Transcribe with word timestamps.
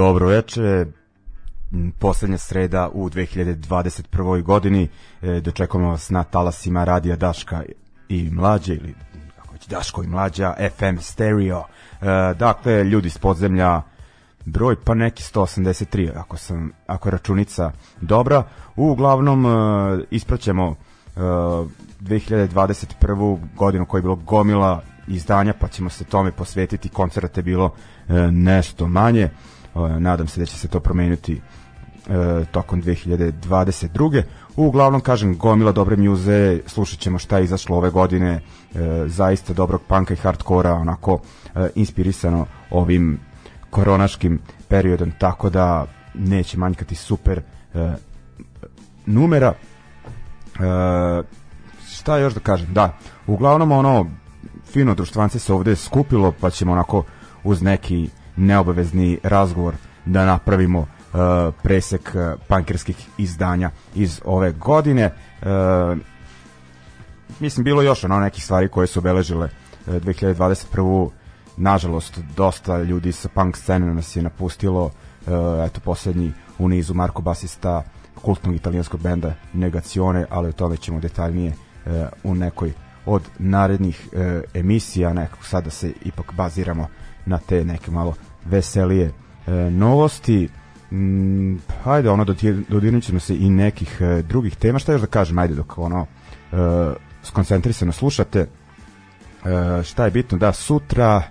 Dobro 0.00 0.26
veče, 0.26 0.86
poslednja 1.98 2.38
sreda 2.38 2.88
u 2.92 3.10
2021. 3.10 4.42
godini 4.42 4.88
e, 5.22 5.42
vas 5.74 6.10
na 6.10 6.24
talasima 6.24 6.84
Radija 6.84 7.16
Daška 7.16 7.62
i 8.08 8.30
Mlađe 8.30 8.74
ili 8.74 8.94
kako 9.36 9.52
već 9.52 9.66
Daško 9.68 10.02
i 10.02 10.06
Mlađa 10.06 10.54
FM 10.76 10.98
Stereo 11.00 11.58
e, 11.58 12.04
dakle 12.34 12.84
ljudi 12.84 13.06
iz 13.06 13.18
podzemlja 13.18 13.82
broj 14.44 14.76
pa 14.84 14.94
neki 14.94 15.22
183 15.22 16.10
ako 16.16 16.36
sam 16.36 16.72
ako 16.86 17.08
je 17.08 17.12
računica 17.12 17.72
dobra 18.00 18.42
uglavnom 18.76 19.46
e, 19.46 19.50
ispraćemo 20.10 20.74
e, 21.16 21.20
2021. 22.00 23.38
godinu 23.56 23.86
koja 23.86 23.98
je 23.98 24.02
bilo 24.02 24.16
gomila 24.16 24.82
izdanja 25.08 25.54
pa 25.60 25.68
ćemo 25.68 25.90
se 25.90 26.04
tome 26.04 26.32
posvetiti 26.32 26.88
koncerta 26.88 27.40
je 27.40 27.44
bilo 27.44 27.74
e, 28.08 28.12
nešto 28.30 28.88
manje 28.88 29.30
nadam 29.74 30.28
se 30.28 30.40
da 30.40 30.46
će 30.46 30.58
se 30.58 30.68
to 30.68 30.80
promeniti 30.80 31.40
e, 32.08 32.44
tokom 32.44 32.82
2022. 32.82 34.22
Uglavnom, 34.56 35.00
kažem, 35.00 35.36
gomila 35.38 35.72
dobre 35.72 35.96
mjuze, 35.96 36.60
slušat 36.66 36.98
ćemo 36.98 37.18
šta 37.18 37.38
je 37.38 37.44
izašlo 37.44 37.76
ove 37.76 37.90
godine, 37.90 38.30
e, 38.30 38.40
zaista 39.06 39.52
dobrog 39.52 39.82
panka 39.88 40.14
i 40.14 40.16
hardkora, 40.16 40.74
onako 40.74 41.20
e, 41.54 41.68
inspirisano 41.74 42.46
ovim 42.70 43.20
koronaškim 43.70 44.40
periodom, 44.68 45.12
tako 45.18 45.50
da 45.50 45.86
neće 46.14 46.58
manjkati 46.58 46.94
super 46.94 47.40
e, 47.74 47.92
numera. 49.06 49.52
E, 49.54 51.22
šta 51.88 52.18
još 52.18 52.34
da 52.34 52.40
kažem? 52.40 52.72
Da, 52.72 52.96
uglavnom 53.26 53.72
ono, 53.72 54.06
fino 54.72 54.94
društvance 54.94 55.38
se 55.38 55.52
ovde 55.52 55.76
skupilo, 55.76 56.32
pa 56.40 56.50
ćemo 56.50 56.72
onako 56.72 57.04
uz 57.44 57.62
neki 57.62 58.08
neobavezni 58.36 59.18
razgovor 59.22 59.74
da 60.04 60.24
napravimo 60.24 60.78
uh, 60.78 61.18
presek 61.62 62.14
uh, 62.14 62.40
pankerskih 62.48 63.08
izdanja 63.18 63.70
iz 63.94 64.20
ove 64.24 64.52
godine. 64.52 65.10
Uh, 65.42 65.98
mislim, 67.40 67.64
bilo 67.64 67.82
još 67.82 68.04
ono 68.04 68.20
nekih 68.20 68.44
stvari 68.44 68.68
koje 68.68 68.86
su 68.86 68.98
obeležile 68.98 69.44
uh, 69.86 69.94
2021. 69.94 71.10
Nažalost, 71.56 72.18
dosta 72.36 72.82
ljudi 72.82 73.12
sa 73.12 73.28
punk 73.28 73.56
scene 73.56 73.94
nas 73.94 74.16
je 74.16 74.22
napustilo. 74.22 74.90
Eto, 75.66 75.80
poslednji 75.80 76.32
u 76.58 76.68
nizu 76.68 76.94
Marko 76.94 77.22
Basista 77.22 77.82
kultnog 78.22 78.54
italijanskog 78.54 79.00
benda 79.00 79.34
Negacione, 79.52 80.26
ali 80.30 80.48
o 80.48 80.52
tome 80.52 80.76
ćemo 80.76 81.00
detaljnije 81.00 81.52
u 82.24 82.34
nekoj 82.34 82.72
od 83.06 83.22
narednih 83.38 84.08
emisija, 84.54 85.12
nekako 85.12 85.44
sada 85.44 85.64
da 85.64 85.70
se 85.70 85.92
ipak 86.04 86.32
baziramo 86.32 86.88
na 87.26 87.38
te 87.38 87.64
neke 87.64 87.90
malo 87.90 88.14
veselije 88.44 89.12
e, 89.46 89.52
novosti. 89.70 90.48
mm, 90.90 91.56
hajde, 91.84 92.10
ono, 92.10 92.24
dodirnut 92.68 93.02
ćemo 93.02 93.20
se 93.20 93.36
i 93.36 93.50
nekih 93.50 93.98
uh, 94.00 94.24
drugih 94.24 94.56
tema. 94.56 94.78
Šta 94.78 94.92
još 94.92 95.00
da 95.00 95.06
kažem, 95.06 95.38
ajde, 95.38 95.54
dok 95.54 95.78
ono, 95.78 96.00
uh, 96.00 96.58
skoncentrisano 97.22 97.92
slušate. 97.92 98.40
Uh, 99.44 99.84
šta 99.84 100.04
je 100.04 100.10
bitno? 100.10 100.38
Da, 100.38 100.52
sutra 100.52 101.22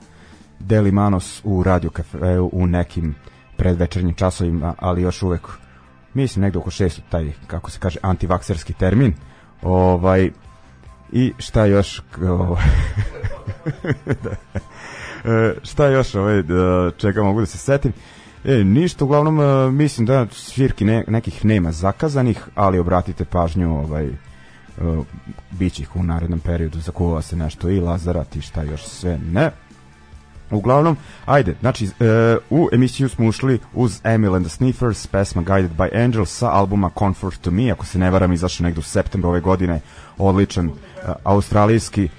Deli 0.59 0.91
Manos 0.91 1.41
u 1.44 1.63
radio 1.63 1.89
kafeu 1.89 2.50
u 2.53 2.68
nekim 2.68 3.15
predvečernjim 3.57 4.15
časovima, 4.15 4.75
ali 4.77 5.01
još 5.01 5.24
uvek 5.24 5.47
mislim 6.13 6.44
negde 6.44 6.59
oko 6.59 6.71
šestu 6.71 7.01
taj, 7.09 7.31
kako 7.47 7.71
se 7.71 7.80
kaže, 7.80 8.00
antivakserski 8.01 8.74
termin. 8.74 9.13
Ovaj, 9.62 10.31
I 11.12 11.33
šta 11.38 11.65
još... 11.65 12.01
Ovaj, 12.21 12.63
da. 14.24 14.59
E, 15.25 15.54
šta 15.63 15.88
još 15.88 16.16
ovaj, 16.16 16.42
da, 16.42 16.92
čega 16.98 17.24
mogu 17.24 17.39
da 17.39 17.45
se 17.45 17.57
setim? 17.57 17.94
E, 18.45 18.63
ništa, 18.63 19.06
uglavnom 19.06 19.39
e, 19.42 19.71
mislim 19.71 20.06
da 20.06 20.27
svirki 20.31 20.86
ne, 20.86 21.04
nekih 21.07 21.45
nema 21.45 21.71
zakazanih, 21.71 22.48
ali 22.56 22.80
obratite 22.80 23.25
pažnju 23.25 23.80
ovaj, 23.80 24.10
uh, 24.81 25.06
bit 25.51 25.80
ih 25.80 25.95
u 25.95 26.04
narednom 26.04 26.39
periodu, 26.39 26.80
zakuva 26.80 27.21
se 27.21 27.36
nešto 27.36 27.69
i 27.69 27.80
Lazarat 27.80 28.36
i 28.36 28.42
šta 28.42 28.63
još 28.63 28.83
sve 28.83 29.19
ne. 29.31 29.51
Uglavnom, 30.51 30.98
ajde, 31.25 31.56
znači, 31.60 31.86
uh, 31.86 31.92
u 32.50 32.69
emisiju 32.72 33.10
smo 33.10 33.27
ušli 33.27 33.60
uz 33.74 34.01
Emil 34.04 34.36
and 34.36 34.45
the 34.45 34.56
Sniffers, 34.56 35.07
pesma 35.07 35.42
Guided 35.42 35.72
by 35.77 36.04
Angels 36.04 36.38
sa 36.38 36.51
albuma 36.51 36.89
Comfort 37.00 37.42
to 37.42 37.51
Me, 37.51 37.72
ako 37.72 37.86
se 37.86 38.00
ne 38.00 38.10
varam, 38.10 38.33
izašao 38.33 38.63
negde 38.63 38.80
u 38.80 38.83
septembru 38.83 39.30
ove 39.30 39.39
godine, 39.39 39.81
odličan 40.18 40.68
uh, 40.68 40.74
australijski 41.24 42.10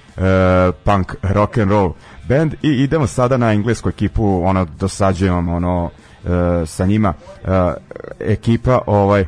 punk 0.83 1.15
rock 1.21 1.57
and 1.57 1.71
roll 1.71 1.93
band 2.31 2.53
i 2.61 2.67
idemo 2.67 3.07
sada 3.07 3.37
na 3.37 3.53
englesku 3.53 3.89
ekipu, 3.89 4.41
ono, 4.43 4.65
dosađujem 4.65 5.49
ono, 5.49 5.83
uh, 5.85 6.29
sa 6.65 6.85
njima, 6.85 7.13
uh, 7.43 7.49
ekipa, 8.19 8.79
ovaj, 8.87 9.25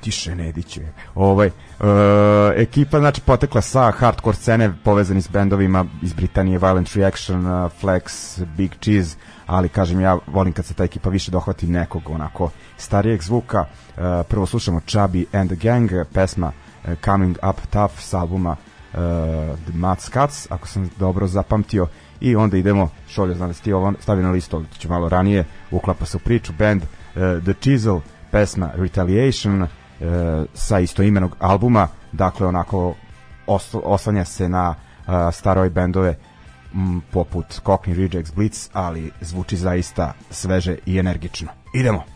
tiše 0.00 0.34
Nediće. 0.34 0.80
Ovaj, 1.14 1.46
uh, 1.46 1.84
ekipa 2.56 2.98
znači 2.98 3.20
potekla 3.20 3.60
sa 3.60 3.90
hardcore 3.90 4.36
scene 4.36 4.72
povezani 4.84 5.22
s 5.22 5.28
bendovima 5.28 5.84
iz 6.02 6.12
Britanije 6.12 6.58
Violent 6.58 6.96
Reaction, 6.96 7.44
Flex, 7.82 8.40
Big 8.56 8.70
Cheese, 8.80 9.16
ali 9.46 9.68
kažem 9.68 10.00
ja 10.00 10.18
volim 10.26 10.52
kad 10.52 10.64
se 10.64 10.74
ta 10.74 10.84
ekipa 10.84 11.10
više 11.10 11.30
dohvati 11.30 11.66
nekog 11.66 12.10
onako 12.10 12.50
starijeg 12.76 13.22
zvuka. 13.22 13.60
Uh, 13.60 14.02
prvo 14.28 14.46
slušamo 14.46 14.80
Chubby 14.80 15.24
and 15.32 15.50
the 15.50 15.68
Gang, 15.68 15.90
pesma 16.12 16.52
Coming 17.04 17.36
Up 17.50 17.56
Tough 17.70 17.94
s 17.98 18.14
albuma 18.14 18.56
uh, 18.94 19.74
Mad 19.74 20.00
Scats, 20.00 20.50
ako 20.50 20.68
sam 20.68 20.90
dobro 20.98 21.26
zapamtio 21.26 21.86
i 22.20 22.36
onda 22.36 22.56
idemo, 22.56 22.88
Šolja 23.08 23.34
znam 23.34 23.48
da 23.48 23.54
ti 23.54 23.72
ovo 23.72 23.92
stavi 24.00 24.22
na 24.22 24.30
listu, 24.30 24.64
to 24.72 24.78
će 24.78 24.88
malo 24.88 25.08
ranije, 25.08 25.44
uklapa 25.70 26.06
se 26.06 26.16
u 26.16 26.20
priču, 26.20 26.52
band 26.58 26.82
uh, 26.82 27.44
The 27.44 27.54
Chisel, 27.60 28.00
pesma 28.30 28.70
Retaliation, 28.74 29.62
e, 29.62 29.66
sa 30.54 30.78
istoimenog 30.80 31.36
albuma, 31.38 31.88
dakle 32.12 32.46
onako 32.46 32.94
os, 33.46 33.74
oslanja 33.74 34.24
se 34.24 34.48
na 34.48 34.74
e, 34.74 35.32
staroj 35.32 35.70
bendove 35.70 36.16
m, 36.74 37.02
poput 37.10 37.46
Cockney 37.64 37.94
Rejects 37.94 38.34
Blitz, 38.34 38.68
ali 38.72 39.10
zvuči 39.20 39.56
zaista 39.56 40.12
sveže 40.30 40.76
i 40.86 40.98
energično. 40.98 41.48
Idemo! 41.74 42.13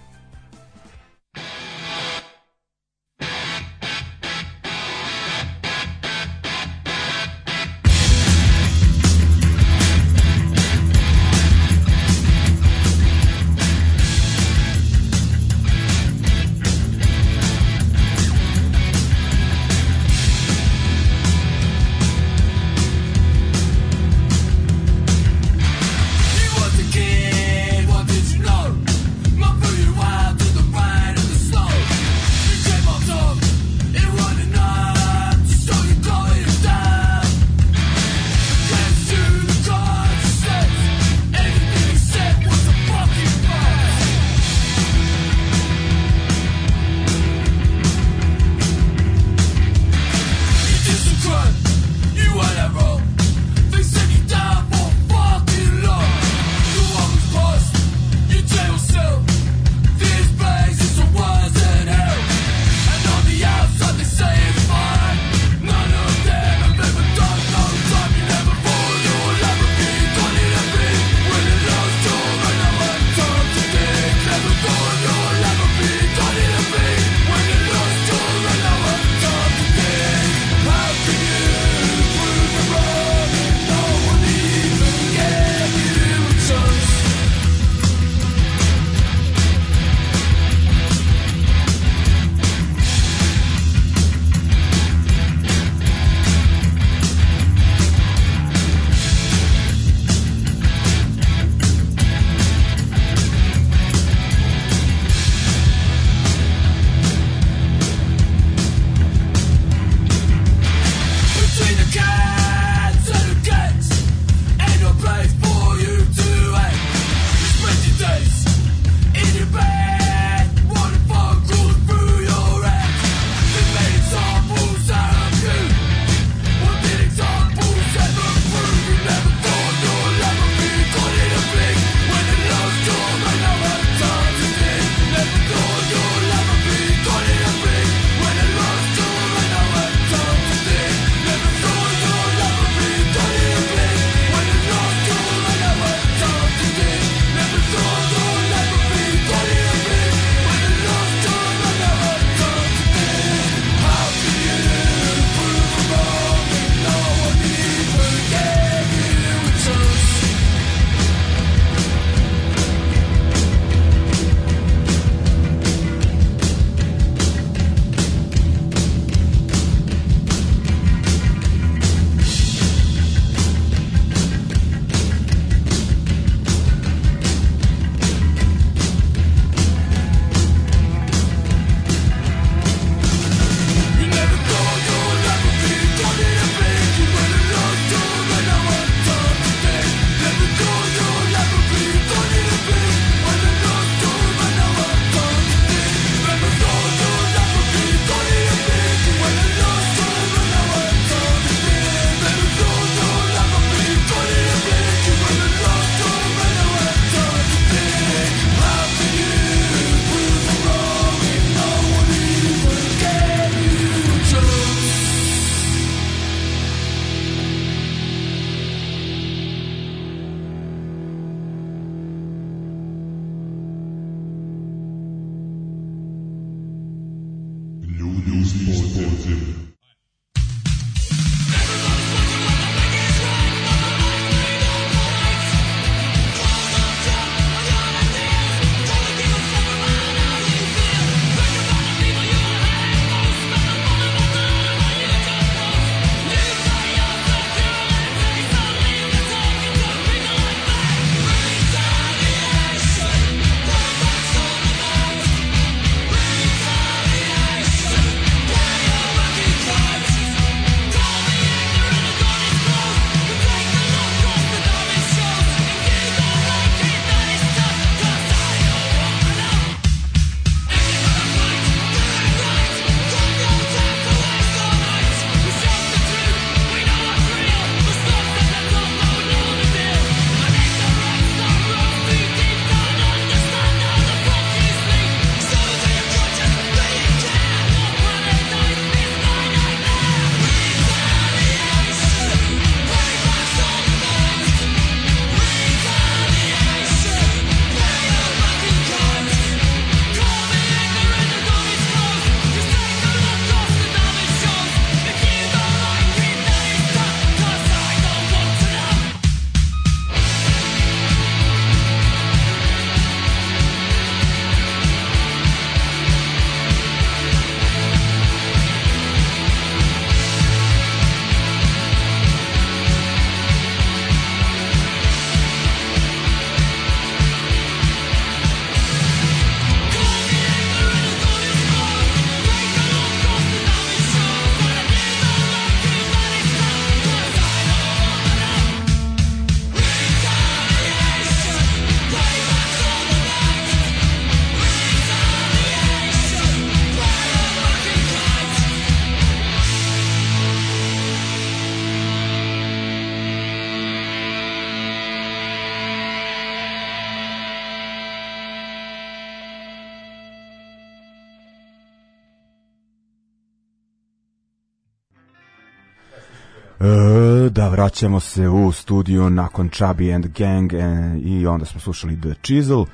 Vraćamo 367.79 368.21
se 368.21 368.49
u 368.49 368.73
studio 368.73 369.31
nakon 369.31 369.71
Chubby 369.71 370.15
and 370.15 370.27
Gang 370.27 370.73
e, 370.73 370.79
i 371.21 371.47
onda 371.47 371.65
smo 371.65 371.81
slušali 371.81 372.21
The 372.21 372.35
Chisel. 372.43 372.83
E, 372.83 372.87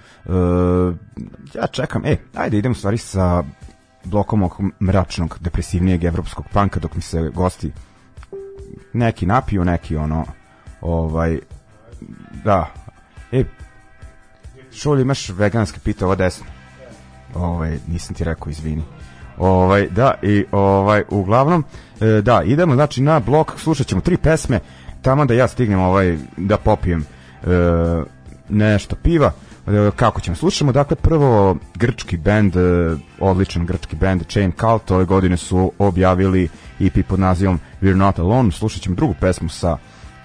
ja 1.54 1.66
čekam, 1.66 2.04
e, 2.04 2.16
ajde 2.34 2.58
idemo 2.58 2.74
stvari 2.74 2.98
sa 2.98 3.44
blokom 4.04 4.42
ovog 4.42 4.60
mračnog, 4.80 5.38
depresivnijeg 5.40 6.04
evropskog 6.04 6.46
panka 6.52 6.80
dok 6.80 6.94
mi 6.94 7.02
se 7.02 7.30
gosti 7.34 7.72
neki 8.92 9.26
napiju, 9.26 9.64
neki 9.64 9.96
ono 9.96 10.24
ovaj 10.80 11.38
da 12.44 12.72
e 13.32 13.44
Šulj, 14.72 15.00
imaš 15.00 15.28
veganske 15.28 15.80
pita 15.84 16.04
ovo 16.04 16.16
desno? 16.16 16.46
Ovaj, 17.34 17.78
nisam 17.88 18.14
ti 18.14 18.24
rekao, 18.24 18.50
izvini. 18.50 18.82
Ovaj, 19.38 19.88
da, 19.90 20.14
i 20.22 20.44
ovaj, 20.52 21.02
uglavnom, 21.10 21.64
e, 22.00 22.22
da, 22.22 22.42
idemo 22.42 22.74
znači 22.74 23.02
na 23.02 23.20
blok, 23.20 23.52
slušat 23.56 23.86
ćemo 23.86 24.00
tri 24.00 24.16
pesme, 24.16 24.60
tamo 25.02 25.24
da 25.24 25.34
ja 25.34 25.48
stignem 25.48 25.80
ovaj, 25.80 26.18
da 26.36 26.56
popijem 26.56 27.00
e, 27.00 27.46
nešto 28.48 28.96
piva, 28.96 29.32
e, 29.66 29.90
kako 29.96 30.20
ćemo, 30.20 30.36
slušamo 30.36 30.72
dakle 30.72 30.96
prvo 30.96 31.56
grčki 31.74 32.16
bend, 32.16 32.56
e, 32.56 32.60
odličan 33.20 33.66
grčki 33.66 33.96
bend 33.96 34.22
Chain 34.26 34.52
Cult, 34.60 34.90
ove 34.90 35.04
godine 35.04 35.36
su 35.36 35.72
objavili 35.78 36.48
EP 36.80 37.06
pod 37.08 37.20
nazivom 37.20 37.60
We're 37.82 37.96
Not 37.96 38.18
Alone, 38.18 38.52
slušat 38.52 38.82
ćemo 38.82 38.94
drugu 38.94 39.14
pesmu 39.20 39.48
sa 39.48 39.76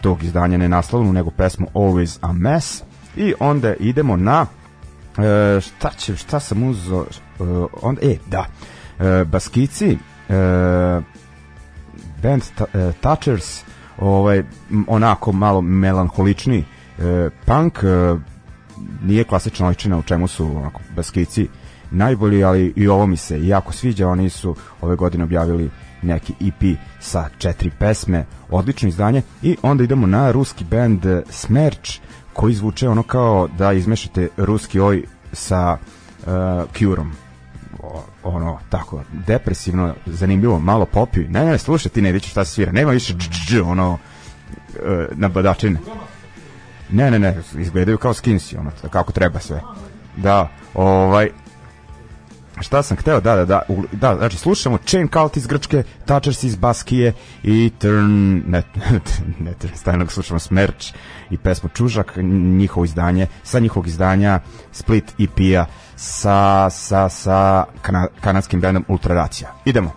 tog 0.02 0.24
izdanja 0.24 0.58
nenaslovnu, 0.58 1.14
nego 1.14 1.32
pesmu 1.32 1.68
Always 1.74 2.18
a 2.22 2.34
Mess. 2.34 2.84
I 3.16 3.34
onda 3.40 3.74
idemo 3.74 4.16
na 4.16 4.46
e, 5.18 5.62
šta 5.62 5.90
će, 5.98 6.16
šta 6.16 6.40
sam 6.40 6.64
uzo 6.64 7.06
onda, 7.82 8.02
e, 8.02 8.16
da 8.28 8.46
Baskici 9.26 9.98
band 12.22 12.42
e, 12.42 12.92
Touchers 13.02 13.64
ovaj, 13.98 14.44
onako 14.88 15.32
malo 15.32 15.62
melanholični 15.62 16.58
e, 17.00 17.30
punk 17.46 17.84
e, 17.84 18.16
nije 19.04 19.24
klasična 19.24 19.68
oličina 19.68 19.98
u 19.98 20.04
čemu 20.04 20.28
su 20.28 20.58
onako 20.58 20.82
Baskici 20.96 21.48
najbolji, 21.92 22.44
ali 22.44 22.74
i 22.76 22.88
ovo 22.88 23.06
mi 23.06 23.18
se 23.18 23.48
jako 23.48 23.74
sviđa, 23.74 24.08
oni 24.08 24.30
su 24.30 24.56
ove 24.82 24.96
godine 24.96 25.24
objavili 25.24 25.70
neki 26.02 26.34
EP 26.48 26.78
sa 27.00 27.30
četiri 27.38 27.72
pesme, 27.80 28.26
odlično 28.50 28.90
izdanje. 28.90 29.22
I 29.42 29.58
onda 29.62 29.84
idemo 29.84 30.08
na 30.08 30.32
ruski 30.32 30.64
band 30.64 31.06
Smerč 31.30 32.00
koji 32.34 32.54
zvuče 32.54 32.90
ono 32.90 33.04
kao 33.04 33.48
da 33.58 33.74
izmešate 33.74 34.28
ruski 34.38 34.80
oj 34.80 35.04
sa 35.34 35.78
uh, 35.78 36.34
Cureom 36.78 37.12
ono, 38.24 38.60
tako, 38.70 39.04
depresivno, 39.28 39.96
zanimljivo, 40.06 40.60
malo 40.60 40.86
popi. 40.86 41.20
Ne, 41.20 41.46
ne, 41.46 41.58
slušaj 41.58 41.92
ti 41.92 42.02
ne 42.02 42.12
vidiš 42.12 42.32
šta 42.32 42.46
se 42.46 42.52
svira. 42.52 42.72
Nema 42.72 42.92
više 42.92 43.14
dž, 43.14 43.30
dž, 43.48 43.62
ono, 43.62 43.98
e, 44.76 45.08
na 45.12 45.28
badačine. 45.28 45.80
Ne, 46.90 47.12
ne, 47.12 47.20
ne, 47.20 47.38
izgledaju 47.58 47.98
kao 47.98 48.14
skinsi, 48.14 48.58
ono, 48.58 48.72
kako 48.92 49.12
treba 49.12 49.40
sve. 49.40 49.62
Da, 50.18 50.50
ovaj, 50.74 51.30
šta 52.62 52.84
sam 52.84 52.98
hteo, 52.98 53.22
da, 53.22 53.36
da, 53.36 53.46
da, 53.46 53.62
da, 53.92 54.16
znači 54.18 54.38
slušamo 54.38 54.78
Chain 54.86 55.08
Cult 55.08 55.38
iz 55.38 55.48
Grčke, 55.48 55.84
Touchers 56.06 56.44
iz 56.44 56.56
Baskije 56.56 57.14
i 57.44 57.72
Turn, 57.80 58.42
ne, 58.48 58.64
ne 59.46 59.54
Turn 59.54 59.76
Stajnog, 59.76 60.12
slušamo 60.12 60.40
Smerč 60.40 60.94
i 61.30 61.38
pesmu 61.38 61.70
Čužak, 61.70 62.14
njihovo 62.58 62.86
izdanje, 62.86 63.28
sa 63.44 63.60
njihovog 63.60 63.88
izdanja 63.88 64.40
Split 64.72 65.14
EP-a 65.20 65.66
sa, 66.00 66.70
sa, 66.72 67.10
sa 67.10 67.66
kana, 67.82 68.08
kanadskim 68.22 68.62
bendom 68.62 68.86
Ultraracija. 68.88 69.52
Idemo. 69.66 69.92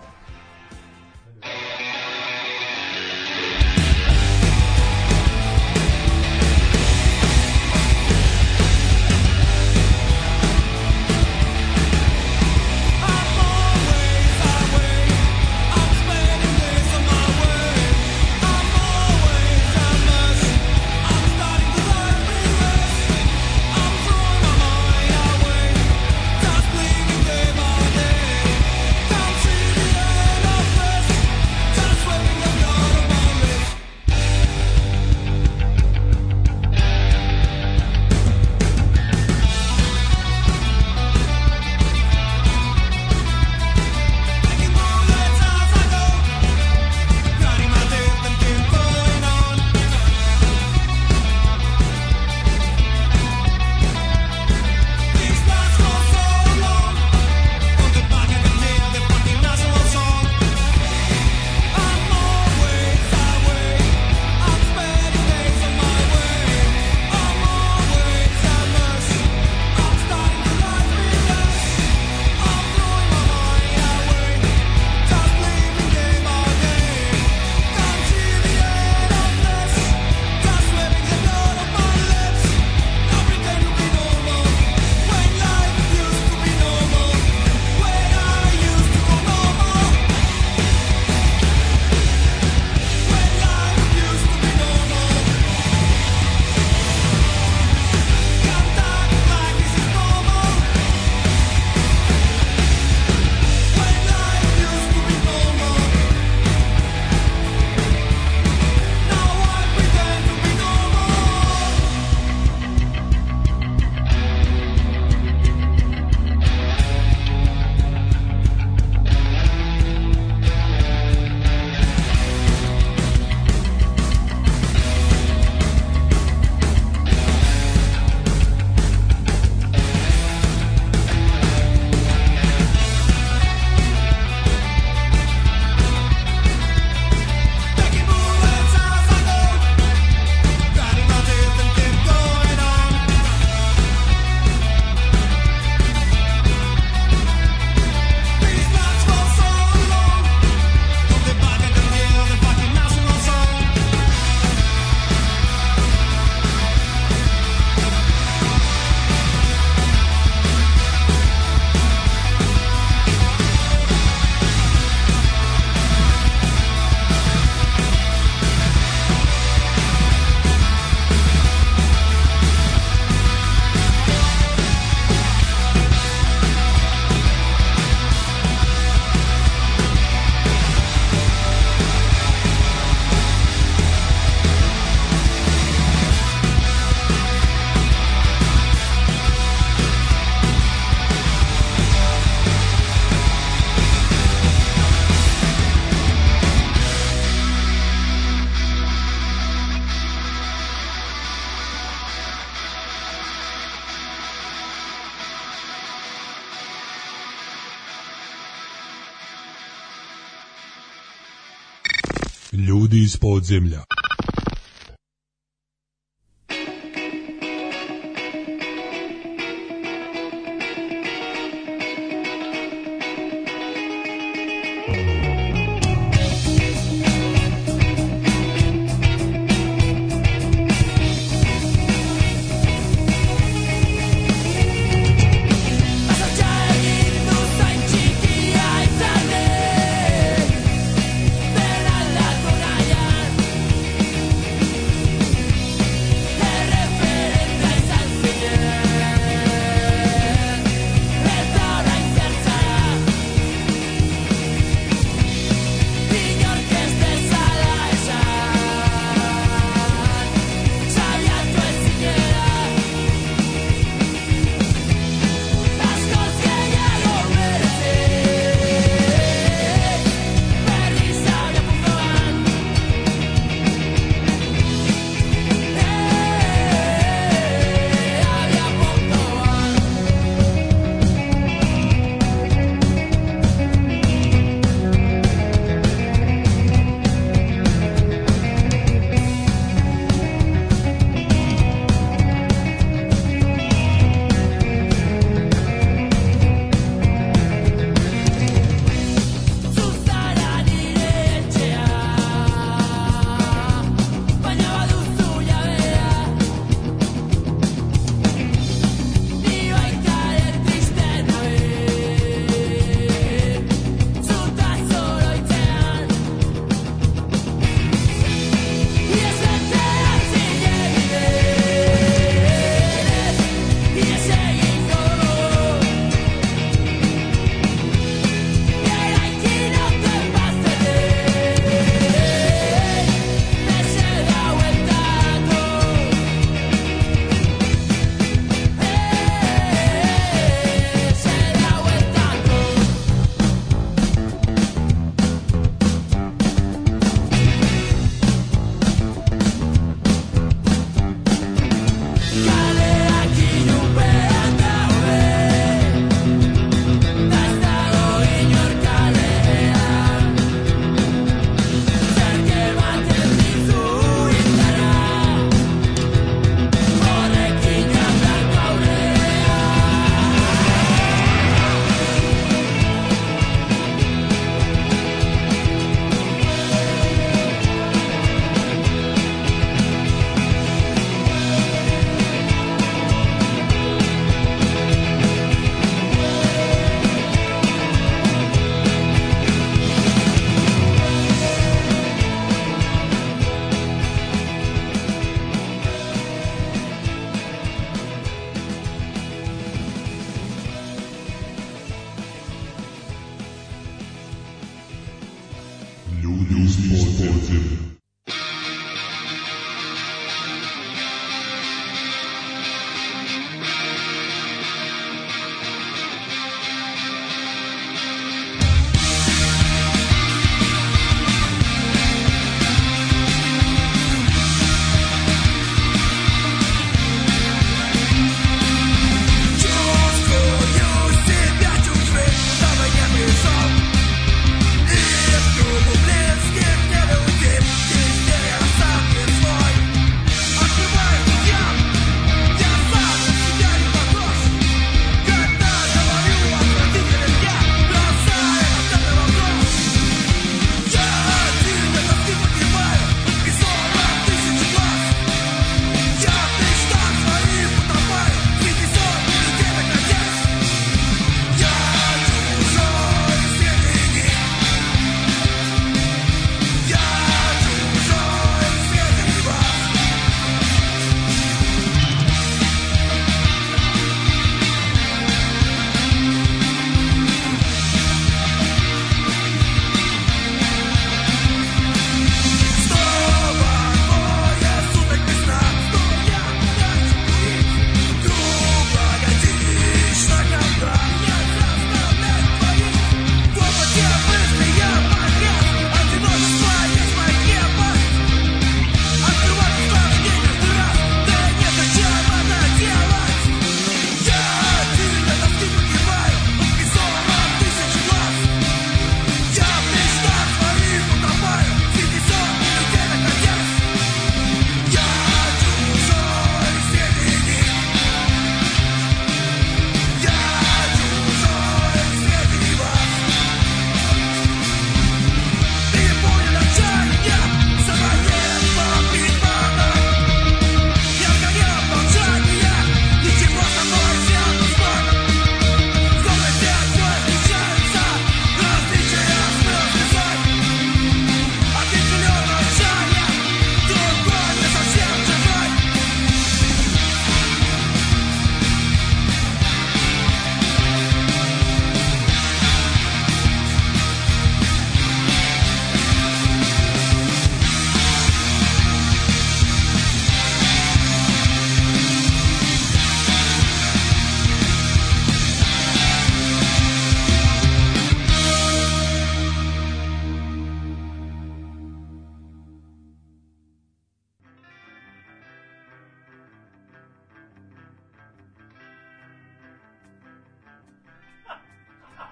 Ljudi 212.52 213.02
iz 213.02 213.16
podzemlja. 213.16 213.84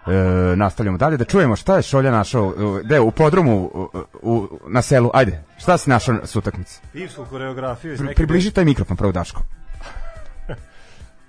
E, 0.06 0.56
nastavljamo 0.56 0.98
dalje 0.98 1.16
da 1.16 1.24
čujemo 1.24 1.56
šta 1.56 1.76
je 1.76 1.82
Šolja 1.82 2.10
našao 2.10 2.54
e, 2.80 2.84
gde 2.84 3.00
u 3.00 3.10
podrumu 3.10 3.70
u, 3.74 3.88
u, 4.22 4.48
na 4.68 4.82
selu. 4.82 5.10
Ajde 5.14 5.42
šta 5.58 5.78
si 5.78 5.90
našao 5.90 6.16
s 6.24 6.36
utakmice? 6.36 6.80
Pivsku 6.92 7.24
koreografiju 7.30 7.92
iz 7.92 7.98
Pri, 7.98 8.06
neke... 8.06 8.16
približi 8.16 8.50
taj 8.50 8.64
mikrofon 8.64 8.96
prvo 8.96 9.12
Daško 9.12 9.40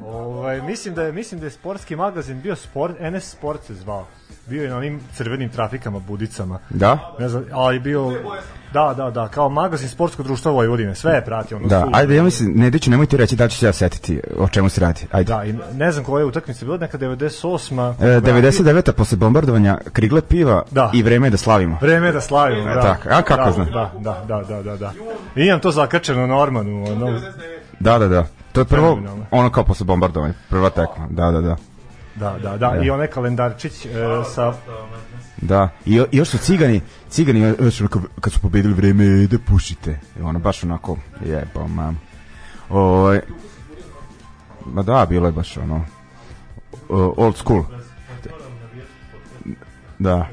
Ovaj, 0.05 0.61
mislim 0.61 0.95
da 0.95 1.03
je 1.03 1.11
mislim 1.11 1.39
da 1.39 1.45
je 1.45 1.51
sportski 1.51 1.95
magazin 1.95 2.41
bio 2.41 2.55
sport 2.55 2.95
NS 3.01 3.23
Sport 3.23 3.63
se 3.63 3.73
zvao. 3.73 4.05
Bio 4.47 4.63
je 4.63 4.69
na 4.69 4.77
onim 4.77 4.99
crvenim 5.13 5.49
trafikama 5.49 5.99
budicama. 5.99 6.59
da 6.69 7.15
Ne 7.19 7.29
znam, 7.29 7.45
ali 7.51 7.79
bio 7.79 8.11
Da, 8.73 8.93
da, 8.97 9.09
da, 9.09 9.27
kao 9.27 9.49
magazin 9.49 9.89
sportskog 9.89 10.25
društva 10.25 10.51
Vojvodine, 10.51 10.95
sve 10.95 11.13
je 11.13 11.25
pratio 11.25 11.57
ono. 11.57 11.67
da 11.67 11.81
su- 11.81 11.89
ajde 11.93 12.15
ja 12.15 12.23
mislim 12.23 12.53
Nediću 12.55 12.91
nemoj 12.91 13.05
ti 13.05 13.17
reći 13.17 13.35
da 13.35 13.47
ću 13.47 13.57
se 13.57 13.65
ja 13.65 13.73
setiti 13.73 14.21
o 14.37 14.47
čemu 14.47 14.69
se 14.69 14.81
radi 14.81 15.01
ajde 15.11 15.33
Da, 15.33 15.45
i 15.45 15.53
ne 15.73 15.91
znam 15.91 16.05
koja 16.05 16.21
je 16.21 16.25
utakmica 16.25 16.65
bila, 16.65 16.77
neka 16.77 16.97
98. 16.97 17.93
E, 17.99 18.21
99. 18.21 18.91
posle 18.91 19.17
bombardovanja 19.17 19.77
krigle 19.93 20.21
piva 20.21 20.63
Da. 20.71 20.91
i 20.93 21.03
vreme 21.03 21.27
je 21.27 21.31
da 21.31 21.37
slavimo. 21.37 21.77
Vreme 21.81 22.07
je 22.07 22.11
da 22.13 22.21
slavimo, 22.21 22.65
da. 22.65 22.81
Tako, 22.81 23.09
a 23.09 23.21
kako 23.21 23.43
da, 23.45 23.51
znam? 23.51 23.67
Da, 23.71 23.91
da, 24.27 24.43
da, 24.43 24.63
da, 24.63 24.77
da. 24.77 24.91
I 25.35 25.45
imam 25.45 25.59
to 25.59 25.71
zakačeno 25.71 26.27
na 26.27 26.37
Ormanu, 26.37 26.83
ono, 26.85 27.19
Da, 27.79 27.99
da, 27.99 28.07
da. 28.07 28.25
To 28.51 28.61
je 28.61 28.65
prvo, 28.65 28.99
ono 29.31 29.49
kao 29.49 29.63
posle 29.63 29.85
bombardovanja, 29.85 30.33
prva 30.49 30.69
tekma. 30.69 31.07
Da, 31.09 31.31
da, 31.31 31.41
da. 31.41 31.55
da, 32.15 32.37
da, 32.43 32.57
da, 32.57 32.81
i 32.83 32.89
onaj 32.89 33.07
kalendarčić 33.07 33.85
e, 33.85 33.89
sa 34.35 34.53
Da, 35.37 35.69
i, 35.85 36.01
i 36.11 36.17
još 36.17 36.29
su 36.29 36.37
cigani, 36.37 36.81
cigani 37.09 37.39
još 37.59 37.81
ono 37.81 37.89
kad, 38.21 38.33
su 38.33 38.39
pobedili 38.39 38.73
vreme 38.73 39.27
da 39.27 39.37
pušite. 39.47 39.99
I 40.19 40.21
ono 40.21 40.39
baš 40.39 40.63
onako, 40.63 40.97
jebo 41.25 41.67
mam. 41.67 41.99
Ovaj 42.69 43.21
Ma 44.65 44.83
da, 44.83 45.05
bilo 45.09 45.27
je 45.27 45.31
baš 45.31 45.57
ono 45.57 45.85
old 46.89 47.35
school. 47.37 47.63
Da. 49.99 50.27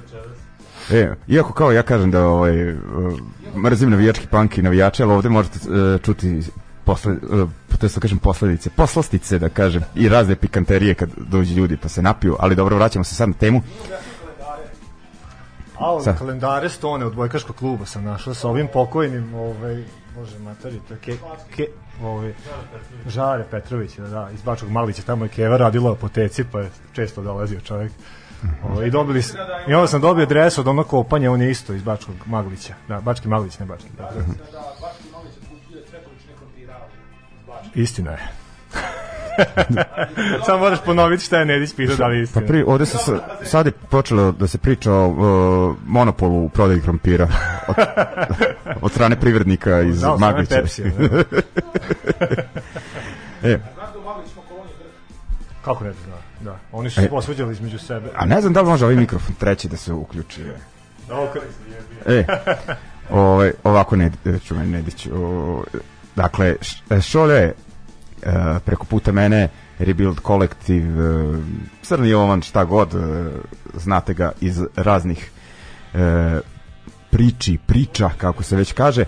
E, 0.90 1.14
iako 1.28 1.52
kao 1.52 1.72
ja 1.72 1.82
kažem 1.82 2.10
da 2.10 2.24
ovaj, 2.24 2.70
e, 2.70 2.76
mrzim 3.56 3.90
navijački 3.90 4.26
punk 4.26 4.58
i 4.58 4.62
navijače, 4.62 5.02
ali 5.02 5.12
ovde 5.12 5.28
možete 5.28 5.58
e, 5.58 5.98
čuti 5.98 6.42
posle, 6.88 7.12
e, 7.12 7.76
to 7.78 7.88
da 7.94 8.00
kažem 8.00 8.18
posledice, 8.18 8.70
poslastice 8.70 9.38
da 9.38 9.48
kažem 9.48 9.82
i 9.94 10.08
razne 10.08 10.36
pikanterije 10.36 10.94
kad 10.94 11.10
dođu 11.16 11.54
ljudi 11.54 11.76
pa 11.76 11.88
se 11.88 12.02
napiju, 12.02 12.36
ali 12.40 12.56
dobro 12.56 12.76
vraćamo 12.76 13.04
se 13.04 13.14
sad 13.14 13.28
na 13.28 13.34
temu. 13.34 13.62
A, 15.78 15.90
ove 15.92 16.04
Sad. 16.04 16.18
kalendare 16.18 16.68
stone 16.68 17.06
od 17.06 17.14
bojkaškog 17.14 17.56
kluba 17.56 17.86
sam 17.86 18.04
našao 18.04 18.34
sa 18.34 18.48
ovim 18.48 18.68
pokojnim, 18.72 19.34
ovaj, 19.34 19.84
bože 20.14 20.38
materi, 20.38 20.80
to 20.88 20.94
ke, 21.04 21.16
ke, 21.56 21.66
ovaj, 22.02 22.32
Žare 23.06 23.44
Petrović, 23.50 23.96
da, 23.96 24.08
da, 24.08 24.30
iz 24.34 24.42
Bačkog 24.42 24.70
Malića, 24.70 25.02
tamo 25.02 25.24
je 25.24 25.28
Keva 25.28 25.56
radila 25.56 25.92
apoteci, 25.92 26.44
pa 26.52 26.60
je 26.60 26.70
često 26.92 27.22
dolazio 27.22 27.60
čovjek. 27.60 27.92
Ovaj, 28.64 28.86
I 28.86 28.90
dobili 28.90 29.22
I 29.68 29.74
onda 29.74 29.86
sam 29.86 30.00
dobio 30.00 30.26
dres 30.26 30.58
od 30.58 30.68
onog 30.68 30.86
kopanja, 30.86 31.32
on 31.32 31.42
je 31.42 31.50
isto 31.50 31.74
iz 31.74 31.82
Bačkog 31.82 32.14
Maglića. 32.26 32.74
Da, 32.88 33.00
Bački 33.00 33.28
Maglić, 33.28 33.58
ne 33.58 33.66
Bački. 33.66 33.90
Da. 33.96 34.10
Istina 37.74 38.10
je. 38.10 38.18
Samo 40.46 40.58
moraš 40.58 40.78
ponoviti 40.82 41.24
šta 41.24 41.38
je 41.38 41.44
Nedić 41.44 41.74
pitao 41.74 41.96
da 41.96 42.06
li 42.06 42.16
je 42.16 42.20
Pa 42.20 42.24
istina. 42.24 42.46
pri, 42.46 42.64
ovde 42.64 42.86
se 42.86 42.98
sa- 42.98 43.20
sad 43.44 43.66
je 43.66 43.72
počelo 43.72 44.32
da 44.32 44.46
se 44.46 44.58
priča 44.58 44.92
o 44.92 45.06
uh, 45.08 45.16
monopolu 45.86 46.44
u 46.44 46.48
prodaji 46.48 46.80
krompira 46.80 47.28
od, 47.68 47.74
od 48.82 48.92
strane 48.92 49.20
privrednika 49.20 49.80
iz 49.80 50.00
Da, 50.00 50.16
Maglića. 50.16 50.54
Pepsija, 50.54 50.90
da. 50.90 51.22
e, 53.44 53.58
Kako 55.62 55.84
ne 55.84 55.92
zna? 55.94 56.14
Da. 56.42 56.58
Oni 56.72 56.90
su 56.90 57.00
E. 57.00 57.04
se 57.04 57.10
posveđali 57.10 57.52
između 57.52 57.78
sebe. 57.78 58.10
a 58.14 58.26
ne 58.26 58.40
znam 58.40 58.52
da 58.52 58.60
li 58.60 58.66
može 58.66 58.84
ovaj 58.84 58.96
mikrofon 58.96 59.34
treći 59.34 59.68
da 59.68 59.76
se 59.76 59.92
uključi. 59.92 60.42
Ovo 61.10 61.28
E, 62.06 62.24
ovaj, 63.10 63.52
ovako 63.64 63.96
ne, 63.96 64.10
ću 64.44 64.54
meni 64.54 64.68
Nedić. 64.68 65.06
O, 65.08 65.62
dakle, 66.18 66.56
Š- 66.60 67.00
Šolja 67.02 67.34
je 67.36 67.46
e, 67.46 67.54
preko 68.64 68.84
puta 68.84 69.12
mene 69.12 69.48
Rebuild 69.78 70.20
kolektiv 70.20 71.00
e, 71.00 71.38
Crni 71.82 72.08
Jovan, 72.08 72.42
šta 72.42 72.64
god 72.64 72.94
e, 72.94 72.98
znate 73.74 74.14
ga 74.14 74.32
iz 74.40 74.62
raznih 74.76 75.30
e, 75.94 76.40
priči, 77.10 77.58
priča, 77.66 78.10
kako 78.18 78.42
se 78.42 78.56
već 78.56 78.72
kaže 78.72 79.02
e, 79.02 79.06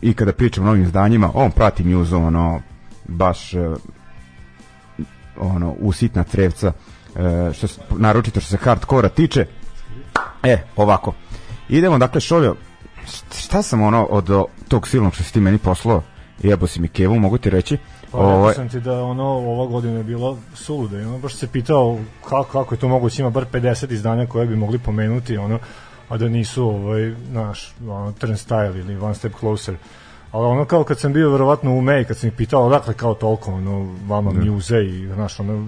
i 0.00 0.14
kada 0.14 0.32
pričam 0.32 0.64
o 0.64 0.66
novim 0.66 0.82
izdanjima 0.82 1.30
on 1.34 1.50
prati 1.50 1.84
news 1.84 2.12
ono 2.12 2.60
baš 3.08 3.54
e, 3.54 3.68
ono 5.38 5.74
usitna 5.78 6.24
trevca 6.24 6.72
e, 7.16 7.52
što 7.52 7.66
naročito 7.98 8.40
što 8.40 8.50
se 8.50 8.56
hardkora 8.56 9.08
tiče 9.08 9.46
E, 10.42 10.58
ovako. 10.76 11.14
Idemo, 11.68 11.98
dakle, 11.98 12.20
št- 12.20 12.54
šta 13.38 13.62
sam 13.62 13.82
ono 13.82 14.04
od 14.04 14.44
tog 14.68 14.88
silnog 14.88 15.14
što 15.14 15.24
si 15.24 15.32
ti 15.32 15.40
meni 15.40 15.58
poslao, 15.58 16.02
jebo 16.42 16.66
si 16.66 16.80
mi 16.80 16.88
kevu, 16.88 17.18
mogu 17.18 17.38
ti 17.38 17.50
reći. 17.50 17.78
Pa 18.12 18.18
rekao 18.18 18.36
Ovaj, 18.36 18.54
sam 18.54 18.68
ti 18.68 18.80
da 18.80 19.02
ono 19.02 19.24
ova 19.24 19.66
godina 19.66 19.98
je 19.98 20.04
bila 20.04 20.36
suluda 20.54 21.00
i 21.00 21.04
ono 21.04 21.18
baš 21.18 21.34
se 21.34 21.46
pitao 21.46 21.98
kako, 22.28 22.44
kako 22.44 22.74
je 22.74 22.78
to 22.78 22.88
moguće 22.88 23.22
ima 23.22 23.30
bar 23.30 23.44
50 23.52 23.92
izdanja 23.92 24.26
koje 24.26 24.46
bi 24.46 24.56
mogli 24.56 24.78
pomenuti 24.78 25.36
ono 25.36 25.58
a 26.08 26.16
da 26.16 26.28
nisu 26.28 26.64
ovaj 26.64 27.14
naš 27.30 27.74
ono, 27.88 28.12
Turnstile 28.12 28.78
ili 28.78 28.98
One 28.98 29.14
Step 29.14 29.32
Closer 29.40 29.76
ali 30.32 30.46
ono 30.46 30.64
kao 30.64 30.84
kad 30.84 30.98
sam 30.98 31.12
bio 31.12 31.30
verovatno 31.30 31.74
u 31.74 31.80
May 31.80 32.04
kad 32.04 32.16
sam 32.16 32.28
ih 32.28 32.34
pitao 32.36 32.66
odakle 32.66 32.94
kao 32.94 33.14
toliko 33.14 33.52
ono 33.52 33.94
vama 34.08 34.32
Da. 34.32 34.50
Muse 34.50 34.84
i 34.86 35.06
znaš 35.14 35.40
ono 35.40 35.66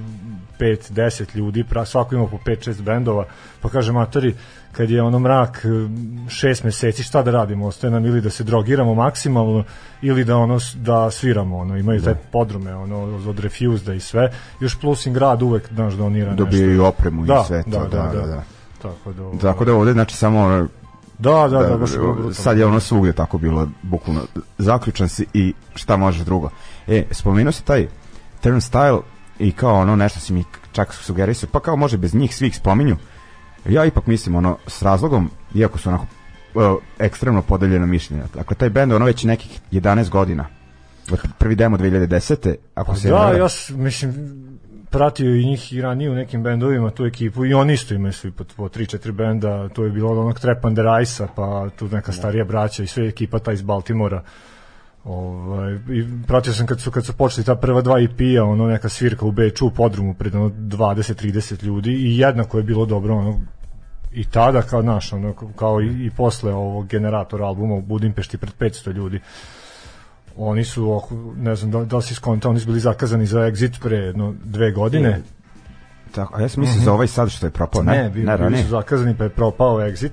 5 0.60 0.92
10 0.92 1.36
ljudi 1.36 1.64
pra, 1.64 1.84
svako 1.84 2.14
ima 2.14 2.26
po 2.26 2.38
5 2.38 2.68
6 2.70 2.82
bendova 2.82 3.24
pa 3.60 3.68
kaže 3.68 3.92
matori 3.92 4.34
kad 4.72 4.90
je 4.90 5.02
ono 5.02 5.18
mrak 5.18 5.64
m, 5.64 5.88
šest 6.28 6.64
meseci 6.64 7.02
šta 7.02 7.22
da 7.22 7.30
radimo 7.30 7.66
ostaje 7.66 7.90
nam 7.90 8.06
ili 8.06 8.20
da 8.20 8.30
se 8.30 8.44
drogiramo 8.44 8.94
maksimalno 8.94 9.64
ili 10.02 10.24
da 10.24 10.36
ono 10.36 10.58
da 10.74 11.10
sviramo 11.10 11.58
ono 11.58 11.76
imaju 11.76 12.02
taj 12.02 12.14
podrume 12.14 12.74
ono 12.74 12.98
od 13.28 13.38
Refused 13.38 13.96
i 13.96 14.00
sve 14.00 14.30
još 14.60 14.80
plus 14.80 15.06
im 15.06 15.12
grad 15.14 15.42
uvek 15.42 15.68
znaš 15.68 15.94
donira 15.94 16.30
nešto 16.30 16.44
dobijaju 16.44 16.84
opremu 16.84 17.24
Da, 17.24 17.40
i 17.44 17.46
sve 17.46 17.62
to. 17.62 17.70
da, 17.70 17.78
Da, 17.78 17.86
da, 17.98 18.08
da, 18.10 18.20
da. 18.20 18.26
da. 18.26 18.42
tako 18.82 19.12
da 19.12 19.22
ovo- 19.22 19.38
Tako 19.38 19.64
da 19.64 19.74
ovde, 19.74 19.92
znači, 19.92 20.16
samo 20.16 20.48
da 20.48 20.66
da 21.30 21.48
da, 21.50 21.58
da, 21.60 21.76
baš 21.76 21.90
sad 22.32 22.58
je 22.58 22.66
ono 22.66 22.80
svugde 22.80 23.12
tako 23.12 23.38
bilo, 23.38 23.68
bukvalno, 23.82 24.20
zaključan 24.58 25.08
si 25.08 25.26
i 25.34 25.54
šta 25.74 25.96
možeš 25.96 26.20
drugo. 26.20 26.50
E, 26.86 27.04
spomenuo 27.10 27.52
si 27.52 27.64
taj 27.64 27.86
turnstile 28.40 28.98
i 29.38 29.52
kao 29.52 29.80
ono 29.80 29.96
nešto 29.96 30.20
si 30.20 30.32
mi 30.32 30.44
čak 30.72 30.94
sugerisao, 30.94 31.48
pa 31.52 31.60
kao 31.60 31.76
može 31.76 31.98
bez 31.98 32.14
njih 32.14 32.36
svih 32.36 32.56
spominju. 32.56 32.96
Ja 33.68 33.84
ipak 33.84 34.06
mislim 34.06 34.36
ono 34.36 34.56
s 34.66 34.82
razlogom, 34.82 35.30
iako 35.54 35.78
su 35.78 35.88
onako 35.88 36.06
e, 36.54 37.04
ekstremno 37.04 37.42
podeljena 37.42 37.86
mišljenja. 37.86 38.24
Dakle, 38.34 38.56
taj 38.56 38.70
bend 38.70 38.92
ono 38.92 39.04
već 39.04 39.24
nekih 39.24 39.60
11 39.72 40.08
godina. 40.08 40.46
Prvi 41.38 41.54
demo 41.54 41.76
2010. 41.76 42.54
Ako 42.74 42.94
se 42.94 43.08
ne 43.08 43.14
Da, 43.14 43.32
ja 43.32 43.46
mislim 43.70 44.14
pratio 44.90 45.34
i 45.34 45.44
njih 45.44 45.72
i 45.72 45.80
ranije 45.80 46.10
u 46.10 46.14
nekim 46.14 46.42
bendovima 46.42 46.90
tu 46.90 47.04
ekipu 47.04 47.44
i 47.44 47.54
oni 47.54 47.72
isto 47.72 47.94
imaju 47.94 48.12
svi 48.12 48.30
po, 48.30 48.44
po 48.56 48.68
3-4 48.68 49.12
benda, 49.12 49.68
to 49.68 49.84
je 49.84 49.90
bilo 49.90 50.12
od 50.12 50.18
onog 50.18 50.40
Trap 50.40 50.64
Under 50.64 50.84
Ice-a, 51.02 51.26
pa 51.36 51.68
tu 51.78 51.88
neka 51.88 52.12
starija 52.12 52.44
braća 52.44 52.82
i 52.82 52.86
sve 52.86 53.08
ekipa 53.08 53.38
ta 53.38 53.52
iz 53.52 53.62
Baltimora. 53.62 54.22
Ovaj, 55.08 55.74
i 55.74 56.06
pratio 56.26 56.52
sam 56.52 56.66
kad 56.66 56.80
su 56.80 56.90
kad 56.90 57.06
su 57.06 57.12
počeli 57.12 57.44
ta 57.44 57.54
prva 57.54 57.82
dva 57.82 58.00
EP-a, 58.00 58.44
ono 58.44 58.66
neka 58.66 58.88
svirka 58.88 59.26
u 59.26 59.32
Beču 59.32 59.66
u 59.66 59.70
podrumu 59.70 60.14
pred 60.14 60.34
ono 60.34 60.48
20-30 60.48 61.64
ljudi 61.64 61.90
i 61.90 62.18
jednako 62.18 62.56
je 62.56 62.62
bilo 62.62 62.86
dobro 62.86 63.14
ono 63.16 63.40
i 64.12 64.24
tada 64.24 64.62
kao 64.62 64.82
naš 64.82 65.12
ono 65.12 65.34
kao 65.56 65.80
i, 65.80 66.06
i 66.06 66.10
posle 66.10 66.54
ovog 66.54 66.86
generatora 66.86 67.46
albuma 67.46 67.74
u 67.74 67.82
Budimpešti 67.82 68.38
pred 68.38 68.52
500 68.60 68.92
ljudi. 68.92 69.20
Oni 70.36 70.64
su 70.64 70.92
oko- 70.92 71.34
ne 71.36 71.54
znam 71.56 71.70
da, 71.70 71.84
da 71.84 71.96
li 71.96 72.02
si 72.02 72.14
skontao 72.14 72.50
oni 72.50 72.60
su 72.60 72.66
bili 72.66 72.80
zakazani 72.80 73.26
za 73.26 73.40
exit 73.40 73.80
pre 73.82 73.96
jedno 73.96 74.34
dve 74.44 74.72
godine. 74.72 75.22
Tako, 76.14 76.36
a 76.36 76.40
ja 76.40 76.48
sam 76.48 76.60
mislio 76.60 76.84
za 76.84 76.92
ovaj 76.92 77.06
sad 77.06 77.30
što 77.30 77.46
je 77.46 77.50
propao, 77.50 77.82
ne? 77.82 77.92
Mhm. 77.92 78.02
ne, 78.02 78.10
bili, 78.10 78.26
ne, 78.26 78.38
bili 78.38 78.62
su 78.62 78.68
zakazani 78.68 79.14
pa 79.16 79.24
je 79.24 79.30
propao 79.30 79.78
exit 79.78 80.12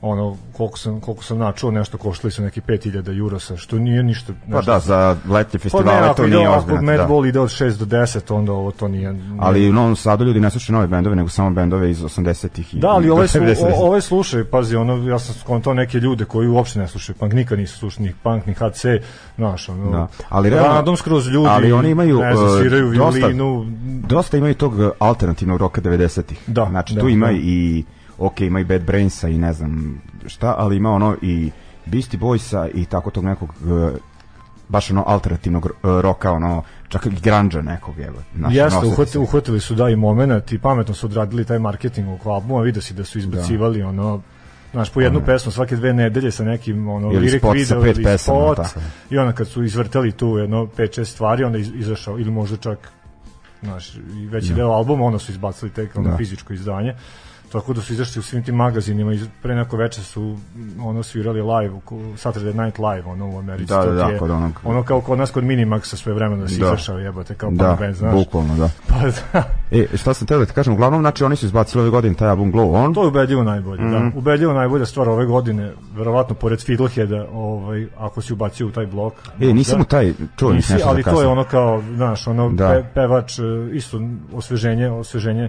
ono 0.00 0.36
koliko 0.52 0.78
sam 0.78 1.00
koliko 1.00 1.24
sam 1.24 1.38
načuo 1.38 1.70
nešto 1.70 1.98
koštali 1.98 2.30
su 2.30 2.42
neki 2.42 2.60
5000 2.60 3.18
eurosa 3.18 3.56
što 3.56 3.78
nije 3.78 4.02
ništa 4.02 4.32
Pa 4.42 4.56
nešto- 4.56 4.72
da, 4.72 4.78
za 4.78 5.16
letnje 5.26 5.52
pa 5.52 5.62
festivale 5.62 6.00
ne, 6.00 6.14
to 6.16 6.22
nije 6.24 6.36
ide, 6.36 6.46
ako 6.46 6.58
ozbiljno. 6.58 6.82
Mad 6.82 6.96
Da. 7.22 7.28
Ide 7.28 7.40
od 7.40 7.48
6 7.50 7.76
do 7.76 7.84
10 7.86 8.30
onda 8.30 8.52
ovo 8.52 8.70
to 8.70 8.88
nije, 8.88 9.12
nije 9.12 9.38
Ali 9.40 9.70
u 9.70 9.72
Novom 9.72 9.96
Sadu 9.96 10.24
ljudi 10.24 10.40
ne 10.40 10.50
slušaju 10.50 10.74
nove 10.74 10.86
bendove, 10.86 11.16
nego 11.16 11.28
samo 11.28 11.50
bendove 11.50 11.90
iz 11.90 12.00
80-ih. 12.00 12.74
i- 12.74 12.78
Da, 12.78 12.88
ali 12.88 13.10
ove, 13.10 13.22
do 13.22 13.28
slu, 13.28 13.40
90-ih. 13.40 13.74
o- 13.74 13.86
ove 13.86 14.00
slušaju, 14.00 14.44
pazi, 14.44 14.76
ono, 14.76 14.96
ja 15.04 15.18
sam 15.18 15.34
skontao 15.34 15.74
neke 15.74 15.98
ljude 15.98 16.24
koji 16.24 16.48
uopšte 16.48 16.78
ne 16.78 16.88
slušaju 16.88 17.16
punk, 17.16 17.32
nikad 17.32 17.58
nisu 17.58 17.78
slušali 17.78 18.06
ni 18.06 18.14
punk, 18.14 18.46
ni 18.46 18.54
HC, 18.54 18.84
znaš, 19.36 19.68
ono, 19.68 19.90
Da, 19.90 20.06
ali 20.28 20.50
realno- 20.50 20.68
random 20.68 20.96
skroz 20.96 21.28
ljudi, 21.28 21.48
ali 21.48 21.72
oni 21.72 21.90
imaju, 21.90 22.18
ne 22.18 22.34
znam, 22.34 22.46
uh, 22.46 22.58
sviraju 22.58 22.90
dosta- 22.90 23.18
violinu, 23.18 23.66
Dosta 24.00 24.36
imaju 24.36 24.54
tog 24.54 24.72
alternativnog 24.98 25.58
roka 25.58 25.80
90-ih. 25.80 26.38
Da, 26.46 26.66
Znači, 26.66 26.94
da, 26.94 27.00
tu 27.00 27.08
ima 27.08 27.26
da. 27.26 27.32
i, 27.32 27.84
ok, 28.18 28.40
ima 28.40 28.60
i 28.60 28.64
Bad 28.64 28.82
Brainsa 28.82 29.28
i 29.28 29.38
ne 29.38 29.52
znam 29.52 30.02
šta, 30.26 30.54
ali 30.58 30.76
ima 30.76 30.90
ono 30.90 31.16
i 31.22 31.50
Beastie 31.86 32.20
Boysa 32.20 32.68
i 32.74 32.84
tako 32.84 33.10
tog 33.10 33.24
nekog 33.24 33.48
uh, 33.48 33.90
baš 34.68 34.90
ono 34.90 35.04
alternativnog 35.06 35.64
uh, 35.64 35.70
roka, 35.82 36.32
ono 36.32 36.62
čak 36.88 37.06
i 37.06 37.10
granđa 37.22 37.62
nekog 37.62 37.98
evo. 37.98 38.22
Jeste, 38.50 38.86
uhvatili, 38.86 39.24
uhvatili 39.24 39.60
su 39.60 39.74
da 39.74 39.88
i 39.88 39.96
moment 39.96 40.52
i 40.52 40.58
pametno 40.58 40.94
su 40.94 41.06
odradili 41.06 41.44
taj 41.44 41.58
marketing 41.58 42.08
oko 42.08 42.30
albuma, 42.30 42.62
vidio 42.62 42.82
si 42.82 42.94
da 42.94 43.04
su 43.04 43.18
izbacivali 43.18 43.78
da. 43.78 43.88
ono 43.88 44.20
Znaš, 44.72 44.90
po 44.90 45.00
jednu 45.00 45.20
pesmu 45.26 45.52
svake 45.52 45.76
dve 45.76 45.92
nedelje 45.92 46.30
sa 46.30 46.44
nekim 46.44 46.88
ono, 46.88 47.12
ili 47.12 47.18
lirik 47.18 47.42
video 47.52 47.86
ili 47.86 48.02
pesama, 48.04 48.38
spot 48.38 48.56
tako. 48.56 48.80
i 49.10 49.18
onda 49.18 49.32
kad 49.32 49.48
su 49.48 49.64
izvrteli 49.64 50.12
tu 50.12 50.38
jedno 50.38 50.66
5-6 50.76 51.04
stvari, 51.04 51.44
onda 51.44 51.58
iz, 51.58 51.70
izašao, 51.74 52.18
ili 52.18 52.30
možda 52.30 52.56
čak 52.56 52.78
znaš, 53.62 53.98
veći 54.30 54.48
da. 54.48 54.54
deo 54.54 54.68
albuma, 54.68 55.04
onda 55.04 55.18
su 55.18 55.32
izbacili 55.32 55.70
tek 55.70 55.96
ono 55.96 56.10
da. 56.10 56.16
fizičko 56.16 56.52
izdanje 56.52 56.94
tako 57.52 57.72
da 57.72 57.80
su 57.80 57.92
izašli 57.92 58.20
u 58.20 58.22
svim 58.22 58.44
tim 58.44 58.54
magazinima 58.54 59.14
i 59.14 59.20
pre 59.42 59.54
neko 59.54 59.76
veče 59.76 60.02
su 60.02 60.36
ono 60.80 61.02
svirali 61.02 61.42
live 61.42 61.74
u 61.74 61.80
Saturday 62.16 62.64
Night 62.64 62.78
Live 62.78 63.02
ono 63.06 63.28
u 63.28 63.38
Americi 63.38 63.68
da, 63.68 63.84
da, 63.84 63.92
da, 63.92 64.18
kod 64.18 64.30
onog... 64.30 64.60
ono 64.64 64.82
kao 64.82 65.00
kod 65.00 65.18
nas 65.18 65.30
kod 65.30 65.44
Minimaxa 65.44 65.96
sve 65.96 66.12
vremena 66.12 66.42
da 66.42 66.48
si 66.48 66.60
da. 66.60 66.66
izašao 66.66 66.98
jebate 66.98 67.34
kao 67.34 67.50
da, 67.50 67.76
band 67.80 67.94
znaš 67.94 68.14
bukvalno 68.14 68.56
da 68.56 68.68
pa 68.88 68.94
da 69.32 69.44
e 69.70 69.86
šta 69.96 70.14
sam 70.14 70.26
teo 70.26 70.38
da 70.38 70.46
ti 70.46 70.52
kažem 70.52 70.72
uglavnom 70.74 71.00
znači 71.00 71.24
oni 71.24 71.36
su 71.36 71.46
izbacili 71.46 71.80
ove 71.80 71.90
godine 71.90 72.14
taj 72.14 72.28
album 72.28 72.52
Glow 72.52 72.84
On 72.84 72.94
to 72.94 73.02
je 73.02 73.08
ubedljivo 73.08 73.42
najbolje 73.42 73.82
mm 73.82 73.86
-hmm. 73.86 73.92
da 73.92 73.98
mhm. 73.98 74.18
ubedljivo 74.18 74.52
najbolja 74.52 74.86
stvar 74.86 75.08
ove 75.08 75.26
godine 75.26 75.72
verovatno 75.96 76.34
pored 76.34 76.60
Fiddleheada 76.60 77.26
ovaj 77.32 77.86
ako 77.98 78.22
si 78.22 78.32
ubacio 78.32 78.66
u 78.66 78.70
taj 78.70 78.86
blok 78.86 79.14
e 79.40 79.52
nisam 79.52 79.80
u 79.80 79.84
taj 79.84 80.12
čuo 80.36 80.52
nisi, 80.52 80.74
ali 80.84 81.02
da 81.02 81.10
to 81.10 81.22
je 81.22 81.26
ono 81.26 81.44
kao 81.44 81.82
znaš 81.96 82.26
ono 82.26 82.50
da. 82.50 82.68
pe, 82.68 82.84
pevač 82.94 83.38
isto 83.72 84.00
osveženje 84.32 84.90
osveženje 84.90 85.48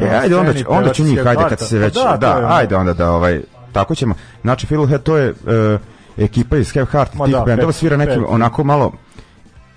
E, 0.00 0.08
ajde 0.08 0.36
onda, 0.36 0.52
onda 0.68 0.92
ću 0.92 1.04
njih, 1.04 1.26
ajde 1.26 1.42
kad 1.48 1.60
se 1.60 1.78
već, 1.78 1.94
pa 1.94 2.16
da, 2.16 2.16
da 2.16 2.48
ajde 2.50 2.76
onda 2.76 2.92
da 2.92 3.10
ovaj, 3.10 3.40
tako 3.72 3.94
ćemo. 3.94 4.14
Znači, 4.42 4.66
Fiddlehead 4.66 5.02
to 5.02 5.16
je 5.16 5.30
uh, 5.30 5.80
ekipa 6.16 6.56
iz 6.56 6.72
Have 6.72 6.86
Heart, 6.86 7.10
tih 7.10 7.34
da, 7.34 7.42
bendova 7.46 7.72
svira 7.72 7.96
neki 7.96 8.20
onako 8.28 8.64
malo 8.64 8.92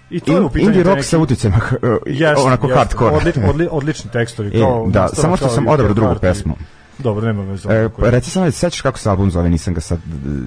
I 0.10 0.20
to 0.20 0.32
je 0.32 0.42
u 0.42 0.50
pitanju 0.50 0.70
indie 0.70 0.84
rock 0.84 0.96
neki... 0.96 1.08
sa 1.08 1.18
uticama 1.18 1.58
yes, 2.06 2.46
onako 2.46 2.68
yes, 2.68 2.76
hardcore. 2.76 3.16
Odli, 3.16 3.34
odli, 3.50 3.68
odlični 3.72 4.12
tekstovi. 4.12 4.50
E, 4.54 4.60
kao, 4.60 4.88
da, 4.90 5.08
samo 5.08 5.38
što 5.38 5.50
sam 5.50 5.68
odabrao 5.68 5.94
drugu 5.94 6.16
pesmu. 6.22 6.56
Dobro, 7.00 7.26
nema 7.26 7.44
veze. 7.44 7.70
E, 7.70 7.90
pa 8.00 8.10
reci 8.10 8.30
samo, 8.32 8.52
sećaš 8.52 8.82
kako 8.82 9.00
se 9.00 9.10
album 9.10 9.32
zove, 9.32 9.50
nisam 9.50 9.74
ga 9.74 9.82
sad, 9.82 10.00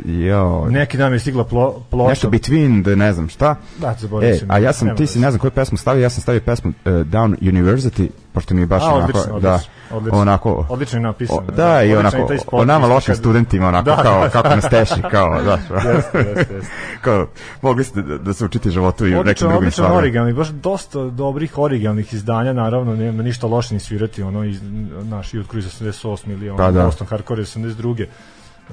jo... 0.06 0.66
Neki 0.70 0.98
nam 0.98 1.12
je 1.12 1.18
stigla 1.18 1.44
plo, 1.44 1.83
ploča. 1.90 2.09
Nešto 2.09 2.30
Between, 2.30 2.83
da 2.83 2.94
ne 2.94 3.12
znam 3.12 3.28
šta. 3.28 3.56
Da, 3.78 3.96
zaboravim 3.98 4.35
e, 4.35 4.40
A 4.48 4.59
ja 4.59 4.72
sam, 4.72 4.96
ti 4.96 5.06
si 5.06 5.18
ne 5.18 5.30
znam 5.30 5.40
koju 5.40 5.50
pesmu 5.50 5.78
stavio, 5.78 6.02
ja 6.02 6.11
sam 6.11 6.22
stavio 6.22 6.40
pesmu 6.40 6.70
uh, 6.70 6.92
Down 6.92 7.37
University, 7.40 8.09
pošto 8.40 8.55
mi 8.55 8.61
je 8.61 8.66
baš 8.66 8.83
a, 8.83 8.87
onako, 8.87 9.18
odlično, 9.18 9.40
da, 9.40 9.61
odlično, 9.90 10.18
onako, 10.18 10.66
odlično 10.68 10.98
je 10.98 11.03
napisano. 11.03 11.38
O, 11.38 11.50
da, 11.50 11.64
da, 11.64 11.83
i 11.83 11.96
onako, 11.96 12.29
o 12.53 12.64
nama 12.64 12.87
lošim 12.87 13.14
kad... 13.14 13.18
studentima, 13.18 13.68
onako, 13.68 13.85
da, 13.85 14.03
kao, 14.03 14.29
kako 14.33 14.48
nas 14.48 14.64
teši, 14.70 15.03
kao, 15.11 15.40
da, 15.46 15.53
jeste, 15.53 16.18
jeste, 16.18 16.55
jeste. 16.55 16.72
kao, 17.00 17.26
mogli 17.62 17.85
ste 17.85 18.03
da, 18.03 18.18
da 18.18 18.33
se 18.33 18.44
učite 18.44 18.70
životu 18.70 19.07
i 19.07 19.16
u 19.16 19.24
nekim 19.24 19.48
drugim 19.48 19.70
stvarima. 19.70 19.98
originalni, 19.98 20.33
baš 20.33 20.48
dosta 20.48 21.05
dobrih 21.05 21.59
originalnih 21.59 22.14
izdanja, 22.14 22.53
naravno, 22.53 22.96
nema 22.96 23.22
ništa 23.22 23.46
loše 23.46 23.74
ni 23.74 23.81
svirati, 23.81 24.22
ono, 24.22 24.44
iz, 24.44 24.62
naš 25.03 25.33
Youth 25.33 25.50
Cruise 25.50 25.85
88 25.85 26.33
ili 26.33 26.50
ono, 26.50 26.64
da, 26.64 26.70
da. 26.70 26.85
Boston 26.85 27.07
Hardcore 27.07 27.42
82. 27.42 28.07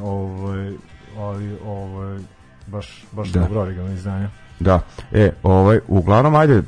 Ovaj, 0.01 0.71
ali, 1.17 1.58
ovaj, 1.65 2.19
baš, 2.67 3.06
baš 3.12 3.30
da. 3.30 3.39
dobro 3.39 3.62
originalno 3.62 3.93
izdanje. 3.93 4.30
Da, 4.60 4.80
e, 5.12 5.32
ovaj, 5.43 5.80
uglavnom, 5.88 6.36
ajde, 6.36 6.53
e, 6.53 6.63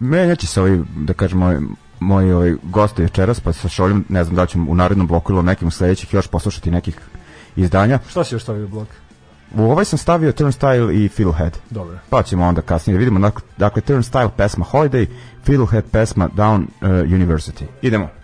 menjaće 0.00 0.46
se 0.46 0.60
ovaj, 0.60 0.78
da 0.96 1.12
kažemo, 1.12 1.52
moji 2.00 2.32
ovaj, 2.32 2.54
gosti 2.62 3.02
večeras, 3.02 3.40
pa 3.40 3.52
sa 3.52 3.68
Šoljom, 3.68 4.04
ne 4.08 4.24
znam 4.24 4.36
da 4.36 4.46
ćemo 4.46 4.70
u 4.70 4.74
narednom 4.74 5.06
bloku 5.06 5.32
ili 5.32 5.42
nekim 5.42 5.70
sledećih 5.70 6.14
još 6.14 6.26
poslušati 6.26 6.70
nekih 6.70 7.00
izdanja. 7.56 7.98
Šta 8.08 8.24
si 8.24 8.34
još 8.34 8.42
stavio 8.42 8.64
u 8.64 8.68
blok? 8.68 8.88
U 9.54 9.62
ovaj 9.62 9.84
sam 9.84 9.98
stavio 9.98 10.32
Turnstile 10.32 10.94
i 10.94 11.08
Fiddlehead. 11.08 11.58
Dobro. 11.70 11.98
Pa 12.10 12.22
ćemo 12.22 12.46
onda 12.46 12.62
kasnije 12.62 12.94
da 12.94 12.98
vidimo. 12.98 13.30
Dakle, 13.56 13.82
Turnstile 13.82 14.30
pesma 14.36 14.64
Holiday, 14.72 15.06
Fiddlehead 15.44 15.84
pesma 15.90 16.28
Down 16.36 16.62
uh, 16.62 16.88
University. 16.88 17.64
Idemo. 17.82 18.17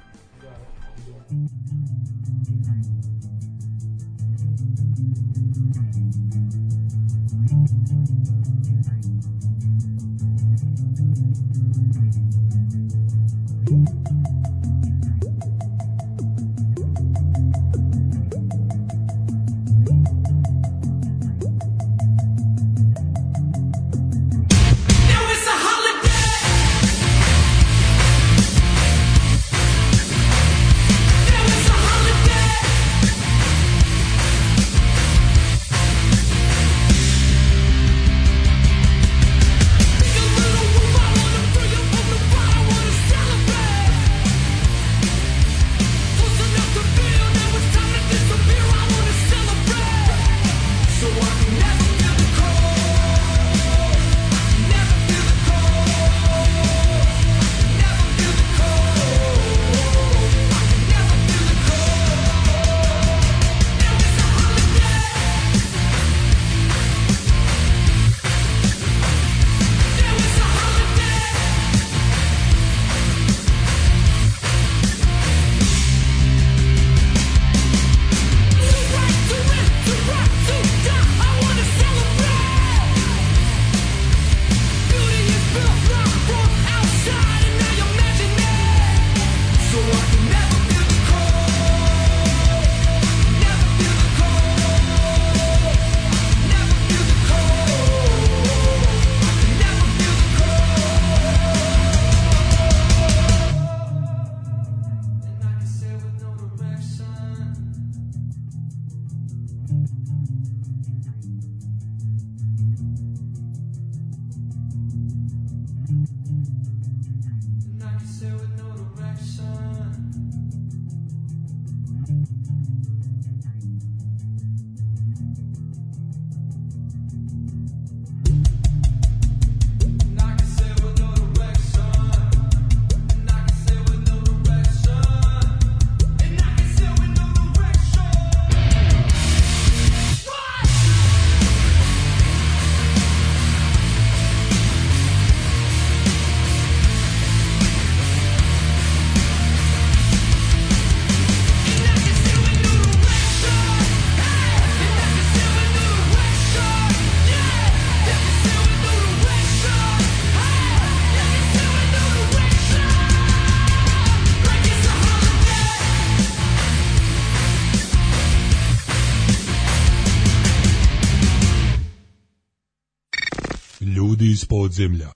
Iz 174.74 175.13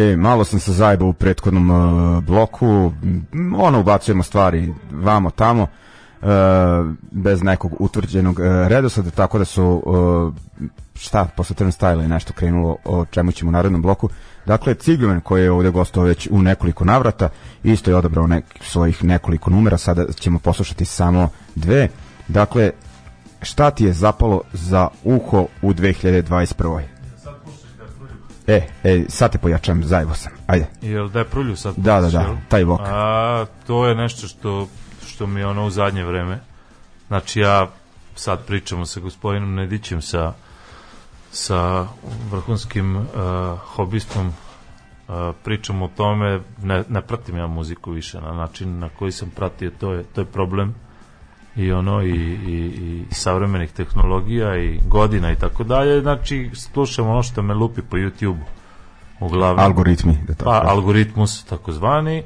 E, 0.00 0.16
malo 0.16 0.44
sam 0.44 0.60
se 0.60 0.72
zajebao 0.72 1.08
u 1.08 1.12
prethodnom 1.12 1.70
uh, 1.70 2.24
bloku, 2.24 2.92
ono 3.56 3.80
ubacujemo 3.80 4.22
stvari 4.22 4.74
vamo 4.90 5.30
tamo, 5.30 5.62
uh, 5.62 6.28
bez 7.10 7.42
nekog 7.42 7.72
utvrđenog 7.78 8.38
uh, 8.38 8.44
redosleda, 8.68 9.10
tako 9.10 9.38
da 9.38 9.44
su 9.44 9.82
uh, 9.86 10.34
šta, 10.94 11.24
posle 11.36 11.56
Turnstile 11.56 12.04
je 12.04 12.08
nešto 12.08 12.32
krenulo 12.32 12.76
o 12.84 13.04
čemu 13.04 13.32
ćemo 13.32 13.48
u 13.48 13.52
narednom 13.52 13.82
bloku. 13.82 14.08
Dakle, 14.46 14.74
Ciglumen 14.74 15.20
koji 15.20 15.42
je 15.42 15.50
ovde 15.50 15.70
gostao 15.70 16.04
već 16.04 16.28
u 16.30 16.42
nekoliko 16.42 16.84
navrata, 16.84 17.28
isto 17.64 17.90
je 17.90 17.96
odabrao 17.96 18.26
nek, 18.26 18.44
svojih 18.60 19.04
nekoliko 19.04 19.50
numera, 19.50 19.78
sada 19.78 20.12
ćemo 20.12 20.38
poslušati 20.38 20.84
samo 20.84 21.28
dve. 21.54 21.88
Dakle, 22.28 22.70
šta 23.42 23.70
ti 23.70 23.84
je 23.84 23.92
zapalo 23.92 24.40
za 24.52 24.88
uho 25.04 25.46
u 25.62 25.72
2021. 25.72 26.99
E, 28.50 28.66
e, 28.84 29.04
sad 29.08 29.32
te 29.32 29.38
pojačam, 29.38 29.84
zajevo 29.84 30.14
sam. 30.14 30.32
Ajde. 30.46 30.66
Jel 30.82 31.08
da 31.08 31.18
je 31.18 31.24
prulju 31.24 31.56
sad? 31.56 31.74
Da, 31.76 32.00
da, 32.00 32.10
da, 32.10 32.36
taj 32.48 32.64
vok. 32.64 32.80
A, 32.84 33.46
to 33.66 33.86
je 33.86 33.94
nešto 33.94 34.28
što, 34.28 34.68
što 35.06 35.26
mi 35.26 35.40
je 35.40 35.46
ono 35.46 35.66
u 35.66 35.70
zadnje 35.70 36.04
vreme. 36.04 36.40
Znači 37.08 37.40
ja 37.40 37.68
sad 38.14 38.46
pričamo 38.46 38.86
sa 38.86 39.00
gospodinom 39.00 39.54
Nedićem 39.54 40.02
sa 40.02 40.32
sa 41.32 41.86
vrhunskim 42.30 42.96
uh, 42.96 43.04
hobistom 43.58 44.26
uh, 44.28 44.34
pričam 45.44 45.82
o 45.82 45.88
tome 45.88 46.40
ne, 46.62 46.84
ne 46.88 47.00
pratim 47.00 47.36
ja 47.36 47.46
muziku 47.46 47.90
više 47.90 48.20
na 48.20 48.32
način 48.32 48.78
na 48.78 48.88
koji 48.88 49.12
sam 49.12 49.30
pratio 49.30 49.70
to 49.80 49.92
je, 49.92 50.02
to 50.02 50.20
je 50.20 50.24
problem 50.24 50.74
i 51.56 51.72
ono 51.72 52.02
i, 52.02 52.10
i, 52.10 52.72
i 53.10 53.14
savremenih 53.14 53.72
tehnologija 53.72 54.56
i 54.58 54.78
godina 54.86 55.32
i 55.32 55.36
tako 55.36 55.64
dalje. 55.64 56.00
Znači 56.00 56.50
slušam 56.54 57.08
ono 57.08 57.22
što 57.22 57.42
me 57.42 57.54
lupi 57.54 57.82
po 57.82 57.96
YouTube-u. 57.96 58.36
Uglavnom 59.20 59.64
Algoritmi, 59.64 60.16
da 60.28 60.34
tako 60.34 60.50
pa 60.50 60.62
algoritmus 60.64 61.44
takozvani. 61.44 62.22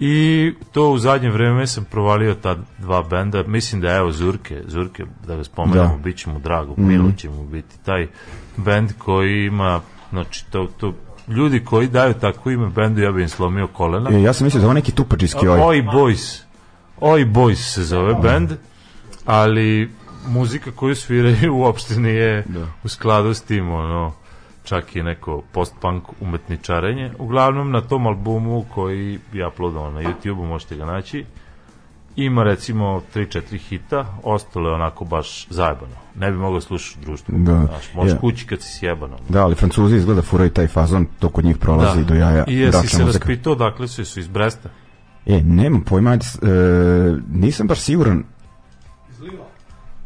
I 0.00 0.52
to 0.72 0.90
u 0.90 0.98
zadnje 0.98 1.30
vreme 1.30 1.66
sam 1.66 1.84
provalio 1.84 2.34
ta 2.34 2.56
dva 2.78 3.02
benda. 3.02 3.42
Mislim 3.42 3.80
da 3.80 3.96
evo 3.96 4.12
Zurke 4.12 4.62
Zurke 4.66 5.04
da 5.26 5.36
ga 5.36 5.44
spomenemo 5.44 5.88
Da. 5.88 5.96
bit 5.96 6.16
će 6.16 6.30
mu 6.30 6.38
drago 6.38 6.72
Mhm. 6.72 6.88
milo 6.88 7.12
će 7.12 7.30
mu 7.30 7.44
biti 7.44 7.78
taj 7.84 8.08
bend 8.56 8.92
koji 8.98 9.46
ima 9.46 9.80
znači 10.10 10.46
to, 10.50 10.68
to 10.76 10.94
ljudi 11.28 11.64
koji 11.64 11.88
daju 11.88 12.14
tako 12.14 12.50
ime 12.50 12.68
bendu 12.68 13.00
ja 13.00 13.12
bi 13.12 13.22
im 13.22 13.28
slomio 13.28 13.66
kolena. 13.66 14.10
E, 14.10 14.22
ja 14.22 14.32
sam 14.32 14.44
mislio 14.44 14.60
da 14.60 14.66
ovo 14.66 14.74
neki 14.74 14.92
tupačijski 14.92 15.48
oj. 15.48 15.60
Oi 15.60 15.82
Boys 15.82 16.42
Oi 17.02 17.24
Boys 17.26 17.54
se 17.64 17.84
zove 17.84 18.14
bend 18.14 18.50
ali 19.26 19.90
muzika 20.26 20.70
koju 20.70 20.94
sviraju 20.96 21.54
uopšte 21.54 21.94
nije 21.96 22.42
Da. 22.42 22.66
u 22.84 22.88
skladu 22.88 23.34
s 23.34 23.42
tim 23.42 23.70
ono 23.70 24.12
čak 24.64 24.96
i 24.96 25.02
neko 25.02 25.42
post-punk 25.52 26.02
umetničarenje 26.20 27.10
uglavnom 27.18 27.70
na 27.70 27.80
tom 27.80 28.06
albumu 28.06 28.64
koji 28.64 29.18
je 29.32 29.46
uploadovan 29.46 29.94
na 29.94 30.00
YouTube-u 30.02 30.44
možete 30.44 30.76
ga 30.76 30.84
naći 30.84 31.24
ima 32.16 32.42
recimo 32.42 33.02
3-4 33.14 33.40
hita 33.58 34.06
ostalo 34.22 34.68
je 34.68 34.74
onako 34.74 35.04
baš 35.04 35.46
zajebano 35.48 35.94
ne 36.14 36.30
bi 36.30 36.36
mogao 36.36 36.60
slušati 36.60 36.98
u 37.00 37.04
društvu 37.04 37.34
Da. 37.38 37.66
Znaš, 37.66 37.94
možeš 37.94 38.12
Ja. 38.12 38.18
kući 38.18 38.46
kad 38.46 38.62
si 38.62 38.78
sjebano 38.78 39.16
Da, 39.28 39.42
ali 39.44 39.54
Francuzi 39.54 39.96
izgleda 39.96 40.22
furaju 40.22 40.50
taj 40.50 40.66
fazon, 40.66 41.06
to 41.18 41.28
kod 41.28 41.44
njih 41.44 41.56
prolazi 41.56 42.04
do 42.04 42.14
jaja 42.14 42.44
i 42.48 42.58
jesi 42.58 42.88
se 42.88 43.04
muzika. 43.04 43.18
raspitao 43.18 43.54
dakle 43.54 43.88
su, 43.88 44.04
su 44.04 44.20
iz 44.20 44.28
Bresta 44.28 44.68
E, 45.26 45.40
nemam 45.40 45.80
pojma, 45.80 46.14
e, 46.14 46.18
nisam 47.32 47.66
baš 47.66 47.80
siguran. 47.80 48.24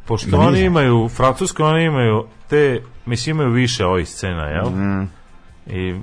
Pošto 0.05 0.39
oni 0.39 0.61
imaju, 0.61 1.09
francusko 1.09 1.65
oni 1.65 1.85
imaju 1.85 2.25
te, 2.49 2.81
mislim 3.07 3.37
imaju 3.37 3.51
više 3.53 3.85
ovih 3.85 4.09
scena, 4.09 4.43
jel? 4.45 4.71
Mm, 4.71 5.09
I 5.67 6.01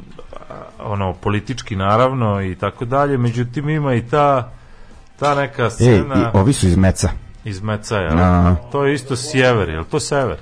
ono, 0.80 1.14
politički 1.14 1.76
naravno 1.76 2.42
i 2.42 2.56
tako 2.56 2.86
dalje, 2.86 3.18
međutim 3.18 3.70
ima 3.70 3.94
i 3.94 4.08
ta 4.08 4.52
ta 5.20 5.36
neka 5.36 5.64
e, 5.64 5.70
scena 5.70 6.32
i 6.34 6.38
ovi 6.38 6.54
su 6.54 6.68
iz 6.68 6.78
Meca. 6.78 7.10
iz 7.44 7.62
Meca, 7.62 7.98
jel? 7.98 8.20
A. 8.20 8.56
To 8.72 8.86
je 8.86 8.94
isto 8.94 9.16
sjever, 9.16 9.70
jel 9.70 9.84
to 9.84 10.00
sever? 10.00 10.38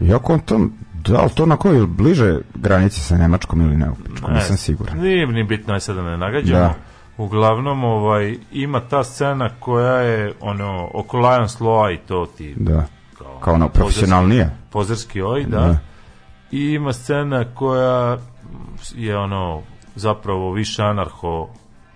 Jako 0.00 0.32
on 0.32 0.40
to, 0.40 0.68
da 0.92 1.22
li 1.22 1.30
to 1.30 1.42
onako 1.42 1.68
je 1.70 1.86
bliže 1.86 2.38
granici 2.54 3.00
sa 3.00 3.18
Nemačkom 3.18 3.60
ili 3.60 3.76
ne, 3.76 3.86
Ne, 4.28 4.34
nisam 4.34 4.56
siguran. 4.56 4.98
Nije 4.98 5.26
ni 5.26 5.44
bitno 5.44 5.74
je 5.74 5.80
sad 5.80 5.96
da 5.96 6.02
ne 6.02 6.16
nagađamo. 6.16 6.58
Da. 6.58 6.74
Uglavnom, 7.18 7.84
ovaj, 7.84 8.38
ima 8.52 8.80
ta 8.80 9.04
scena 9.04 9.50
koja 9.60 9.96
je 9.96 10.34
ono, 10.40 10.90
oko 10.94 11.18
Lion 11.18 11.48
Sloa 11.48 11.90
i 11.92 11.98
to 11.98 12.26
ti 12.36 12.54
Da, 12.56 12.86
kao, 13.18 13.38
kao 13.40 13.54
ono, 13.54 13.68
profesionalnije. 13.68 14.50
pozerski 14.70 15.22
oj, 15.22 15.44
da. 15.44 15.60
Da. 15.60 15.78
I 16.50 16.72
ima 16.72 16.92
scena 16.92 17.44
koja 17.54 18.18
je 18.94 19.18
ono 19.18 19.62
zapravo 19.94 20.52
više 20.52 20.82
anarho 20.82 21.48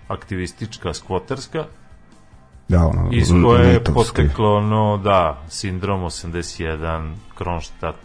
aktivistička, 0.07 0.93
skvoterska, 0.93 1.65
Da, 2.67 2.85
ono, 2.85 3.09
iz 3.11 3.29
koje 3.45 3.67
je 3.73 3.83
poteklo 3.83 4.55
ono, 4.57 4.97
da, 4.97 5.41
sindrom 5.49 6.01
81, 6.01 7.13
Kronštat, 7.35 7.95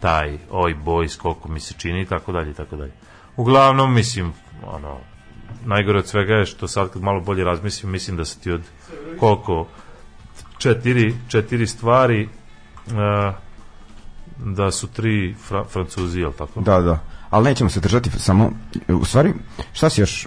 taj, 0.00 0.38
oj 0.50 0.74
boys, 0.84 1.18
koliko 1.18 1.48
mi 1.48 1.60
se 1.60 1.74
čini, 1.78 2.02
i 2.02 2.06
tako 2.06 2.32
dalje, 2.32 2.50
i 2.50 2.54
tako 2.54 2.76
dalje. 2.76 2.92
Uglavnom, 3.36 3.94
mislim, 3.94 4.32
ono, 4.66 4.96
najgore 5.64 5.98
od 5.98 6.06
svega 6.06 6.34
je 6.34 6.46
što 6.46 6.68
sad 6.68 6.90
kad 6.92 7.02
malo 7.02 7.20
bolje 7.20 7.44
razmislim, 7.44 7.92
mislim 7.92 8.16
da 8.16 8.24
se 8.24 8.38
ti 8.38 8.52
od 8.52 8.60
koliko 9.20 9.66
četiri, 10.58 11.14
četiri 11.28 11.66
stvari 11.66 12.28
uh, 12.86 12.92
da 14.36 14.70
su 14.70 14.86
tri 14.86 15.34
fra, 15.48 15.64
francuzi, 15.64 16.20
jel 16.20 16.32
tako? 16.32 16.60
Da, 16.60 16.80
da. 16.80 16.98
Ali 17.30 17.44
nećemo 17.44 17.70
se 17.70 17.80
držati 17.80 18.10
samo, 18.10 18.50
u 18.88 19.04
stvari, 19.04 19.32
šta 19.72 19.90
si 19.90 20.00
još, 20.00 20.26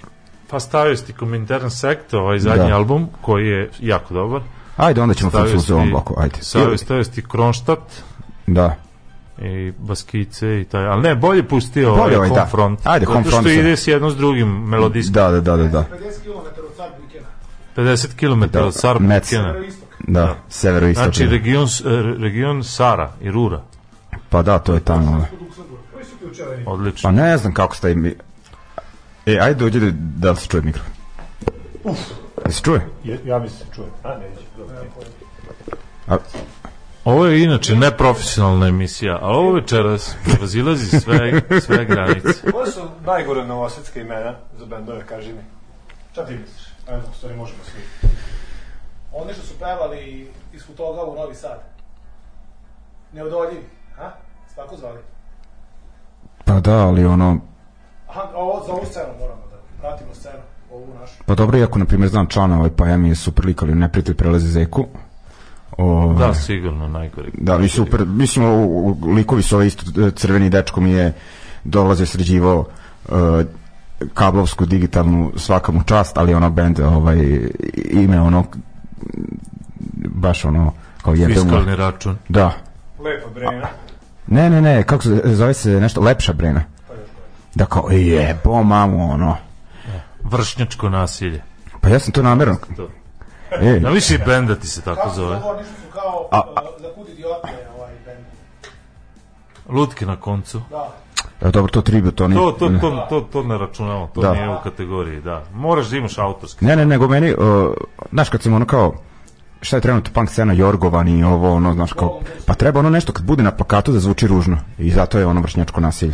Pa 0.49 0.59
stavio 0.59 0.97
si 0.97 1.05
ti 1.05 1.13
Komintern 1.13 1.69
Sekt, 1.69 2.13
ovaj 2.13 2.39
zadnji 2.39 2.69
Da. 2.69 2.75
album, 2.75 3.07
koji 3.21 3.47
je 3.47 3.69
jako 3.79 4.13
dobar. 4.13 4.41
ajde, 4.77 5.01
onda 5.01 5.13
ćemo 5.15 5.29
Stavio 5.29 5.49
francuze 5.49 5.73
u 5.73 5.77
ovom 5.77 5.89
bloku, 5.89 6.15
ajde. 6.17 6.35
Stavio, 6.41 6.77
stavio 6.77 7.03
si 7.03 7.11
ti 7.11 7.23
Kronštat 7.27 7.79
Da, 8.47 8.75
i 9.37 9.73
Baskice 9.77 10.61
i 10.61 10.65
taj, 10.65 10.85
ali 10.87 11.01
ne, 11.01 11.15
bolje 11.15 11.47
pusti 11.47 11.85
ovaj, 11.85 12.01
Bolje 12.03 12.17
ovaj, 12.17 12.29
da. 12.29 12.35
Homefront. 12.35 12.79
Ajde, 12.83 13.05
Zato 13.05 13.13
Homefront 13.13 13.41
što 13.41 13.49
se- 13.49 13.55
ide 13.55 13.77
s 13.77 13.87
jedno 13.87 14.09
s 14.09 14.15
drugim 14.17 14.47
melodijskim. 14.69 15.13
da, 15.13 15.31
da, 15.31 15.41
da, 15.41 15.57
da, 15.57 15.63
da. 15.63 15.79
50 15.79 15.85
km 16.19 16.39
od 16.39 16.75
Sarbikena. 16.77 17.27
50 17.75 18.15
km 18.15 18.51
Da, 18.51 18.65
od 18.65 18.73
Sarbukena. 18.75 19.13
Mec. 19.13 19.33
Da, 20.07 20.35
severo-istok. 20.49 21.03
Znači, 21.03 21.25
region, 21.25 21.67
region 22.19 22.63
Sara 22.63 23.11
i 23.21 23.31
Rura. 23.31 23.61
Pa 24.29 24.41
da, 24.41 24.59
to 24.59 24.73
je 24.73 24.79
tamo. 24.79 25.25
Ključevi? 26.19 26.63
Odlično. 26.65 27.07
Pa 27.07 27.11
ne 27.11 27.37
znam 27.37 27.53
kako 27.53 27.75
staje 27.75 27.95
mi... 27.95 28.15
E, 29.25 29.37
ajde 29.41 29.59
dođe 29.59 29.79
da, 29.79 29.91
da 30.29 30.35
se 30.35 30.47
čuje 30.47 30.61
mikro. 30.63 30.81
Da 32.45 32.51
se 32.51 32.61
čuje? 32.61 32.87
Je, 33.03 33.19
ja 33.25 33.39
mislim 33.39 33.59
se 33.59 33.75
čuje. 33.75 33.87
A, 34.03 34.17
neće. 34.17 34.41
dobro. 34.57 34.75
A, 36.07 36.17
Ovo 37.05 37.25
je 37.25 37.43
inače 37.43 37.75
neprofesionalna 37.75 38.67
emisija, 38.67 39.19
ali 39.21 39.37
ovo 39.37 39.51
večeras 39.51 40.15
prevazilazi 40.23 40.99
sve, 40.99 41.41
sve 41.61 41.85
granice. 41.85 42.51
Koje 42.51 42.71
su 42.71 42.81
najgore 43.05 43.45
novosadske 43.45 43.99
imena 43.99 44.35
za 44.57 44.65
bendove, 44.65 45.05
kaži 45.05 45.33
mi? 45.33 45.41
Šta 46.11 46.25
ti 46.25 46.33
misliš? 46.33 46.67
Ajmo, 46.87 47.03
u 47.11 47.15
stvari 47.15 47.35
možemo 47.35 47.59
svi. 47.63 48.09
Oni 49.13 49.33
što 49.33 49.41
su 49.41 49.53
pevali 49.59 50.31
iz 50.53 50.65
Futoga 50.65 51.03
u 51.03 51.15
Novi 51.15 51.35
Sad. 51.35 51.59
Neodoljivi, 53.13 53.65
ha? 53.95 54.11
Se 54.49 54.55
tako 54.55 54.77
zvali? 54.77 54.99
pa 56.45 56.59
da, 56.59 56.87
ali 56.87 57.05
ono... 57.05 57.39
Aha, 58.09 58.21
a 58.33 58.37
ovo, 58.37 58.63
za 58.65 58.73
ovu 58.73 58.85
scenu 58.85 59.13
moramo 59.19 59.41
da 59.51 59.57
pratimo 59.81 60.13
scenu, 60.13 60.43
ovu 60.71 60.87
našu. 60.99 61.23
Pa 61.25 61.35
dobro, 61.35 61.57
iako, 61.57 61.79
na 61.79 61.85
primjer, 61.85 62.09
znam 62.09 62.27
člana 62.27 62.57
ovaj 62.57 62.69
pa 62.77 62.97
mi 62.97 63.09
je 63.09 63.15
super 63.15 63.45
lik, 63.45 63.61
ali 63.61 63.75
neprijatelj 63.75 64.15
prelazi 64.15 64.47
zeku. 64.47 64.85
O, 65.77 66.13
Da, 66.19 66.33
sigurno, 66.33 66.87
najgori. 66.87 67.31
Da, 67.33 67.57
i 67.57 67.67
super, 67.67 68.05
mislim, 68.05 68.45
o, 68.45 68.49
o, 68.49 68.97
likovi 69.15 69.41
su 69.41 69.55
ovaj 69.55 69.67
isto, 69.67 70.07
e, 70.07 70.11
crveni 70.11 70.49
dečko 70.49 70.81
mi 70.81 70.91
je 70.91 71.13
dolaze 71.63 72.05
sređivao 72.05 72.65
uh, 73.09 73.15
kablovsku, 74.13 74.65
digitalnu, 74.65 75.31
svaka 75.35 75.71
mu 75.71 75.83
čast, 75.83 76.17
ali 76.17 76.33
ono 76.33 76.49
band, 76.49 76.79
ovaj, 76.79 77.17
ime 77.75 78.21
ono, 78.21 78.43
baš 80.07 80.45
ono, 80.45 80.73
kao 81.01 81.13
jebe 81.13 81.33
mu. 81.33 81.41
Fiskalni 81.41 81.75
račun. 81.75 82.17
Da. 82.29 82.51
Lepa 82.99 83.29
brena. 83.29 83.67
Ne, 84.27 84.49
ne, 84.49 84.61
ne, 84.61 84.83
kako 84.83 85.03
se, 85.03 85.21
zove 85.25 85.53
se 85.53 85.69
nešto, 85.69 86.01
lepša 86.01 86.33
brena. 86.33 86.63
Da 87.55 87.65
kao, 87.65 87.89
jebo 87.91 88.63
mamu, 88.63 89.11
ono. 89.11 89.37
Vršnjačko 90.23 90.89
nasilje. 90.89 91.43
Pa 91.81 91.89
ja 91.89 91.99
sam 91.99 92.13
to 92.13 92.21
namjerno. 92.21 92.55
To. 92.75 92.89
E, 93.61 93.79
Ja 93.83 93.89
mislim 93.89 94.21
i 94.21 94.25
benda 94.25 94.55
ti 94.55 94.67
se 94.67 94.81
tako 94.81 94.95
Kako 94.95 95.09
zove. 95.09 95.37
što 95.37 95.63
su 95.63 95.91
kao 95.93 96.27
A- 96.31 96.41
uh, 96.41 96.81
za 96.81 96.87
kud 96.95 97.09
idiote 97.09 97.47
ovaj 97.77 97.93
band. 98.05 98.25
Lutke 99.69 100.05
na 100.05 100.15
koncu. 100.15 100.61
Da. 100.69 100.89
e, 101.41 101.51
dobro, 101.51 101.71
to 101.71 101.81
tribut, 101.81 102.21
oni... 102.21 102.35
To, 102.35 102.51
to, 102.51 102.69
to, 102.71 103.05
to, 103.09 103.21
to 103.21 103.43
ne 103.43 103.57
računamo, 103.57 104.09
to 104.15 104.21
Da. 104.21 104.33
nije 104.33 104.49
u 104.49 104.57
kategoriji, 104.63 105.21
da. 105.21 105.43
Moraš 105.53 105.87
da 105.87 105.97
imaš 105.97 106.17
autorski. 106.17 106.65
Ne, 106.65 106.75
ne, 106.75 106.85
nego 106.85 107.07
meni, 107.07 107.33
uh, 107.33 107.73
znaš, 108.11 108.29
kad 108.29 108.41
sam 108.41 108.53
ono 108.53 108.65
kao, 108.65 108.93
šta 109.61 109.77
je 109.77 109.81
trenutno 109.81 110.11
punk 110.13 110.29
scena, 110.29 110.53
Jorgovan 110.53 111.07
i 111.09 111.23
ovo, 111.23 111.53
ono, 111.53 111.73
znaš, 111.73 111.93
kao, 111.93 112.19
pa 112.45 112.53
treba 112.53 112.79
ono 112.79 112.89
nešto 112.89 113.13
kad 113.13 113.25
bude 113.25 113.43
na 113.43 113.51
plakatu 113.51 113.91
da 113.91 113.99
zvuči 113.99 114.27
ružno. 114.27 114.57
I 114.77 114.91
zato 114.91 115.19
je 115.19 115.25
ono 115.25 115.41
vršnjačko 115.41 115.81
nasilje. 115.81 116.13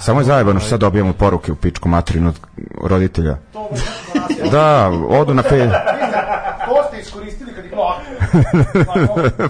Samo 0.00 0.20
je 0.20 0.24
zajebano 0.24 0.60
što 0.60 0.68
sad 0.68 0.80
dobijamo 0.80 1.12
poruke 1.12 1.52
u 1.52 1.56
pičku 1.56 1.88
materinu 1.88 2.28
od 2.28 2.36
roditelja. 2.82 3.36
To. 3.52 3.68
Da, 4.50 4.88
odu 5.08 5.34
na 5.34 5.42
pe... 5.42 5.70
To 6.66 6.82
ste 6.88 7.00
iskoristili 7.00 7.52
kad 7.54 7.64
ih 7.64 7.65
plate. 7.65 7.65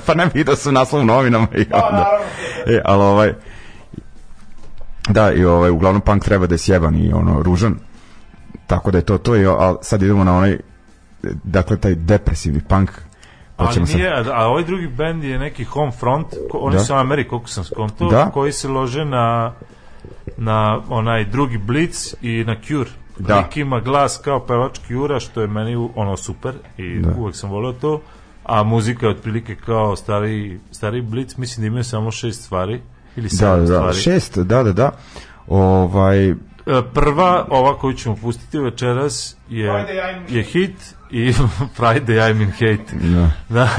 Pa 0.06 0.14
ne 0.14 0.30
vidio 0.34 0.56
su 0.56 0.72
naslov 0.72 1.04
novinama 1.04 1.46
i 1.54 1.64
Da, 1.64 1.88
onda. 1.90 2.18
E, 2.66 2.80
ali 2.84 3.02
ovaj... 3.02 3.32
Da, 5.08 5.32
i 5.32 5.44
ovaj, 5.44 5.70
uglavnom 5.70 6.00
punk 6.02 6.24
treba 6.24 6.46
da 6.46 6.54
je 6.54 6.58
sjeban 6.58 6.96
i 6.96 7.12
ono, 7.12 7.42
ružan. 7.42 7.74
Tako 8.66 8.90
da 8.90 8.98
je 8.98 9.04
to 9.04 9.18
to, 9.18 9.36
i, 9.36 9.46
a 9.46 9.74
sad 9.82 10.02
idemo 10.02 10.24
na 10.24 10.36
onaj, 10.36 10.58
dakle, 11.44 11.76
taj 11.76 11.94
depresivni 11.94 12.60
punk. 12.68 12.90
Pa 13.56 13.64
Ali 13.64 13.80
nije, 13.80 14.12
a, 14.12 14.24
a 14.32 14.46
ovaj 14.46 14.64
drugi 14.64 14.86
bend 14.86 15.24
je 15.24 15.38
neki 15.38 15.64
home 15.64 15.92
front, 15.92 16.26
ko, 16.50 16.58
oni 16.58 16.76
Da. 16.76 16.84
su 16.84 16.94
Ameri, 16.94 17.28
koliko 17.28 17.48
sam 17.48 17.64
skontao, 17.64 18.10
Da. 18.10 18.30
koji 18.30 18.52
se 18.52 18.68
lože 18.68 19.04
na 19.04 19.52
na 20.36 20.80
onaj 20.88 21.24
drugi 21.24 21.58
Blitz 21.58 22.14
i 22.22 22.44
na 22.46 22.56
Cure. 22.66 22.90
Da. 23.18 23.36
Lik 23.36 23.56
ima 23.56 23.80
glas 23.80 24.20
kao 24.24 24.40
pevač 24.40 24.78
Cure, 24.88 25.20
što 25.20 25.40
je 25.40 25.46
meni 25.46 25.88
ono 25.94 26.16
super 26.16 26.54
i 26.76 26.98
Da. 26.98 27.14
uvek 27.18 27.36
sam 27.36 27.50
volio 27.50 27.72
to, 27.72 28.00
a 28.46 28.62
muzika 28.62 29.06
je 29.06 29.10
otprilike 29.10 29.56
kao 29.56 29.96
stari, 29.96 30.60
stari 30.70 31.02
Blitz, 31.02 31.36
mislim 31.36 31.62
da 31.62 31.66
imaju 31.66 31.84
samo 31.84 32.10
šest 32.10 32.44
stvari 32.44 32.80
ili 33.16 33.28
Da, 33.28 33.36
sedam 33.36 33.54
da, 33.56 33.60
da, 33.60 33.66
stvari. 33.66 33.96
šest, 33.96 34.38
da, 34.38 34.62
da, 34.62 34.72
da. 34.72 34.90
Ovaj, 35.48 36.30
E, 36.66 36.82
Prva, 36.94 37.46
ova 37.50 37.78
koju 37.78 37.94
ćemo 37.94 38.16
pustiti 38.16 38.58
večeras 38.58 39.36
je, 39.48 39.70
Friday 39.70 39.86
I'm 40.28 40.36
je 40.36 40.42
hit 40.42 40.94
i 41.10 41.32
Friday 41.78 42.18
I'm 42.18 42.42
in 42.42 42.50
hate. 42.50 42.84
da. 42.92 43.30
Da. 43.48 43.68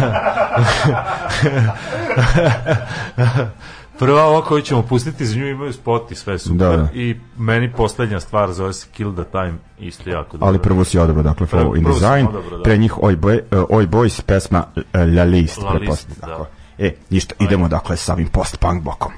Prva 4.00 4.26
ova 4.26 4.42
koju 4.42 4.62
ćemo 4.62 4.82
pustiti, 4.82 5.26
za 5.26 5.36
nju 5.40 5.48
imaju 5.48 5.74
spot 5.74 6.12
i 6.12 6.16
sve 6.16 6.40
super. 6.40 6.58
Da, 6.58 6.78
da. 6.78 6.90
I 6.94 7.16
meni 7.38 7.72
poslednja 7.72 8.20
stvar 8.20 8.54
zove 8.54 8.74
se 8.74 8.88
Kill 8.92 9.14
the 9.14 9.24
Time, 9.24 9.54
isto 9.80 10.10
jako 10.10 10.38
dobro. 10.38 10.48
Ali 10.48 10.60
prvo 10.60 10.84
si 10.84 11.00
odobro, 11.00 11.24
dakle, 11.24 11.48
Flow 11.48 11.78
in 11.78 11.84
Design, 11.84 12.28
odabrao, 12.28 12.58
da. 12.58 12.64
pre 12.64 12.78
njih 12.78 13.04
Oi, 13.04 13.16
Boy, 13.16 13.40
uh, 13.52 13.66
Oi 13.70 13.88
Boys, 13.88 14.22
pesma 14.22 14.64
uh, 14.76 14.84
La 15.16 15.24
List, 15.24 15.62
La 15.62 15.74
List, 15.74 16.10
da. 16.22 16.28
dakle. 16.28 16.46
E, 16.78 16.96
ništa, 17.10 17.36
idemo 17.40 17.68
dakle 17.68 17.98
sa 17.98 18.14
ovim 18.14 18.28
post-punk 18.28 18.84
blokom. 18.84 19.12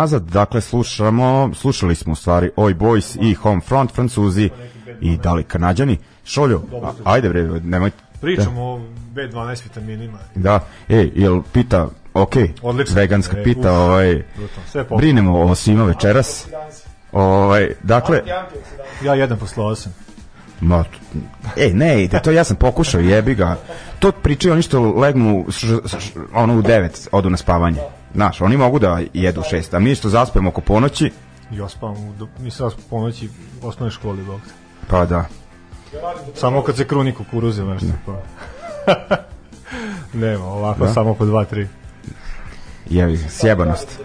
Nazad, 0.00 0.22
dakle 0.22 0.60
slušamo, 0.60 1.50
slušali 1.54 1.94
smo 1.94 2.12
u 2.12 2.16
stvari 2.16 2.50
Oi 2.56 2.74
Boys 2.74 3.18
i 3.20 3.34
Home 3.34 3.60
Front, 3.60 3.92
Francuzi 3.92 4.50
i 5.00 5.16
da 5.16 5.32
li 5.32 5.44
Kanadjani. 5.44 5.98
Šoljo, 6.24 6.62
a, 6.82 6.92
ajde 7.04 7.28
bre, 7.28 7.42
nemoj... 7.42 7.90
Pričamo 8.20 8.62
o 8.62 8.80
B12 9.14 9.64
vitaminima. 9.64 10.18
Da, 10.34 10.60
e, 10.88 11.10
jel 11.14 11.42
pita, 11.52 11.88
ok, 12.14 12.34
Odlično. 12.62 12.96
veganska 12.96 13.38
E, 13.38 13.44
pita, 13.44 13.72
uf. 13.72 13.78
ovaj. 13.78 14.22
Sve 14.70 14.84
brinemo 14.96 15.40
o 15.40 15.54
svima 15.54 15.84
večeras. 15.84 16.46
Ovaj, 17.12 17.74
dakle, 17.82 18.22
Ja 19.04 19.14
jedan 19.14 19.38
posle 19.38 19.64
8. 19.64 19.88
Ma, 20.60 20.84
ej, 21.56 21.74
ne 21.74 22.04
ide, 22.04 22.20
to 22.20 22.30
ja 22.30 22.44
sam 22.44 22.56
pokušao, 22.56 23.00
jebi 23.00 23.34
ga. 23.34 23.56
To 23.98 24.12
pričaju 24.12 24.52
oni 24.52 24.62
što 24.62 24.80
legnu 24.80 25.46
š, 25.50 25.66
š, 25.86 26.10
ono 26.34 26.58
u 26.58 26.62
9, 26.62 27.08
odu 27.12 27.30
na 27.30 27.36
spavanje. 27.36 27.80
Znaš, 28.14 28.40
oni 28.40 28.56
mogu 28.56 28.78
da 28.78 29.00
jedu 29.14 29.40
u 29.40 29.44
6, 29.52 29.76
a 29.76 29.78
mi 29.78 29.94
što 29.94 30.08
zaspemo 30.08 30.48
oko 30.48 30.60
ponoći, 30.60 31.12
Ja 31.50 31.68
spavam, 31.68 32.08
u, 32.08 32.12
do- 32.12 32.28
nisam 32.38 32.64
vas 32.64 32.74
po 32.90 33.00
noći 33.00 33.28
u 33.62 33.66
osnovnoj 33.68 33.90
školi, 33.90 34.22
bog. 34.22 34.40
pa 34.88 35.06
da. 35.06 35.24
Samo 36.34 36.62
kad 36.62 36.76
se 36.76 36.86
kruni 36.86 37.14
kukuruze, 37.14 37.64
nešto 37.64 37.86
pa. 38.06 38.22
Nema, 40.12 40.44
ovako 40.44 40.88
samo 40.88 41.14
po 41.14 41.24
2-3. 41.24 41.66
jevi, 42.90 43.16
ga, 43.16 43.28
sjebanost. 43.28 44.00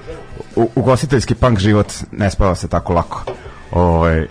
U, 0.55 0.69
ugostiteljski 0.75 1.35
punk 1.35 1.59
život 1.59 1.87
ne 2.11 2.31
spava 2.31 2.55
se 2.55 2.67
tako 2.67 2.93
lako. 2.93 3.23
Ovaj, 3.71 4.27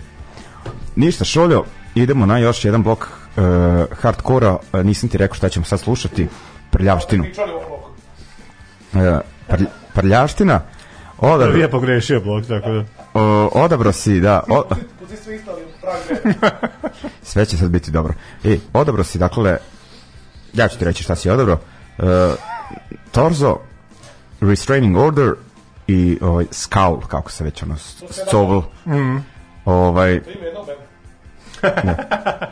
ništa, 0.96 1.24
Šoljo, 1.24 1.64
idemo 1.94 2.26
na 2.26 2.38
još 2.38 2.64
jedan 2.64 2.82
blok 2.82 2.98
uh, 3.36 3.44
hardkora, 4.00 4.52
uh, 4.72 4.80
nisam 4.84 5.08
ti 5.08 5.18
rekao 5.18 5.34
šta 5.34 5.48
ćemo 5.48 5.64
sad 5.64 5.80
slušati, 5.80 6.28
prljavštinu. 6.70 7.24
Pričali 7.24 7.52
ovo 9.50 9.58
bloku. 9.58 9.58
Uh, 9.58 9.58
prlj, 9.58 9.66
prljavština, 9.94 10.60
odabro, 11.18 11.46
Prvi 11.46 11.60
je 11.60 11.70
pogrešio 11.70 12.20
blok, 12.20 12.46
tako 12.46 12.70
da. 12.70 12.84
o, 13.14 13.50
odabro 13.54 13.92
si, 13.92 14.20
da, 14.20 14.42
o, 14.48 14.62
sve 17.22 17.46
će 17.46 17.56
sad 17.56 17.70
biti 17.70 17.90
dobro. 17.90 18.14
E, 18.44 18.58
odabro 18.72 19.04
si, 19.04 19.18
dakle, 19.18 19.56
ja 20.52 20.68
ću 20.68 20.78
ti 20.78 20.84
reći 20.84 21.02
šta 21.02 21.16
si 21.16 21.30
odabro. 21.30 21.58
Uh, 21.98 22.06
Torzo, 23.12 23.58
Restraining 24.40 24.96
Order 24.96 25.32
i 25.86 26.18
ovaj, 26.20 26.44
Skull, 26.50 27.00
kako 27.08 27.30
se 27.30 27.44
već 27.44 27.62
ono, 27.62 27.76
Scovel. 28.10 28.62
Mm. 28.86 29.16
Ovaj, 29.64 30.20
benda. 31.62 31.62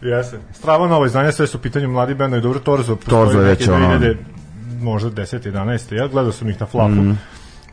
Jeste. 0.00 0.38
Strava 0.52 0.88
novo 0.88 1.06
izdanje, 1.06 1.32
sve 1.32 1.46
su 1.46 1.58
u 1.58 1.60
pitanju 1.60 1.88
mladi 1.88 2.14
bendovi, 2.14 2.42
dobro 2.42 2.60
Torzo. 2.60 2.96
Torzo 2.96 3.38
je 3.38 3.44
već 3.44 3.68
ono- 3.68 3.88
2000, 3.88 4.16
možda 4.80 5.10
10, 5.10 5.52
11. 5.52 5.94
Ja 5.94 6.08
gledao 6.08 6.32
sam 6.32 6.48
ih 6.48 6.60
na 6.60 6.66
flapu. 6.66 6.94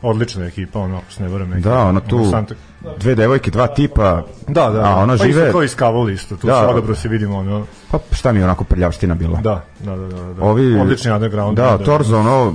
Odlična 0.02 0.46
ekipa, 0.46 0.78
ono, 0.80 0.96
ako 0.96 1.12
se 1.12 1.22
ne 1.22 1.28
varam. 1.28 1.60
Da, 1.60 1.78
ono 1.78 2.00
tu, 2.00 2.18
Santa- 2.18 2.54
dve 2.98 3.14
devojke, 3.14 3.50
dva 3.50 3.66
tipa, 3.66 4.22
Da, 4.48 4.70
da. 4.70 4.80
a 4.84 4.96
ono 4.96 5.16
pa 5.18 5.24
žive, 5.26 5.48
isto 5.64 5.78
kao 5.78 6.08
iz 6.08 6.14
isto, 6.14 6.36
tu 6.36 6.46
Da. 6.46 6.52
da. 6.52 6.60
se 6.60 6.66
odabro 6.66 6.94
se 6.94 7.08
vidimo, 7.08 7.38
ono, 7.38 7.66
pa 7.90 7.98
šta 8.12 8.32
mi 8.32 8.38
je 8.38 8.44
onako 8.44 8.64
prljavština 8.64 9.14
bila. 9.14 9.40
da, 9.40 9.64
da, 9.80 9.96
da, 9.96 10.06
da. 10.08 10.34
da. 10.34 10.44
Ovi, 10.44 10.80
Odlični 10.80 11.10
underground. 11.12 11.56
Da, 11.56 11.62
bendovi. 11.62 11.84
Torzo, 11.84 12.18
ono, 12.18 12.54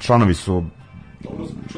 članovi 0.00 0.34
su, 0.34 0.64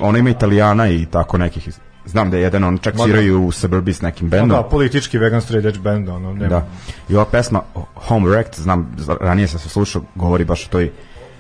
ono 0.01 0.19
ima 0.19 0.31
italijana 0.31 0.89
i 0.89 1.07
tako 1.07 1.39
nekih, 1.39 1.69
znam 2.07 2.31
da 2.31 2.37
je 2.37 2.43
jedan, 2.43 2.65
on 2.65 2.79
čak 2.79 2.95
da. 2.97 3.03
sviraju 3.03 3.47
u 3.47 3.53
Suburbi 3.53 3.93
s 3.93 4.01
nekim 4.03 4.29
bendom. 4.29 4.49
Da, 4.49 4.62
politički 4.62 5.19
vegan 5.19 5.41
straight 5.41 5.67
edge 5.69 5.79
band, 5.79 6.09
ono, 6.09 6.33
nema. 6.33 6.49
Da. 6.49 6.67
I 7.09 7.15
ova 7.17 7.25
pesma 7.25 7.62
Home 7.95 8.29
Wrecked, 8.29 8.61
znam, 8.61 8.97
ranije 9.21 9.49
sam 9.49 9.59
se 9.61 9.69
slušao, 9.69 10.03
govori 10.15 10.45
baš 10.45 10.67
o 10.67 10.69
toj 10.71 10.91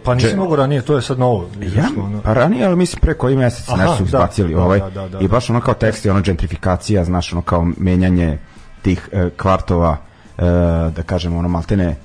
Pa 0.04 0.16
Če- 0.16 0.36
mogu 0.36 0.56
ranije, 0.56 0.82
to 0.82 0.96
je 0.96 1.02
sad 1.02 1.18
novo. 1.18 1.48
Ja, 1.76 1.84
ono. 2.04 2.20
pa 2.22 2.32
ranije, 2.32 2.66
ali 2.66 2.76
mislim 2.76 3.00
pre 3.00 3.14
koji 3.14 3.36
mesec 3.36 3.68
Aha, 3.68 3.76
nešto 3.76 3.96
su 3.96 4.02
da, 4.02 4.06
izbacili 4.06 4.54
da, 4.54 4.60
ovaj, 4.62 4.78
da, 4.78 4.90
da, 4.90 5.08
da, 5.08 5.18
i 5.18 5.28
baš 5.28 5.50
ono 5.50 5.60
kao 5.60 5.74
tekst 5.74 6.04
je 6.04 6.10
ono 6.10 6.20
gentrifikacija, 6.20 7.04
znaš, 7.04 7.32
ono 7.32 7.42
kao 7.42 7.66
menjanje 7.76 8.38
tih 8.82 9.08
e, 9.12 9.30
kvartova, 9.36 9.96
e, 10.38 10.42
da 10.96 11.02
kažemo, 11.06 11.38
ono 11.38 11.48
maltene, 11.48 11.96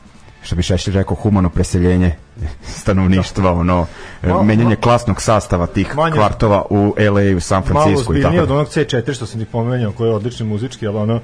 što 0.41 0.55
bi 0.55 0.61
Šešelj 0.63 0.93
rekao, 0.93 1.15
humano 1.15 1.49
preseljenje 1.49 2.15
stanovništva, 2.81 3.51
ono, 3.51 3.85
e, 4.23 4.27
Malo- 4.27 4.43
menjanje 4.43 4.75
ma- 4.75 4.81
klasnog 4.81 5.21
sastava 5.21 5.67
tih 5.67 5.95
Manje- 5.95 6.15
kvartova 6.15 6.65
u 6.69 6.95
LA, 6.97 7.37
u 7.37 7.39
San 7.39 7.63
Malo 7.69 7.85
Francisco 7.85 8.15
i 8.15 8.21
tako. 8.21 8.37
od 8.37 8.51
onog 8.51 8.67
C4 8.67 9.13
što 9.13 9.25
sam 9.25 9.39
ti 9.39 9.45
pomenjao, 9.45 9.91
koji 9.91 10.09
je 10.09 10.15
odlični 10.15 10.45
muzički, 10.45 10.87
ali 10.87 10.97
ono... 10.97 11.19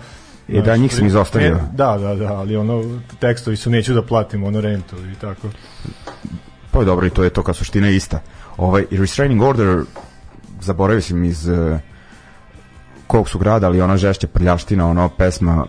E, 0.50 0.62
da, 0.62 0.78
njih 0.78 0.96
sam 0.96 1.06
izostavio. 1.08 1.54
Ne, 1.56 1.62
da, 1.74 1.98
da, 1.98 2.16
da, 2.16 2.34
ali 2.34 2.56
ono, 2.58 3.00
tekstovi 3.20 3.58
su 3.58 3.70
neću 3.70 3.94
da 3.94 4.02
platim, 4.02 4.44
ono 4.44 4.62
rentu 4.62 4.96
i 5.12 5.16
tako. 5.22 5.48
Pa 6.76 6.82
je 6.82 6.86
dobro 6.86 7.08
i 7.08 7.10
to 7.10 7.24
je 7.24 7.30
to 7.30 7.44
kao 7.44 7.54
suština 7.54 7.88
je 7.88 7.96
ista. 7.96 8.20
Ovaj 8.58 8.86
Restraining 8.92 9.42
Order 9.42 9.84
zaboravio 10.62 11.02
sam 11.02 11.24
iz 11.24 11.48
uh, 11.48 11.80
kog 13.08 13.30
su 13.30 13.40
grada, 13.40 13.68
ali 13.68 13.82
ona 13.82 13.98
žešća 13.98 14.28
prljavština, 14.28 14.88
ono 14.88 15.10
pesma 15.10 15.66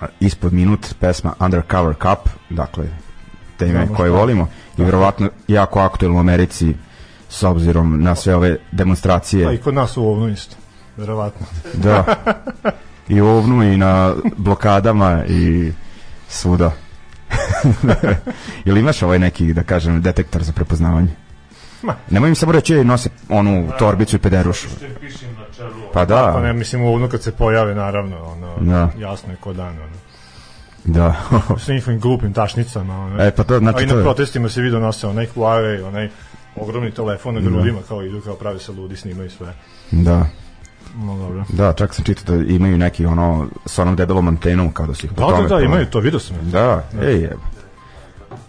a, 0.00 0.06
ispod 0.20 0.52
minut, 0.52 0.94
pesma 1.00 1.34
Undercover 1.40 1.94
Cup, 1.94 2.28
dakle 2.50 2.84
teme 3.56 3.72
Znamo 3.72 3.94
koje 3.96 4.10
šta. 4.10 4.18
volimo 4.18 4.48
i 4.78 4.84
verovatno 4.84 5.28
jako 5.48 5.80
aktuelno 5.80 6.16
u 6.16 6.20
Americi 6.20 6.74
s 7.28 7.42
obzirom 7.42 8.02
na 8.02 8.14
sve 8.14 8.34
ove 8.34 8.56
demonstracije. 8.72 9.46
Pa 9.46 9.52
i 9.52 9.58
kod 9.58 9.74
nas 9.74 9.96
u 9.96 10.04
ovnu 10.04 10.28
isto, 10.28 10.56
verovatno. 10.96 11.46
Da. 11.74 12.04
I 13.14 13.20
u 13.20 13.26
ovnu 13.26 13.62
i 13.62 13.76
na 13.76 14.14
blokadama 14.36 15.24
i 15.28 15.72
svuda. 16.28 16.83
Jel 18.64 18.78
imaš 18.78 19.02
ovaj 19.02 19.18
neki, 19.18 19.52
da 19.52 19.62
kažem, 19.62 20.02
detektor 20.02 20.42
za 20.42 20.52
prepoznavanje? 20.52 21.08
Ma. 21.82 21.94
Nemoj 22.10 22.28
mi 22.28 22.36
samo 22.36 22.52
reći, 22.52 22.74
"Ej, 22.74 22.84
nose 22.84 23.10
onu 23.28 23.68
torbicu 23.78 24.16
i 24.16 24.18
pederušu. 24.18 24.68
pišem 25.00 25.28
na 25.30 25.44
čelu. 25.56 25.70
Pa 25.92 26.04
da, 26.04 26.30
Pa 26.34 26.40
ne, 26.40 26.52
mislim 26.52 26.82
ovnu 26.84 27.08
kad 27.08 27.22
se 27.22 27.32
pojave, 27.32 27.74
naravno, 27.74 28.24
ono, 28.24 28.56
Da. 28.60 28.90
jasno 28.98 29.32
je 29.32 29.36
ko 29.36 29.52
dan, 29.52 29.76
ono. 29.78 29.96
da. 30.84 31.14
S 31.58 31.68
njihovim 31.68 32.00
glupim 32.00 32.32
tašnicama, 32.32 32.96
ono. 32.96 33.22
e, 33.22 33.30
pa 33.30 33.44
to, 33.44 33.54
A 33.54 33.58
znači 33.58 33.84
i 33.84 33.88
to 33.88 33.96
na 33.96 34.02
protestima 34.02 34.48
se 34.48 34.60
vidio 34.62 34.80
nose 34.80 35.06
onaj 35.06 35.26
Huawei, 35.26 35.82
onaj 35.82 36.08
ogromni 36.56 36.90
telefon 36.90 37.34
na 37.34 37.40
Da. 37.40 37.46
grudima, 37.46 37.78
kao 37.88 38.02
idu, 38.02 38.20
kao 38.20 38.34
pravi 38.34 38.58
se 38.58 38.72
ludi, 38.72 38.96
snimaju 38.96 39.30
sve. 39.30 39.54
da, 39.90 40.26
No, 40.96 41.16
dobro. 41.18 41.44
da, 41.48 41.72
čak 41.72 41.94
sam 41.94 42.04
čitao 42.04 42.36
da 42.36 42.44
imaju 42.44 42.78
neki 42.78 43.06
ono, 43.06 43.46
sa 43.66 43.82
onom 43.82 43.96
debelom 43.96 44.28
antenom, 44.28 44.72
kao 44.72 44.86
da 44.86 44.94
su 44.94 45.06
ih 45.06 45.12
Da, 45.12 45.26
da, 45.26 45.48
da, 45.48 45.60
imaju 45.60 45.86
to, 45.86 46.00
vidio 46.00 46.20
sam. 46.20 46.36
je. 46.36 46.42
Da, 46.42 46.84
ej, 47.02 47.20
jeb. 47.20 47.38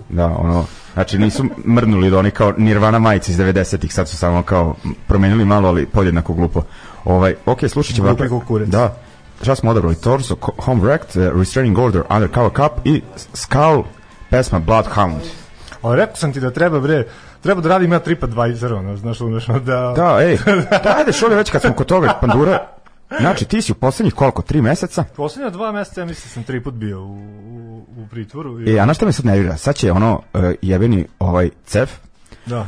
Da, 0.09 0.25
ono, 0.25 0.65
znači 0.93 1.17
nisu 1.17 1.45
mrnuli 1.67 2.09
da 2.09 2.19
oni 2.19 2.31
kao 2.31 2.53
Nirvana 2.57 2.99
majice 2.99 3.31
iz 3.31 3.37
90-ih, 3.37 3.93
sad 3.93 4.09
su 4.09 4.17
samo 4.17 4.43
kao 4.43 4.75
promenili 5.07 5.45
malo, 5.45 5.67
ali 5.67 5.85
podjednako 5.85 6.33
glupo. 6.33 6.61
Ovaj, 7.05 7.35
ok, 7.45 7.59
slušat 7.69 7.95
ćemo. 7.95 8.07
Glupi 8.07 8.23
dakle, 8.23 8.39
kukurec. 8.39 8.69
Da, 8.69 8.97
šta 9.41 9.55
smo 9.55 9.71
odabrali? 9.71 9.95
Torso, 9.95 10.35
Home 10.57 10.81
Wrecked, 10.81 11.27
uh, 11.31 11.39
Restraining 11.39 11.77
Order, 11.77 12.01
Undercover 12.09 12.51
Cup 12.55 12.87
i 12.87 13.01
Skull, 13.33 13.83
pesma 14.29 14.59
Bloodhound. 14.59 15.21
Ali 15.81 15.95
rekao 15.95 16.15
sam 16.15 16.33
ti 16.33 16.39
da 16.39 16.51
treba, 16.51 16.79
bre, 16.79 17.05
treba 17.45 17.61
da 17.61 17.69
radim 17.69 17.93
ja 17.93 17.99
TripAdvisor, 17.99 18.73
ono, 18.73 18.97
znaš, 18.97 19.17
znaš, 19.17 19.45
da... 19.45 19.93
Da, 19.95 20.17
ej, 20.21 20.37
da, 20.83 20.95
ajde, 20.97 21.13
šolje, 21.13 21.35
već 21.35 21.51
kad 21.51 21.61
smo 21.61 21.73
kod 21.73 21.87
toga 21.87 22.17
pandure, 22.21 22.59
znači 23.19 23.45
ti 23.45 23.61
si 23.61 23.71
u 23.71 23.75
poslednjih 23.75 24.13
koliko, 24.13 24.41
tri 24.41 24.61
meseca? 24.61 25.03
Poslednja 25.15 25.49
dva 25.49 25.71
meseca, 25.71 26.01
ja 26.01 26.05
mislim, 26.05 26.29
sam 26.29 26.43
tri 26.43 26.63
put 26.63 26.73
bio 26.73 27.01
u, 27.01 27.11
u, 27.11 27.85
u 27.97 28.07
pritvoru. 28.11 28.61
I, 28.61 28.75
E, 28.75 28.79
a 28.79 28.85
na 28.85 28.93
šta 28.93 29.05
me 29.05 29.11
sad 29.11 29.25
nervira? 29.25 29.57
Sad 29.57 29.75
će 29.75 29.91
ono 29.91 30.21
uh, 30.33 30.41
jebeni 30.61 31.05
ovaj 31.19 31.49
cef, 31.65 31.91
Da. 32.45 32.67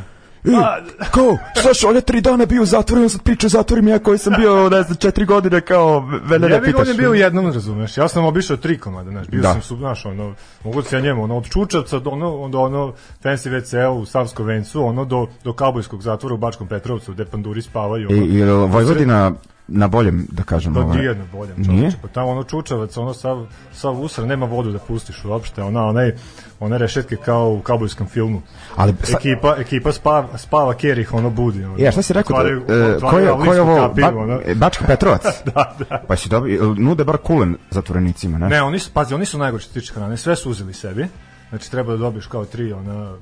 E, 0.53 1.05
kao, 1.11 1.37
znaš, 1.61 1.83
on 1.83 1.95
je 1.95 2.01
tri 2.01 2.21
dana 2.21 2.45
bio 2.45 2.61
u 2.61 2.65
zatvoru, 2.65 3.01
on 3.03 3.09
sad 3.09 3.21
priča 3.21 3.47
o 3.47 3.49
zatvorima, 3.49 3.89
ja 3.89 3.99
koji 3.99 4.17
sam 4.17 4.33
bio, 4.37 4.69
ne 4.69 4.83
znam, 4.83 4.95
četiri 4.95 5.25
godine, 5.25 5.61
kao, 5.61 5.99
vele 6.23 6.51
Ja 6.51 6.59
bih 6.59 6.67
pitaš. 6.67 6.81
on 6.81 6.87
je 6.87 6.93
bio 6.93 7.13
jednom, 7.13 7.51
razumeš. 7.53 7.97
Ja 7.97 8.07
sam 8.07 8.25
obišao 8.25 8.57
tri 8.57 8.77
komada, 8.77 9.11
znaš. 9.11 9.27
Bio 9.27 9.41
Da. 9.41 9.51
sam, 9.51 9.61
su, 9.61 9.75
znaš, 9.75 10.05
ono, 10.05 10.35
mogu 10.63 10.81
se 10.81 10.95
ja 10.95 11.01
njemu, 11.01 11.23
ono, 11.23 11.37
od 11.37 11.49
Čučavca 11.49 11.99
do 11.99 12.09
ono, 12.09 12.37
onda 12.37 12.57
ono, 12.59 12.93
fancy 13.23 13.49
WC 13.49 13.87
u 13.87 14.05
Savskom 14.05 14.45
vencu, 14.45 14.83
ono, 14.85 15.05
do, 15.05 15.27
do 15.43 15.53
Kabojskog 15.53 16.01
zatvora 16.01 16.35
u 16.35 16.37
Bačkom 16.37 16.67
Petrovcu, 16.67 17.13
gde 17.13 17.25
panduri 17.25 17.61
spavaju. 17.61 18.09
I, 18.11 18.41
Ono, 18.43 18.65
i 18.65 18.67
Vojvodina 18.67 19.31
na 19.67 19.87
boljem, 19.87 20.27
da 20.31 20.43
kažem. 20.43 20.73
Pa 20.73 20.79
ovaj. 20.79 20.97
nije 20.97 21.15
na 21.15 21.25
boljem 21.31 21.55
Nije? 21.57 21.79
čoveče, 21.81 21.97
pa 22.01 22.07
tamo 22.07 22.29
ono 22.29 22.43
čučavac, 22.43 22.97
ono 22.97 23.13
sav, 23.13 23.45
sav 23.73 24.01
usra, 24.01 24.25
nema 24.25 24.45
vodu 24.45 24.71
da 24.71 24.79
pustiš 24.79 25.25
uopšte, 25.25 25.63
ona, 25.63 25.85
onaj, 25.85 26.11
one 26.59 26.77
rešetke 26.77 27.15
kao 27.15 27.49
u 27.49 27.61
kabojskom 27.61 28.07
filmu. 28.07 28.41
Ali, 28.75 28.93
sa, 29.03 29.17
Ekipa, 29.17 29.55
ekipa 29.59 29.91
spava, 29.91 30.37
spava 30.37 30.73
Kerih, 30.73 31.13
ono 31.13 31.29
budi. 31.29 31.63
Ono, 31.63 31.75
ja, 31.77 31.91
šta 31.91 32.01
si 32.01 32.13
rekao? 32.13 32.37
Otvaraju- 32.37 32.65
da, 32.67 32.73
e, 32.73 32.95
otvaraju 32.95 33.35
ko 33.35 33.43
je, 33.43 33.47
ko 33.47 33.53
je 33.53 33.61
ovo, 33.61 33.93
ba, 33.93 34.13
ono. 34.15 34.39
e, 34.45 34.55
Bačka 34.55 34.85
Petrovac? 34.87 35.23
da, 35.55 35.75
da. 35.89 36.03
Pa 36.07 36.15
si 36.15 36.29
dobi, 36.29 36.59
nude 36.77 37.03
bar 37.03 37.17
kulen 37.17 37.57
zatvorenicima, 37.71 38.37
ne? 38.37 38.47
Ne, 38.49 38.61
oni 38.61 38.79
su, 38.79 38.91
pazi, 38.93 39.13
oni 39.13 39.25
su 39.25 39.37
najgore 39.37 39.63
što 39.63 39.73
tiče 39.73 39.93
hrane, 39.93 40.17
sve 40.17 40.35
su 40.35 40.51
uzeli 40.51 40.73
sebi. 40.73 41.07
Znači 41.49 41.71
treba 41.71 41.91
da 41.91 41.97
dobiješ 41.97 42.27
kao 42.27 42.45
tri 42.45 42.73
ona 42.73 43.13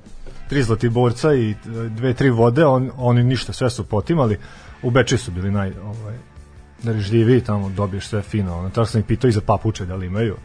tri 0.50 0.64
zlati 0.64 0.90
borca 0.90 1.34
i 1.34 1.52
e, 1.52 1.56
dve 1.90 2.14
tri 2.14 2.30
vode, 2.30 2.66
on, 2.66 2.92
oni 2.98 3.24
ništa, 3.24 3.54
sve 3.54 3.70
su 3.70 3.84
potimali. 3.84 4.38
U 4.84 4.90
Beči 4.90 5.18
su 5.18 5.32
bili 5.32 5.52
naj 5.52 5.72
ovaj 5.84 6.16
nerežljiviji, 6.86 7.42
tamo 7.42 7.70
dobiješ 7.70 8.08
sve 8.08 8.22
fino. 8.22 8.58
Ono, 8.58 8.70
tako 8.70 8.86
sam 8.86 9.00
ih 9.00 9.06
pitao 9.06 9.28
i 9.28 9.32
za 9.32 9.42
papuče 9.42 9.86
da 9.86 9.96
li 9.96 10.06
imaju. 10.06 10.36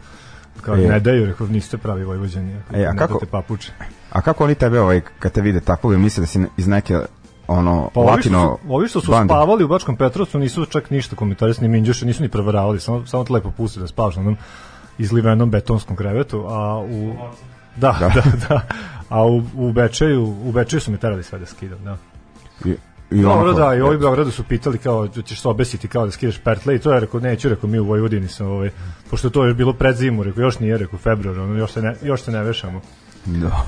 Kao 0.61 0.75
E. 0.75 0.79
ne 0.79 0.99
daju, 0.99 1.25
rekao 1.25 1.47
niste 1.47 1.77
pravi 1.77 2.03
vojvođani, 2.03 2.55
ako 2.57 2.75
E, 2.75 2.85
a 2.85 2.95
kako- 2.95 3.25
papuče. 3.25 3.71
A 4.11 4.21
kako 4.21 4.43
oni 4.43 4.55
tebe, 4.55 4.79
ovaj, 4.79 5.01
kad 5.19 5.31
te 5.31 5.41
vide 5.41 5.59
tako, 5.59 5.89
misle 5.89 6.21
da 6.21 6.27
si 6.27 6.45
iz 6.57 6.67
neke 6.67 6.99
ono 7.47 7.89
Pa 7.93 7.99
ovi 7.99 8.07
što, 8.07 8.11
latino 8.11 8.57
su, 8.61 8.73
ovi 8.73 8.87
što 8.87 9.01
su 9.01 9.11
bande. 9.11 9.31
spavali 9.31 9.63
u 9.63 9.67
Bačkom 9.67 9.97
Petrovcu 9.97 10.39
nisu 10.39 10.65
čak 10.65 10.89
ništa 10.89 11.15
komentarisali, 11.15 11.67
ni 11.67 11.71
Minđuše, 11.71 12.05
nisu 12.05 12.23
ni 12.23 12.29
prevaravali, 12.29 12.79
samo, 12.79 13.05
samo 13.05 13.23
te 13.23 13.33
lepo 13.33 13.51
pusti 13.51 13.79
da 13.79 13.87
spavaš 13.87 14.15
na 14.15 14.21
onom 14.21 14.37
izlivenom 14.97 15.51
betonskom 15.51 15.95
krevetu, 15.95 16.45
a 16.47 16.79
u... 16.79 17.13
Da, 17.75 17.95
da, 17.99 18.09
da, 18.15 18.47
da. 18.49 18.61
A 19.09 19.25
u, 19.25 19.43
u 19.55 19.71
Bečeju, 19.71 20.23
u 20.43 20.51
Bečeju 20.51 20.79
su 20.79 20.91
me 20.91 20.97
terali 20.97 21.23
sve 21.23 21.39
da 21.39 21.45
skidam, 21.45 21.79
da. 21.83 21.97
I, 22.65 22.75
i 23.11 23.21
Dobro, 23.21 23.53
da, 23.53 23.75
i 23.75 23.81
ovi 23.81 23.95
u 23.95 23.99
Beogradu 23.99 24.31
su 24.31 24.43
pitali 24.43 24.77
kao, 24.77 25.07
ćeš 25.07 25.41
se 25.41 25.47
obesiti 25.47 25.87
kao 25.87 26.05
da 26.05 26.11
skidaš 26.11 26.37
pertle 26.37 26.75
i 26.75 26.79
to 26.79 26.93
je 26.93 26.99
rekao, 26.99 27.19
neću, 27.19 27.49
rekao, 27.49 27.69
mi 27.69 27.79
u 27.79 27.85
Vojvodini 27.85 28.27
sam, 28.27 28.47
ovaj, 28.47 28.69
pošto 29.09 29.29
to 29.29 29.45
je 29.45 29.53
bilo 29.53 29.73
pred 29.73 29.95
zimu, 29.95 30.23
rekao, 30.23 30.41
još 30.41 30.59
nije, 30.59 30.77
rekao, 30.77 30.99
februar, 30.99 31.39
ono, 31.39 31.55
još 31.55 31.71
se 31.71 31.81
ne, 31.81 31.95
još 32.03 32.21
se 32.21 32.31
ne 32.31 32.43
vešamo. 32.43 32.81
Da. 33.25 33.65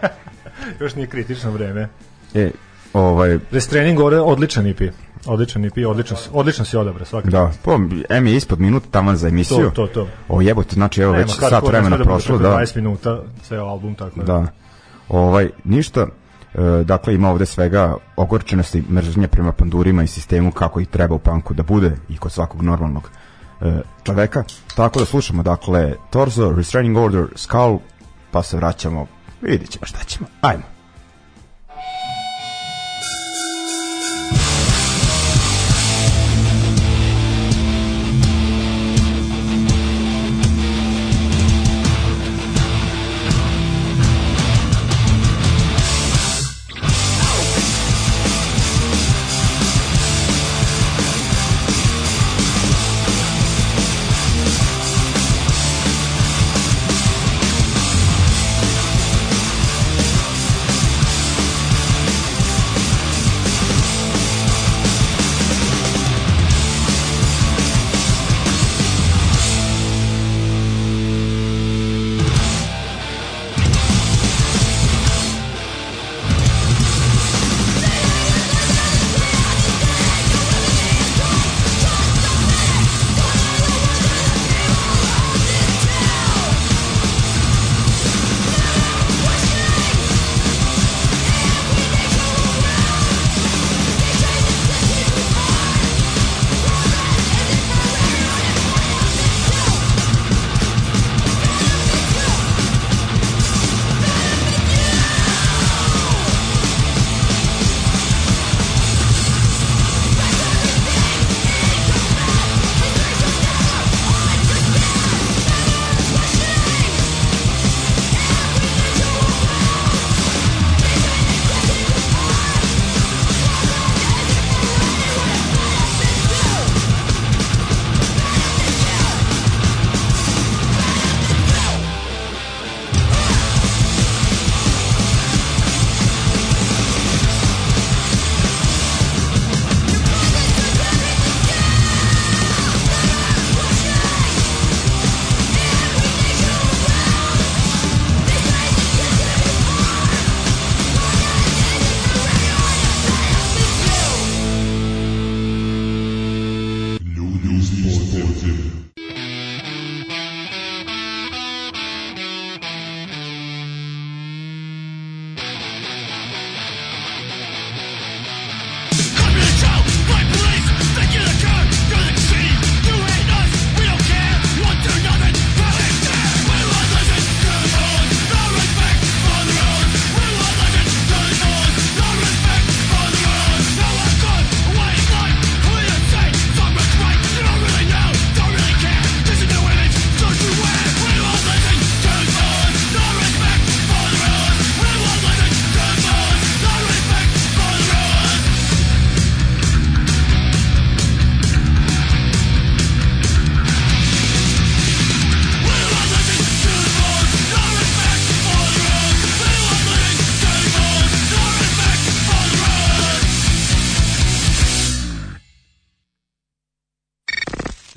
Još 0.80 0.94
nije 0.94 1.06
kritično 1.06 1.50
vreme. 1.50 1.88
E, 2.34 2.50
ovaj, 2.92 3.38
Restrening 3.50 3.98
gore, 3.98 4.20
odličan 4.20 4.66
IP. 4.66 4.80
Odličan 5.26 5.64
IP, 5.64 5.76
odličan, 5.86 6.16
si- 6.16 6.28
odličan 6.32 6.66
si 6.66 6.76
odabra, 6.76 7.04
svaka 7.04 7.30
da, 7.30 7.52
po, 7.62 7.78
M 8.08 8.26
je 8.26 8.36
ispod 8.36 8.60
minut 8.60 8.82
taman 8.90 9.16
za 9.16 9.28
emisiju. 9.28 9.70
To, 9.74 9.86
to, 9.86 9.86
to. 9.86 10.08
O 10.28 10.40
jebote, 10.40 10.74
znači 10.74 11.00
evo 11.00 11.12
Nema, 11.12 11.24
već 11.24 11.38
sat 11.38 11.66
vremena 11.66 11.96
da 11.96 12.04
prošlo, 12.04 12.38
da. 12.38 12.48
20 12.48 12.76
minuta, 12.76 13.22
ceo 13.42 13.64
album, 13.64 13.94
tako 13.94 14.20
da. 14.20 14.24
Da. 14.24 14.46
Ovaj, 15.08 15.50
ništa, 15.64 16.06
e, 16.54 16.84
dakle 16.84 17.14
ima 17.14 17.30
ovde 17.30 17.46
svega 17.46 17.96
ogorčenosti, 18.16 18.84
mržnje 18.90 19.28
prema 19.28 19.52
pandurima 19.52 20.02
i 20.02 20.06
sistemu 20.06 20.52
kako 20.52 20.80
ih 20.80 20.88
treba 20.88 21.14
u 21.14 21.18
panku 21.18 21.54
da 21.54 21.62
bude 21.62 21.96
i 22.08 22.16
kod 22.16 22.32
svakog 22.32 22.62
normalnog 22.62 23.10
e, 23.60 23.80
čoveka. 24.02 24.44
Tako 24.76 24.98
da 24.98 25.04
slušamo, 25.04 25.42
dakle, 25.42 25.94
Torso, 26.10 26.52
Restraining 26.56 26.96
Order, 26.96 27.26
Skull, 27.36 27.78
pa 28.30 28.42
se 28.42 28.56
vraćamo, 28.56 29.06
vidit 29.42 29.70
ćemo 29.70 29.86
šta 29.86 30.04
ćemo. 30.04 30.26
Ajmo. 30.40 30.79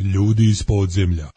Ljudi 0.04 0.49
iz 0.49 0.64
podzemlja. 0.64 1.28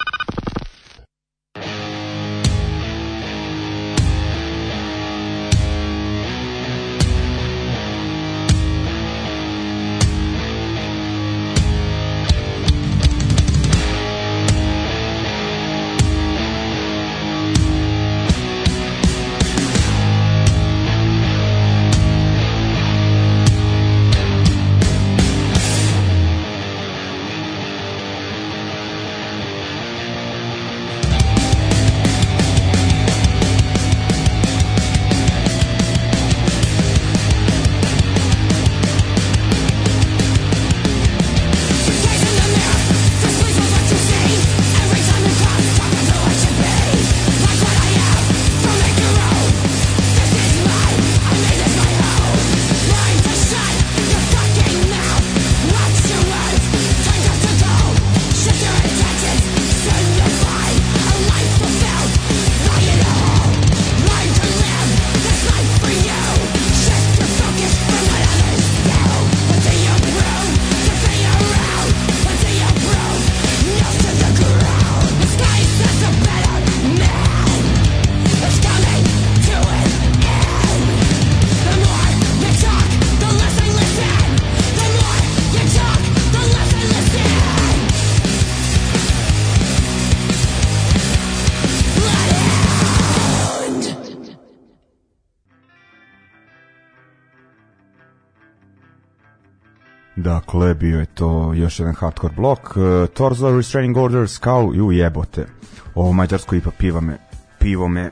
Dakle, 100.67 100.75
bio 100.81 101.01
je 101.01 101.07
to 101.07 101.53
još 101.53 101.79
jedan 101.81 101.95
hardcore 101.95 102.35
blok. 102.35 102.77
Uh, 102.77 102.83
Torzo 103.09 103.51
Restraining 103.51 103.97
Orders 103.97 104.39
kao 104.39 104.73
i 104.75 104.81
ujebote. 104.81 105.47
Ovo 105.95 106.13
mađarsko 106.13 106.55
ipa 106.55 106.71
piva 106.71 107.01
me, 107.01 107.19
pivo 107.59 107.89
me 107.89 108.11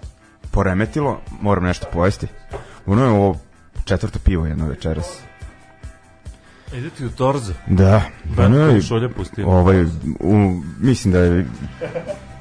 poremetilo. 0.50 1.20
Moram 1.40 1.64
nešto 1.64 1.86
pojesti. 1.92 2.26
Ono 2.86 3.04
je 3.04 3.10
ovo 3.10 3.38
četvrto 3.84 4.18
pivo 4.18 4.46
jedno 4.46 4.66
večeras. 4.68 5.18
Ide 6.74 6.90
ti 6.90 7.06
u 7.06 7.10
Torzo. 7.10 7.52
Da. 7.66 8.02
Ben 8.36 8.44
ono 8.46 8.66
je- 8.66 8.82
šolja 8.82 9.08
pustio. 9.08 9.48
Ovaj, 9.48 9.84
u, 10.20 10.50
mislim 10.80 11.12
da 11.12 11.18
je 11.18 11.46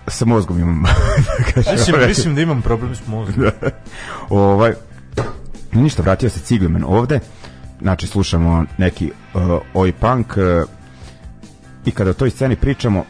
sa 0.08 0.26
mozgom 0.26 0.60
imam 0.60 0.84
da 1.28 1.44
kažem, 1.54 1.74
Mislim, 1.74 1.96
ovaj, 1.96 2.08
mislim 2.08 2.36
da 2.36 2.42
imam 2.42 2.62
problem 2.62 2.96
s 2.96 3.08
mozgom. 3.08 3.46
ovaj, 4.30 4.74
ništa, 5.72 6.02
vratio 6.02 6.30
se 6.30 6.40
Cigleman 6.40 6.84
ovde 6.88 7.20
znači 7.84 8.08
slušamo 8.08 8.66
neki 8.78 9.12
uh, 9.34 9.42
oj 9.74 9.92
punk 9.92 10.38
uh, 10.38 10.44
i 11.86 11.92
kada 11.92 12.10
o 12.10 12.14
toj 12.14 12.30
sceni 12.30 12.56
pričamo 12.56 13.00
uh, 13.00 13.06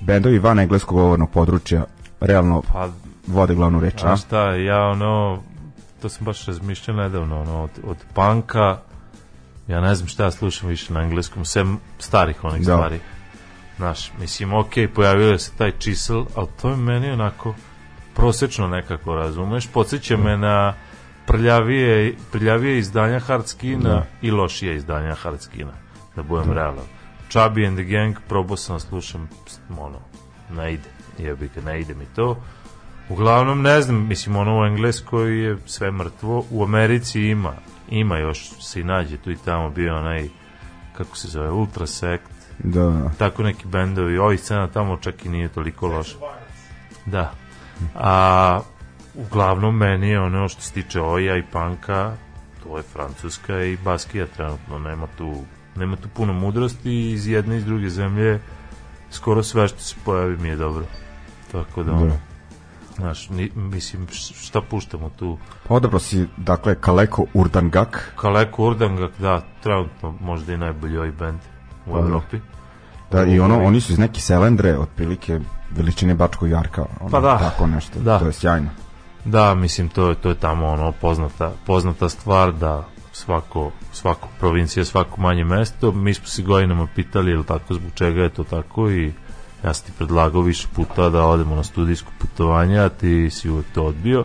bendovi 0.00 0.38
van 0.38 0.58
engleskog 0.58 0.98
govornog 0.98 1.30
područja 1.30 1.84
realno 2.20 2.62
Pa, 2.72 2.88
vode 3.26 3.54
glavnu 3.54 3.80
reč 3.80 4.04
a? 4.04 4.16
šta, 4.16 4.54
ja 4.54 4.86
ono, 4.86 5.42
to 6.02 6.08
sam 6.08 6.24
baš 6.24 6.46
razmišljao 6.46 6.96
nedavno, 6.96 7.40
ono, 7.40 7.62
od, 7.62 7.70
od 7.84 7.96
panka, 8.14 8.78
ja 9.68 9.80
ne 9.80 9.94
znam 9.94 10.08
šta 10.08 10.24
ja 10.24 10.30
slušam 10.30 10.68
više 10.68 10.92
na 10.92 11.02
engleskom, 11.02 11.44
sem 11.44 11.78
starih 11.98 12.44
onih 12.44 12.66
Da. 12.66 12.72
stvari. 12.72 13.00
Znaš, 13.76 14.12
mislim, 14.20 14.54
ok, 14.54 14.72
pojavio 14.94 15.38
se 15.38 15.50
taj 15.58 15.72
čisel, 15.78 16.24
ali 16.34 16.46
to 16.62 16.70
je 16.70 16.76
meni 16.76 17.10
onako 17.10 17.54
prosečno 18.14 18.68
nekako, 18.68 19.14
razumeš? 19.14 19.66
Podsjeća 19.66 20.16
me 20.16 20.36
na 20.36 20.74
prljavije, 21.28 22.14
prljavije 22.32 22.78
izdanja 22.78 23.18
Hardskina 23.18 23.88
Da. 23.88 24.06
i 24.22 24.30
lošije 24.30 24.76
izdanja 24.76 25.14
Hardskina, 25.14 25.72
da 26.16 26.22
budem 26.22 26.52
realan. 26.52 26.86
Chubby 27.30 27.68
and 27.68 27.78
the 27.78 27.84
Gang, 27.84 28.16
probao 28.28 28.56
sam 28.56 28.76
da 28.76 28.80
slušam, 28.80 29.28
pst, 29.46 29.60
ono, 29.78 29.98
ne 30.50 30.72
ide, 30.72 30.88
jebi 31.18 31.50
ga, 31.54 31.60
ne 31.60 31.80
ide 31.80 31.94
mi 31.94 32.04
to. 32.16 32.42
Uglavnom, 33.08 33.62
ne 33.62 33.82
znam, 33.82 34.06
mislim, 34.08 34.36
ono 34.36 34.60
u 34.60 34.64
Engleskoj 34.64 35.44
je 35.44 35.56
sve 35.66 35.90
mrtvo, 35.90 36.44
u 36.50 36.64
Americi 36.64 37.20
ima, 37.20 37.52
ima 37.88 38.18
još, 38.18 38.50
se 38.60 38.80
i 38.80 38.84
nađe, 38.84 39.16
tu 39.16 39.30
i 39.30 39.36
tamo 39.44 39.70
bio 39.70 39.96
onaj, 39.96 40.28
kako 40.96 41.16
se 41.16 41.28
zove, 41.28 41.50
Ultrasect, 41.50 42.32
da, 42.58 43.10
tako 43.18 43.42
neki 43.42 43.66
bendovi, 43.66 44.18
ovih 44.18 44.40
scena 44.40 44.66
tamo 44.66 44.96
čak 44.96 45.24
i 45.24 45.28
nije 45.28 45.48
toliko 45.48 45.86
loša. 45.86 46.16
Da. 47.06 47.32
A 47.94 48.60
uglavnom 49.18 49.76
meni 49.76 50.08
je 50.08 50.20
ono 50.20 50.48
što 50.48 50.62
se 50.62 50.72
tiče 50.72 51.00
oja 51.00 51.36
i 51.36 51.42
panka, 51.52 52.12
to 52.62 52.76
je 52.76 52.82
Francuska 52.82 53.62
i 53.62 53.76
Baskija 53.84 54.26
trenutno, 54.26 54.78
nema 54.78 55.06
tu, 55.18 55.34
nema 55.76 55.96
tu 55.96 56.08
puno 56.08 56.32
mudrosti 56.32 57.10
iz 57.10 57.28
jedne 57.28 57.54
i 57.54 57.58
iz 57.58 57.64
druge 57.64 57.88
zemlje 57.88 58.40
skoro 59.10 59.42
sve 59.42 59.68
što 59.68 59.78
se 59.80 59.94
pojavi 60.04 60.36
mi 60.36 60.48
je 60.48 60.56
dobro. 60.56 60.84
Tako 61.52 61.82
da, 61.82 61.92
ono, 61.92 62.06
da. 62.06 62.16
znaš, 62.96 63.28
ni, 63.30 63.50
mislim, 63.54 64.06
šta 64.34 64.60
puštamo 64.60 65.10
tu? 65.10 65.38
Odabro 65.68 65.98
si, 65.98 66.26
dakle, 66.36 66.74
Kaleko 66.80 67.24
Urdangak, 67.34 68.12
Kaleko 68.16 68.64
Urdangak, 68.66 69.10
da, 69.18 69.40
trenutno 69.62 70.14
možda 70.20 70.52
i 70.52 70.58
najbolji 70.58 70.96
ovaj 70.96 71.12
band 71.12 71.38
u 71.86 71.92
Pa 71.92 71.98
da. 72.00 72.06
Evropi. 72.06 72.40
da, 73.10 73.24
i 73.24 73.40
ono, 73.40 73.64
oni 73.64 73.80
su 73.80 73.92
iz 73.92 73.98
neke 73.98 74.20
selendre, 74.20 74.78
otprilike 74.78 75.40
veličine 75.70 76.14
Bačkog 76.14 76.50
Jarka, 76.50 76.86
ono, 77.00 77.10
Pa 77.10 77.20
da. 77.20 77.38
tako 77.38 77.66
nešto, 77.66 78.00
Da. 78.00 78.18
to 78.18 78.26
je 78.26 78.32
sjajno. 78.32 78.68
Da, 79.30 79.54
mislim 79.54 79.88
to 79.88 80.08
je 80.08 80.14
to 80.14 80.28
je 80.28 80.34
tamo 80.34 80.66
ono 80.66 80.92
poznata 80.92 81.52
poznata 81.66 82.08
stvar 82.08 82.52
da 82.52 82.84
svako 83.12 83.70
svako 83.92 84.28
provincija, 84.38 84.84
svako 84.84 85.20
manje 85.20 85.44
mesto, 85.44 85.92
mi 85.92 86.14
smo 86.14 86.26
se 86.26 86.42
godinama 86.42 86.86
pitali 86.94 87.30
jel 87.30 87.44
tako 87.44 87.74
zbog 87.74 87.90
čega 87.94 88.22
je 88.22 88.28
to 88.28 88.44
tako 88.44 88.90
i 88.90 89.12
ja 89.64 89.74
sam 89.74 89.86
ti 89.86 89.92
predlagao 89.98 90.40
više 90.40 90.68
puta 90.74 91.10
da 91.10 91.24
odemo 91.26 91.54
na 91.56 91.64
studijsko 91.64 92.12
putovanje, 92.18 92.78
a 92.78 92.88
ti 92.88 93.30
si 93.30 93.50
uvek 93.50 93.66
to 93.74 93.84
odbio. 93.84 94.24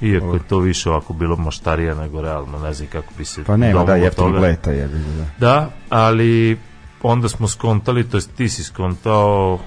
Iako 0.00 0.34
je 0.34 0.40
to 0.48 0.58
više 0.58 0.90
ovako 0.90 1.12
bilo 1.12 1.36
maštarija 1.36 1.94
nego 1.94 2.22
realno, 2.22 2.58
ne 2.58 2.74
znam 2.74 2.88
kako 2.88 3.14
bi 3.18 3.24
se 3.24 3.44
Pa 3.44 3.56
nema, 3.56 3.72
da, 3.72 3.78
domogao 3.78 3.96
jeftin 3.96 4.24
toga. 4.24 4.38
bleta 4.38 4.70
je, 4.70 4.88
da. 4.88 5.24
Da, 5.38 5.70
ali 5.88 6.58
onda 7.02 7.28
smo 7.28 7.48
skontali, 7.48 8.08
to 8.08 8.16
jest 8.16 8.36
ti 8.36 8.48
si 8.48 8.64
skontao 8.64 9.58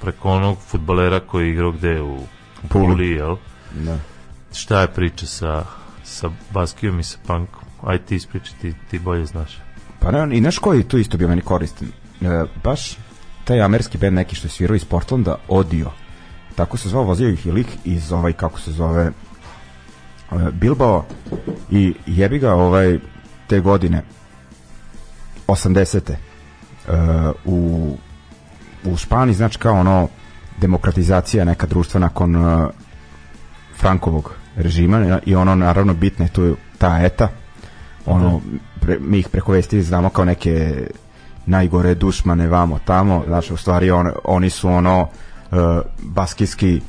preko 0.00 0.30
onog 0.30 0.58
futbalera 0.58 1.20
koji 1.20 1.46
je 1.46 1.52
igrao 1.52 1.72
gde 1.72 2.02
u 2.02 2.18
Puli. 2.68 2.86
Puli, 2.86 3.10
jel? 3.10 3.36
Da. 3.84 3.98
Šta 4.52 4.80
je 4.80 4.88
priča 4.88 5.26
sa, 5.26 5.64
sa 6.04 6.30
Baskijom 6.50 7.00
i 7.00 7.04
sa 7.04 7.18
Punkom? 7.26 7.64
Aj 7.82 7.98
ti 7.98 8.16
ispričaj, 8.16 8.58
ti, 8.60 8.74
ti 8.90 8.98
bolje 8.98 9.26
znaš. 9.26 9.58
Pa 10.00 10.10
ne, 10.10 10.36
i 10.36 10.40
znaš 10.40 10.58
koji 10.58 10.82
tu 10.82 10.98
isto 10.98 11.18
bio 11.18 11.28
meni 11.28 11.42
koristan? 11.42 11.88
E, 12.20 12.44
baš 12.64 12.96
taj 13.44 13.62
američki 13.62 13.98
band 13.98 14.14
neki 14.14 14.36
što 14.36 14.46
je 14.46 14.50
svirao 14.50 14.74
iz 14.74 14.84
Portlanda, 14.84 15.36
Odio. 15.48 15.90
Tako 16.54 16.76
se 16.76 16.88
zvao, 16.88 17.04
vozio 17.04 17.28
ih 17.28 17.46
i 17.46 17.50
lik 17.50 17.66
iz 17.84 18.12
ovaj, 18.12 18.32
kako 18.32 18.60
se 18.60 18.72
zove, 18.72 19.04
e, 19.04 19.12
Bilbao 20.52 21.04
i 21.70 21.94
jebi 22.06 22.38
ga 22.38 22.54
ovaj, 22.54 22.98
te 23.46 23.60
godine, 23.60 24.02
80. 25.46 26.12
E, 26.12 26.16
u, 27.44 27.96
u 28.84 28.96
Španiji, 28.96 29.34
znači 29.34 29.58
kao 29.58 29.74
ono, 29.74 30.08
demokratizacija 30.60 31.44
neka 31.44 31.66
društva 31.66 32.00
nakon 32.00 32.36
e, 32.36 32.68
Frankovog 33.78 34.32
režima 34.56 35.20
i 35.26 35.34
ono 35.34 35.54
naravno 35.54 35.94
bitno 35.94 36.24
je 36.24 36.28
tu 36.28 36.56
ta 36.78 36.98
eta. 37.02 37.28
Ono 38.06 38.40
pre, 38.80 38.98
mi 39.00 39.18
ih 39.18 39.28
preko 39.28 39.52
vesti 39.52 39.82
znamo 39.82 40.08
kao 40.08 40.24
neke 40.24 40.84
najgore 41.46 41.94
dušmane 41.94 42.48
vamo 42.48 42.78
tamo. 42.84 43.22
Znači 43.26 43.52
u 43.52 43.56
stvari 43.56 43.90
on, 43.90 44.10
oni 44.24 44.50
su 44.50 44.68
ono 44.68 45.00
uh, 45.00 45.58
baskijski 45.98 46.80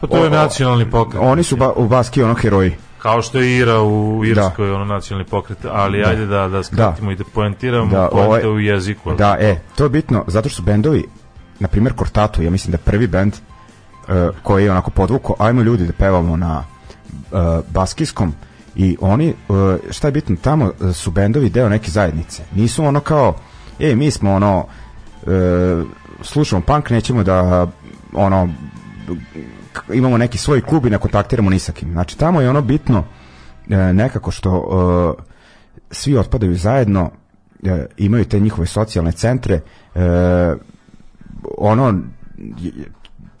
Pa 0.00 0.06
to 0.06 0.24
je 0.24 0.30
nacionalni 0.30 0.90
pokret. 0.90 1.22
oni 1.22 1.42
su 1.42 1.56
ba, 1.56 1.72
u 1.76 1.88
Baski 1.88 2.22
ono 2.22 2.34
heroji. 2.34 2.74
Kao 2.98 3.22
što 3.22 3.38
je 3.38 3.56
Ira 3.58 3.80
u 3.80 4.24
Irskoj, 4.24 4.70
ono 4.72 4.84
nacionalni 4.84 5.28
pokret, 5.30 5.58
ali 5.64 6.04
ajde 6.04 6.26
da, 6.26 6.48
da 6.48 6.62
skratimo 6.62 7.10
i 7.10 7.16
da 7.16 7.24
poentiramo 7.34 7.90
Da, 7.90 7.98
da, 7.98 8.08
ovaj- 8.12 8.46
u 8.46 8.60
jeziku. 8.60 9.08
ali. 9.08 9.18
Da, 9.18 9.36
e, 9.40 9.60
to 9.74 9.84
je 9.84 9.90
bitno, 9.90 10.24
zato 10.26 10.48
što 10.48 10.56
su 10.56 10.62
bendovi, 10.62 11.04
na 11.60 11.68
primjer 11.68 11.92
Kortatu, 11.94 12.42
ja 12.42 12.50
mislim 12.50 12.72
da 12.72 12.78
prvi 12.78 13.06
bend 13.06 13.32
koji 14.42 14.64
je 14.64 14.70
onako 14.70 14.90
podvuko, 14.90 15.34
ajmo 15.38 15.62
ljudi 15.62 15.86
da 15.86 15.92
pevamo 15.92 16.36
na 16.36 16.64
uh, 17.12 17.38
baskijskom 17.70 18.34
i 18.74 18.96
oni, 19.00 19.34
uh, 19.48 19.56
šta 19.90 20.08
je 20.08 20.12
bitno, 20.12 20.36
tamo 20.42 20.72
su 20.94 21.10
bendovi 21.10 21.50
deo 21.50 21.68
neke 21.68 21.90
zajednice. 21.90 22.42
Nisu 22.54 22.84
ono 22.84 23.00
kao, 23.00 23.34
e, 23.78 23.94
mi 23.94 24.10
smo 24.10 24.32
ono, 24.32 24.66
slušamo 26.22 26.62
punk, 26.62 26.90
nećemo 26.90 27.22
da 27.22 27.66
ono, 28.12 28.48
imamo 29.92 30.18
neki 30.18 30.38
svoj 30.38 30.60
klub 30.60 30.86
i 30.86 30.90
ne 30.90 30.98
kontaktiramo 30.98 31.50
ni 31.50 31.58
sa 31.58 31.72
kim. 31.72 31.92
Znači, 31.92 32.18
tamo 32.18 32.40
je 32.40 32.50
ono 32.50 32.62
bitno 32.62 33.04
e, 33.70 33.76
nekako 33.76 34.30
što 34.30 35.16
e, 35.18 35.22
svi 35.90 36.16
otpadaju 36.16 36.56
zajedno, 36.56 37.10
e, 37.64 37.86
imaju 37.96 38.24
te 38.24 38.40
njihove 38.40 38.66
socijalne 38.66 39.12
centre, 39.12 39.60
e, 39.94 40.00
ono, 41.58 42.00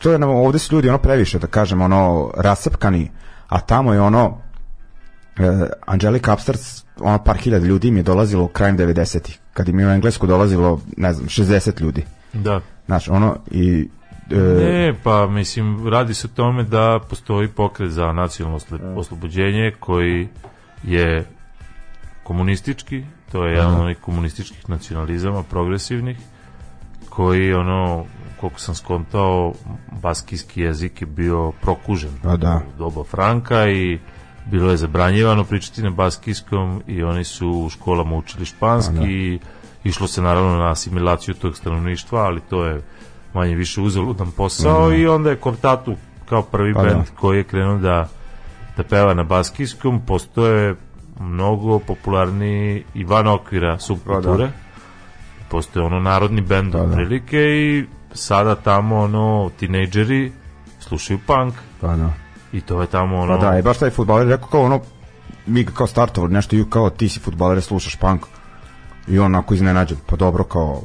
to 0.02 0.12
je, 0.12 0.18
nam- 0.18 0.30
ovde 0.30 0.58
su 0.58 0.74
ljudi 0.74 0.88
ono 0.88 0.98
previše, 0.98 1.38
da 1.38 1.46
kažem, 1.46 1.80
ono, 1.82 2.30
rasapkani, 2.36 3.10
a 3.48 3.60
tamo 3.60 3.92
je 3.92 4.00
ono, 4.00 4.38
e, 5.38 5.42
Angelica 5.86 6.32
Upstarts, 6.34 6.84
ono 7.00 7.18
par 7.18 7.36
hiljada 7.36 7.66
ljudi 7.66 7.88
im 7.88 7.96
je 7.96 8.02
dolazilo 8.02 8.48
krajem 8.48 8.78
90-ih, 8.78 9.38
kad 9.52 9.68
im 9.68 9.78
je 9.80 9.86
u 9.86 9.90
Englesku 9.90 10.26
dolazilo, 10.26 10.80
ne 10.96 11.12
znam, 11.12 11.26
60 11.26 11.80
ljudi. 11.80 12.04
Da. 12.32 12.60
Znaš, 12.86 13.08
ono, 13.08 13.36
i... 13.50 13.88
e, 14.30 14.34
Ne, 14.36 14.94
pa 15.02 15.26
mislim, 15.26 15.88
radi 15.88 16.14
se 16.14 16.26
o 16.26 16.36
tome 16.36 16.62
da 16.64 17.00
postoji 17.10 17.48
pokret 17.48 17.90
za 17.90 18.12
nacionalno 18.12 18.58
oslo- 18.58 18.94
oslobođenje 18.96 19.72
koji 19.80 20.28
je 20.84 21.24
komunistički, 22.22 23.02
to 23.32 23.44
je 23.46 23.52
jedan 23.52 23.74
od 23.74 23.80
onih 23.80 23.96
komunističkih 23.98 24.70
nacionalizama, 24.70 25.42
progresivnih, 25.42 26.16
koji, 27.16 27.54
ono, 27.54 28.04
koliko 28.40 28.60
sam 28.60 28.74
skontao, 28.74 29.52
baskijski 30.02 30.60
jezik 30.60 31.00
je 31.00 31.06
bio 31.06 31.52
prokužen 31.60 32.10
Pa 32.22 32.36
da. 32.36 32.60
u 32.74 32.78
doba 32.78 33.04
Franka 33.04 33.68
i 33.68 33.98
bilo 34.50 34.70
je 34.70 34.76
zabranjivano 34.76 35.44
pričati 35.44 35.82
na 35.82 35.90
baskijskom 35.90 36.82
i 36.86 37.02
oni 37.02 37.24
su 37.24 37.50
u 37.50 37.70
školama 37.70 38.16
učili 38.16 38.44
španski 38.44 38.94
Pa 38.94 39.00
da. 39.00 39.06
i 39.08 39.38
išlo 39.84 40.06
se 40.06 40.22
naravno 40.22 40.56
na 40.56 40.70
asimilaciju 40.70 41.34
tog 41.34 41.56
stanovništva, 41.56 42.20
ali 42.20 42.40
to 42.40 42.64
je 42.64 42.82
manje 43.34 43.54
više 43.54 43.80
uzaludan 43.80 44.30
posao 44.30 44.94
i 44.94 45.06
onda 45.06 45.30
je 45.30 45.36
Kortatu 45.36 45.94
kao 46.28 46.42
prvi 46.42 46.74
Pa 46.74 46.82
bend 46.82 46.96
da. 46.96 47.16
koji 47.20 47.36
je 47.36 47.44
krenuo 47.44 47.78
da 47.78 48.08
da 48.76 48.82
peva 48.82 49.14
na 49.14 49.22
baskijskom, 49.24 50.00
postoje 50.06 50.74
mnogo 51.20 51.78
popularni 51.78 52.84
i 52.94 53.04
van 53.04 53.26
okvira 53.26 53.78
subkulture. 53.78 54.48
Postoje 55.52 55.86
ono 55.86 56.00
narodni 56.00 56.40
bend 56.42 56.72
Pa 56.72 56.78
da. 56.78 56.84
otprilike 56.84 57.38
i 57.38 57.84
sada 58.12 58.54
tamo 58.54 58.96
ono 58.98 59.50
tinejdžeri 59.50 60.32
slušaju 60.80 61.18
punk 61.18 61.54
Pa 61.80 61.96
da. 61.96 62.10
i 62.52 62.60
to 62.60 62.80
je 62.80 62.86
tamo 62.86 63.18
ono 63.18 63.40
Pa 63.40 63.46
da, 63.46 63.58
i 63.58 63.62
baš 63.62 63.78
taj 63.78 63.90
futbaler 63.90 64.28
rekao 64.28 64.48
kao 64.48 64.62
ono, 64.62 64.80
mi 65.46 65.64
kao 65.66 65.86
startovali 65.86 66.32
nešto 66.32 66.56
i 66.56 66.64
kao 66.66 66.90
ti 66.90 67.08
si 67.08 67.20
futbalere 67.20 67.60
slušaš 67.60 67.96
punk 67.96 68.26
i 69.08 69.18
on 69.18 69.26
onako 69.26 69.54
iznenađen 69.54 69.96
pa 70.06 70.16
dobro 70.16 70.44
kao 70.44 70.80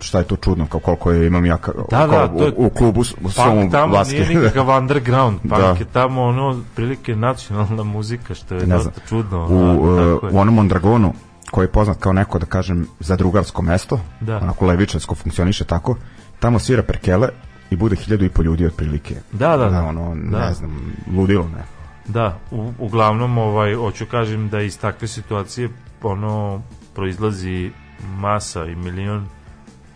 šta 0.00 0.18
je 0.18 0.24
to 0.24 0.36
čudno 0.36 0.66
kao 0.66 0.80
koliko 0.80 1.12
je 1.12 1.26
imam 1.26 1.46
ja 1.46 1.56
Da, 1.90 2.08
kao 2.08 2.28
da, 2.28 2.44
je- 2.44 2.52
u, 2.52 2.66
u 2.66 2.70
klubu 2.70 3.04
s- 3.04 3.14
u 3.14 3.30
svom 3.30 3.70
tamo 3.70 3.92
basket. 3.92 4.18
nije 4.20 4.40
nikakav 4.40 4.68
underground, 4.78 5.38
punk 5.40 5.52
Da. 5.52 5.66
je 5.70 5.84
tamo 5.84 6.22
ono, 6.22 6.60
prilike 6.74 7.16
nacionalna 7.16 7.82
muzika, 7.84 8.34
što 8.34 8.54
je 8.54 8.60
Ne 8.60 8.74
dosta 8.74 8.90
znam. 8.92 9.06
čudno. 9.08 9.38
u, 9.40 9.58
ono, 9.58 9.74
uh, 9.74 9.98
je. 10.22 10.30
u 10.30 10.38
onom 10.38 10.54
Mondragonu 10.54 11.12
koji 11.50 11.64
je 11.64 11.72
poznat 11.72 11.96
kao 12.00 12.12
neko 12.12 12.38
da 12.38 12.46
kažem 12.46 12.86
za 13.00 13.16
drugarsko 13.16 13.62
mesto 13.62 14.00
Da. 14.20 14.36
onako 14.36 14.66
levičarsko 14.66 15.14
funkcioniše 15.14 15.64
tako 15.64 15.96
tamo 16.38 16.58
svira 16.58 16.82
perkele 16.82 17.28
i 17.70 17.76
bude 17.76 17.96
hiljadu 17.96 18.24
i 18.24 18.28
po 18.28 18.42
ljudi 18.42 18.66
otprilike 18.66 19.14
Da, 19.32 19.56
da, 19.56 19.68
da. 19.68 19.82
ono, 19.82 20.14
ne 20.14 20.38
Da. 20.38 20.52
znam, 20.52 20.92
ludilo 21.16 21.48
ne 21.48 21.62
Da, 22.08 22.38
u, 22.50 22.72
uglavnom 22.78 23.38
ovaj 23.38 23.74
hoću 23.74 24.06
kažem 24.06 24.48
da 24.48 24.60
iz 24.60 24.80
takve 24.80 25.08
situacije 25.08 25.68
ono 26.02 26.62
proizlazi 26.94 27.70
masa 28.16 28.64
i 28.64 28.74
milion 28.74 29.26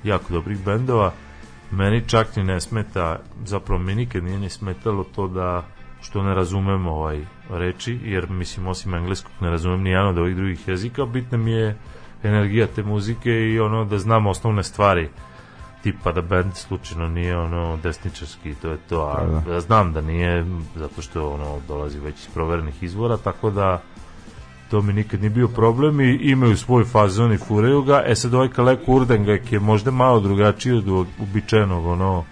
jako 0.04 0.32
dobrih 0.32 0.64
bendova. 0.64 1.12
Meni 1.70 2.08
čak 2.08 2.36
ni 2.36 2.44
ne 2.44 2.60
smeta, 2.60 3.18
zapravo 3.44 3.82
mi 3.82 3.94
nikad 3.94 4.24
nije 4.24 4.38
ni 4.38 4.50
smetalo 4.50 5.04
to 5.04 5.28
da 5.28 5.64
što 6.00 6.22
ne 6.22 6.34
razumem 6.34 6.86
ovaj 6.86 7.24
reči, 7.50 7.98
jer 8.04 8.30
mislim 8.30 8.66
osim 8.66 8.94
engleskog 8.94 9.32
ne 9.40 9.50
razumem 9.50 9.82
ni 9.82 9.90
jedan 9.90 10.08
od 10.08 10.18
ovih 10.18 10.36
drugih 10.36 10.68
jezika, 10.68 11.04
bitna 11.06 11.38
mi 11.38 11.52
je 11.52 11.76
energija 12.22 12.66
te 12.66 12.82
muzike 12.82 13.30
i 13.30 13.60
ono 13.60 13.84
da 13.84 13.98
znam 13.98 14.26
osnovne 14.26 14.62
stvari 14.62 15.08
tipa 15.82 16.12
da 16.12 16.22
band 16.22 16.54
slučajno 16.54 17.08
nije 17.08 17.38
ono 17.38 17.78
desničarski 17.82 18.54
to 18.54 18.70
je 18.70 18.78
to, 18.88 19.14
a 19.16 19.26
Da, 19.26 19.40
da. 19.46 19.52
ja 19.54 19.60
znam 19.60 19.92
da 19.92 20.00
nije 20.00 20.44
zato 20.76 21.02
što 21.02 21.30
ono 21.30 21.60
dolazi 21.68 21.98
već 21.98 22.14
iz 22.14 22.28
proverenih 22.34 22.82
izvora, 22.82 23.16
tako 23.16 23.50
da 23.50 23.82
to 24.70 24.82
mi 24.82 24.92
nikad 24.92 25.20
nije 25.20 25.30
bio 25.30 25.48
problem 25.48 26.00
i 26.00 26.14
imaju 26.14 26.56
svoj 26.56 26.84
fazon 26.84 27.32
i 27.32 27.38
fureju 27.38 27.82
ga. 27.82 28.02
E 28.06 28.14
sad 28.14 28.34
ovaj 28.34 28.48
Kalek 28.48 28.80
Urdengek 28.86 29.52
je 29.52 29.60
možda 29.60 29.90
malo 29.90 30.20
drugačiji 30.20 30.72
od 30.72 31.06
uobičajenog 31.18 31.86
ono 31.86 32.24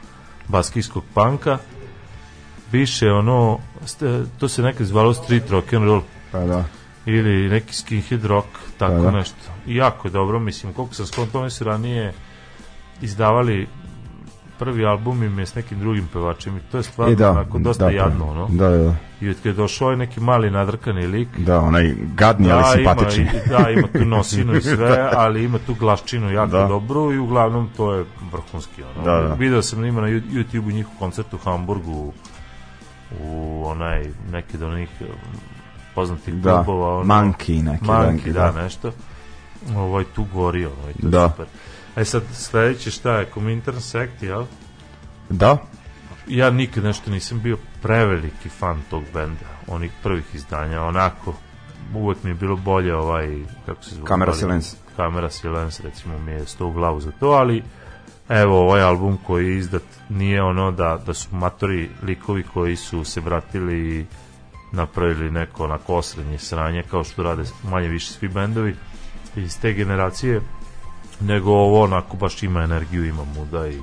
baskijskog 0.48 1.04
panka. 1.14 1.58
Više 2.72 3.12
ono, 3.12 3.58
to 4.38 4.48
se 4.48 4.62
nekad 4.62 4.86
zvalo 4.86 5.14
street 5.14 5.50
rock 5.50 5.72
and 5.72 5.84
roll 5.84 6.00
pa 6.32 6.38
da 6.38 6.64
ili 7.06 7.48
neki 7.48 7.74
skinhead 7.74 8.24
rock, 8.24 8.46
tako 8.78 8.94
Da, 8.94 9.00
da. 9.02 9.10
nešto. 9.10 9.36
I 9.66 9.76
jako 9.76 10.08
je 10.08 10.12
dobro, 10.12 10.38
mislim, 10.38 10.72
koliko 10.72 10.94
sam 10.94 11.06
skontao, 11.06 11.40
oni 11.40 11.50
su 11.50 11.64
ranije 11.64 12.12
izdavali 13.00 13.66
prvi 14.58 14.86
album 14.86 15.22
im 15.22 15.38
je 15.38 15.46
s 15.46 15.54
nekim 15.54 15.78
drugim 15.78 16.08
pevačima 16.12 16.58
i 16.58 16.70
to 16.70 16.76
je 16.76 16.82
stvarno 16.82 17.12
E, 17.12 17.16
da, 17.16 17.30
onako 17.30 17.58
dosta 17.58 17.84
da, 17.84 17.90
jadno, 17.90 18.30
ono. 18.30 18.48
da, 18.50 18.68
da, 18.68 18.76
da, 18.76 18.94
I 19.20 19.28
od 19.28 19.36
kada 19.36 19.48
je 19.48 19.52
došao 19.54 19.86
ovaj 19.86 19.96
neki 19.96 20.20
mali 20.20 20.50
nadrkani 20.50 21.06
lik, 21.06 21.28
da, 21.38 21.60
onaj 21.60 21.94
gadni, 22.14 22.52
ali 22.52 22.64
simpatični. 22.76 23.22
Ima, 23.22 23.58
da, 23.58 23.70
ima 23.70 23.88
tu 23.88 24.04
nosinu 24.04 24.54
i 24.56 24.60
sve, 24.76 25.10
ali 25.16 25.44
ima 25.44 25.58
tu 25.66 25.74
glaščinu 25.74 26.32
jako 26.32 26.50
Da. 26.52 26.66
dobru 26.66 27.12
i 27.12 27.18
uglavnom 27.18 27.68
to 27.76 27.94
je 27.94 28.04
vrhunski. 28.32 28.82
Ono. 28.82 29.04
Da, 29.04 29.28
da. 29.28 29.34
Video 29.34 29.62
sam 29.62 29.84
ima 29.84 30.00
na 30.00 30.06
YouTube-u 30.08 30.70
njihov 30.70 30.92
koncert 30.98 31.34
u 31.34 31.38
Hamburgu 31.38 32.12
u 33.20 33.62
onaj 33.66 34.10
neki 34.30 34.56
od 34.56 34.62
onih 34.62 34.88
um, 35.00 35.06
poznatih 35.94 36.34
da, 36.34 36.54
klubova. 36.64 36.98
Ono, 36.98 37.14
Monkey 37.14 37.62
neki. 37.62 37.84
Monkey, 37.84 38.32
da, 38.32 38.50
da. 38.52 38.62
nešto. 38.62 38.92
Ovaj 39.76 40.04
tu 40.14 40.26
gori, 40.32 40.60
i 40.60 40.64
to 41.00 41.06
je 41.06 41.10
Da. 41.10 41.28
super. 41.30 41.46
E 41.96 42.04
sad, 42.04 42.22
sledeće 42.32 42.90
šta 42.90 43.12
je, 43.12 43.28
Comintern 43.34 43.80
Sect, 43.80 44.22
jel? 44.22 44.44
Da, 45.30 45.58
ja 46.28 46.50
nikad 46.50 46.84
nešto 46.84 47.10
nisam 47.10 47.40
bio 47.40 47.56
preveliki 47.82 48.48
fan 48.48 48.82
tog 48.90 49.02
benda, 49.14 49.46
onih 49.66 49.90
prvih 50.02 50.24
izdanja, 50.34 50.82
onako 50.82 51.34
uvek 51.94 52.22
mi 52.24 52.30
je 52.30 52.34
bilo 52.34 52.56
bolje 52.56 52.96
ovaj, 52.96 53.38
kako 53.66 53.84
se 53.84 53.94
zove? 53.94 54.06
Kamera 54.06 54.34
Silence. 54.34 54.76
Kamera 54.96 55.30
Silence, 55.30 55.82
recimo, 55.82 56.18
mi 56.18 56.32
je 56.32 56.46
sto 56.46 56.66
u 56.66 56.72
glavu 56.72 57.00
za 57.00 57.10
to, 57.20 57.26
ali 57.26 57.62
evo, 58.40 58.60
ovaj 58.60 58.82
album 58.82 59.18
koji 59.26 59.46
je 59.46 59.58
izdat 59.58 59.82
nije 60.08 60.42
ono 60.42 60.70
da, 60.70 60.98
da 61.06 61.14
su 61.14 61.36
matori 61.36 61.90
likovi 62.02 62.42
koji 62.42 62.76
su 62.76 63.04
se 63.04 63.20
vratili 63.20 63.98
i 63.98 64.04
napravili 64.72 65.30
neko 65.30 65.64
onako 65.64 65.94
osrednje 65.94 66.38
sranje 66.38 66.82
kao 66.90 67.04
što 67.04 67.22
rade 67.22 67.42
manje 67.70 67.88
više 67.88 68.12
svi 68.12 68.28
bendovi 68.28 68.76
iz 69.36 69.60
te 69.60 69.72
generacije 69.72 70.40
nego 71.20 71.50
ovo 71.50 71.82
onako 71.82 72.16
baš 72.16 72.42
ima 72.42 72.62
energiju, 72.62 73.04
ima 73.04 73.24
muda 73.24 73.68
i 73.68 73.80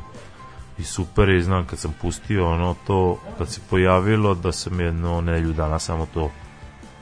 i 0.80 0.84
super 0.84 1.30
je, 1.30 1.38
i 1.38 1.42
znam 1.42 1.66
kad 1.66 1.80
sam 1.80 1.94
pustio 2.02 2.52
ono 2.52 2.76
to, 2.88 3.18
kad 3.38 3.50
se 3.50 3.62
pojavilo 3.70 4.36
da 4.36 4.52
sam 4.52 4.80
jedno 4.80 5.22
nelju 5.22 5.54
dana 5.54 5.80
samo 5.80 6.08
to 6.14 6.32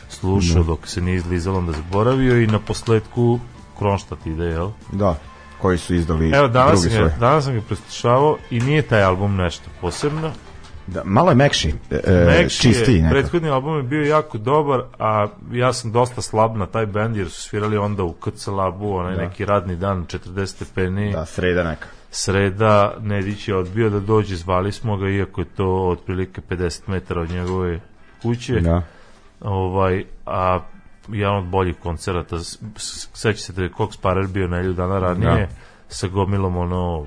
slušao 0.09 0.63
dok 0.63 0.87
se 0.87 1.01
nije 1.01 1.15
izlizalo 1.15 1.57
onda 1.57 1.71
zaboravio 1.71 2.41
i 2.41 2.47
na 2.47 2.59
posledku 2.59 3.39
Kronštat 3.77 4.25
ide, 4.25 4.43
jel? 4.43 4.69
da, 4.91 5.19
koji 5.61 5.77
su 5.77 5.95
izdali 5.95 6.31
Evo, 6.31 6.47
danas 6.47 6.81
drugi 6.81 6.95
svoj. 6.95 7.09
danas 7.19 7.43
sam 7.43 7.53
ga 7.53 7.61
preslušavao 7.61 8.37
i 8.49 8.59
nije 8.59 8.81
taj 8.81 9.03
album 9.03 9.35
nešto 9.35 9.69
posebno. 9.81 10.31
Da, 10.87 11.01
malo 11.05 11.29
je 11.29 11.35
mekši, 11.35 11.73
e, 11.91 11.99
e, 12.05 12.25
Mekši 12.27 12.61
čistiji 12.61 12.95
je, 12.95 13.09
prethodni 13.09 13.49
album 13.49 13.77
je 13.77 13.83
bio 13.83 14.01
jako 14.03 14.37
dobar, 14.37 14.81
a 14.99 15.27
ja 15.51 15.73
sam 15.73 15.91
dosta 15.91 16.21
slab 16.21 16.55
na 16.55 16.65
taj 16.65 16.85
bend 16.85 17.15
jer 17.17 17.29
su 17.29 17.41
svirali 17.41 17.77
onda 17.77 18.03
u 18.03 18.13
KC 18.13 18.47
Labu, 18.47 18.95
onaj 18.95 19.15
Da. 19.15 19.21
neki 19.21 19.45
radni 19.45 19.75
dan, 19.75 20.05
40 20.05 20.45
stepeni. 20.45 21.11
Da, 21.11 21.25
sreda 21.25 21.63
neka. 21.63 21.87
sreda 22.11 22.93
Nedić 23.01 23.47
je 23.47 23.55
odbio 23.55 23.89
da 23.89 23.99
dođe, 23.99 24.35
zvali 24.35 24.71
smo 24.71 24.97
ga 24.97 25.09
iako 25.09 25.41
je 25.41 25.45
to 25.47 25.87
otprilike 25.87 26.41
50 26.49 26.81
metara 26.87 27.21
od 27.21 27.29
njegove 27.29 27.79
kuće 28.21 28.59
Da. 28.59 28.81
ovaj, 29.41 30.03
a 30.25 30.59
jedan 31.09 31.35
od 31.35 31.45
boljih 31.45 31.75
koncerata 31.75 32.39
s- 32.39 32.59
s- 32.75 33.07
seća 33.13 33.39
se 33.39 33.53
da 33.53 33.63
je 33.63 33.69
Cox 33.69 34.01
Parer 34.01 34.27
bio 34.27 34.47
nelju 34.47 34.73
dana 34.73 34.99
ranije 34.99 35.31
Da. 35.37 35.47
sa 35.87 36.07
gomilom 36.07 36.57
ono 36.57 37.05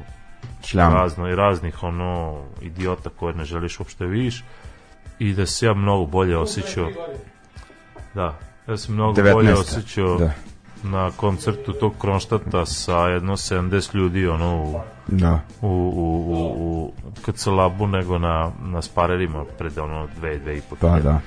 Šljam. 0.64 0.92
razno 0.92 1.28
i 1.28 1.34
raznih 1.34 1.82
ono 1.82 2.38
idiota 2.60 3.10
koje 3.10 3.34
ne 3.34 3.44
želiš 3.44 3.80
uopšte 3.80 4.06
vidiš 4.06 4.44
i 5.18 5.32
da 5.32 5.46
se 5.46 5.66
ja 5.66 5.74
mnogo 5.74 6.06
bolje 6.06 6.36
osjećao 6.38 6.88
da, 8.14 8.38
ja 8.68 8.76
sam 8.76 8.94
mnogo 8.94 9.12
19. 9.14 9.32
bolje 9.32 9.54
osjećao 9.54 10.16
Da. 10.16 10.30
Na 10.82 11.10
koncertu 11.10 11.72
tog 11.72 11.92
Kronštata 11.98 12.66
sa 12.66 12.96
jedno 12.96 13.36
70 13.36 13.94
ljudi 13.94 14.26
ono 14.26 14.62
u 14.62 14.80
Da. 15.06 15.40
u, 15.62 15.66
u, 15.66 16.32
u, 16.32 16.52
u 16.56 16.92
KC 17.22 17.46
Labu 17.46 17.86
nego 17.86 18.18
na, 18.18 18.50
na 18.62 18.82
sparerima 18.82 19.44
pred 19.58 19.78
ono 19.78 20.08
dve, 20.18 20.38
dve 20.38 20.58
i 20.58 20.60
po 20.60 20.76
Pa 20.76 21.00
da. 21.00 21.20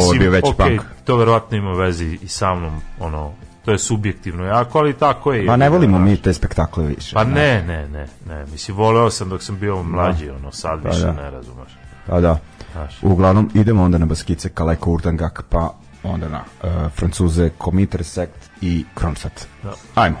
Ovo 0.00 0.12
je 0.12 0.18
bio 0.18 0.30
veći 0.30 0.48
okej, 0.48 0.76
punk. 0.76 0.88
to 1.04 1.16
verovatno 1.16 1.56
ima 1.56 1.72
vezi 1.72 2.18
i 2.22 2.28
sa 2.28 2.54
mnom, 2.54 2.80
ono, 3.00 3.32
to 3.64 3.72
je 3.72 3.78
subjektivno 3.78 4.44
jako, 4.44 4.78
ali 4.78 4.92
tako 4.92 5.32
je. 5.32 5.44
Ma 5.44 5.56
ne 5.56 5.68
volimo 5.68 5.98
Znaš. 5.98 6.10
mi 6.10 6.16
te 6.16 6.32
spektakle 6.32 6.84
više. 6.86 7.14
Pa 7.14 7.24
ne, 7.24 7.62
ne, 7.62 7.88
ne, 7.88 8.06
ne, 8.26 8.46
mislim, 8.46 8.76
voleo 8.76 9.10
sam 9.10 9.28
dok 9.28 9.42
sam 9.42 9.58
bio 9.58 9.82
mlađi, 9.82 10.30
ono, 10.30 10.52
sad 10.52 10.82
Pa 10.82 10.88
više 10.88 11.00
da. 11.00 11.12
ne 11.12 11.30
razumeš. 11.30 11.78
Pa 12.06 12.20
da. 12.20 12.38
Znaš. 12.72 12.98
Uglavnom, 13.02 13.50
idemo 13.54 13.82
onda 13.82 13.98
na 13.98 14.06
baskice 14.06 14.48
Kaleko 14.48 14.90
Urdangak, 14.90 15.44
pa 15.48 15.70
onda 16.02 16.28
na 16.28 16.40
uh, 16.62 16.68
Francuze 16.92 17.50
Comiter 17.64 18.04
Sect 18.04 18.45
i 18.60 18.84
Kronstadt. 18.94 19.48
Da. 19.62 19.74
Ajmo. 19.94 20.18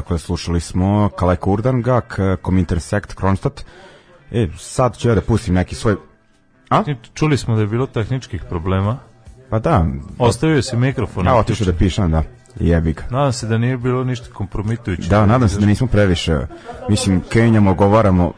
Dakle, 0.00 0.18
slušali 0.18 0.60
smo 0.60 1.10
Kale 1.16 1.36
Kurdangak, 1.36 2.18
Komintersekt, 2.42 3.14
Kronstadt. 3.14 3.64
E, 4.32 4.48
sad 4.58 4.96
ću 4.96 5.08
ja 5.08 5.14
da 5.14 5.20
pustim 5.20 5.54
neki 5.54 5.74
svoj... 5.74 5.96
A? 6.70 6.82
Čuli 7.14 7.36
smo 7.36 7.54
da 7.54 7.60
je 7.60 7.66
bilo 7.66 7.86
tehničkih 7.86 8.42
problema. 8.48 8.98
Pa 9.50 9.58
da, 9.58 9.86
Ostavio 10.18 10.62
si 10.62 10.76
mikrofon. 10.76 11.26
ja 11.26 11.34
otišao 11.34 11.64
da 11.64 11.72
pišem, 11.72 12.10
da. 12.10 12.22
Jebi 12.60 12.92
ga. 12.92 13.02
Nadam 13.10 13.32
se 13.32 13.46
da 13.46 13.58
nije 13.58 13.76
bilo 13.76 14.04
ništa 14.04 14.32
kompromitujuće. 14.32 15.08
Da, 15.08 15.26
nadam 15.26 15.48
se 15.48 15.60
da 15.60 15.66
nismo 15.66 15.86
previše, 15.86 16.38
mislim, 16.88 17.20
kenjamo, 17.28 17.74
govaramo 17.74 18.32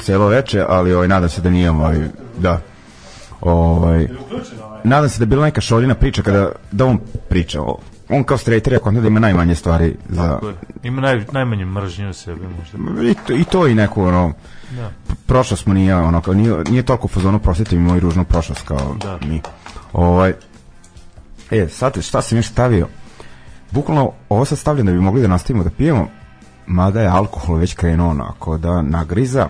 celo 0.00 0.26
veče, 0.28 0.64
ali 0.68 0.92
ovaj, 0.92 1.08
nadam 1.08 1.28
se 1.28 1.40
da 1.40 1.50
nije, 1.50 1.70
ovaj, 1.70 1.98
da. 2.38 2.60
Ovaj, 3.40 4.08
nadam 4.84 5.08
se 5.08 5.18
da 5.18 5.22
je 5.22 5.26
bila 5.26 5.44
neka 5.44 5.60
šoljina 5.60 5.94
priča 5.94 6.22
kada, 6.22 6.52
da 6.72 6.86
on 6.86 6.98
priča, 7.28 7.62
o, 7.62 7.78
on 8.08 8.24
kao 8.24 8.38
straighter 8.38 8.72
je 8.72 8.78
konta 8.78 9.00
da 9.00 9.06
ima 9.06 9.20
najmanje 9.20 9.54
stvari 9.54 9.96
za. 10.08 10.38
Ima 10.82 11.00
naj, 11.00 11.24
najmanje 11.32 11.64
mržnje 11.64 12.08
u 12.08 12.12
sebi 12.12 12.46
možda. 12.58 13.02
i 13.10 13.14
to, 13.26 13.32
i 13.32 13.44
to 13.44 13.66
i 13.66 13.74
neku 13.74 14.02
ono 14.02 14.32
Da. 14.76 14.90
prošlost 15.26 15.62
smo 15.62 15.74
nije 15.74 15.94
ono 15.96 16.20
kao 16.20 16.34
nije, 16.34 16.64
nije 16.70 16.82
toliko 16.82 17.08
fazonu 17.08 17.38
prosjetiti 17.38 17.76
mi 17.76 17.82
moju 17.82 18.00
ružnu 18.00 18.24
prošlost 18.24 18.62
kao 18.68 18.96
Da. 19.02 19.18
mi 19.26 19.40
ovaj 19.92 20.32
e 21.50 21.68
sad 21.68 22.02
šta 22.02 22.22
sam 22.22 22.38
još 22.38 22.48
stavio 22.48 22.88
bukvalno 23.70 24.12
ovo 24.28 24.44
sad 24.44 24.58
stavljam 24.58 24.86
da 24.86 24.92
bi 24.92 24.98
mogli 25.00 25.22
da 25.22 25.28
nastavimo 25.28 25.64
da 25.64 25.70
pijemo 25.70 26.08
mada 26.66 27.00
je 27.00 27.08
alkohol 27.08 27.56
već 27.56 27.74
krenuo 27.74 28.10
onako 28.10 28.58
da 28.58 28.82
nagriza 28.82 29.48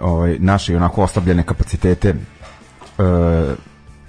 ovaj, 0.00 0.36
naše 0.38 0.76
onako 0.76 1.02
oslabljene 1.02 1.42
kapacitete 1.42 2.08
e, 2.08 2.14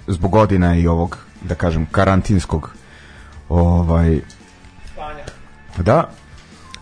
zbog 0.06 0.30
godina 0.30 0.76
i 0.76 0.86
ovog 0.86 1.18
da 1.42 1.54
kažem 1.54 1.86
karantinskog 1.90 2.70
ovaj 3.48 4.20
Spanja. 4.92 5.24
Da. 5.76 6.10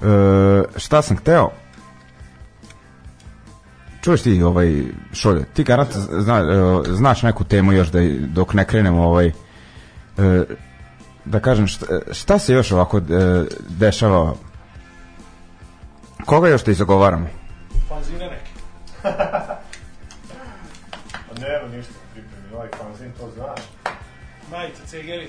E, 0.02 0.78
šta 0.78 1.02
sam 1.02 1.16
hteo? 1.16 1.50
Čuješ 4.02 4.22
ti 4.22 4.42
ovaj 4.42 4.82
šolje, 5.12 5.44
ti 5.44 5.64
garant 5.64 5.90
zna, 5.94 6.38
e, 6.38 6.82
znaš 6.92 7.22
neku 7.22 7.44
temu 7.44 7.72
još 7.72 7.88
da 7.88 7.98
dok 8.20 8.54
ne 8.54 8.64
krenemo 8.64 9.02
ovaj 9.02 9.26
e, 9.26 9.32
da 11.24 11.40
kažem 11.40 11.66
šta, 11.66 11.86
šta 12.12 12.38
se 12.38 12.52
još 12.52 12.72
ovako 12.72 12.98
e, 12.98 13.02
dešava 13.68 14.34
koga 16.24 16.48
još 16.48 16.64
da 16.64 16.70
izagovaramo? 16.70 17.26
Fanzine 17.88 18.26
neke. 18.30 18.50
Pa 21.28 21.40
nema 21.40 21.76
ništa 21.76 21.92
pripremi, 22.12 22.54
ovaj 22.54 22.68
fanzin 22.78 23.12
to 23.18 23.30
znaš. 23.34 23.60
Majice, 24.50 24.86
cegeri. 24.86 25.28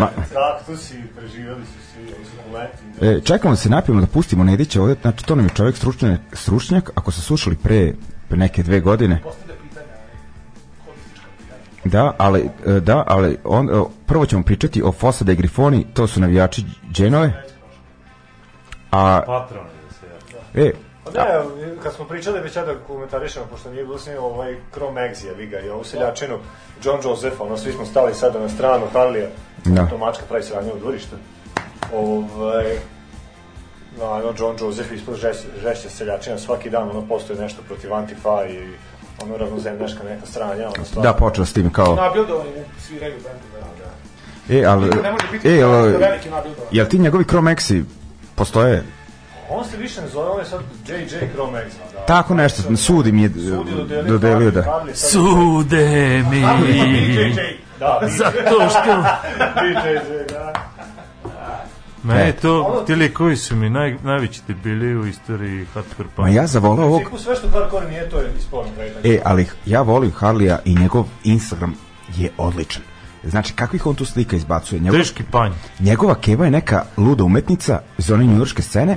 Ma, 0.00 0.08
Kaktusi, 0.32 0.94
preživjeli 1.16 1.64
su 1.64 1.92
svi, 1.92 2.08
su 2.08 2.50
poleti. 2.50 3.16
e, 3.16 3.20
čekamo 3.24 3.52
da 3.52 3.56
se 3.56 3.68
napijemo 3.68 4.00
da 4.00 4.06
pustimo 4.06 4.44
Nedića 4.44 4.82
ovde, 4.82 4.96
znači 5.02 5.24
to 5.24 5.34
nam 5.34 5.44
je 5.44 5.50
čovjek 5.54 5.76
stručnjak, 5.76 6.20
stručnjak 6.32 6.90
ako 6.94 7.10
su 7.10 7.22
slušali 7.22 7.56
pre, 7.56 7.92
neke 8.30 8.62
dve 8.62 8.80
godine. 8.80 9.22
Da, 11.84 12.14
ali 12.18 12.50
e, 12.66 12.80
da, 12.80 13.04
ali 13.06 13.38
on 13.44 13.70
e, 13.70 13.82
prvo 14.06 14.26
ćemo 14.26 14.42
pričati 14.42 14.82
o 14.82 14.92
Fossa 14.92 15.24
de 15.24 15.34
Grifoni, 15.34 15.86
to 15.94 16.06
su 16.06 16.20
navijači 16.20 16.64
Dženove. 16.92 17.44
A 18.90 19.22
Patron 19.26 19.66
da 19.88 19.94
se 19.94 20.68
e, 20.68 20.72
Pa 21.14 21.24
ne, 21.24 21.72
kad 21.82 21.94
smo 21.94 22.04
pričali 22.04 22.40
već 22.40 22.56
ja 22.56 22.64
da 22.64 22.74
komentarišemo, 22.86 23.46
pošto 23.50 23.70
nije 23.70 23.84
bilo 23.84 23.98
snimio 23.98 24.22
ovaj 24.22 24.56
Chrome 24.72 25.00
Exija, 25.00 25.36
vi 25.36 25.46
ga 25.46 25.60
i 25.60 25.70
ovu 25.70 25.84
seljačinu, 25.84 26.38
John 26.84 27.00
Joseph, 27.04 27.40
ono, 27.40 27.56
svi 27.56 27.72
smo 27.72 27.84
stali 27.86 28.14
sada 28.14 28.40
na 28.40 28.48
stranu 28.48 28.86
Harlija, 28.92 29.28
Da. 29.64 29.86
to 29.86 29.98
mačka 29.98 30.22
pravi 30.28 30.42
sranje 30.42 30.72
u 30.72 30.78
dvorište. 30.78 31.16
Ovaj, 31.94 32.64
no, 33.98 34.04
ono, 34.10 34.32
John 34.38 34.56
Joseph 34.60 34.92
ispod 34.92 35.16
žeš, 35.16 35.36
žešća 35.62 35.88
seljačina, 35.88 36.38
svaki 36.38 36.70
dan 36.70 36.90
ono 36.90 37.06
postoje 37.08 37.40
nešto 37.40 37.62
protiv 37.68 37.94
Antifa 37.94 38.46
i 38.46 38.68
ono 39.22 39.36
ravnozemljaška 39.36 40.04
neka 40.04 40.26
sranja, 40.26 40.68
ono 40.76 40.84
stvarno. 40.84 41.12
da, 41.12 41.18
počeo 41.18 41.44
s 41.44 41.52
tim 41.52 41.72
kao, 41.72 41.94
Nabildovani 41.94 42.50
sviraju 42.80 43.14
bendu. 43.14 43.68
Da. 44.48 44.54
e, 44.56 44.64
ali, 44.64 44.88
ne 45.02 45.10
može 45.12 45.26
biti 45.32 45.48
e, 45.48 45.62
ali, 45.62 45.92
veliki 45.92 46.30
nabildovan. 46.30 46.68
jel 46.70 46.86
ti 46.86 46.98
njegovi 46.98 47.24
Chromexi 47.24 47.84
postoje? 48.34 48.82
On 49.50 49.64
se 49.64 49.76
više 49.76 50.00
ne 50.02 50.08
zove, 50.08 50.30
on 50.30 50.38
je 50.38 50.44
sad 50.44 50.60
JJ 50.86 51.28
Chrome. 51.32 51.64
Da. 51.92 52.00
Tako 52.00 52.34
nešto, 52.34 52.76
sudi 52.76 53.12
mi 53.12 53.22
je 53.22 53.28
Sudi 53.30 53.70
dodelio, 53.72 54.02
dodelio 54.04 54.50
da. 54.50 54.84
Sude 54.94 55.86
mi. 56.22 56.40
Da, 56.40 56.56
DJ, 56.58 58.08
Zato 58.18 58.68
što... 58.70 59.02
DJ, 59.60 59.86
da. 60.28 60.52
Je 62.14 62.28
E. 62.28 62.32
to, 62.32 62.84
ti 62.86 62.94
likovi 62.94 63.36
su 63.36 63.56
mi 63.56 63.70
naj, 63.70 63.96
najveći 64.02 64.40
debili 64.48 64.96
u 64.96 65.06
istoriji 65.06 65.66
hardcore 65.74 66.08
Ma 66.08 66.14
punk. 66.16 66.34
ja 66.34 66.46
zavolao 66.46 66.86
ovog, 66.86 67.02
sve 67.18 67.36
što 67.36 67.48
hardcore 67.48 67.88
nije, 67.88 68.08
to 68.10 68.18
je 68.18 68.30
ispolno 68.38 68.70
kretanje. 68.76 69.14
e, 69.14 69.20
ali 69.24 69.46
ja 69.66 69.82
volim 69.82 70.10
Harlija 70.12 70.58
i 70.64 70.74
njegov 70.74 71.04
Instagram 71.24 71.74
je 72.16 72.30
odličan. 72.38 72.82
Znači, 73.24 73.52
kakvih 73.52 73.86
on 73.86 73.94
tu 73.94 74.04
slika 74.04 74.36
izbacuje? 74.36 74.80
Njegov, 74.80 74.98
Teški 75.00 75.22
panj. 75.22 75.52
njegova 75.80 76.14
keva 76.14 76.44
je 76.44 76.50
neka 76.50 76.84
luda 76.96 77.24
umetnica 77.24 77.80
iz 77.98 78.10
one 78.10 78.24
njujorške 78.24 78.62
scene 78.62 78.96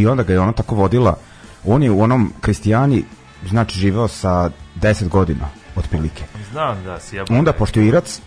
i 0.00 0.06
onda 0.06 0.22
ga 0.22 0.32
je 0.32 0.40
ona 0.40 0.52
tako 0.52 0.74
vodila. 0.74 1.16
On 1.64 1.82
je 1.82 1.90
u 1.90 2.02
onom 2.02 2.32
kristijani 2.40 3.04
znači 3.48 3.78
živeo 3.78 4.08
sa 4.08 4.50
10 4.80 5.08
godina 5.08 5.48
otprilike. 5.76 6.24
Znam 6.50 6.84
da 6.84 7.00
si 7.00 7.16
ja... 7.16 7.24
onda 7.30 7.52
pošto 7.52 7.80
je 7.80 7.86
Irac 7.86 8.20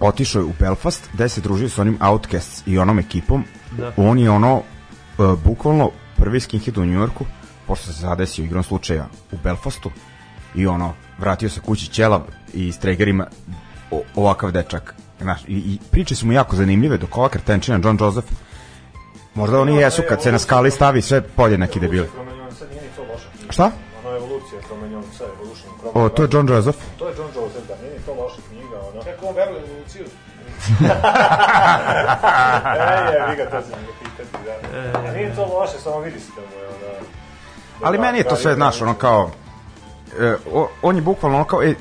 otišao 0.00 0.40
je 0.40 0.44
u 0.44 0.52
Belfast 0.60 1.08
gde 1.12 1.28
se 1.28 1.40
družio 1.40 1.68
sa 1.68 1.82
onim 1.82 1.98
Outcasts 2.00 2.62
i 2.66 2.78
onom 2.78 2.98
ekipom. 2.98 3.44
Da. 3.70 3.92
on 3.96 4.18
je 4.18 4.30
ono 4.30 4.56
uh, 4.56 5.38
bukvalno 5.44 5.90
prvi 6.16 6.40
skinhead 6.40 6.78
u 6.78 6.84
Njujorku 6.84 7.24
pošto 7.66 7.86
se 7.86 7.92
zadesio 7.92 8.44
igrom 8.44 8.62
slučaja 8.62 9.08
u 9.32 9.36
Belfastu. 9.44 9.90
I 10.54 10.66
ono, 10.66 10.94
vratio 11.18 11.48
se 11.48 11.60
kući 11.60 11.86
ćelav 11.86 12.22
i 12.54 12.72
s 12.72 12.78
tregerima 12.78 13.26
o, 13.90 14.02
ovakav 14.14 14.50
dečak. 14.50 14.94
Znaš, 15.20 15.40
i, 15.48 15.56
i 15.56 15.78
priče 15.90 16.14
su 16.14 16.26
mu 16.26 16.32
jako 16.32 16.56
zanimljive, 16.56 16.98
dok 16.98 17.18
ova 17.18 17.28
kretenčina 17.28 17.80
John 17.84 17.98
Joseph, 18.00 18.28
možda 19.34 19.60
oni 19.60 19.76
jesu 19.76 20.02
kad 20.08 20.22
se 20.22 20.32
na 20.32 20.38
skali 20.38 20.70
stavi 20.70 21.02
sve 21.02 21.22
polje 21.22 21.58
neki 21.58 21.80
debili. 21.80 22.08
Šta? 23.50 23.70
Ono 24.04 24.16
evolucija 24.16 24.60
Kromenjonca, 24.68 25.24
Evolution 25.24 25.72
O, 25.94 26.08
to 26.08 26.22
je 26.22 26.28
John 26.32 26.48
Joseph. 26.48 26.78
To 26.98 27.08
je 27.08 27.14
John 27.18 27.30
Joseph, 27.34 27.68
da, 27.68 27.74
nije 27.82 27.98
ni 27.98 28.04
to 28.06 28.14
loša 28.14 28.40
knjiga, 28.48 28.80
ono. 28.92 29.02
Kako 29.02 29.26
on 29.26 29.34
veruje 29.34 29.60
u 29.60 29.64
evoluciju? 29.66 30.04
E, 32.72 33.12
je, 33.12 33.30
vi 33.30 33.36
ga 33.36 33.50
to 33.50 33.62
se 33.62 33.70
ne 33.70 33.92
pitati, 33.98 34.44
da. 34.44 34.98
A 34.98 35.12
nije 35.12 35.34
to 35.34 35.46
loše, 35.46 35.78
samo 35.78 36.00
vidi 36.00 36.20
se 36.20 36.30
da 36.36 36.40
mu 36.40 36.62
je, 36.62 36.68
ono... 36.68 37.06
Ali 37.82 37.98
meni 37.98 38.18
je 38.18 38.24
to 38.24 38.36
sve, 38.36 38.54
znaš, 38.54 38.82
ono 38.82 38.94
kao, 38.94 39.30
e, 40.20 40.34
o, 40.52 40.68
on 40.82 40.96
je 40.96 41.02
bukvalno 41.02 41.36
ono 41.36 41.44
kao, 41.44 41.62
e, 41.62 41.70
e, 41.70 41.74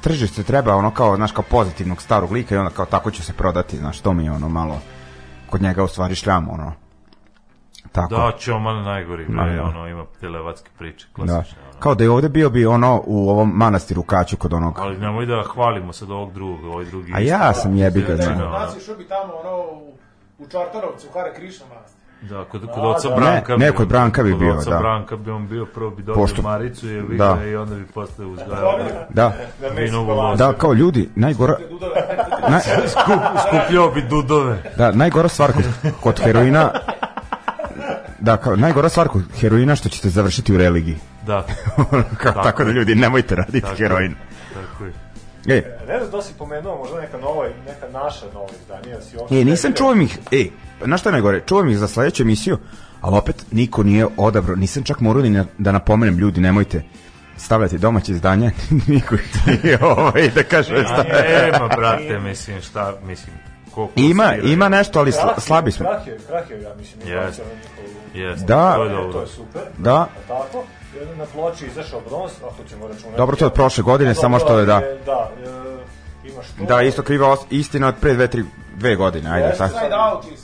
tržište 0.00 0.42
treba 0.42 0.76
ono 0.76 0.90
kao, 0.90 1.16
znaš, 1.16 1.32
kao 1.32 1.44
pozitivnog 1.50 2.02
starog 2.02 2.32
lika 2.32 2.54
i 2.54 2.58
onda 2.58 2.70
kao 2.70 2.86
tako 2.86 3.10
će 3.10 3.22
se 3.22 3.32
prodati, 3.32 3.76
znaš, 3.76 4.00
to 4.00 4.12
mi 4.12 4.24
je 4.24 4.32
ono 4.32 4.48
malo, 4.48 4.80
kod 5.54 5.62
njega 5.62 5.84
u 5.84 5.88
stvari 5.88 6.14
šljam, 6.14 6.48
ono. 6.50 6.72
Tako. 7.92 8.14
Da, 8.14 8.32
Čoman 8.38 8.82
najgori, 8.84 9.24
Da, 9.28 9.42
bre, 9.42 9.54
da. 9.56 9.62
ono, 9.64 9.88
ima 9.88 10.04
televatske 10.20 10.70
priče, 10.78 11.06
Da. 11.06 11.14
klasične. 11.14 11.58
ono. 11.70 11.80
Kao 11.80 11.94
da 11.94 12.04
je 12.04 12.10
ovde 12.10 12.28
bio 12.28 12.50
bi 12.50 12.66
ono 12.66 13.02
u 13.06 13.30
ovom 13.30 13.50
manastiru 13.54 14.02
Kaću 14.02 14.36
kod 14.36 14.52
onog. 14.52 14.78
Ali 14.78 14.98
nemoj 14.98 15.26
da 15.26 15.42
hvalimo 15.42 15.92
sad 15.92 16.10
ovog 16.10 16.32
drugog, 16.32 16.64
ovaj 16.64 16.84
drugi. 16.84 17.12
A 17.14 17.20
ja 17.20 17.52
sam 17.54 17.76
jebi 17.76 18.00
ga, 18.00 18.16
Znači, 18.16 18.30
da. 18.30 18.94
bi 18.98 19.08
tamo, 19.08 19.32
ono, 19.44 19.56
u, 19.56 19.94
u 20.38 20.46
Čartarovcu, 20.48 21.06
u 21.10 21.18
Hare 21.18 21.34
Krišna 21.34 21.66
manastir. 21.74 22.00
Da, 22.22 22.44
kod, 22.44 22.60
kod 22.64 22.84
oca 22.86 23.08
da. 23.08 23.14
Branka. 23.16 23.56
Ne, 23.56 23.66
ne, 23.66 23.72
kod 23.72 23.88
Branka 23.88 24.22
bi 24.22 24.30
kod 24.30 24.40
bio, 24.40 24.54
oca 24.54 24.70
da. 24.70 24.78
Branka 24.78 25.16
bi 25.16 25.30
on 25.30 25.48
bio, 25.48 25.66
prvo 25.66 25.90
bi 25.90 26.02
dobio 26.02 26.14
Pošto- 26.16 26.42
Maricu 26.42 26.88
je 26.88 27.02
Da. 27.02 27.34
da. 27.34 27.44
i 27.44 27.56
onda 27.56 27.74
bi 27.74 27.84
posle 27.84 28.26
uzgajao 28.26 28.78
Da, 29.10 29.32
Da 29.60 29.70
Meksiko 29.72 30.02
lozu. 30.04 30.38
da, 30.38 30.52
kao 30.52 30.72
ljudi, 30.72 31.08
najgora, 31.14 31.56
naj, 32.50 32.60
Skup, 32.60 33.20
skupljao 33.40 33.90
bi 33.90 34.02
dudove. 34.02 34.72
da, 34.76 34.92
najgora 34.92 35.28
stvar 35.28 35.52
kod, 35.52 35.64
kod 36.00 36.20
heroina, 36.20 36.70
da, 38.18 38.36
kao, 38.36 38.56
najgora 38.56 38.88
stvar 38.88 39.08
kod 39.08 39.22
heroina 39.34 39.76
što 39.76 39.88
ćete 39.88 40.08
završiti 40.08 40.54
u 40.54 40.58
religiji. 40.58 40.96
Da, 41.22 41.46
kao, 42.22 42.32
tako, 42.34 42.64
da 42.64 42.70
ljudi, 42.70 42.94
nemojte 42.94 43.34
raditi 43.34 43.60
Tako 43.60 43.76
heroin. 43.76 44.14
tako 44.54 44.84
je. 44.84 44.92
E, 45.48 45.62
Ne 45.88 45.98
znam 45.98 46.10
da 46.10 46.22
si 46.22 46.34
pomenuo, 46.34 46.76
možda 46.76 47.00
neka 47.00 47.18
nova, 47.18 47.44
neka 47.66 47.88
naša 47.94 48.26
nova 48.34 48.46
izdanja, 48.54 48.96
da 48.96 49.00
si. 49.28 49.40
E, 49.40 49.44
nisam 49.44 49.72
čuo 49.72 49.94
ih, 49.94 50.18
e, 50.32 50.46
znaš 50.84 51.00
šta 51.00 51.10
najgore, 51.10 51.40
čuvam 51.40 51.68
ih 51.68 51.78
za 51.78 51.88
sledeću 51.88 52.22
emisiju, 52.22 52.58
ali 53.00 53.16
opet 53.16 53.44
niko 53.50 53.82
nije 53.82 54.06
odabrao, 54.16 54.56
nisam 54.56 54.82
čak 54.82 55.00
morao 55.00 55.22
ni 55.22 55.30
na, 55.30 55.44
da 55.58 55.72
napomenem 55.72 56.18
ljudi, 56.18 56.40
nemojte 56.40 56.82
stavljati 57.36 57.78
domaće 57.78 58.12
izdanje, 58.12 58.50
niko 58.86 59.14
ih 59.14 59.22
nije 59.46 59.78
ovaj, 59.96 60.28
da 60.28 60.42
kaže 60.42 60.84
šta. 60.84 61.04
Ema, 61.48 61.68
brate, 61.68 62.18
mislim, 62.20 62.60
šta, 62.60 62.94
mislim, 63.02 63.36
koliko 63.70 63.92
Ima, 63.96 64.28
svira. 64.30 64.48
ima 64.48 64.68
nešto, 64.68 64.98
ali 64.98 65.12
sla, 65.12 65.34
slabi 65.38 65.72
smo. 65.72 65.86
Krah 65.86 66.06
je, 66.06 66.18
krah 66.28 66.50
je, 66.50 66.62
ja 66.62 66.74
mislim, 66.74 67.00
na 67.00 67.14
njihovu... 67.14 67.94
Jeste, 68.14 68.46
Da. 68.46 68.74
to 68.74 68.84
je 68.84 68.90
To 68.90 68.96
dobro. 68.96 69.20
je 69.20 69.26
super. 69.26 69.62
Da. 69.78 69.94
A 69.96 70.08
tako? 70.28 70.64
Onda 71.02 71.14
na 71.14 71.24
ploči 71.24 71.66
izašao 71.66 72.00
bronz, 72.00 72.30
ako 72.44 72.68
ćemo 72.68 72.88
računati. 72.88 73.16
Dobro, 73.16 73.36
to 73.36 73.44
je 73.44 73.46
od 73.46 73.52
prošle 73.52 73.82
godine, 73.82 74.10
Dobro, 74.10 74.20
samo 74.20 74.38
što 74.38 74.58
je, 74.58 74.66
da. 74.66 74.80
Da, 75.06 75.30
e, 76.24 76.28
imaš 76.28 76.46
to. 76.48 76.64
Da, 76.64 76.82
isto 76.82 77.02
kriva 77.02 77.28
os- 77.28 77.46
istina 77.50 77.88
od 77.88 77.94
pre 78.00 78.14
dve, 78.14 78.26
tri, 78.28 78.44
dve 78.76 78.96
godine, 78.96 79.30
ajde, 79.30 79.46
Jeste. 79.46 79.58
tako. 79.58 79.74
Side 79.74 79.94
out 79.96 80.24
je 80.24 80.36
snimio. 80.38 80.43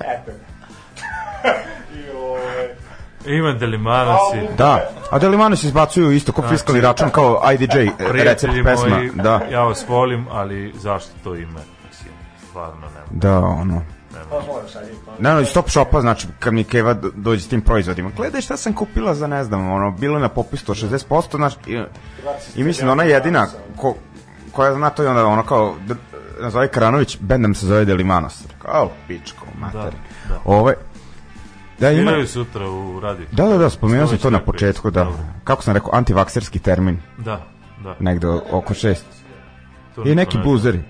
Eto. 0.00 0.32
I 1.94 2.10
ove... 2.16 2.76
Ima 3.26 3.52
Delimanosi. 3.52 4.48
Da, 4.58 4.90
a 5.10 5.18
Delimanos 5.18 5.62
izbacuju 5.62 6.12
isto 6.12 6.32
kao 6.32 6.48
fiskalni 6.48 6.80
račun, 6.80 7.10
kao 7.10 7.42
IDJ, 7.54 7.90
recept 7.98 8.54
pesma, 8.64 8.88
moji, 8.88 9.10
da. 9.14 9.40
ja 9.50 9.62
vas 9.62 9.84
volim, 9.88 10.26
ali 10.30 10.72
zašto 10.76 11.10
to 11.24 11.34
ime? 11.34 11.60
Mislim, 11.88 12.12
stvarno 12.48 12.80
nema. 12.80 13.06
Da, 13.10 13.38
ono. 13.38 13.82
Pa 14.30 14.36
ajde. 14.36 14.92
Pa. 15.06 15.12
Ne, 15.18 15.34
no, 15.34 15.40
iz 15.40 15.52
Top 15.52 15.70
Shopa, 15.70 16.00
znači, 16.00 16.26
kad 16.38 16.54
mi 16.54 16.64
Keva 16.64 16.94
do- 16.94 17.10
dođe 17.14 17.42
s 17.42 17.48
tim 17.48 17.60
proizvodima, 17.60 18.10
gledaj 18.16 18.40
šta 18.40 18.56
sam 18.56 18.72
kupila 18.72 19.14
za, 19.14 19.26
ne 19.26 19.44
znam, 19.44 19.72
ono, 19.72 19.90
bilo 19.90 20.16
je 20.16 20.20
na 20.20 20.28
popisu 20.28 20.72
od 20.72 20.76
60%, 20.78 21.36
znači, 21.36 21.56
i, 21.66 21.82
i 22.54 22.64
mislim 22.64 22.86
da 22.86 22.92
ona 22.92 23.02
je 23.02 23.10
jedina 23.10 23.46
ko, 23.76 23.94
koja 24.52 24.74
zna 24.74 24.90
to 24.90 25.02
i 25.02 25.06
onda 25.06 25.26
ono 25.26 25.42
kao, 25.42 25.74
nazove 26.40 26.68
Karanović, 26.68 27.18
bend 27.20 27.42
nam 27.42 27.54
se 27.54 27.66
zove 27.66 27.84
Delimanos. 27.84 28.44
Kao, 28.62 28.90
pičko, 29.08 29.46
mater. 29.58 29.80
Da, 29.80 29.90
da. 30.28 30.40
Ove, 30.44 30.74
da, 31.80 31.90
ima, 31.90 32.02
Sviraju 32.02 32.26
sutra 32.26 32.70
u 32.70 33.00
radiju. 33.00 33.26
da, 33.32 33.46
da, 33.46 33.58
da, 33.58 33.70
spomenuo 33.70 34.06
sam 34.06 34.18
to 34.18 34.30
na 34.30 34.38
rekli. 34.38 34.52
početku, 34.52 34.90
da. 34.90 35.04
Dobro. 35.04 35.18
Kako 35.44 35.62
sam 35.62 35.74
rekao, 35.74 35.90
antivakserski 35.92 36.58
termin, 36.58 37.00
Da, 37.18 37.46
da. 37.84 37.96
negde 38.00 38.26
oko 38.50 38.74
šest. 38.74 39.06
To 39.94 40.02
I 40.04 40.14
neki 40.14 40.38
bluzeri. 40.38 40.80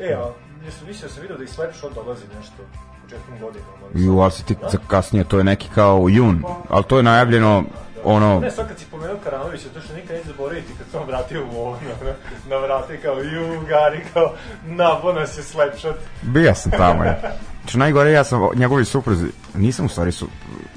E, 0.00 0.12
a, 0.14 0.30
mislim, 0.64 0.88
mislio 0.88 1.08
sam 1.10 1.22
vidio 1.22 1.36
da 1.36 1.44
i 1.44 1.48
Slapshot 1.48 1.94
dolazi 1.94 2.22
nešto 2.38 2.62
početkom 3.02 3.38
godine. 3.40 3.64
Ju, 3.94 4.18
ali 4.18 4.30
se 4.32 4.44
ti 4.44 4.56
za 4.70 4.78
kasnije, 4.88 5.24
to 5.24 5.38
je 5.38 5.44
neki 5.44 5.68
kao 5.74 6.06
jun, 6.08 6.42
ali 6.68 6.84
to 6.84 6.96
je 6.96 7.02
najavljeno, 7.02 7.64
ono, 8.04 8.40
Ne, 8.40 8.50
sad 8.50 8.68
kad 8.68 8.78
si 8.78 8.84
pomenuo 8.90 9.16
Karanovića, 9.24 9.68
to 9.74 9.80
što 9.80 9.94
nikad 9.94 10.16
neće 10.16 10.28
zaboraviti 10.28 10.72
kad 10.78 10.86
sam 10.92 11.06
vratio 11.06 11.46
u 11.52 11.56
ovo 11.60 11.78
na, 12.04 12.12
na 12.48 12.56
vrate 12.56 13.00
kao 13.00 13.18
ju, 13.18 13.60
Gari, 13.68 14.04
kao 14.14 14.34
nabo 14.66 15.12
nas 15.12 15.38
je 15.38 15.42
Slapshot. 15.42 15.96
Bija 16.22 16.54
sam 16.54 16.72
tamo, 16.72 17.04
ja. 17.04 17.20
Znači, 17.62 17.78
najgore, 17.78 18.12
ja 18.12 18.24
sam 18.24 18.40
njegovi 18.54 18.84
supruzi, 18.84 19.26
nisam 19.54 19.86
u 19.86 19.88
stvari 19.88 20.12
su, 20.12 20.28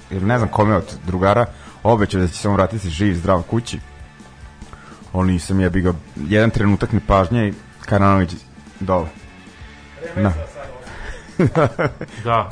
jer 0.10 0.22
ne 0.22 0.38
znam 0.38 0.50
kome 0.50 0.76
od 0.76 0.98
drugara, 1.06 1.46
obećao 1.84 2.22
da 2.22 2.28
će 2.28 2.34
se 2.34 2.50
on 2.50 2.56
vratiti 2.56 2.90
živ, 2.90 3.14
zdrav 3.14 3.42
kući. 3.42 3.80
Ali 5.14 5.32
nisam 5.32 5.60
jebi 5.60 5.82
ga, 5.82 5.94
jedan 6.16 6.50
trenutak 6.50 6.92
nepažnje 6.92 7.48
i 7.48 7.54
Karanović 7.86 8.32
dole. 8.80 9.08
Na. 10.16 10.34
Da, 11.54 11.68
Da, 12.24 12.50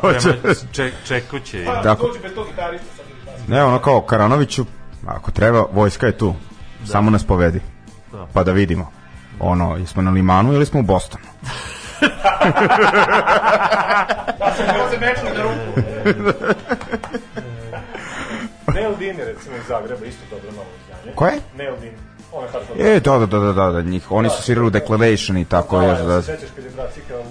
hoće. 0.00 0.56
ček, 0.72 0.94
čekuće. 1.04 1.64
Pa. 1.66 1.82
Tako. 1.82 2.06
dođi 2.06 2.18
bez 2.22 2.34
tog 2.34 2.46
baš. 2.56 2.80
Ne, 3.48 3.64
ono 3.64 3.78
kao 3.78 4.00
Karanoviću, 4.00 4.64
ako 5.06 5.30
treba, 5.30 5.64
vojska 5.72 6.06
je 6.06 6.18
tu. 6.18 6.34
Samo 6.86 7.10
nas 7.10 7.24
povedi. 7.24 7.60
Da. 8.12 8.26
Pa 8.32 8.44
da 8.44 8.52
vidimo. 8.52 8.90
Ono, 9.40 9.76
jesmo 9.76 10.02
na 10.02 10.10
Limanu 10.10 10.52
ili 10.52 10.66
smo 10.66 10.80
u 10.80 10.82
Bostonu? 10.82 11.24
Da 14.38 14.52
se 14.56 14.62
se 14.90 14.98
mečne 14.98 15.30
na 15.36 15.42
ruku. 15.42 15.80
Neil 18.74 18.96
Dean 18.98 19.18
je 19.18 19.24
recimo 19.24 19.56
iz 19.56 19.62
Zagreba, 19.68 20.06
isto 20.06 20.22
dobro 20.30 20.50
novo 20.50 20.68
izdanje. 20.82 21.12
Koje? 21.14 21.40
Hardcore. 22.52 22.96
E, 22.96 23.00
da, 23.00 23.18
da, 23.18 23.26
da, 23.26 23.38
da, 23.38 23.52
da, 23.52 23.70
da, 23.70 23.82
njih, 23.82 24.10
oni 24.10 24.30
su 24.30 24.42
svirali 24.42 24.66
u 24.66 24.70
Declaration 24.70 25.38
i 25.38 25.44
tako, 25.44 25.80
da, 25.80 25.86
još 25.86 25.98
da, 25.98 26.22
se 26.22 26.36
sećaš 26.36 26.50
kad 26.54 26.64
je 26.64 26.70
Bracika 26.70 27.18
u 27.18 27.24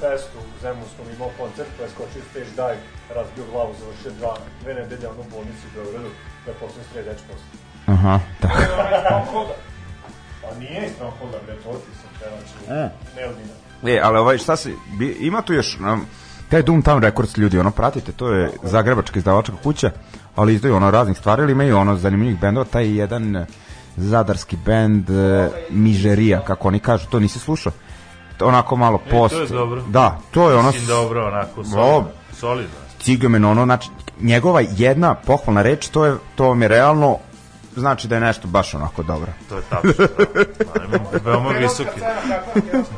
festu 0.00 0.38
u 0.38 0.60
Zemunskom 0.62 1.06
imao 1.16 1.30
koncert, 1.38 1.68
pa 1.78 1.82
je 1.82 1.90
skočio 1.90 2.22
stage 2.30 2.50
dive, 2.56 2.82
razbio 3.14 3.44
glavu, 3.52 3.74
završio 4.02 4.18
dva, 4.18 4.36
dve 4.62 4.74
nedelje 4.74 5.08
ono 5.08 5.20
u 5.20 5.30
bolnici 5.30 5.66
u 5.66 5.74
Beogradu, 5.74 6.08
pa 6.44 6.50
je 6.50 6.56
posle 6.56 6.82
streljač 6.90 7.18
posle. 7.20 7.58
aha, 7.86 8.20
tako. 8.40 9.46
Pa 10.42 10.58
nije 10.58 10.86
iz 10.86 10.92
Strongholda, 10.92 11.36
bre, 11.46 11.54
to 11.54 11.70
ti 11.72 11.92
sam 11.96 12.10
pevač 12.20 12.48
E. 12.70 12.90
Neil 13.16 13.30
Deana. 13.82 13.96
E, 13.96 14.00
ali 14.02 14.18
ovaj, 14.18 14.38
šta 14.38 14.56
se, 14.56 14.70
bi, 14.88 15.16
ima 15.20 15.42
tu 15.42 15.52
još, 15.52 15.78
um, 15.82 16.06
taj 16.48 16.62
Doomtown 16.62 17.00
Records 17.00 17.36
ljudi, 17.36 17.58
ono, 17.58 17.70
pratite, 17.70 18.12
to 18.12 18.32
je 18.32 18.50
zagrebačka 18.62 19.18
izdavačka 19.18 19.52
kuća, 19.62 19.90
ali 20.36 20.54
izdaju 20.54 20.76
ono 20.76 20.90
raznih 20.90 21.18
stvari, 21.18 21.42
ali 21.42 21.52
imaju 21.52 21.76
ono 21.76 21.96
zanimljivih 21.96 22.40
bendova, 22.40 22.64
taj 22.64 22.96
jedan 22.96 23.46
zadarski 23.96 24.56
bend 24.56 25.10
uh, 25.10 25.16
Mižerija, 25.70 26.40
kako 26.40 26.68
oni 26.68 26.78
kažu, 26.78 27.06
to 27.06 27.20
nisi 27.20 27.38
slušao? 27.38 27.72
To 28.36 28.46
Onako 28.46 28.76
malo 28.76 29.00
E, 29.06 29.10
post. 29.10 29.34
to 29.34 29.40
je 29.42 29.48
dobro. 29.48 29.82
Da, 29.82 30.18
to 30.30 30.50
je 30.50 30.56
ono 30.56 30.68
Mislim 30.68 30.86
dobro, 30.86 31.26
onako, 31.26 31.64
solidno. 31.64 32.08
solidno. 32.32 32.89
Cigamen, 33.00 33.44
ono, 33.44 33.64
znači, 33.64 33.88
njegova 34.20 34.60
jedna 34.76 35.14
pohvalna 35.14 35.62
reč, 35.62 35.88
to 35.88 36.04
je, 36.04 36.16
to 36.34 36.44
vam 36.48 36.62
je 36.62 36.68
realno, 36.68 37.16
znači 37.76 38.08
da 38.08 38.14
je 38.14 38.20
nešto 38.20 38.48
baš 38.48 38.74
onako 38.74 39.02
dobro. 39.02 39.32
To 39.48 39.56
je 39.56 39.62
tačno. 39.70 39.92
da. 41.24 41.30
Veoma 41.30 41.48
visoki. 41.50 42.00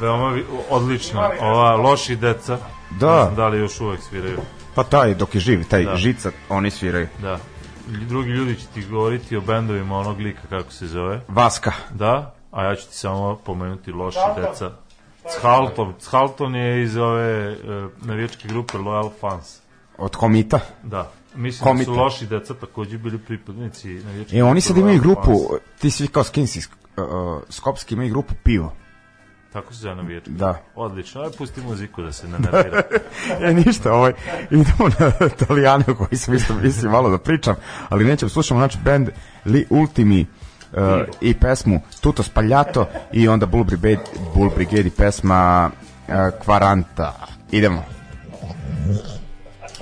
Veoma 0.01 0.29
vi, 0.29 0.45
odlično. 0.71 1.31
Ova 1.41 1.77
loši 1.77 2.17
deca. 2.17 2.59
Da. 2.91 3.17
Ne 3.17 3.23
znam 3.23 3.35
da 3.35 3.49
li 3.49 3.59
još 3.59 3.81
uvek 3.81 4.01
sviraju. 4.03 4.39
Pa 4.75 4.85
taj, 4.85 5.15
dok 5.15 5.35
je 5.35 5.41
živ, 5.41 5.65
taj 5.69 5.85
Da. 5.85 5.97
žica, 5.97 6.31
oni 6.49 6.71
sviraju. 6.71 7.09
Da. 7.23 7.39
Drugi 7.87 8.31
ljudi 8.31 8.55
će 8.57 8.67
ti 8.75 8.87
govoriti 8.87 9.37
o 9.37 9.41
bendovima 9.41 9.99
onog 9.99 10.21
lika 10.21 10.43
kako 10.49 10.73
se 10.73 10.87
zove. 10.87 11.21
Vaska. 11.29 11.73
Da, 11.91 12.35
a 12.51 12.65
ja 12.65 12.77
ću 12.77 12.89
ti 12.89 12.97
samo 12.97 13.37
pomenuti 13.45 13.93
loši 13.93 14.19
deca. 14.37 14.71
Schalton. 15.39 15.95
Schalton 16.01 16.55
je 16.55 16.83
iz 16.83 16.97
ove 16.97 17.53
uh, 17.53 17.91
navijačke 18.03 18.49
grupe 18.49 18.79
Loyal 18.79 19.11
Fans. 19.21 19.62
Od 19.99 20.17
komita? 20.17 20.61
Da. 20.83 21.13
Mislim 21.35 21.65
komita. 21.65 21.91
da 21.91 21.95
su 21.95 22.01
loši 22.01 22.27
deca 22.27 22.55
takođe 22.55 22.99
bili 22.99 23.19
pripadnici 23.19 23.89
navijačkih. 23.89 24.39
E 24.39 24.43
oni 24.43 24.61
sad 24.61 24.77
imaju 24.77 25.01
grupu, 25.01 25.33
ti 25.79 25.91
svi 25.91 26.09
kao 26.09 26.25
Skinsi 26.25 26.61
uh, 26.97 27.43
Skopski 27.49 27.95
imaju 27.95 28.11
grupu 28.11 28.35
Pivo. 28.43 28.73
Tako 29.53 29.75
se 29.75 29.81
zove 29.81 29.95
na 29.95 30.03
vječku. 30.03 30.31
Da. 30.31 30.63
Odlično, 30.75 31.21
aj 31.21 31.31
pusti 31.39 31.61
muziku 31.61 32.03
da 32.03 32.13
se 32.13 32.29
nanervira. 32.29 32.83
e 33.49 33.55
ništa, 33.55 33.93
ovaj, 33.93 34.13
idemo 34.51 34.89
na 34.99 35.27
Italijane 35.27 35.85
o 35.89 35.95
koji 35.95 36.19
sam 36.19 36.35
isto 36.35 36.55
mislim 36.55 36.93
malo 36.93 37.11
da 37.11 37.19
pričam, 37.19 37.57
ali 37.89 38.05
nećem, 38.05 38.29
slušamo 38.29 38.61
znači 38.61 38.79
band 38.85 39.09
Li 39.45 39.67
Ultimi 39.71 40.27
uh, 40.73 40.79
i 41.21 41.35
pesmu 41.35 41.81
Tutto 42.01 42.23
Spaljato 42.23 42.89
i 43.13 43.29
onda 43.29 43.47
Bull 43.47 43.65
Brigade, 43.65 44.05
Bull 44.35 44.51
Brigade 44.55 44.89
i 44.89 44.91
pesma 44.91 45.71
uh, 46.09 46.15
Quaranta. 46.47 47.11
Idemo. 47.51 47.85
Idemo. 48.87 49.22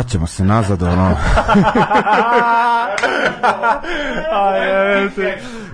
Vraćamo 0.00 0.26
se 0.26 0.44
nazad, 0.44 0.82
ono... 0.82 1.06
Aj. 4.32 5.06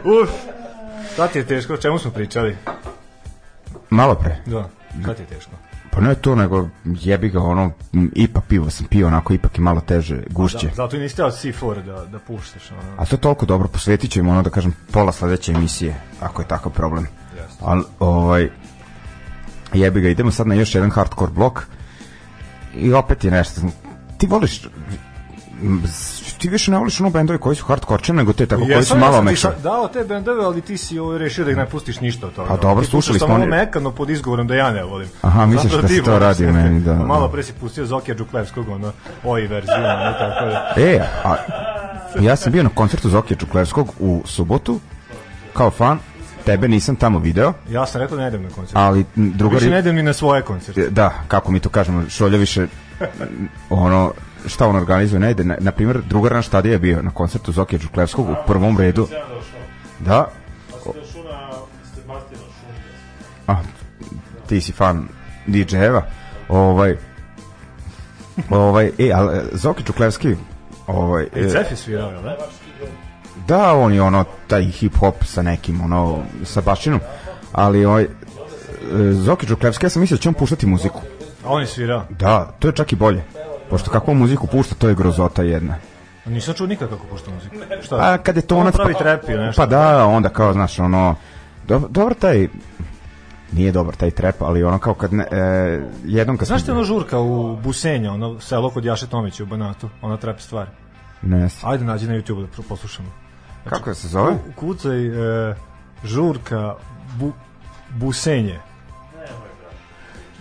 Uf. 0.05 0.31
Sad 1.17 1.33
ti 1.33 1.39
je 1.39 1.47
teško, 1.47 1.75
o 1.75 1.77
čemu 1.77 1.99
smo 1.99 2.11
pričali? 2.11 2.57
Malo 3.91 4.15
pre. 4.15 4.37
Da, 4.47 4.69
sad 5.05 5.17
ti 5.17 5.23
je 5.23 5.27
teško. 5.27 5.51
Pa 5.91 6.01
ne 6.01 6.15
to, 6.15 6.35
nego 6.35 6.69
jebi 6.85 7.29
ga, 7.29 7.41
ono, 7.41 7.71
ipak 8.15 8.45
pivo 8.49 8.71
sam 8.71 8.87
pio, 8.87 9.07
onako, 9.07 9.33
ipak 9.33 9.59
je 9.59 9.63
malo 9.63 9.81
teže, 9.81 10.23
gušće. 10.31 10.67
Da, 10.67 10.75
zato 10.75 10.97
i 10.97 11.01
niste 11.01 11.25
od 11.25 11.33
C4 11.33 11.83
da, 11.83 12.05
da 12.05 12.19
puštaš. 12.19 12.71
Ono. 12.71 12.81
A 12.97 13.07
to 13.07 13.17
je 13.17 13.21
toliko 13.21 13.47
dobro, 13.47 13.69
posvetit 13.69 14.11
ću 14.11 14.19
im 14.19 14.29
ono 14.29 14.43
da 14.43 14.51
kažem 14.51 14.75
pola 14.93 15.13
sledeće 15.13 15.53
emisije, 15.53 15.95
ako 16.21 16.43
je 16.43 16.49
takav 16.49 16.73
problem. 16.73 17.07
Ali, 17.61 17.85
ovaj, 17.99 18.49
jebi 19.73 20.01
ga, 20.01 20.09
idemo 20.09 20.31
sad 20.31 20.47
na 20.47 20.55
još 20.55 20.75
jedan 20.75 20.91
hardcore 20.91 21.33
blok 21.33 21.67
i 22.75 22.93
opet 22.93 23.25
je 23.25 23.31
nešto, 23.31 23.61
ti 24.19 24.27
voliš, 24.27 24.61
ti 26.39 26.49
više 26.49 26.71
ne 26.71 26.79
voliš 26.79 27.01
ono 27.01 27.11
bendovi 27.11 27.39
koji 27.39 27.57
su 27.57 27.65
hardcore 27.65 28.13
nego 28.13 28.33
te 28.33 28.47
tako 28.47 28.63
koji 28.65 28.85
su 28.85 28.95
ja 28.95 29.01
malo 29.01 29.23
mekše. 29.23 29.41
sa- 29.43 29.53
Dao 29.63 29.89
te 29.89 30.05
bendove, 30.05 30.45
ali 30.45 30.61
ti 30.61 30.77
si 30.77 30.99
ovaj 30.99 31.19
rešio 31.19 31.45
da 31.45 31.51
ih 31.51 31.57
ne 31.57 31.67
pustiš 31.67 32.01
ništa 32.01 32.27
od 32.27 32.33
toga. 32.33 32.49
Pa 32.49 32.57
dobro, 32.57 32.85
Ti 32.85 32.91
slušali 32.91 33.19
smo 33.19 33.29
samo 33.29 33.47
mekano 33.47 33.91
pod 33.91 34.11
izgovorom 34.11 34.47
da 34.47 34.55
ja 34.55 34.71
ne 34.71 34.85
volim. 34.85 35.09
Aha, 35.23 35.47
misliš 35.47 35.73
da 35.73 35.89
si 35.89 36.03
to 36.03 36.19
radio 36.19 36.53
meni, 36.53 36.81
da, 36.81 36.95
Malo 37.05 37.27
da. 37.27 37.33
pre 37.33 37.43
si 37.43 37.53
pustio 37.53 37.87
Zokija 37.87 38.15
Đuklevskog, 38.15 38.69
ono, 38.69 38.93
oj 39.25 39.41
verziju, 39.43 39.75
ono, 39.77 40.13
tako 40.13 40.45
da. 40.45 40.73
E, 40.79 41.01
a 41.25 41.37
ja 42.21 42.37
sam 42.37 42.53
bio 42.53 42.63
na 42.63 42.71
koncertu 42.71 43.09
Zokija 43.09 43.39
Čuklevskog 43.39 43.93
u 44.01 44.23
subotu, 44.27 44.81
kao 45.53 45.71
fan, 45.71 45.99
tebe 46.45 46.69
nisam 46.69 46.97
tamo 46.97 47.19
video, 47.19 47.53
Ja 47.71 47.87
sam 47.87 48.01
rekao 48.01 48.17
da 48.17 48.23
ne 48.23 48.29
idem 48.29 48.43
na 48.43 48.51
koncert. 48.51 48.77
ali 48.77 49.01
m, 49.01 49.07
Više 49.17 49.31
drugari... 49.31 49.71
ne 49.71 49.79
idem 49.79 49.95
ni 49.95 50.03
na 50.03 50.13
svoje 50.13 50.43
koncerte. 50.43 50.91
Da, 50.91 51.13
kako 51.29 51.53
mi 51.53 51.61
to 51.61 51.69
kažemo, 51.69 52.09
Šolja 52.09 52.39
više 52.39 52.67
ono, 53.71 54.13
šta 54.47 54.69
on 54.69 54.77
organizuje, 54.77 55.21
ne 55.21 55.31
ide. 55.31 55.45
Na, 55.45 55.57
na 55.61 55.73
primjer, 55.73 56.03
drugar 56.09 56.33
naš 56.33 56.49
tada 56.49 56.69
je 56.69 56.79
bio 56.79 57.03
na 57.03 57.11
koncertu 57.11 57.53
Zokija 57.53 57.79
Čuklevskog 57.79 58.29
u 58.29 58.35
prvom 58.47 58.79
redu. 58.79 59.09
Da. 60.01 60.29
A, 63.47 63.57
ti 64.47 64.61
si 64.61 64.73
fan 64.73 65.09
DJ-eva. 65.47 66.03
Ovaj, 66.49 66.97
ovaj, 68.51 68.91
e, 68.99 69.13
ali 69.15 69.41
Zoki 69.53 69.85
Čuklevski, 69.85 70.37
ovaj, 70.87 71.27
e, 71.35 71.49
Cef 71.49 71.71
je 71.71 71.77
svirao, 71.77 72.23
da? 72.23 72.37
Da, 73.47 73.75
on 73.75 73.93
je 73.93 74.03
ono, 74.03 74.25
taj 74.47 74.63
hip-hop 74.63 75.25
sa 75.25 75.43
nekim, 75.43 75.81
ono, 75.81 76.23
sa 76.45 76.61
bašinom, 76.61 77.01
ali 77.53 77.85
ovaj, 77.85 78.03
e, 78.03 78.09
Zoki 79.13 79.47
Čuklevski, 79.47 79.87
ja 79.87 79.91
sam 79.91 80.01
mislio 80.01 80.17
da 80.17 80.23
će 80.23 80.29
on 80.29 80.35
puštati 80.35 80.67
muziku. 80.67 81.01
A 81.47 81.51
on 81.51 81.61
je 81.61 81.67
svirao. 81.67 82.03
Da, 82.11 82.53
to 82.59 82.69
je 82.69 82.73
čak 82.73 82.93
i 82.93 82.97
bolje. 82.97 83.25
Pošto 83.71 83.91
kakvu 83.91 84.15
muziku 84.15 84.47
pušta, 84.47 84.75
to 84.75 84.89
je 84.89 84.95
grozota 84.95 85.43
jedna. 85.43 85.77
A 86.27 86.31
Nisam 86.31 86.55
čuo 86.55 86.67
nikad 86.67 86.89
kako 86.89 87.07
pušta 87.07 87.31
muziku. 87.31 87.57
Šta? 87.83 87.97
A 87.97 88.19
kad 88.19 88.37
je 88.37 88.43
to 88.43 88.55
On 88.55 88.61
onac... 88.61 88.75
pravi 88.75 88.95
trap 88.95 89.21
ili 89.29 89.43
nešto. 89.45 89.63
Pa 89.63 89.67
da, 89.67 90.07
onda 90.07 90.29
kao, 90.29 90.53
znaš, 90.53 90.79
ono... 90.79 91.15
Do, 91.69 91.83
dobro 91.91 92.15
taj... 92.15 92.49
Nije 93.53 93.73
dobar 93.73 93.95
taj 93.95 94.11
trap, 94.11 94.43
ali 94.43 94.65
ono 94.65 94.79
kao 94.79 94.95
kad 94.95 95.13
ne... 95.13 95.27
E, 95.31 95.81
jednom 96.05 96.37
kad 96.37 96.49
Znaš 96.49 96.65
ti 96.65 96.71
ono 96.71 96.85
žurka 96.85 97.19
u 97.19 97.57
Busenja, 97.57 98.13
ono 98.13 98.41
selo 98.41 98.71
kod 98.71 98.85
Jaše 98.85 99.07
Tomića 99.07 99.43
u 99.43 99.47
Banatu, 99.47 99.89
ona 100.03 100.17
trap 100.17 100.41
stvar. 100.41 100.67
Ne 101.23 101.49
znam. 101.49 101.73
Ajde 101.73 101.85
nađi 101.85 102.07
na 102.07 102.15
YouTube 102.15 102.47
da 102.57 102.63
poslušamo. 102.69 103.09
Kako 103.65 103.95
se 103.95 104.09
zove? 104.09 104.33
Ku- 104.33 104.53
Kucaj 104.61 105.07
e, 105.51 105.55
žurka 106.05 106.75
bu, 107.19 107.33
Busenje. 107.91 108.61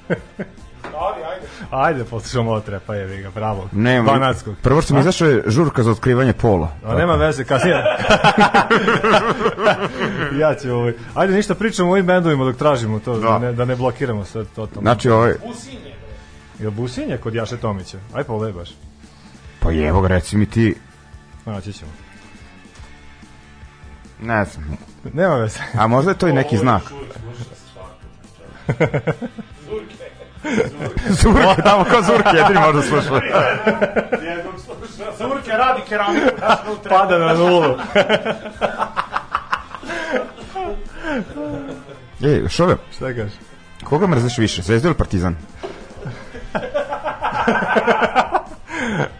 Ali, 0.99 1.23
ajde. 1.23 1.45
Ajde, 1.71 2.03
poslušamo 2.03 2.51
ovo 2.51 2.59
trepa, 2.59 2.95
jevi 2.95 3.21
ga, 3.21 3.29
bravo. 3.29 3.69
Ne, 3.71 4.01
Banatskog. 4.01 4.55
prvo 4.61 4.81
što 4.81 4.93
mi 4.93 4.99
izašao 4.99 5.27
je 5.27 5.43
žurka 5.47 5.83
za 5.83 5.91
otkrivanje 5.91 6.33
pola. 6.33 6.71
A 6.85 6.95
nema 6.95 7.15
veze, 7.15 7.43
kasnije. 7.43 7.75
ja 10.41 10.55
ću 10.55 10.71
ovaj. 10.71 10.93
Ajde, 11.13 11.33
ništa 11.33 11.55
pričamo 11.55 11.89
o 11.89 11.91
ovim 11.91 12.05
bendovima 12.05 12.45
dok 12.45 12.55
tražimo 12.55 12.99
to, 12.99 13.13
da, 13.13 13.19
Da. 13.29 13.39
ne, 13.39 13.53
da 13.53 13.65
ne 13.65 13.75
blokiramo 13.75 14.25
sad 14.25 14.45
to. 14.55 14.67
to. 14.67 14.79
Znači, 14.79 15.09
ovaj... 15.09 15.33
Jel 16.59 16.71
Businje 16.71 17.17
kod 17.17 17.35
Jaše 17.35 17.57
Tomića? 17.57 17.97
Aj 18.13 18.23
pogledaj 18.23 18.53
baš. 18.53 18.69
Pa 19.59 19.71
jevo 19.71 20.01
ga, 20.01 20.07
reci 20.07 20.37
mi 20.37 20.45
ti... 20.45 20.75
Naći 21.45 21.73
ćemo. 21.73 21.91
Ne 24.21 24.45
znam. 24.45 24.77
Nema 25.13 25.35
veze. 25.35 25.59
A 25.73 25.87
možda 25.87 26.11
je 26.11 26.17
to 26.17 26.27
i 26.27 26.33
neki 26.33 26.57
znak. 26.57 26.83
Zurke, 29.69 29.95
tamo 31.63 31.83
kao 31.83 32.01
Zurke, 32.01 32.37
jedini 32.37 32.59
možda 32.59 32.81
sluša. 32.81 33.09
Zurke 35.17 35.51
radi 35.51 35.81
keramiku. 35.89 36.25
unutra. 36.67 36.89
Pada 36.97 37.17
na 37.17 37.33
nulu. 37.33 37.75
Ej, 42.23 42.47
šove, 42.49 42.75
Šta 42.95 43.13
kažeš? 43.13 43.33
koga 43.83 44.07
mrziš 44.07 44.37
više, 44.37 44.61
Zvezdu 44.61 44.87
ili 44.87 44.95
Partizan? 44.97 45.35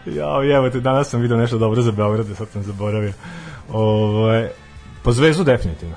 Ja, 0.06 0.56
evo 0.56 0.70
te, 0.70 0.80
danas 0.80 1.08
sam 1.08 1.20
video 1.20 1.36
nešto 1.36 1.58
dobro 1.58 1.82
za 1.82 1.92
Beograd, 1.92 2.26
sad 2.38 2.48
sam 2.48 2.62
zaboravio. 2.62 3.12
Ovaj, 3.72 4.48
po 5.02 5.12
Zvezdu 5.12 5.44
definitivno. 5.44 5.94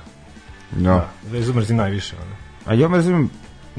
Da. 0.70 1.08
Zvezdu 1.28 1.54
mrzim 1.54 1.76
najviše. 1.76 2.16
Ono. 2.16 2.36
A 2.66 2.74
ja 2.74 2.88
mrzim, 2.88 3.30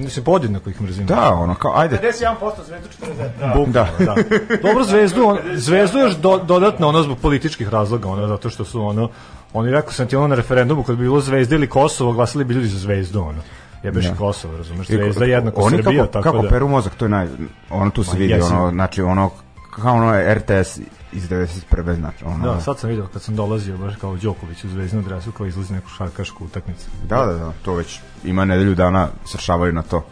Mislim, 0.03 0.25
podjednako 0.25 0.69
ih 0.69 0.81
mrzim. 0.81 1.05
da, 1.05 1.33
ono, 1.33 1.55
kao, 1.55 1.73
ajde, 1.75 1.99
51% 2.03 2.51
zvezdu 2.67 2.87
40. 3.01 3.55
Bukvalno, 3.55 3.71
Da. 3.73 3.87
da. 3.99 4.15
Dobro, 4.63 4.83
Zvezdu, 4.83 5.23
on, 5.25 5.37
Zvezdu 5.53 5.99
još 5.99 6.17
do, 6.17 6.37
dodatno 6.37 6.87
ono 6.87 7.03
zbog 7.03 7.17
političkih 7.17 7.69
razloga, 7.69 8.09
ono, 8.09 8.27
zato 8.27 8.49
što 8.49 8.65
su 8.65 8.81
ono, 8.85 9.09
oni 9.53 9.71
rekao 9.71 9.91
sam 9.91 10.07
ti 10.07 10.15
ono 10.15 10.27
na 10.27 10.35
referendumu 10.35 10.83
kad 10.83 10.95
bi 10.95 11.03
bilo 11.03 11.19
Zvezda 11.21 11.55
ili 11.55 11.67
Kosovo, 11.69 12.11
glasali 12.13 12.43
bi 12.43 12.53
ljudi 12.53 12.67
za 12.67 12.79
Zvezdu, 12.79 13.19
ono. 13.19 13.41
Jebeš 13.83 14.05
Da. 14.05 14.11
i 14.11 14.17
Kosovo, 14.17 14.57
razumeš? 14.57 14.87
Zvezda 14.87 15.25
je 15.25 15.31
jednako 15.31 15.61
oni 15.61 15.77
Srbija, 15.77 16.01
kako, 16.03 16.13
tako 16.13 16.23
kako 16.23 16.43
da... 16.43 16.49
peru 16.49 16.67
mozak, 16.67 16.95
to 16.95 17.05
je 17.05 17.09
naj, 17.09 17.27
ono 17.69 17.91
tu 17.91 18.03
se 18.03 18.11
Ma, 18.13 18.17
vidi, 18.17 18.33
ono, 18.41 18.69
znači, 18.71 19.01
ono, 19.01 19.29
kao 19.75 19.95
ono 19.95 20.15
je 20.15 20.35
RTS 20.35 20.79
iz 21.11 21.29
91. 21.29 21.95
znači 21.95 22.25
ono. 22.25 22.53
Da, 22.53 22.61
sad 22.61 22.79
sam 22.79 22.89
vidio 22.89 23.07
kad 23.13 23.21
sam 23.21 23.35
dolazio 23.35 23.77
baš 23.77 23.95
kao 23.95 24.17
Đoković 24.17 24.63
u 24.63 24.69
zvezdnu 24.69 25.01
dresu 25.01 25.31
kao 25.31 25.45
izlazi 25.45 25.73
neku 25.73 25.89
šarkašku 25.89 26.45
utakmicu. 26.45 26.85
Da, 27.07 27.25
da, 27.25 27.33
da, 27.33 27.53
to 27.65 27.73
već 27.73 27.99
ima 28.23 28.45
nedelju 28.45 28.75
dana 28.75 29.09
sršavaju 29.25 29.73
na 29.73 29.81
to. 29.81 30.05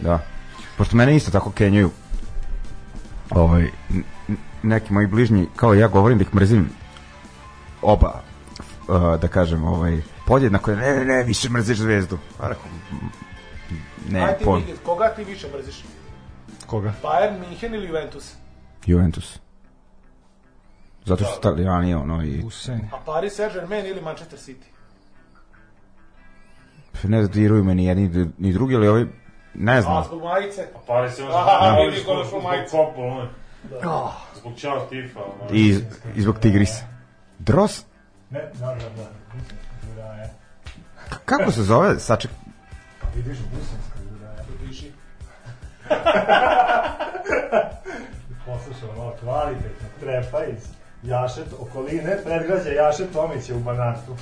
Da. 0.00 0.20
Pošto 0.78 0.96
mene 0.96 1.16
isto 1.16 1.30
tako 1.30 1.50
kenjaju 1.50 1.90
ovaj, 3.30 3.70
neki 4.62 4.92
moji 4.92 5.06
bližnji, 5.06 5.48
kao 5.56 5.74
ja 5.74 5.88
govorim 5.88 6.18
da 6.18 6.22
ih 6.22 6.34
mrzim 6.34 6.68
oba, 7.82 8.20
uh, 8.88 9.20
da 9.20 9.28
kažem, 9.28 9.64
ovaj, 9.64 10.02
podjednako, 10.26 10.70
je, 10.70 10.76
ne, 10.76 10.96
ne, 10.96 11.04
ne, 11.04 11.22
više 11.24 11.48
mrziš 11.50 11.78
zvezdu. 11.78 12.18
Pa 12.38 12.48
rekao, 12.48 12.64
"M, 12.90 13.10
ne, 14.08 14.20
Ajde 14.20 14.38
ti 14.38 14.74
koga 14.84 15.08
ti 15.08 15.24
više 15.24 15.46
mrziš? 15.56 15.84
Koga? 16.66 16.94
Bayern, 17.02 17.40
Minhen 17.40 17.74
ili 17.74 17.86
Juventus? 17.86 18.34
Juventus. 18.86 19.38
Zato 21.06 21.24
što 21.24 21.32
su 21.32 21.38
italijani, 21.38 21.94
ono, 21.94 22.24
i 22.24 22.42
Usen. 22.44 22.80
A 22.92 22.96
Paris 23.06 23.38
Saint-Germain 23.38 23.86
ili 23.86 24.00
Manchester 24.00 24.38
City? 24.38 24.64
ne 27.02 27.22
zadiruju 27.22 27.64
me 27.64 27.74
ni 27.74 27.84
jedni 27.84 28.30
ni 28.38 28.52
drugi, 28.52 28.76
ali 28.76 28.88
ovi, 28.88 29.08
ne 29.54 29.76
A, 29.76 29.82
znam, 29.82 30.04
zbog 30.04 30.22
majice? 30.22 30.68
Pari 30.86 31.10
se 31.10 31.22
Aha, 31.32 31.76
vidi 31.90 32.04
konačno 32.06 32.40
majicu. 32.40 32.76
Zbog 33.68 33.84
Zbog 34.34 34.56
Ćao 34.56 34.86
Tifa. 34.86 35.20
ono. 35.20 35.50
i, 35.52 35.80
i 36.16 36.22
zbog 36.22 36.38
Tigrisa. 36.38 36.84
Dros, 37.38 37.84
Ne, 38.30 38.40
da, 38.54 38.66
da, 38.66 38.74
da. 38.74 39.06
Da, 39.96 40.12
je. 40.12 40.30
kako 41.24 41.50
se 41.52 41.62
zove, 41.62 41.98
saček, 41.98 42.30
Vidiš 43.14 43.38
busanska 43.38 43.98
juraja. 44.10 44.44
Piši. 44.60 44.92
Poslušaj, 48.46 48.88
ono, 48.88 49.12
kvalitetno, 49.20 49.88
trepa 50.00 50.44
iz 50.44 50.75
Jašet, 51.02 51.46
okoline, 51.60 52.16
predgrađa 52.24 52.68
Jašet 52.70 53.12
Tomić 53.12 53.48
je 53.48 53.54
u 53.54 53.60
Banatu. 53.60 54.12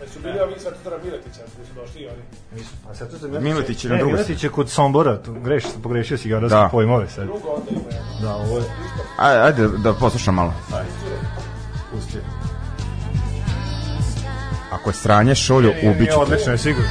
Da 0.00 0.08
su 0.08 0.20
bili 0.20 0.40
ovi 0.40 0.54
Svetotora 0.58 0.96
Miletića, 1.04 1.40
koji 1.56 1.66
su 1.66 1.72
došli 1.74 2.00
i 2.00 2.06
oni. 2.06 2.22
Nisu, 2.54 2.70
a 2.90 2.94
sad 2.94 3.10
to 3.10 3.18
se 3.18 3.28
Miletić 3.30 3.84
je 3.84 3.88
na 3.88 3.94
ne, 3.94 3.98
drugoj 3.98 4.12
Miletić 4.14 4.44
je 4.44 4.50
kod 4.50 4.70
Sombora, 4.70 5.18
tu 5.18 5.32
greš, 5.34 5.64
pogrešio 5.82 6.18
si 6.18 6.28
geografske 6.28 6.56
Da. 6.56 6.68
pojmove 6.68 7.08
sad. 7.08 7.24
Drugo 7.24 7.48
onda 7.48 7.70
ima. 7.70 7.80
Da, 8.22 8.34
ovo 8.36 8.58
je, 8.58 8.64
Ajde, 9.18 9.40
ajde 9.40 9.68
da 9.78 9.92
poslušam 9.94 10.34
malo. 10.34 10.54
pusti. 11.92 12.18
Ako 14.72 14.90
je 14.90 14.94
sranje 14.94 15.34
šolju, 15.34 15.72
Nije, 15.72 15.90
ubiću. 15.90 16.10
te. 16.10 16.16
odlično 16.16 16.52
je 16.52 16.58
sigurno. 16.58 16.90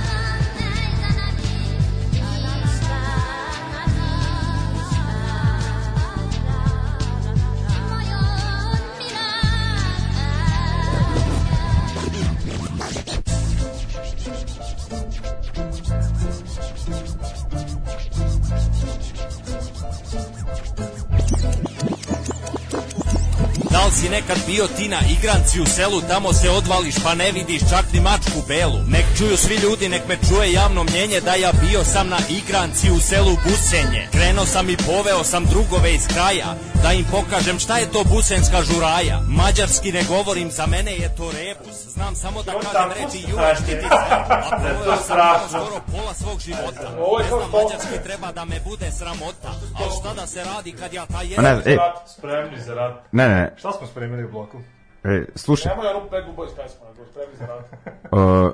Bio 24.52 24.68
ti 24.68 24.88
na 24.88 24.99
igranci 25.18 25.61
u 25.61 25.65
selu, 25.65 26.02
tamo 26.02 26.34
se 26.34 26.49
odvališ 26.49 26.95
pa 27.03 27.15
ne 27.15 27.32
vidiš 27.32 27.61
čak 27.69 27.86
ni 27.94 27.99
mačku 27.99 28.40
belu. 28.48 28.80
Nek 28.88 29.06
čuju 29.18 29.38
svi 29.38 29.56
ljudi, 29.56 29.90
nek 29.90 30.02
me 30.07 30.18
čuje 30.28 30.52
javno 30.52 30.84
mnjenje 30.84 31.22
da 31.22 31.36
ja 31.36 31.52
bio 31.52 31.84
sam 31.84 32.10
na 32.10 32.18
igranci 32.30 32.91
u 32.91 32.99
selu 32.99 33.38
Busenje. 33.44 34.07
Krenuo 34.11 34.45
sam 34.45 34.69
i 34.69 34.78
poveo 34.78 35.23
sam 35.23 35.45
drugove 35.45 35.94
iz 35.94 36.07
kraja, 36.07 36.56
da 36.84 36.94
im 36.94 37.06
pokažem 37.11 37.60
šta 37.60 37.78
je 37.78 37.91
to 37.91 38.03
busenska 38.03 38.64
žuraja. 38.64 39.22
Mađarski 39.28 39.91
ne 39.91 40.03
govorim, 40.03 40.52
za 40.52 40.65
mene 40.65 40.91
je 40.91 41.15
to 41.15 41.32
rebus. 41.32 41.78
Znam 41.94 42.15
samo 42.15 42.44
da 42.44 42.52
kažem 42.52 42.91
reči 42.98 43.26
juvački 43.30 43.65
ti 43.65 43.88
a 43.90 44.60
proveo 44.61 44.98
sam 45.07 45.49
skoro 45.49 45.82
pola 45.91 46.14
svog 46.14 46.40
života. 46.40 46.88
Ovo 46.99 47.19
je 47.19 47.23
Ne 47.23 47.30
znam, 47.30 47.52
mađarski 47.52 48.03
treba 48.03 48.32
da 48.32 48.45
me 48.45 48.60
bude 48.65 48.91
sramota, 48.91 49.51
ali 49.82 49.91
šta 49.99 50.14
da 50.14 50.28
se 50.28 50.44
radi 50.44 50.72
kad 50.72 50.94
ja 50.94 51.06
taj 51.06 51.28
Ma 51.38 51.41
ne, 51.44 51.62
e, 51.66 51.78
Spremni 52.08 52.60
za 52.60 52.74
rat. 52.76 53.03
ne, 53.12 53.30
ne, 53.30 53.36
ne, 53.36 53.53
Šta 53.58 53.72
smo 53.72 53.88
spremili 53.88 54.24
u 54.26 54.32
bloku? 54.32 54.58
e, 55.03 55.26
slušaj, 55.36 55.70
Nemoj 55.72 55.88
onu 55.88 56.10
Bad 56.10 56.24
Boys 56.28 56.56
pesmu, 56.56 56.86
nego 56.88 57.12
spremni 57.12 57.36
za 57.38 57.45
rad. 57.45 57.64
uh, 58.12 58.53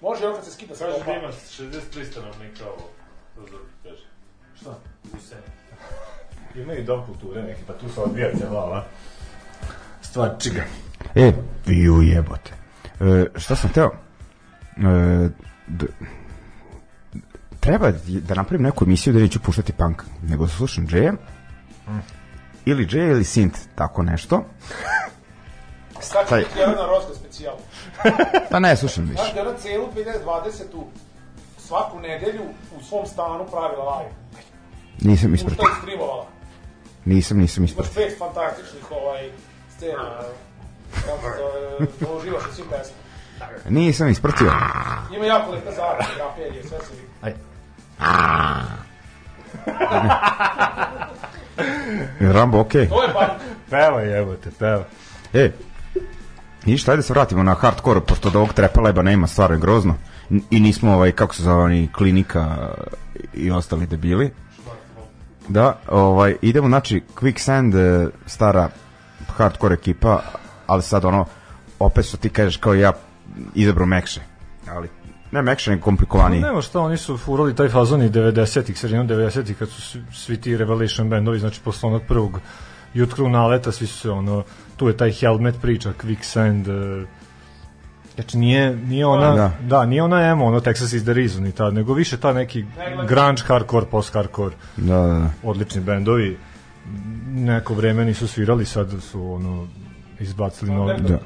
Može 0.00 0.26
on 0.26 0.34
kad 0.34 0.44
se 0.44 0.50
skida 0.50 0.74
sve 0.74 0.86
Kaže 0.86 0.98
da 0.98 1.04
opa. 1.04 1.12
ima 1.14 1.28
63 1.28 2.04
stanovnika 2.04 2.64
ovo. 2.66 2.88
Kaže. 3.82 4.02
Šta? 4.54 4.70
Usen. 5.16 5.38
Ima 6.62 6.72
i 6.72 6.84
dom 6.84 7.06
kulture 7.06 7.42
neki, 7.42 7.60
pa 7.66 7.72
tu 7.72 7.88
se 7.88 8.00
odvija 8.00 8.30
cijela 8.36 8.64
ova 8.64 8.84
stvar 10.00 10.30
čiga. 10.38 10.62
e, 11.14 11.32
ju 11.66 12.02
jebote. 12.02 12.52
E, 13.00 13.24
šta 13.36 13.56
sam 13.56 13.70
teo? 13.70 13.90
E, 14.76 15.28
d, 15.66 15.86
treba 17.64 17.92
da 18.06 18.34
napravim 18.34 18.62
neku 18.62 18.84
emisiju 18.84 19.12
da 19.12 19.18
neću 19.20 19.40
puštati 19.40 19.72
punk, 19.72 20.02
nego 20.22 20.44
da 20.44 20.50
slušam 20.50 20.86
Džeja, 20.86 21.12
ili 22.64 22.86
Džeja 22.86 23.10
ili 23.10 23.24
Sint, 23.24 23.58
tako 23.74 24.02
nešto. 24.02 24.44
Sad 26.00 26.28
Taj- 26.28 26.40
biti 26.40 26.58
Jelena 26.58 26.86
Roska 26.86 27.14
specijal. 27.14 27.54
Pa 28.50 28.58
ne, 28.58 28.76
slušam 28.76 29.04
više. 29.04 29.14
Znaš 29.22 29.34
da 29.34 29.40
je 29.40 29.48
ona 29.48 29.58
celu 29.58 29.88
2020 29.94 30.84
svaku 31.58 32.00
nedelju 32.00 32.42
u 32.78 32.82
svom 32.84 33.06
stanu 33.06 33.46
pravila 33.50 33.98
live. 33.98 34.10
Nisam 35.00 35.34
ispratio. 35.34 35.62
i 35.62 35.80
streamovala. 35.82 36.26
Nisam, 37.04 37.38
nisam 37.38 37.62
Imaš 37.64 37.70
ispratio. 37.70 37.92
pet 37.94 38.18
fantastičnih 38.18 38.92
ovaj, 38.92 39.30
scena. 39.76 40.20
Kako 41.06 41.22
se 41.22 41.38
zove, 41.38 41.86
da 42.00 42.12
uživaš 42.18 42.42
u 42.50 42.54
svim 42.54 42.66
pesmama. 42.70 43.04
Nisam 43.68 44.08
ispratio. 44.08 44.52
Ima 45.16 45.24
jako 45.24 45.50
lepa 45.50 45.70
zarada, 45.70 46.04
graferije, 46.16 46.62
sve 46.62 46.78
se 46.78 46.94
vidi. 46.94 47.36
Rambo, 52.20 52.60
okej. 52.60 52.82
Je 52.82 52.88
punk. 52.88 53.04
Peva 53.70 54.00
jebote, 54.00 54.50
peva. 54.58 54.84
E, 55.32 55.50
ništa, 56.66 56.90
ajde 56.90 57.02
se 57.02 57.12
vratimo 57.12 57.42
na 57.42 57.54
hardcore, 57.54 58.00
pošto 58.00 58.28
od 58.28 58.36
ovog 58.36 58.52
trepa 58.52 58.80
leba 58.80 59.02
nema, 59.02 59.26
stvarno 59.26 59.56
je 59.56 59.60
grozno. 59.60 59.94
I 60.50 60.60
nismo, 60.60 60.92
ovaj, 60.92 61.12
kako 61.12 61.34
se 61.34 61.42
zove, 61.42 61.62
oni, 61.62 61.88
klinika 61.92 62.68
i 63.34 63.50
ostali 63.50 63.86
debili. 63.86 64.30
Da, 65.48 65.78
ovaj, 65.88 66.36
idemo, 66.42 66.68
znači, 66.68 67.02
Quicksand, 67.14 67.76
e, 67.76 68.10
stara 68.26 68.68
hardcore 69.36 69.74
ekipa, 69.74 70.22
ali 70.66 70.82
sad 70.82 71.04
ono, 71.04 71.24
opet 71.78 72.06
što 72.06 72.16
ti 72.16 72.28
kažeš 72.28 72.56
kao 72.56 72.74
ja 72.74 72.92
izabro 73.54 73.86
mekše. 73.86 74.20
Ali, 74.68 74.88
ne 75.34 75.42
mekše, 75.42 75.70
nego 75.70 75.82
komplikovaniji. 75.82 76.40
Nema 76.40 76.62
šta, 76.62 76.80
oni 76.80 76.96
su 76.96 77.16
furali 77.18 77.54
taj 77.54 77.68
fazon 77.68 78.02
i 78.02 78.10
90-ih, 78.10 78.78
sredinom 78.78 79.08
90-ih, 79.08 79.58
kad 79.58 79.68
su 79.68 79.98
svi, 80.12 80.40
ti 80.40 80.56
Revelation 80.56 81.08
bandovi, 81.08 81.38
znači 81.38 81.60
posle 81.64 81.88
onog 81.88 82.02
prvog 82.08 82.40
Youth 82.94 83.16
Crew 83.16 83.28
naleta, 83.30 83.72
svi 83.72 83.86
su 83.86 83.98
se 83.98 84.10
ono, 84.10 84.42
tu 84.76 84.88
je 84.88 84.96
taj 84.96 85.12
Helmet 85.12 85.54
priča, 85.62 85.92
Quicksand, 86.02 86.68
e, 87.02 87.06
Znači 88.14 88.38
nije, 88.38 88.76
nije 88.76 89.06
ona, 89.06 89.30
Da. 89.30 89.36
da. 89.36 89.52
da, 89.68 89.86
nije 89.86 90.02
ona 90.02 90.20
emo, 90.20 90.44
ono 90.44 90.60
Texas 90.60 90.96
is 90.96 91.02
the 91.02 91.12
reason 91.12 91.46
i 91.46 91.52
ta, 91.52 91.70
nego 91.70 91.94
više 91.94 92.16
ta 92.16 92.32
neki 92.32 92.64
grunge, 93.08 93.42
hardcore, 93.46 93.86
post-hardcore, 93.90 94.54
Da, 94.76 94.96
da, 94.96 95.06
da. 95.06 95.30
odlični 95.42 95.80
bendovi. 95.80 96.38
Neko 97.26 97.74
vreme 97.74 98.04
nisu 98.04 98.28
svirali, 98.28 98.64
sad 98.64 99.02
su 99.02 99.32
ono 99.32 99.66
izbacili 100.20 100.70
novi 100.70 101.00
Da. 101.00 101.18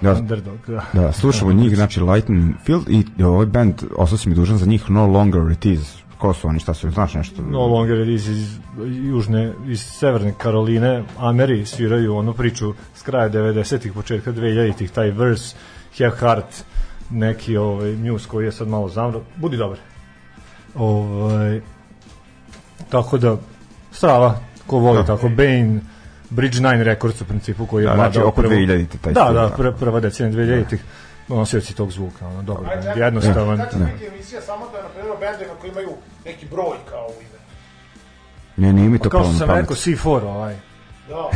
Da, 0.00 0.12
underdog, 0.12 0.58
da. 0.66 0.84
da, 0.92 1.12
slušamo 1.12 1.52
njih, 1.52 1.76
znači 1.76 2.00
Lightning 2.00 2.54
Field 2.64 2.88
i 2.88 3.22
ovaj 3.22 3.46
band, 3.46 3.74
ostao 3.96 4.18
si 4.18 4.28
mi 4.28 4.34
dužan 4.34 4.58
za 4.58 4.66
njih, 4.66 4.90
No 4.90 5.06
Longer 5.06 5.50
It 5.52 5.64
Is. 5.64 5.96
Ko 6.18 6.32
su 6.34 6.48
oni, 6.48 6.58
šta 6.58 6.74
su, 6.74 6.90
znaš 6.90 7.14
nešto? 7.14 7.42
No 7.42 7.66
Longer 7.66 8.08
iz, 8.08 8.28
iz 8.28 8.58
južne, 8.86 9.52
iz 9.66 9.80
severne 9.80 10.34
Karoline, 10.38 11.04
Ameri 11.18 11.66
sviraju 11.66 12.16
onu 12.16 12.32
priču 12.32 12.74
s 12.94 13.02
kraja 13.02 13.30
90-ih, 13.30 13.92
početka 13.92 14.32
2000-ih, 14.32 14.90
taj 14.90 15.10
verse, 15.10 15.56
Have 15.98 16.16
Heart, 16.16 16.64
neki 17.10 17.56
ovaj, 17.56 17.96
news 17.96 18.26
koji 18.26 18.44
je 18.44 18.52
sad 18.52 18.68
malo 18.68 18.88
zamro. 18.88 19.20
Budi 19.36 19.56
dobar. 19.56 19.78
Ovaj, 20.74 21.60
tako 22.88 23.18
da, 23.18 23.36
strava, 23.92 24.40
ko 24.66 24.78
voli 24.78 24.98
Da. 24.98 25.06
tako, 25.06 25.28
Bane, 25.28 25.80
Bridge 26.30 26.58
9 26.58 26.82
Records 26.82 27.20
u 27.20 27.24
principu 27.24 27.66
koji 27.66 27.84
je 27.84 27.88
Da, 27.88 27.94
znači 27.94 28.12
vladao 28.12 28.28
oko 28.28 28.40
prvo- 28.42 28.54
2000-te 28.54 28.98
taj 28.98 29.12
Da, 29.12 29.24
da, 29.24 29.32
da. 29.32 29.48
pr, 29.50 29.72
prva 29.72 30.00
decenija 30.00 30.36
2000-ih 30.36 30.80
nosioci 31.28 31.74
tog 31.74 31.92
zvuka, 31.92 32.26
ono, 32.26 32.42
dobar 32.42 32.70
Ajde, 32.70 32.88
ajde, 32.88 33.00
jednostavan. 33.00 33.58
Kad 33.58 33.70
će 33.70 33.76
biti 33.92 34.06
emisija 34.06 34.40
samo 34.40 34.64
da 34.72 34.78
je, 34.78 34.82
na 34.82 34.88
primjer, 34.88 35.14
bendovima 35.20 35.54
koji 35.60 35.70
imaju 35.70 35.90
neki 36.24 36.46
broj 36.46 36.76
kao 36.90 37.06
u 37.08 37.20
ime. 37.20 37.36
Ne, 38.58 38.72
nije 38.72 38.88
mi 38.88 38.98
to 38.98 39.08
Kao 39.08 39.20
palo 39.20 39.30
što 39.30 39.38
sam 39.38 39.48
pamet. 39.48 39.60
rekao, 39.62 39.76
C4, 39.76 40.06
ovaj. 40.24 40.56
Da, 41.08 41.30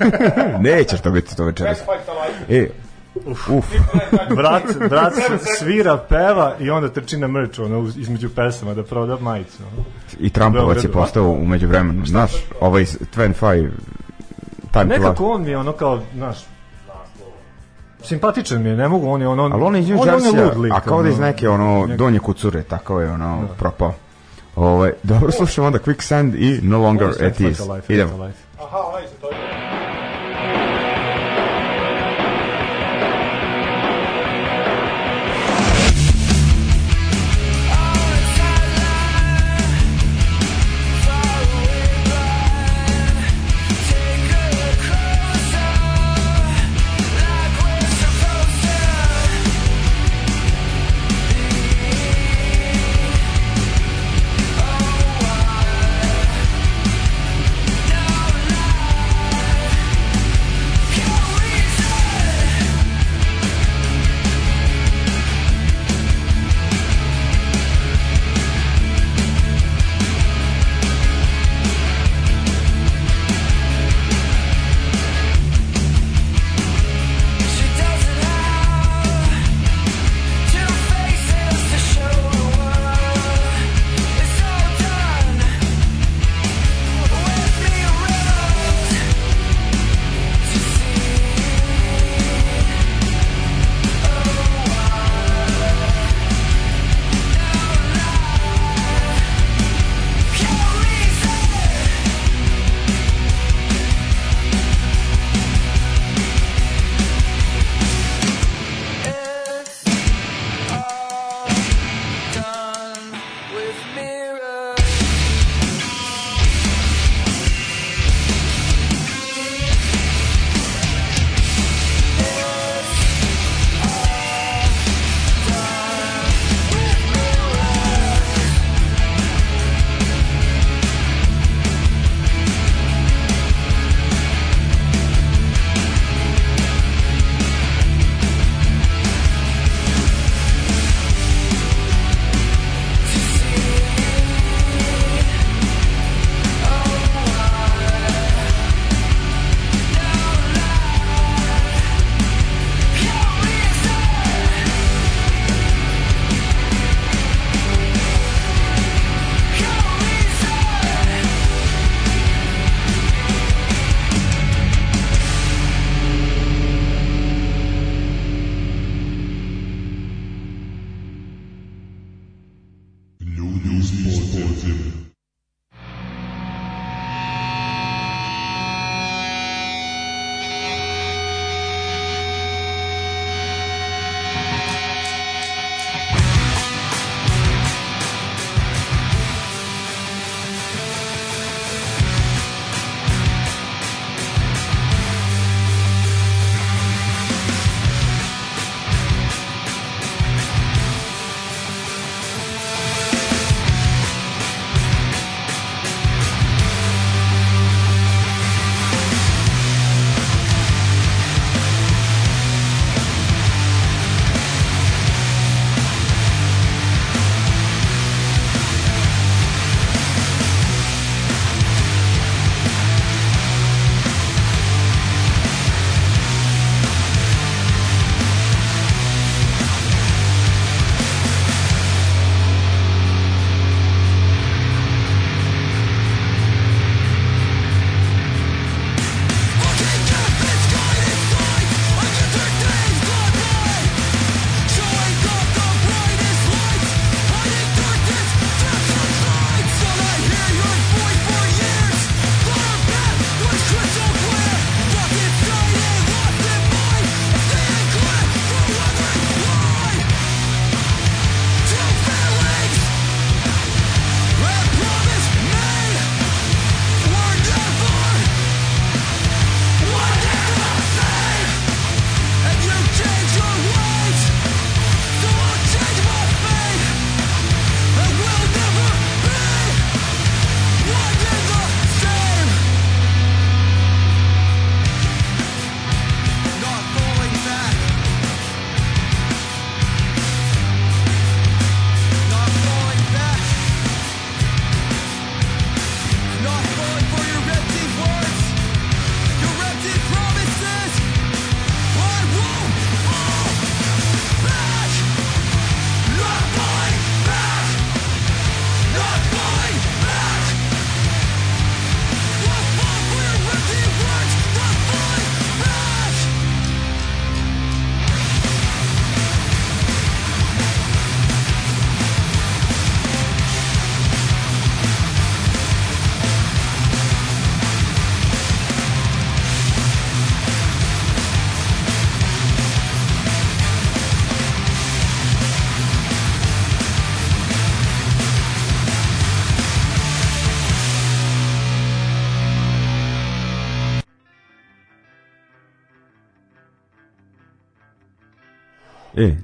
Nećeš 0.70 1.00
to 1.00 1.10
biti 1.10 1.36
to 1.36 1.44
večeras. 1.44 1.78
Best 1.78 1.82
Fight 1.82 2.08
Alive. 2.08 2.60
E, 2.60 2.70
Uf, 3.26 3.48
Brat, 4.36 4.62
brat 4.80 5.12
svira, 5.58 5.96
peva 5.98 6.56
i 6.60 6.70
onda 6.70 6.88
trči 6.88 7.16
na 7.16 7.28
mrč, 7.28 7.58
ono, 7.58 7.90
između 7.96 8.30
pesama 8.30 8.74
da 8.74 8.82
proda 8.84 9.16
majicu. 9.16 9.62
i 10.20 10.30
Trumpovac 10.30 10.84
je 10.84 10.92
postao 10.92 11.24
umeđu 11.24 11.68
vremenu. 11.68 12.06
Znaš, 12.06 12.30
ovaj 12.60 12.84
25 12.84 13.68
time 14.72 14.84
Nekako 14.84 15.30
on 15.30 15.42
mi 15.42 15.50
je 15.50 15.58
ono 15.58 15.72
kao, 15.72 16.00
znaš, 16.14 16.38
simpatičan 18.02 18.62
mi 18.62 18.68
je, 18.68 18.76
ne 18.76 18.88
mogu, 18.88 19.10
on 19.10 19.20
je 19.20 19.28
ono... 19.28 19.42
Ali 19.42 19.62
on 19.62 19.76
je 19.76 19.82
iz 19.82 19.88
New 19.88 19.98
Jersey, 19.98 20.76
a 20.76 20.80
kao 20.80 21.02
da 21.02 21.08
iz 21.08 21.14
ono. 21.14 21.26
neke 21.26 21.48
ono 21.48 21.86
donje 21.96 22.18
kucure, 22.18 22.62
tako 22.62 23.00
je 23.00 23.10
ono 23.10 23.48
propao. 23.58 23.94
Ovaj, 24.56 24.92
dobro, 25.02 25.32
slušamo 25.32 25.66
onda 25.66 25.78
Quicksand 25.78 26.34
i 26.36 26.60
No 26.62 26.78
Longer 26.78 27.08
At 27.08 27.40
Ease. 27.40 27.72
Life, 27.72 27.94
Idemo. 27.94 28.30
Aha, 28.62 28.78
onaj 28.78 29.02
se 29.02 29.14
to 29.20 29.30
je. 29.30 29.49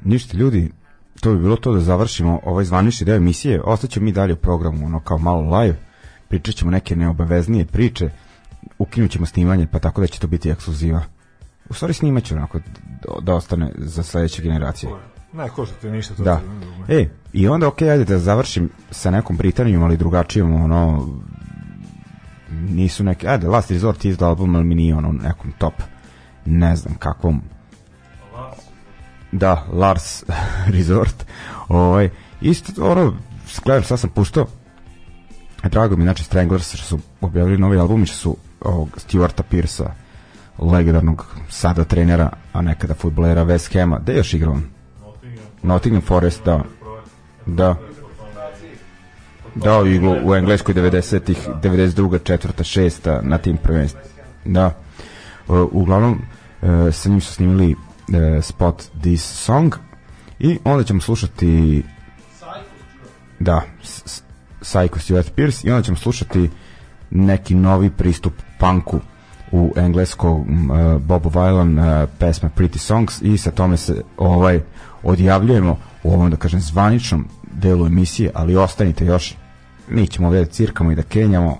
Ništa 0.06 0.36
ljudi, 0.36 0.72
to 1.20 1.32
bi 1.32 1.38
bilo 1.38 1.56
to 1.56 1.72
da 1.72 1.80
završimo 1.80 2.40
ovaj 2.44 2.64
zvanični 2.64 3.04
deo 3.04 3.16
emisije. 3.16 3.62
Ostaćemo 3.64 4.04
mi 4.04 4.12
dalje 4.12 4.32
u 4.32 4.36
programu, 4.36 4.86
ono 4.86 5.00
kao 5.00 5.18
malo 5.18 5.58
live. 5.58 5.76
Pričat 6.28 6.54
ćemo 6.54 6.70
neke 6.70 6.96
neobaveznije 6.96 7.64
priče. 7.64 8.10
Ukinut 8.78 9.10
ćemo 9.10 9.26
snimanje, 9.26 9.66
pa 9.72 9.78
tako 9.78 10.00
da 10.00 10.06
će 10.06 10.20
to 10.20 10.26
biti 10.26 10.50
ekskluziva. 10.50 11.02
U 11.68 11.74
stvari 11.74 11.94
snimat 11.94 12.24
ću 12.24 12.34
onako 12.34 12.58
da, 12.58 13.20
da 13.20 13.34
ostane 13.34 13.72
za 13.78 14.02
sledeće 14.02 14.42
generacije. 14.42 14.92
Ne 15.32 15.48
koštate 15.48 15.90
ništa 15.90 16.14
to. 16.14 16.22
Da. 16.22 16.40
E, 16.88 17.08
i 17.32 17.48
onda 17.48 17.68
ok, 17.68 17.82
ajde 17.82 18.04
da 18.04 18.18
završim 18.18 18.70
sa 18.90 19.10
nekom 19.10 19.36
Britanijom, 19.36 19.82
ali 19.82 19.96
drugačijom, 19.96 20.62
ono, 20.62 21.08
nisu 22.50 23.04
neki, 23.04 23.28
ajde, 23.28 23.48
Last 23.48 23.70
Resort 23.70 24.04
je 24.04 24.16
album, 24.20 24.54
ali 24.54 24.64
mi 24.64 24.74
nije 24.74 24.96
ono 24.96 25.12
nekom 25.12 25.52
top, 25.58 25.74
ne 26.44 26.76
znam 26.76 26.94
kakvom, 26.94 27.42
da, 29.32 29.66
Lars 29.72 30.24
Resort, 30.74 31.26
ovaj, 31.68 32.10
isto, 32.40 32.90
ono, 32.90 33.14
gledam, 33.64 33.84
sad 33.84 34.00
sam 34.00 34.10
pustao, 34.10 34.46
drago 35.62 35.96
mi, 35.96 36.02
znači, 36.02 36.24
Stranglers 36.24 36.74
što 36.74 36.84
su 36.84 36.98
objavili 37.20 37.58
novi 37.58 37.78
album 37.78 38.02
i 38.02 38.06
što 38.06 38.16
su 38.16 38.36
ovog 38.60 38.88
Stuarta 38.96 39.42
Pearsa, 39.42 39.92
legendarnog 40.58 41.26
sada 41.48 41.84
trenera, 41.84 42.30
a 42.52 42.62
nekada 42.62 42.94
futbolera 42.94 43.44
West 43.44 43.78
Hama, 43.78 43.98
gde 43.98 44.14
još 44.14 44.34
igrao 44.34 44.52
on? 44.52 44.62
Nottingham 45.62 46.02
Forest, 46.02 46.44
da. 46.44 46.64
Da. 47.46 47.76
Dao 49.54 49.86
iglu 49.86 50.16
u 50.24 50.34
Engleskoj 50.34 50.74
90-ih, 50.74 51.48
92. 51.62 52.18
četvrta, 52.24 52.64
šesta 52.64 53.20
na 53.22 53.38
tim 53.38 53.56
prvenstvu. 53.56 54.00
Da. 54.44 54.66
Uh, 55.48 55.68
uglavnom, 55.72 56.22
uh, 56.62 56.94
sa 56.94 57.08
njim 57.08 57.20
su 57.20 57.32
snimili 57.32 57.76
spot 58.42 58.82
This 59.00 59.22
Song. 59.22 59.74
I 60.38 60.58
onda 60.64 60.84
ćemo 60.84 61.00
slušati 61.00 61.82
da, 63.38 63.62
Psycho 64.60 64.98
Stuart 64.98 65.34
Pierce 65.34 65.68
i 65.68 65.70
onda 65.70 65.82
ćemo 65.82 65.96
slušati 65.96 66.50
neki 67.10 67.54
novi 67.54 67.90
pristup 67.90 68.32
punku 68.58 69.00
u 69.52 69.72
engleskom 69.76 70.70
uh, 70.70 71.02
Bobo 71.02 71.30
Wylan 71.30 72.02
uh, 72.02 72.08
pesma 72.18 72.50
Pretty 72.56 72.78
Songs. 72.78 73.22
I 73.22 73.38
sa 73.38 73.50
tome 73.50 73.76
se 73.76 74.02
ovaj 74.16 74.60
odjavljujemo 75.02 75.78
u 76.02 76.12
ovom 76.12 76.30
da 76.30 76.36
kažem 76.36 76.60
zvaničnom 76.60 77.28
delu 77.52 77.86
emisije, 77.86 78.30
ali 78.34 78.56
ostanite 78.56 79.06
još. 79.06 79.34
Mi 79.88 80.06
ćemo 80.06 80.26
ovdje 80.26 80.44
da 80.44 80.50
cirkamo 80.50 80.92
i 80.92 80.94
da 80.94 81.02
kenjamo. 81.02 81.58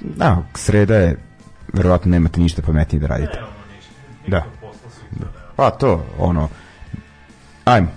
Da, 0.00 0.42
sreda 0.54 0.94
je 0.94 1.18
verovatno 1.72 2.10
nemate 2.10 2.40
ništa 2.40 2.62
pametnije 2.62 3.00
da 3.00 3.06
radite. 3.06 3.40
Da. 4.26 4.44
Pa 5.56 5.70
to, 5.70 6.04
ono 6.18 6.48
ajmo 7.64 7.88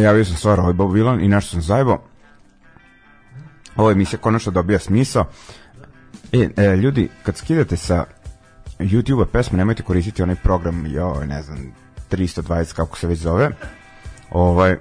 najavio 0.00 0.24
sam 0.24 0.36
stvar 0.36 0.60
ovaj 0.60 0.72
Bob 0.72 0.90
Dylan 0.90 1.24
i 1.24 1.28
nešto 1.28 1.50
sam 1.50 1.62
zajebao. 1.62 2.02
Ovo 3.76 3.90
emisija 3.90 4.20
konačno 4.20 4.52
dobija 4.52 4.78
smisao. 4.78 5.24
E, 6.32 6.48
e, 6.56 6.76
ljudi, 6.76 7.08
kad 7.22 7.36
skidate 7.36 7.76
sa 7.76 8.04
YouTube-a 8.78 9.26
pesme, 9.26 9.58
nemojte 9.58 9.82
koristiti 9.82 10.22
onaj 10.22 10.36
program, 10.36 10.86
jo, 10.86 11.24
ne 11.26 11.42
znam, 11.42 11.72
320, 12.10 12.74
kako 12.74 12.98
se 12.98 13.06
već 13.06 13.18
zove. 13.18 13.50
Ovaj, 14.30 14.76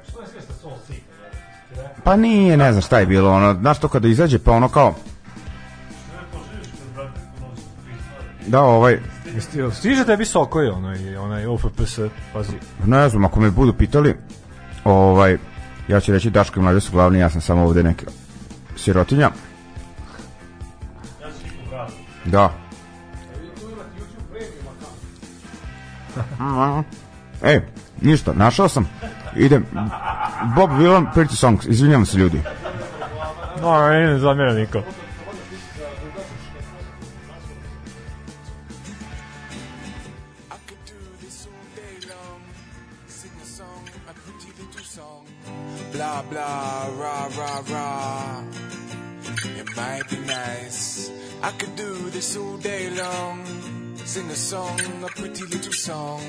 pa 2.04 2.16
nije, 2.16 2.58
ne 2.58 2.72
znam 2.72 2.82
šta 2.82 3.00
je 3.00 3.06
bilo, 3.06 3.32
ono, 3.32 3.54
znaš 3.54 3.80
to 3.80 3.88
kada 3.88 4.08
izađe, 4.08 4.40
pa 4.40 4.52
ono 4.52 4.70
kao, 4.70 4.96
da, 8.48 8.62
ovaj, 8.62 9.00
Stiže 9.74 10.06
tebi 10.06 10.26
sokoj 10.26 10.68
onaj, 10.68 11.16
onaj 11.16 11.46
OFPS, 11.46 12.00
pazi. 12.34 12.54
ne 12.86 13.10
znam, 13.10 13.26
ako 13.26 13.40
me 13.40 13.52
budu 13.52 13.74
pitali, 13.74 14.16
ovaj, 14.84 15.38
ja 15.88 16.00
ću 16.00 16.12
reći 16.12 16.30
Daško 16.30 16.60
i 16.60 16.64
Mlađe 16.64 16.80
su 16.80 16.92
glavni, 16.92 17.20
ja 17.20 17.30
sam 17.30 17.42
samo 17.42 17.64
ovde 17.64 17.84
neka 17.84 18.06
sirotinja. 18.76 19.30
Da. 22.26 22.54
Ej, 27.44 27.62
ništa, 28.02 28.34
našao 28.34 28.70
sam. 28.70 28.90
Idem. 29.36 29.66
Bob 30.56 30.70
Dylan, 30.70 31.06
Pretty 31.16 31.36
Songs. 31.36 31.66
Izvinjavam 31.66 32.06
se 32.06 32.18
ljudi. 32.18 32.42
No, 33.62 33.88
ne, 33.88 34.08
ne 34.08 34.20
zamjera 34.20 34.54
niko. 34.54 34.82
Blah 46.00 46.22
blah, 46.32 46.88
rah 46.98 47.28
rah 47.38 47.62
rah. 47.68 48.44
It 49.60 49.68
might 49.76 50.10
be 50.10 50.16
nice. 50.20 51.12
I 51.44 51.52
could 51.52 51.76
do 51.76 52.10
this 52.10 52.38
all 52.38 52.56
day 52.56 52.90
long. 52.92 53.44
Sing 54.06 54.30
a 54.30 54.36
song, 54.36 54.80
a 55.04 55.10
pretty 55.20 55.44
little 55.44 55.74
song. 55.74 56.24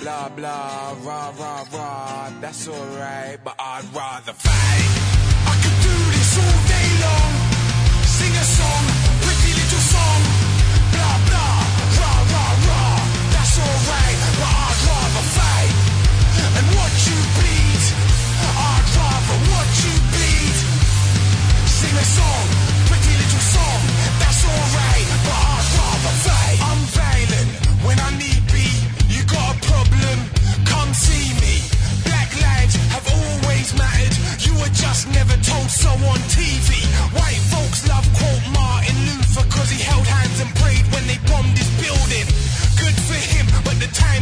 Blah 0.00 0.30
blah, 0.30 0.96
rah 1.04 1.30
rah 1.38 1.64
rah. 1.74 2.30
That's 2.40 2.66
alright, 2.66 3.38
but 3.44 3.54
I'd 3.58 3.84
rather 3.92 4.32
fight. 4.32 4.90
I 5.52 5.54
could 5.62 5.78
do 5.88 5.96
this 6.16 6.32
all 6.42 6.58
day 6.72 6.88
long. 7.04 7.32
Sing 8.16 8.32
a 8.32 8.46
song, 8.58 9.01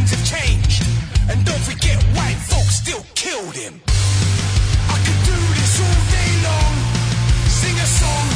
times 0.01 0.11
have 0.11 0.25
changed. 0.25 0.83
And 1.29 1.45
don't 1.45 1.59
forget, 1.59 2.01
white 2.15 2.39
folks 2.49 2.75
still 2.75 3.03
killed 3.15 3.55
him. 3.55 3.81
soul 8.01 8.30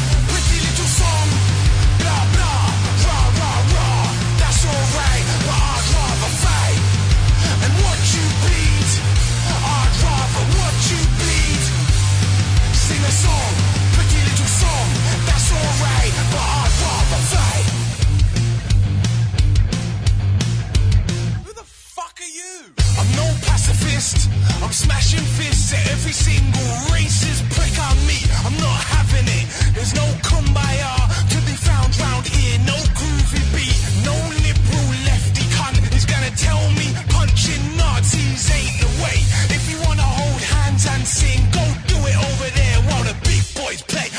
I'm 24.65 24.71
smashing 24.71 25.21
fists 25.37 25.73
at 25.73 25.85
every 25.91 26.11
single 26.11 26.65
racist 26.89 27.45
prick 27.53 27.77
I 27.77 27.93
meet. 28.09 28.25
I'm 28.41 28.57
not 28.57 28.81
having 28.97 29.29
it. 29.29 29.45
There's 29.75 29.93
no 29.93 30.01
kumbaya 30.25 30.89
to 31.29 31.37
be 31.45 31.53
found 31.53 31.93
round 32.01 32.25
here. 32.25 32.57
No 32.65 32.73
groovy 32.97 33.45
beat. 33.53 33.77
No 34.01 34.17
liberal 34.41 34.89
lefty 35.05 35.45
cunt 35.53 35.77
is 35.93 36.09
gonna 36.09 36.33
tell 36.33 36.65
me 36.81 36.89
punching 37.13 37.61
Nazis 37.77 38.49
ain't 38.49 38.73
the 38.81 38.89
way. 39.05 39.21
If 39.53 39.69
you 39.69 39.77
wanna 39.85 40.01
hold 40.01 40.41
hands 40.41 40.89
and 40.89 41.05
sing, 41.05 41.45
go 41.53 41.61
do 41.85 42.01
it 42.09 42.17
over 42.17 42.49
there 42.57 42.77
while 42.89 43.05
the 43.05 43.13
big 43.21 43.45
boys 43.53 43.83
play. 43.85 44.09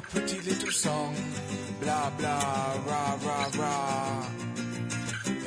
A 0.00 0.02
pretty 0.02 0.40
little 0.40 0.70
song. 0.70 1.14
Blah 1.80 2.10
blah, 2.18 2.74
rah 2.86 3.18
rah 3.26 3.50
rah. 3.58 4.26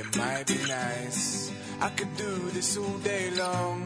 It 0.01 0.17
might 0.17 0.45
be 0.47 0.59
nice. 0.67 1.51
I 1.81 1.89
could 1.89 2.13
do 2.17 2.33
this 2.51 2.77
all 2.77 2.97
day 2.99 3.31
long. 3.31 3.77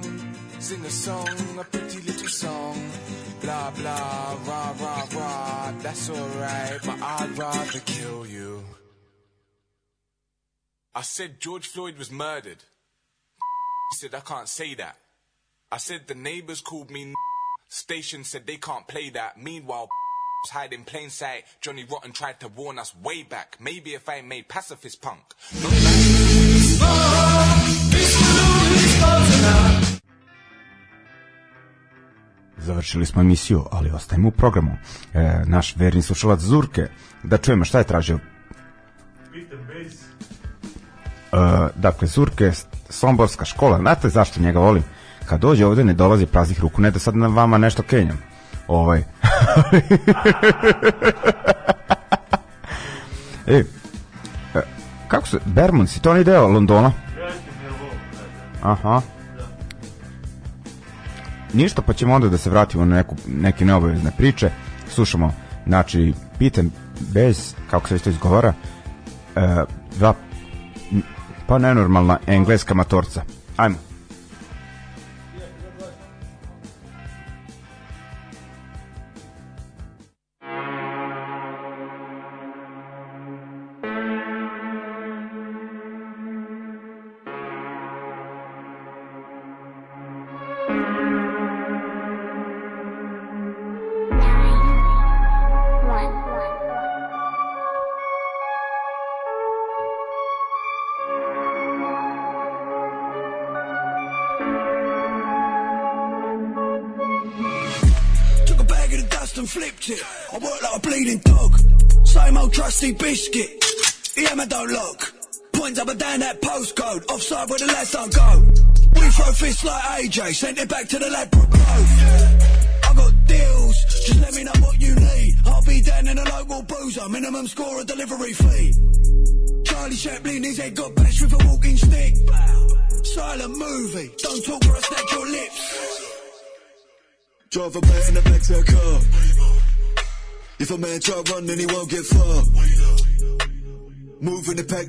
Sing 0.60 0.84
a 0.86 0.90
song, 0.90 1.38
a 1.60 1.64
pretty 1.64 2.02
little 2.02 2.28
song. 2.28 2.76
Blah 3.42 3.72
blah, 3.72 4.38
rah 4.48 4.74
rah 4.82 5.06
rah. 5.16 5.72
That's 5.84 6.10
alright, 6.10 6.80
but 6.86 7.00
I'd 7.02 7.38
rather 7.38 7.80
kill 7.80 8.26
you. 8.26 8.64
I 10.94 11.04
said 11.04 11.40
George 11.40 11.68
Floyd 11.68 11.98
was 11.98 12.12
murdered. 12.12 12.62
He 13.92 13.96
said 14.00 14.16
I 14.16 14.20
can't 14.20 14.50
say 14.50 14.76
that. 14.76 14.98
I 15.72 15.78
said 15.78 16.08
the 16.08 16.16
neighbors 16.16 16.62
called 16.62 16.92
me. 16.92 17.14
Station 17.70 18.24
said 18.24 18.46
they 18.46 18.58
can't 18.58 18.88
play 18.88 19.10
that. 19.12 19.42
Meanwhile, 19.42 19.90
hide 20.52 20.76
in 20.76 20.84
plain 20.84 21.10
sight. 21.10 21.44
Johnny 21.62 21.86
Rotten 21.92 22.12
tried 22.12 22.40
to 22.40 22.48
warn 22.48 22.80
us 22.82 22.94
way 23.04 23.30
back. 23.30 23.58
Maybe 23.60 23.90
if 23.94 24.10
I 24.10 24.22
made 24.22 24.44
pacifist 24.48 25.02
punk. 25.02 25.26
Završili 32.58 33.06
smo 33.06 33.22
emisiju, 33.22 33.66
ali 33.72 33.92
ostajemo 33.92 34.28
u 34.28 34.32
programu. 34.32 34.78
E, 35.14 35.42
naš 35.46 35.76
verni 35.76 36.02
slušalac 36.02 36.40
Zurke, 36.40 36.88
da 37.24 37.38
čujemo 37.38 37.66
šta 37.66 37.78
je 37.78 37.84
tražio. 37.84 38.20
E, 41.32 41.38
dakle, 41.76 42.08
Zurke, 42.08 42.52
Somborska 42.90 43.46
škola, 43.46 43.78
znate 43.78 44.10
zašto 44.10 44.42
njega 44.42 44.60
volim? 44.60 44.84
Kad 45.26 45.40
dođe 45.40 45.66
ovde 45.66 45.84
ne 45.84 45.94
dolazi 45.94 46.26
praznih 46.26 46.60
ruku, 46.60 46.82
ne 46.82 46.92
da 46.92 47.00
sad 47.00 47.16
na 47.16 47.28
vama 47.28 47.58
nešto 47.58 47.84
kenjam. 47.84 48.37
Ovaj. 48.68 49.00
e, 53.48 53.64
e, 54.56 54.62
kako 55.08 55.28
se, 55.28 55.38
Bermond, 55.46 55.90
si 55.90 56.02
to 56.02 56.10
onaj 56.10 56.24
deo 56.24 56.48
Londona? 56.48 56.92
Aha. 58.62 59.02
Ništa, 61.54 61.82
pa 61.82 61.94
ćemo 61.94 62.16
onda 62.16 62.30
da 62.30 62.38
se 62.38 62.50
vratimo 62.50 62.86
na 62.86 62.96
neku, 62.96 63.16
neke 63.28 63.66
neobavezne 63.66 64.12
priče. 64.18 64.50
Slušamo, 64.90 65.34
znači, 65.66 66.14
pitam 66.40 66.72
bez, 67.00 67.56
kako 67.70 67.88
se 67.88 68.00
to 68.00 68.10
izgovara, 68.10 68.54
e, 69.36 69.64
dva, 69.96 70.14
pa 71.48 71.58
nenormalna 71.58 72.18
engleska 72.28 72.74
matorca. 72.74 73.22
Ajmo. 73.58 73.87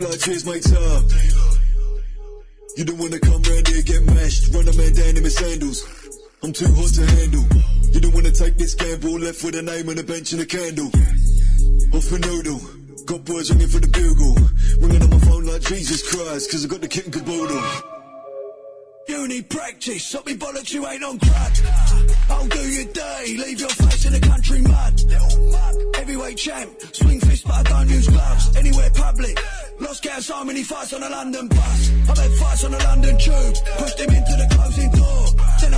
Like 0.01 0.21
cheers 0.21 0.47
makes 0.47 0.71
up. 0.73 1.05
You 2.77 2.85
don't 2.85 2.99
wanna 2.99 3.19
come 3.19 3.43
round 3.43 3.67
here 3.67 3.83
get 3.83 4.03
mashed. 4.05 4.55
Run 4.55 4.69
a 4.69 4.73
man 4.77 4.95
down 4.95 5.17
in 5.17 5.23
my 5.25 5.29
sandals. 5.29 5.83
I'm 6.41 6.53
too 6.53 6.73
hot 6.73 6.95
to 6.95 7.05
handle. 7.05 7.45
You 7.91 8.01
don't 8.01 8.15
wanna 8.15 8.31
take 8.31 8.57
this 8.57 8.77
gamble. 8.77 9.19
Left 9.19 9.43
with 9.43 9.57
a 9.57 9.63
name 9.63 9.89
on 9.89 9.99
a 9.99 10.05
bench 10.05 10.33
and 10.33 10.41
a 10.43 10.47
candle. 10.47 10.87
Off 11.93 12.13
a 12.13 12.19
noodle. 12.19 12.61
Got 13.07 13.25
boys 13.25 13.51
ringing 13.51 13.67
for 13.67 13.81
the 13.81 13.89
bugle. 13.89 14.39
Ringing 14.79 15.03
on 15.03 15.11
my 15.11 15.19
phone 15.19 15.47
like 15.47 15.63
Jesus 15.63 16.07
Christ, 16.09 16.51
cause 16.53 16.65
I 16.65 16.69
got 16.69 16.81
the 16.81 16.89
kit 16.89 17.05
and 17.05 17.13
need 19.27 19.49
practice, 19.49 20.05
stop 20.05 20.27
me 20.27 20.35
bollocks, 20.35 20.73
you 20.73 20.87
ain't 20.87 21.03
on 21.03 21.19
crack. 21.19 21.53
I'll 22.31 22.47
do 22.47 22.61
your 22.61 22.85
day, 22.93 23.37
leave 23.39 23.61
your 23.61 23.69
face 23.71 24.05
in 24.05 24.13
the 24.13 24.21
country 24.21 24.61
mud. 24.61 25.97
Heavyweight 25.97 26.37
champ, 26.37 26.71
swing 26.93 27.21
fist 27.21 27.45
but 27.47 27.55
I 27.55 27.63
don't 27.63 27.89
use 27.89 28.09
gloves. 28.09 28.57
Anywhere 28.57 28.91
public, 28.95 29.39
lost 29.81 30.03
count 30.03 30.23
so 30.23 30.45
many 30.45 30.63
fights 30.63 30.93
on 30.93 31.03
a 31.03 31.09
London 31.09 31.49
bus. 31.49 31.91
I've 32.09 32.19
had 32.19 32.33
fights 32.33 32.65
on 32.65 32.75
a 32.75 32.79
London 32.79 33.19
tube, 33.19 33.55
pushed 33.79 33.99
him 33.99 34.11
into 34.11 34.33
the 34.37 34.49
closing 34.55 34.91
door. 34.93 35.27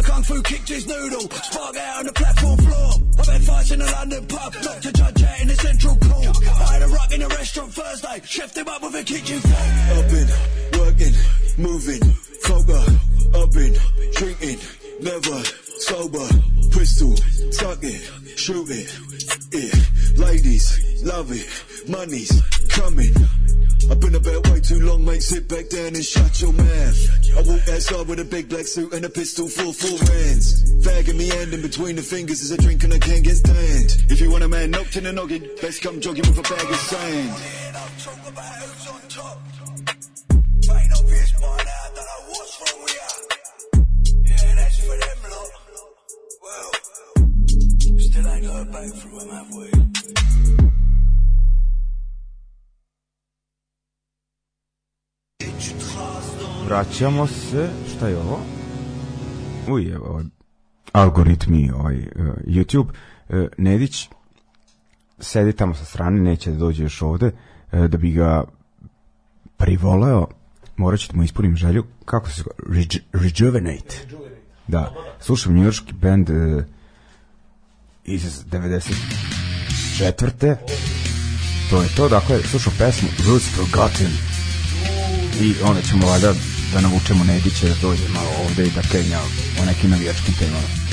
I 0.01 0.03
kung 0.03 0.23
fu 0.23 0.41
kicked 0.41 0.69
his 0.71 0.87
noodle, 0.87 1.29
spark 1.29 1.77
out 1.77 1.99
on 1.99 2.07
the 2.07 2.13
platform 2.15 2.57
floor. 2.57 2.93
I've 3.19 3.27
had 3.27 3.43
fights 3.43 3.71
in 3.71 3.83
a 3.83 3.85
London 3.85 4.27
pub, 4.27 4.55
knocked 4.65 4.87
a 4.87 4.93
judge 4.93 5.23
out 5.23 5.41
in 5.43 5.49
the 5.49 5.55
central 5.57 5.97
court. 5.97 6.37
I 6.49 6.73
had 6.73 6.83
a 6.83 6.89
rock 6.89 7.13
in 7.13 7.21
a 7.21 7.29
restaurant 7.29 7.75
Thursday, 7.75 8.21
chefed 8.21 8.57
him 8.57 8.69
up 8.69 8.81
with 8.81 8.95
a 8.95 9.05
kitchen. 9.05 9.41
I've 9.45 10.09
been 10.09 10.81
working, 10.81 11.15
moving, 11.59 12.01
coca, 12.43 12.81
I've 13.37 13.53
been 13.53 13.77
drinking, 14.17 14.59
never 15.03 15.43
sober, 15.81 16.29
pistol, 16.71 17.15
tuck 17.59 17.79
it, 17.83 18.01
shoot 18.39 18.69
it, 18.71 18.89
yeah. 19.53 20.25
Ladies, 20.25 21.03
love 21.05 21.31
it, 21.33 21.49
money's 21.89 22.43
coming. 22.69 23.15
I've 23.91 23.99
been 23.99 24.15
about 24.15 24.47
way 24.49 24.61
too 24.61 24.81
long, 24.81 25.05
mate. 25.05 25.23
Sit 25.23 25.49
back 25.49 25.69
down 25.69 25.97
and 25.97 26.05
shut 26.05 26.41
your 26.41 26.53
mouth. 26.53 26.99
I 27.37 27.43
walk 27.43 27.69
outside 27.69 28.07
with 28.07 28.21
a 28.21 28.25
big 28.25 28.49
black 28.49 28.67
suit 28.67 28.93
and 28.93 29.05
a 29.05 29.09
pistol 29.09 29.49
full 29.49 29.73
four 29.73 29.99
rounds. 29.99 30.63
Fag 30.85 31.13
me 31.17 31.29
hand 31.29 31.53
in 31.53 31.63
between 31.63 31.97
the 31.97 32.03
fingers 32.03 32.41
as 32.43 32.53
I 32.53 32.57
drink 32.57 32.85
and 32.85 32.93
I 32.93 32.99
can't 32.99 33.25
get 33.25 33.37
stand. 33.37 33.97
If 34.11 34.21
you 34.21 34.31
want 34.31 34.45
a 34.45 34.49
man 34.49 34.71
knocked 34.71 34.97
in 34.97 35.05
the 35.05 35.13
noggin, 35.13 35.49
best 35.61 35.83
come 35.83 36.01
jogging 36.01 36.27
with 36.29 36.39
a 36.39 36.43
bag 36.43 36.71
of 36.71 36.77
sand. 36.77 37.61
Still 48.11 48.25
we? 49.59 49.71
Vraćamo 56.67 57.27
se, 57.27 57.69
šta 57.97 58.09
je 58.09 58.17
ovo? 58.17 58.39
Uj, 59.69 59.93
evo, 59.93 60.07
ovaj, 60.07 60.25
algoritmi, 60.93 61.71
ovaj, 61.71 61.97
uh, 61.97 62.05
YouTube. 62.47 62.89
Uh, 63.29 63.47
Nedić 63.59 64.09
sedi 65.19 65.53
tamo 65.53 65.75
sa 65.75 65.85
strane, 65.85 66.21
neće 66.21 66.51
da 66.51 66.57
dođe 66.57 66.83
još 66.83 67.03
ovde, 67.03 67.27
uh, 67.73 67.87
da 67.87 67.99
bi 67.99 68.13
ga 68.13 68.45
privoleo, 69.57 70.27
morat 70.77 71.01
ću 71.01 71.09
da 71.13 71.17
mu 71.17 71.23
ispunim 71.23 71.57
želju, 71.57 71.85
kako 72.05 72.29
se 72.29 72.43
zove? 72.43 72.75
Reju, 72.75 72.87
Rejuvenate. 73.13 74.07
Da, 74.71 74.93
slušam 75.21 75.55
njujorski 75.55 75.93
band 75.93 76.31
uh, 76.31 76.65
iz 78.05 78.45
94. 78.45 80.57
To 81.71 81.83
je 81.83 81.89
to, 81.97 82.09
dakle, 82.09 82.43
slušam 82.51 82.73
pesmu 82.79 83.09
Roots 83.27 83.47
Forgotten 83.57 84.11
i 85.41 85.55
onda 85.65 85.83
ćemo 85.83 86.07
valjda 86.07 86.35
da 86.73 86.81
navučemo 86.81 87.25
Nedića 87.25 87.69
da 87.69 87.75
dođe 87.83 88.09
malo 88.09 88.31
ovde 88.45 88.67
i 88.67 88.71
da 88.71 88.83
kenja 88.83 89.19
o 89.63 89.65
nekim 89.65 89.91
navijačkim 89.91 90.35
temama. 90.39 90.90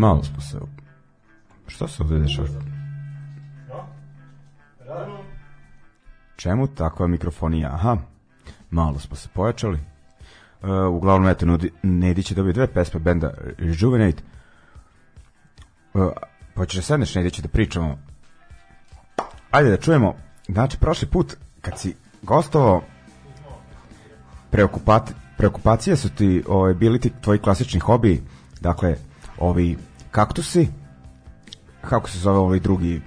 Malo 0.00 0.24
smo 0.24 0.40
se... 0.40 0.58
Šta 1.66 1.88
se 1.88 2.02
ovde 2.02 2.18
dešava? 2.18 2.48
Čemu 6.36 6.66
takva 6.66 7.06
mikrofonija? 7.06 7.70
Aha, 7.74 7.96
malo 8.70 8.98
smo 8.98 9.16
se 9.16 9.28
pojačali. 9.34 9.78
Uh, 10.62 10.94
uglavnom, 10.94 11.28
eto, 11.28 11.58
Nedić 11.82 12.30
je 12.30 12.34
dobio 12.34 12.52
dve 12.52 12.66
pesme 12.66 13.00
benda 13.00 13.30
Rejuvenate. 13.58 14.22
Uh, 15.94 16.08
pa 16.54 16.66
ćeš 16.66 16.76
da 16.76 16.82
sedneš, 16.82 17.14
Nedić, 17.14 17.40
da 17.40 17.48
pričamo. 17.48 17.98
Ajde 19.50 19.70
da 19.70 19.76
čujemo. 19.76 20.14
Znači, 20.48 20.78
prošli 20.78 21.08
put, 21.08 21.36
kad 21.60 21.78
si 21.78 21.94
gostovao, 22.22 22.82
preokupat, 24.50 25.12
preokupacije 25.36 25.96
su 25.96 26.08
ti 26.08 26.44
ovaj, 26.48 26.74
bili 26.74 27.00
ti 27.00 27.12
tvoji 27.20 27.38
klasični 27.38 27.80
hobiji, 27.80 28.22
dakle, 28.60 28.96
ovi 29.38 29.76
kaktusi, 30.10 30.68
kako 31.80 32.10
se 32.10 32.18
zove 32.18 32.38
ovaj 32.38 32.60
drugi 32.60 33.00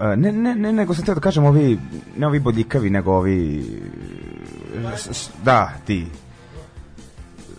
E, 0.00 0.16
ne, 0.16 0.32
ne, 0.32 0.54
ne, 0.54 0.72
nego 0.72 0.94
sam 0.94 1.04
teo 1.04 1.14
da 1.14 1.20
kažem 1.20 1.44
ovi, 1.44 1.78
ne 2.16 2.26
ovi 2.26 2.38
bodljikavi, 2.40 2.90
nego 2.90 3.12
ovi, 3.12 3.64
da, 5.44 5.72
ti, 5.84 6.06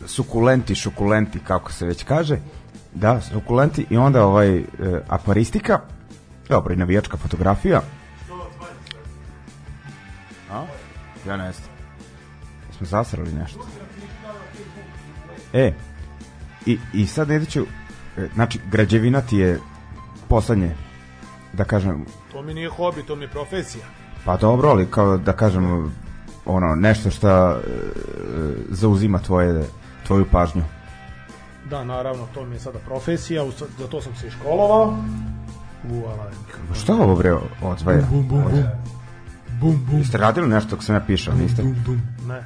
sukulenti, 0.06 0.76
šukulenti, 0.76 1.40
kako 1.40 1.72
se 1.72 1.86
već 1.86 2.04
kaže, 2.04 2.38
da, 2.94 3.22
sukulenti, 3.22 3.86
i 3.90 3.98
onda 3.98 4.26
ovaj, 4.26 4.58
e, 4.58 4.64
akvaristika, 5.08 5.80
dobro, 6.50 6.74
i 6.74 6.78
navijačka 6.78 7.18
fotografija. 7.18 7.82
A? 10.52 10.66
Ja 11.28 11.38
ne 11.38 11.52
znam. 11.52 11.70
Smo 12.78 12.86
zasrali 12.86 13.32
nešto. 13.32 13.68
E, 15.54 15.74
i, 16.66 16.78
i 16.94 17.08
sad 17.08 17.32
e, 17.32 17.42
znači, 18.34 18.60
građevina 18.72 19.22
ti 19.22 19.38
je 19.38 19.60
poslednje, 20.28 20.76
da 21.54 21.64
kažem, 21.64 22.06
To 22.32 22.42
mi 22.42 22.54
nije 22.54 22.70
hobi, 22.70 23.04
to 23.04 23.16
mi 23.16 23.24
je 23.24 23.28
profesija. 23.28 23.86
Pa 24.26 24.38
dobro, 24.38 24.70
ali 24.70 24.92
kao 24.92 25.18
da 25.18 25.34
kažem 25.34 25.94
ono 26.46 26.76
nešto 26.76 27.12
što 27.12 27.30
e, 27.30 27.60
zauzima 28.70 29.20
tvoje 29.20 29.66
tvoju 30.08 30.26
pažnju. 30.32 30.64
Da, 31.70 31.84
naravno, 31.84 32.28
to 32.34 32.46
mi 32.46 32.56
je 32.56 32.60
sada 32.60 32.80
profesija, 32.80 33.46
za 33.80 33.88
to 33.88 34.02
sam 34.02 34.16
se 34.16 34.28
i 34.28 34.32
školovao. 34.32 34.98
U, 35.92 36.06
ala, 36.06 36.32
Šta 36.74 36.94
ovo 36.94 37.16
bre 37.16 37.34
odzvaja? 37.62 38.02
Bum, 38.12 38.28
bum, 38.28 38.44
bum. 38.44 38.64
Bum, 39.62 39.86
bum. 39.90 40.00
Jeste 40.00 40.18
radili 40.18 40.48
nešto 40.48 40.70
dok 40.70 40.84
sam 40.84 40.96
ja 40.96 41.02
pišao, 41.02 41.36
niste? 41.36 41.64
Bum, 41.64 41.76
bum. 41.86 42.02
Ne. 42.28 42.46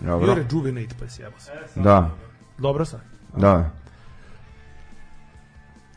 Dobro. 0.00 0.34
Bio 0.34 0.44
rejuvenate, 0.44 0.94
pa 1.00 1.08
si 1.08 1.22
jebo 1.22 1.38
se. 1.38 1.50
Da, 1.74 2.10
Dobro 2.58 2.84
sam. 2.84 3.00
da. 3.36 3.70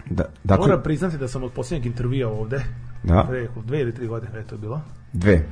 Da, 0.10 0.24
dakle, 0.44 0.68
Moram 0.68 0.84
priznati 0.84 1.18
da 1.18 1.28
sam 1.28 1.44
od 1.44 1.52
posljednjeg 1.52 1.86
intervjua 1.86 2.32
ovde, 2.32 2.64
da, 3.04 3.26
pre 3.30 3.48
dve 3.66 3.82
ili 3.82 3.96
tri 3.96 4.08
godine, 4.08 4.38
je 4.38 4.48
to 4.48 4.58
bilo, 4.58 4.82
dve. 5.14 5.46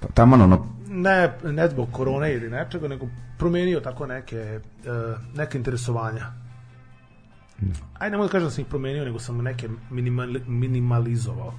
Pa, 0.00 0.08
taman 0.08 0.40
ono, 0.40 0.66
ne, 0.88 1.32
ne 1.44 1.68
zbog 1.68 1.88
korone 1.92 2.34
ili 2.34 2.50
nečega, 2.50 2.88
nego 2.88 3.06
promenio 3.38 3.80
tako 3.80 4.06
neke, 4.06 4.36
e, 4.36 4.60
neke 5.34 5.58
interesovanja. 5.58 6.26
Ajde, 7.98 8.10
ne 8.10 8.16
mogu 8.16 8.28
da 8.28 8.32
kažem 8.32 8.46
da 8.46 8.50
sam 8.50 8.62
ih 8.62 8.68
promenio, 8.68 9.04
nego 9.04 9.18
sam 9.18 9.42
neke 9.42 9.68
minimali, 9.90 10.42
minimalizovao. 10.46 11.54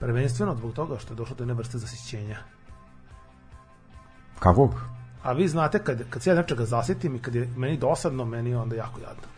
Prvenstveno 0.00 0.54
zbog 0.54 0.72
toga 0.72 0.98
što 0.98 1.12
je 1.12 1.16
došlo 1.16 1.36
do 1.36 1.42
jedne 1.42 1.54
vrste 1.54 1.78
zasićenja. 1.78 2.36
kakvog? 4.38 4.74
A 5.22 5.32
vi 5.32 5.48
znate, 5.48 5.78
kad, 5.78 6.02
kad 6.10 6.22
se 6.22 6.30
ja 6.30 6.36
nečega 6.36 6.64
zasjetim 6.64 7.16
i 7.16 7.18
kad 7.18 7.34
je 7.34 7.48
meni 7.56 7.76
dosadno, 7.76 8.24
meni 8.24 8.50
je 8.50 8.58
onda 8.58 8.76
jako 8.76 9.00
jadno. 9.00 9.33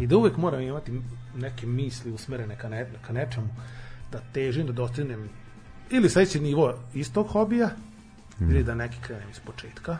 I 0.00 0.06
da 0.06 0.16
uvek 0.16 0.36
moram 0.36 0.60
imati 0.60 1.00
neke 1.36 1.66
misli 1.66 2.10
usmerene 2.12 2.56
ka, 2.56 2.68
ne, 2.68 2.86
ka 3.06 3.12
nečemu, 3.12 3.48
da 4.12 4.20
težim, 4.32 4.66
da 4.66 4.72
dostignem 4.72 5.28
ili 5.90 6.10
sledeći 6.10 6.40
nivo 6.40 6.74
istog 6.94 7.26
hobija, 7.28 7.70
ili 8.40 8.64
da 8.64 8.74
neki 8.74 8.96
krenem 9.00 9.30
iz 9.30 9.40
početka, 9.40 9.98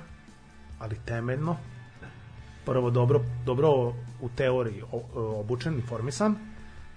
ali 0.79 0.97
temeljno, 1.05 1.57
prvo 2.65 2.91
dobro, 2.91 3.21
dobro 3.47 3.69
u 4.21 4.29
teoriji 4.37 4.83
obučen, 5.15 5.75
informisan, 5.75 6.37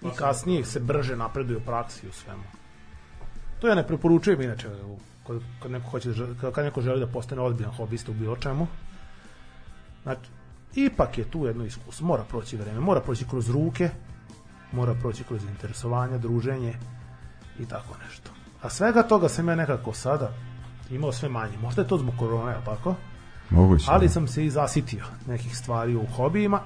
i 0.02 0.18
kasnije 0.18 0.66
se 0.66 0.80
brže 0.80 1.16
napreduje 1.16 1.58
u 1.58 1.62
praksi 1.62 2.08
u 2.08 2.12
svemu. 2.12 2.44
To 3.60 3.68
ja 3.68 3.76
ne 3.76 3.88
preporučujem 3.88 4.42
inače 4.42 4.68
u- 4.70 4.98
kad, 5.28 5.42
kad 5.62 5.72
neko 5.72 5.90
hoće 5.90 6.10
da 6.42 6.52
kad 6.52 6.66
neko 6.66 6.82
želi 6.82 7.00
da 7.00 7.08
postane 7.08 7.42
ozbiljan 7.42 7.72
hobista 7.72 8.12
u 8.12 8.16
bilo 8.16 8.36
čemu. 8.36 8.68
Znači, 10.04 10.22
ipak 10.76 11.18
je 11.18 11.32
tu 11.32 11.46
jedno 11.46 11.66
iskustvo. 11.66 12.08
Mora 12.08 12.24
proći 12.24 12.58
vreme, 12.58 12.80
mora 12.80 13.02
proći 13.02 13.26
kroz 13.30 13.50
ruke, 13.50 13.90
mora 14.72 14.94
proći 14.94 15.24
kroz 15.24 15.44
interesovanje, 15.44 16.18
druženje 16.18 16.74
i 17.60 17.66
tako 17.66 17.98
nešto. 18.06 18.32
A 18.62 18.70
svega 18.70 19.04
toga 19.04 19.30
sam 19.30 19.50
ja 19.50 19.56
nekako 19.56 19.94
sada 19.94 20.32
imao 20.92 21.12
sve 21.12 21.30
manje. 21.30 21.58
Možda 21.58 21.82
je 21.82 21.88
to 21.88 21.98
zbog 21.98 22.16
korone, 22.20 22.52
jel 22.52 22.62
tako? 22.66 22.96
Moguće. 23.50 23.86
Ali 23.88 24.10
sam 24.10 24.28
se 24.28 24.46
i 24.46 24.50
zasitio 24.50 25.04
nekih 25.28 25.58
stvari 25.58 25.96
u 25.96 26.06
hobijima. 26.06 26.62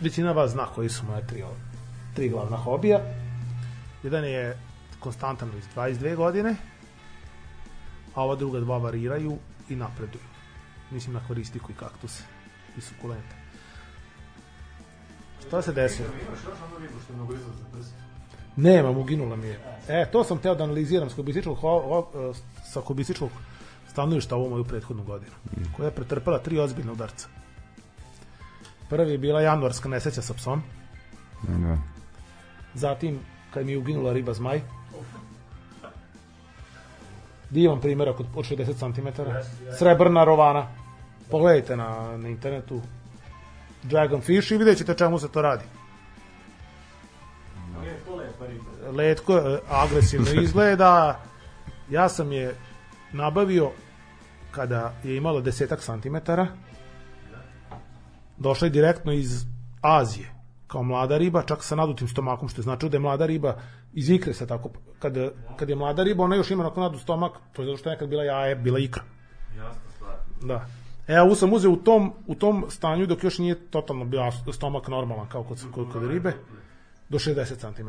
Većina 0.00 0.32
vas 0.32 0.50
zna 0.50 0.66
koji 0.66 0.88
su 0.88 1.06
moje 1.06 1.26
tri, 1.26 1.44
tri 2.14 2.28
glavna 2.28 2.56
hobija. 2.56 3.00
Jedan 4.02 4.24
je 4.24 4.58
konstantan 5.00 5.50
iz 5.58 5.64
22 5.76 6.16
godine, 6.16 6.56
a 8.14 8.22
ova 8.22 8.36
druga 8.36 8.60
dva 8.60 8.78
variraju 8.78 9.38
i 9.68 9.76
napreduju. 9.76 10.33
Mislim 10.94 11.14
na 11.14 11.20
koristiku 11.28 11.72
i 11.72 11.74
kaktuse 11.74 12.22
i 12.76 12.80
sukulente. 12.80 13.36
Šta 15.46 15.62
se 15.62 15.72
desilo? 15.72 16.08
Nemam, 18.56 18.96
uginula 18.96 19.36
mi 19.36 19.46
je. 19.46 19.60
E, 19.88 20.06
to 20.12 20.24
sam 20.24 20.38
teo 20.38 20.54
da 20.54 20.64
analiziram 20.64 21.10
s 21.10 21.14
kubističkog, 21.14 21.58
sa 22.72 22.80
kubističkog 22.80 23.30
stanovišta 23.90 24.36
ovu 24.36 24.50
moju 24.50 24.64
prethodnu 24.64 25.04
godinu, 25.04 25.32
koja 25.76 25.86
je 25.86 25.94
pretrpela 25.94 26.38
tri 26.38 26.58
ozbiljne 26.58 26.92
udarca. 26.92 27.28
Prvi 28.88 29.12
je 29.12 29.18
bila 29.18 29.40
januarska 29.40 29.88
nesreća 29.88 30.22
sa 30.22 30.34
psom, 30.34 30.62
Da. 31.48 31.78
zatim 32.74 33.20
kad 33.54 33.66
mi 33.66 33.72
je 33.72 33.78
uginula 33.78 34.12
riba 34.12 34.34
zmaj, 34.34 34.60
divan 37.50 37.80
primjerak 37.80 38.20
od 38.20 38.26
60 38.26 38.78
cm, 38.78 39.08
srebrna 39.78 40.24
rovana, 40.24 40.66
pogledajte 41.30 41.76
na, 41.76 42.16
na 42.16 42.28
internetu, 42.28 42.80
Dragonfish 43.82 44.50
i 44.50 44.56
vidjet 44.56 44.78
ćete 44.78 44.94
čemu 44.94 45.18
se 45.18 45.28
to 45.28 45.42
radi. 45.42 45.64
Letko 48.92 49.36
e, 49.36 49.58
agresivno 49.68 50.26
izgleda. 50.44 51.20
Ja 51.90 52.08
sam 52.08 52.32
je 52.32 52.54
nabavio 53.12 53.70
kada 54.50 54.94
je 55.04 55.16
imalo 55.16 55.40
desetak 55.40 55.82
santimetara. 55.82 56.46
Došla 58.36 58.66
je 58.66 58.70
direktno 58.70 59.12
iz 59.12 59.46
Azije 59.80 60.34
kao 60.66 60.82
mlada 60.82 61.18
riba, 61.18 61.42
čak 61.42 61.62
sa 61.62 61.76
nadutim 61.76 62.08
stomakom, 62.08 62.48
što 62.48 62.60
je 62.60 62.62
znači 62.62 62.88
da 62.88 62.96
je 62.96 63.00
mlada 63.00 63.26
riba 63.26 63.56
iz 63.92 64.10
ikre 64.10 64.34
se 64.34 64.46
tako, 64.46 64.70
kad, 64.98 65.14
kad 65.56 65.68
je 65.68 65.76
mlada 65.76 66.02
riba, 66.02 66.24
ona 66.24 66.36
još 66.36 66.50
ima 66.50 66.62
onako 66.62 66.80
nadut 66.80 67.00
stomak, 67.00 67.32
to 67.52 67.62
je 67.62 67.66
zato 67.66 67.78
što 67.78 67.90
je 67.90 67.94
nekad 67.94 68.08
bila 68.08 68.24
jaje, 68.24 68.54
bila 68.54 68.78
ikra. 68.78 69.02
Da. 70.42 70.66
E, 71.08 71.20
ovu 71.20 71.34
sam 71.34 71.52
uzeo 71.52 71.70
u 71.70 71.76
tom, 71.76 72.12
u 72.26 72.34
tom 72.34 72.64
stanju 72.68 73.06
dok 73.06 73.24
još 73.24 73.38
nije 73.38 73.54
totalno 73.54 74.04
bio 74.04 74.20
stomak 74.52 74.88
normalan 74.88 75.28
kao 75.28 75.44
kod, 75.44 75.64
kod, 75.74 75.92
kod 75.92 76.10
ribe, 76.10 76.32
do 77.08 77.18
60 77.18 77.60
cm. 77.60 77.88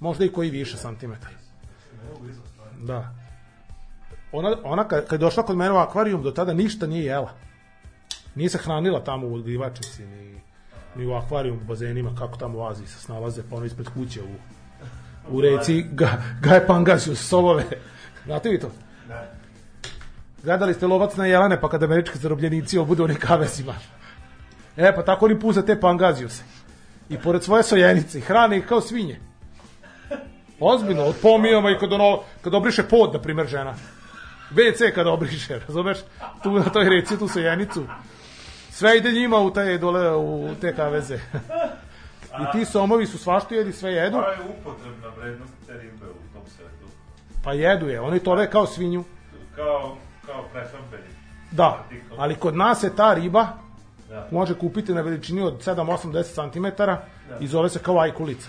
Možda 0.00 0.24
i 0.24 0.32
koji 0.32 0.50
više 0.50 0.76
santimetara. 0.76 1.34
Da. 2.80 3.14
Ona, 4.32 4.56
ona 4.64 4.88
kad, 4.88 5.06
kad 5.06 5.20
je 5.20 5.24
došla 5.24 5.42
kod 5.42 5.56
mene 5.56 5.72
u 5.72 5.76
akvarijum, 5.76 6.22
do 6.22 6.30
tada 6.30 6.52
ništa 6.52 6.86
nije 6.86 7.04
jela. 7.04 7.30
Nije 8.34 8.48
se 8.48 8.58
hranila 8.58 9.04
tamo 9.04 9.26
u 9.26 9.34
odgivačici, 9.34 10.06
ni, 10.06 10.40
ni 10.96 11.06
u 11.06 11.12
akvarijum, 11.12 11.56
u 11.56 11.64
bazenima, 11.64 12.14
kako 12.18 12.36
tamo 12.36 12.58
u 12.58 12.66
Aziji 12.66 12.86
se 12.86 12.98
snalaze, 12.98 13.42
pa 13.50 13.56
ono 13.56 13.64
ispred 13.64 13.88
kuće 13.88 14.22
u, 14.22 14.34
u 15.36 15.40
reci 15.40 15.82
ga, 15.92 16.22
Gaje 16.40 16.66
Pangasius, 16.66 17.28
solove. 17.28 17.64
Znate 18.24 18.48
vi 18.48 18.60
to? 18.60 18.70
Gledali 20.44 20.74
ste 20.74 20.86
lovac 20.86 21.16
na 21.16 21.26
jelene, 21.26 21.60
pa 21.60 21.68
kada 21.68 21.86
američki 21.86 22.18
zarobljenici 22.18 22.78
obudu 22.78 23.04
onim 23.04 23.16
kavesima. 23.16 23.74
E, 24.76 24.94
pa 24.94 25.02
tako 25.04 25.24
oni 25.24 25.40
puza 25.40 25.62
te 25.62 25.80
pangazijuse. 25.80 26.42
I 27.08 27.18
pored 27.18 27.42
svoje 27.42 27.62
sojenice, 27.62 28.20
hrane 28.20 28.58
ih 28.58 28.66
kao 28.66 28.80
svinje. 28.80 29.20
Ozbiljno, 30.60 31.04
od 31.04 31.16
pomijama 31.22 31.70
i 31.70 31.78
kad, 31.78 31.92
ono, 31.92 32.20
kad 32.42 32.54
obriše 32.54 32.82
pod, 32.82 33.12
na 33.12 33.20
primjer, 33.20 33.46
žena. 33.46 33.74
WC 34.50 34.94
kada 34.94 35.10
obriše, 35.10 35.58
razumeš? 35.66 35.98
Tu 36.42 36.52
na 36.52 36.64
toj 36.64 36.88
reci, 36.88 37.18
tu 37.18 37.28
sojenicu. 37.28 37.86
Sve 38.70 38.96
ide 38.96 39.12
njima 39.12 39.38
u 39.38 39.52
te 39.52 39.78
dole, 39.78 40.16
u 40.16 40.54
te 40.60 40.76
kaveze. 40.76 41.18
I 42.24 42.52
ti 42.52 42.64
somovi 42.64 43.06
su 43.06 43.18
svašta 43.18 43.54
jedi, 43.54 43.72
sve 43.72 43.92
jedu. 43.92 44.16
je 44.16 44.24
upotrebna 44.58 45.08
vrednost 45.16 45.52
te 45.66 45.72
ribe 45.72 46.06
u 46.06 46.34
tom 46.34 46.42
svetu. 46.56 46.92
Pa 47.44 47.52
jedu 47.52 47.88
je, 47.88 48.00
oni 48.00 48.20
tole 48.20 48.50
kao 48.50 48.66
svinju. 48.66 49.04
Kao, 49.56 49.96
kao 50.26 50.44
prehrambeni. 50.52 51.08
Da, 51.50 51.84
ali 52.18 52.34
kod 52.34 52.56
nas 52.56 52.82
je 52.82 52.96
ta 52.96 53.14
riba 53.14 53.46
Da. 54.08 54.28
može 54.30 54.54
kupiti 54.58 54.94
na 54.94 55.00
veličini 55.00 55.42
od 55.42 55.64
7, 55.64 55.74
8, 55.74 56.12
10 56.12 56.52
cm 56.52 56.82
i 57.40 57.46
zove 57.46 57.68
se 57.68 57.78
kao 57.78 57.98
ajkulica. 57.98 58.48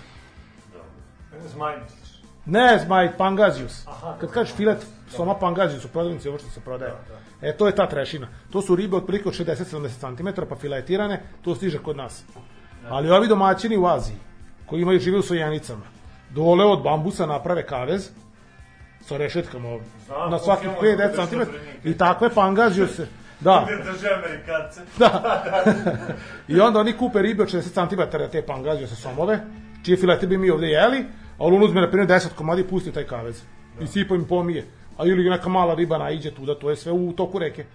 Zmaj 1.47 1.75
misliš? 1.83 2.21
Ne, 2.45 2.79
zmaj, 2.85 3.17
pangazius. 3.17 3.85
Kad 4.19 4.31
kažeš 4.31 4.53
filet 4.55 4.85
soma 5.09 5.35
pangazius 5.35 5.85
u 5.85 5.87
prodavnici, 5.87 6.29
ovo 6.29 6.37
što 6.39 6.49
se 6.49 6.59
prodaje. 6.59 6.93
E, 7.41 7.57
to 7.57 7.67
je 7.67 7.75
ta 7.75 7.87
trešina. 7.89 8.27
To 8.49 8.61
su 8.61 8.75
ribe 8.75 8.97
otprilike 8.97 9.29
od 9.29 9.35
60-70 9.35 10.17
cm, 10.17 10.41
pa 10.49 10.55
filetirane, 10.55 11.21
to 11.41 11.55
stiže 11.55 11.77
kod 11.79 11.97
nas. 11.97 12.23
Ali 12.89 13.09
ovi 13.11 13.27
domaćini 13.27 13.77
u 13.77 13.85
Aziji, 13.87 14.17
koji 14.65 14.81
imaju 14.81 14.99
žive 14.99 15.17
u 15.17 15.21
sojenicama, 15.21 15.85
dole 16.29 16.65
od 16.65 16.83
bambusa 16.83 17.25
naprave 17.25 17.65
kavez, 17.65 18.09
sa 19.01 19.17
rešetkama 19.17 19.69
Znam, 20.05 20.31
na 20.31 20.39
svakih 20.39 20.63
imamo 20.63 20.81
5 20.81 21.15
kod 21.15 21.29
cm, 21.29 21.41
i 21.83 21.97
takve 21.97 22.29
pangaziuse, 22.29 23.07
da, 23.39 23.65
Drže 23.83 24.07
Amerikance. 24.09 24.81
Da. 24.99 25.23
I 26.47 26.59
onda 26.59 26.79
oni 26.79 26.93
kupe 26.93 27.21
ribe 27.21 27.43
od 27.43 27.49
60 27.49 27.89
cm 27.89 28.01
te 28.31 28.45
pangazio 28.45 28.87
sa 28.87 28.95
somove, 28.95 29.39
čije 29.85 29.97
filete 29.97 30.27
bi 30.27 30.37
mi 30.37 30.49
ovde 30.49 30.67
jeli, 30.67 30.99
a 30.99 31.05
on 31.37 31.63
uzme 31.63 31.81
na 31.81 31.87
primjer 31.87 32.09
10 32.09 32.29
komadi 32.35 32.61
i 32.61 32.67
pusti 32.67 32.91
taj 32.91 33.03
kavez. 33.03 33.41
I 33.81 33.87
sipa 33.87 34.15
im 34.15 34.25
pomije. 34.27 34.65
A 34.97 35.05
ili 35.05 35.29
neka 35.29 35.49
mala 35.49 35.73
riba 35.73 35.97
naiđe 35.97 36.31
tuda, 36.31 36.55
to 36.55 36.69
je 36.69 36.75
sve 36.75 36.91
u 36.91 37.13
toku 37.13 37.39
reke. 37.39 37.65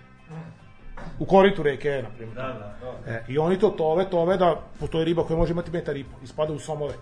U 1.18 1.24
koritu 1.24 1.62
reke, 1.62 2.02
na 2.02 2.08
primjer. 2.16 2.36
Da, 2.36 2.42
da, 2.42 3.12
E, 3.12 3.24
I 3.28 3.38
oni 3.38 3.58
to 3.58 3.68
tove, 3.70 4.10
tove 4.10 4.36
da 4.36 4.60
postoji 4.80 5.04
riba 5.04 5.24
koja 5.24 5.36
može 5.36 5.52
imati 5.52 5.70
metar 5.70 5.96
i 5.96 6.04
po, 6.04 6.16
ispada 6.24 6.52
u 6.52 6.58
somove. 6.58 6.94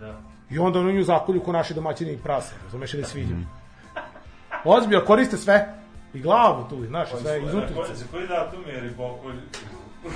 da. 0.00 0.29
I 0.50 0.58
onda 0.58 0.78
oni 0.78 0.92
nju 0.92 1.02
zakolju 1.04 1.40
ko 1.40 1.52
naši 1.52 1.74
domaćini 1.74 2.12
i 2.12 2.18
prase, 2.18 2.54
razumeš 2.64 2.94
ili 2.94 3.04
sviđa. 3.04 3.34
Ozbiljno, 4.64 5.04
koriste 5.04 5.36
sve. 5.36 5.74
I 6.14 6.20
glavu 6.20 6.66
tu, 6.68 6.86
znaš, 6.86 7.08
sve 7.12 7.30
Na 7.32 7.36
izutrice. 7.38 7.74
koji- 7.74 7.96
Za 7.96 8.04
koji 8.10 8.28
datum 8.28 8.60
je 8.66 8.80
ribokolj 8.80 9.36
u? 10.04 10.08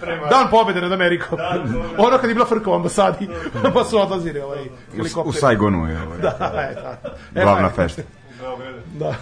Prema... 0.00 0.26
Dan 0.26 0.50
pobede 0.50 0.80
nad 0.80 0.92
Amerikom. 0.92 1.38
Dan 1.38 1.74
ono 1.98 2.18
kad 2.18 2.28
je 2.30 2.34
bila 2.34 2.46
frka 2.46 2.70
u 2.70 2.74
ambasadi, 2.74 3.28
pa 3.74 3.84
su 3.84 3.98
odlazili 3.98 4.40
ovaj 4.40 4.58
U, 4.58 4.62
u 4.62 4.96
helikopter. 4.96 5.34
Saigonu 5.34 5.88
je 5.88 6.02
ovaj, 6.02 6.18
Da, 6.22 6.30
da. 6.38 6.98
E, 7.34 7.44
glavna 7.44 7.68
pa, 7.68 7.74
fešta. 7.74 8.02
Da. 8.94 9.14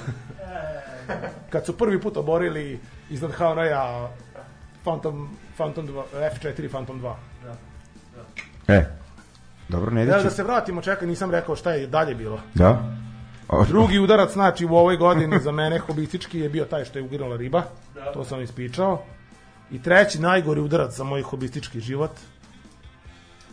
Kad 1.50 1.66
su 1.66 1.78
prvi 1.78 2.00
put 2.00 2.16
oborili 2.16 2.80
iznad 3.10 3.32
Hanoja 3.32 4.08
Phantom, 4.82 5.28
Phantom 5.56 5.88
2, 5.88 6.02
F4 6.14 6.68
Phantom 6.70 7.00
2. 7.00 7.14
E, 8.68 8.84
dobro, 9.68 9.90
Evo 9.90 9.94
Nediću. 9.94 10.24
da 10.24 10.30
se 10.30 10.42
vratimo, 10.42 10.82
čekaj, 10.82 11.08
nisam 11.08 11.30
rekao 11.30 11.56
šta 11.56 11.72
je 11.72 11.86
dalje 11.86 12.14
bilo. 12.14 12.40
Da? 12.54 12.82
O, 13.48 13.64
Drugi 13.64 13.98
udarac, 13.98 14.32
znači, 14.32 14.66
u 14.66 14.74
ovoj 14.74 14.96
godini 14.96 15.40
za 15.40 15.52
mene 15.52 15.78
hobistički 15.78 16.38
je 16.38 16.48
bio 16.48 16.64
taj 16.64 16.84
što 16.84 16.98
je 16.98 17.02
uginula 17.04 17.36
riba. 17.36 17.62
To 18.14 18.24
sam 18.24 18.42
ispričao. 18.42 19.02
I 19.70 19.82
treći, 19.82 20.20
najgori 20.20 20.60
udarac 20.60 20.94
za 20.96 21.04
moj 21.04 21.22
hobistički 21.22 21.80
život 21.80 22.10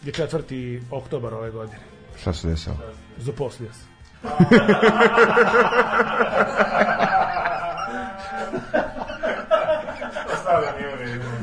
je 0.03 0.13
4. 0.13 0.81
oktobar 0.91 1.33
ove 1.33 1.51
godine. 1.51 1.79
Šta 2.21 2.33
se 2.33 2.47
desilo? 2.47 2.75
Zaposlio 3.17 3.69
se. 3.73 3.85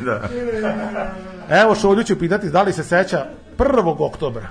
Da. 0.05 0.29
Evo 1.51 1.75
Šolju 1.75 2.05
ću 2.05 2.19
pitati 2.19 2.51
da 2.51 2.63
li 2.63 2.73
se 2.73 2.85
seća 2.85 3.27
1. 3.59 3.97
oktobra. 3.99 4.49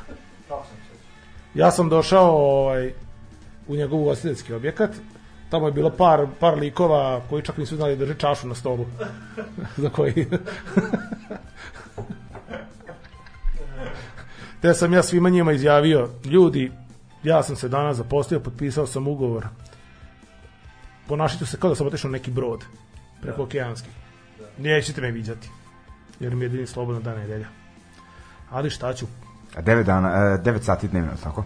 Ja 1.54 1.72
sam 1.72 1.90
došao 1.90 2.32
ovaj, 2.32 2.94
u 3.68 3.76
njegov 3.76 4.02
ugostiteljski 4.02 4.54
objekat. 4.54 4.92
Tamo 5.50 5.66
je 5.66 5.72
bilo 5.72 5.90
par, 5.90 6.28
par 6.40 6.58
likova 6.58 7.22
koji 7.30 7.44
čak 7.44 7.58
nisu 7.58 7.76
znali 7.76 7.96
da 7.96 8.06
drže 8.06 8.20
čašu 8.20 8.48
na 8.48 8.56
stolu. 8.56 8.86
Za 9.78 9.90
koji... 9.90 10.14
Te 14.62 14.74
sam 14.74 14.94
ja 14.94 15.04
svima 15.04 15.30
njima 15.30 15.52
izjavio, 15.52 16.10
ljudi, 16.26 16.72
ja 17.24 17.44
sam 17.44 17.56
se 17.56 17.70
danas 17.70 17.98
zaposlio, 17.98 18.40
potpisao 18.40 18.88
sam 18.88 19.08
ugovor. 19.08 19.48
Ponašajte 21.08 21.46
se 21.46 21.58
kao 21.58 21.70
da 21.70 21.76
sam 21.76 21.88
otišao 21.88 22.12
na 22.12 22.18
neki 22.18 22.32
brod 22.32 22.66
preko 23.22 23.44
okeanski. 23.44 23.90
Nećete 24.58 25.02
me 25.02 25.12
viđati 25.12 25.50
jer 26.20 26.36
mi 26.36 26.42
je 26.42 26.46
jedini 26.46 26.68
slobodan 26.68 27.04
dan 27.04 27.18
nedelja. 27.18 27.48
Ali 28.52 28.70
šta 28.70 28.94
ću, 28.94 29.06
A 29.56 29.62
9 29.62 29.84
dana, 29.84 30.10
e, 30.10 30.38
9 30.38 30.62
sati 30.62 30.88
dnevno, 30.88 31.12
tako? 31.24 31.44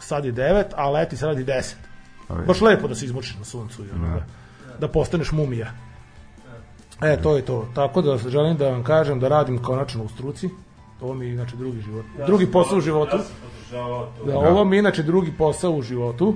sad 0.00 0.24
je 0.24 0.32
9, 0.32 0.64
a 0.76 0.90
leti 0.90 1.16
se 1.16 1.26
radi 1.26 1.44
10. 1.44 1.74
Ovi- 2.28 2.46
Baš 2.46 2.60
lepo 2.60 2.88
da 2.88 2.94
se 2.94 3.04
izmučiš 3.04 3.36
na 3.38 3.44
suncu 3.44 3.84
i 3.84 3.90
ono, 3.94 4.08
da, 4.08 4.22
da 4.78 4.88
postaneš 4.88 5.32
mumija. 5.32 5.70
E, 7.02 7.22
to 7.22 7.36
je 7.36 7.44
to. 7.44 7.68
Tako 7.74 8.02
da 8.02 8.16
želim 8.18 8.56
da 8.56 8.68
vam 8.68 8.82
kažem 8.84 9.20
da 9.20 9.28
radim 9.28 9.62
konačno 9.62 10.04
u 10.04 10.08
struci. 10.08 10.48
Ovo 11.00 11.14
mi 11.14 11.26
je 11.26 11.32
inače 11.32 11.56
drugi 11.56 11.80
život. 11.80 12.04
Drugi 12.26 12.46
posao 12.46 12.78
u 12.78 12.80
životu. 12.80 13.16
Ja 13.16 13.22
to. 13.72 14.08
Da, 14.26 14.38
ovo 14.38 14.64
mi 14.64 14.76
je 14.76 14.80
inače 14.80 15.02
drugi 15.02 15.32
posao 15.38 15.70
u 15.72 15.82
životu. 15.82 16.34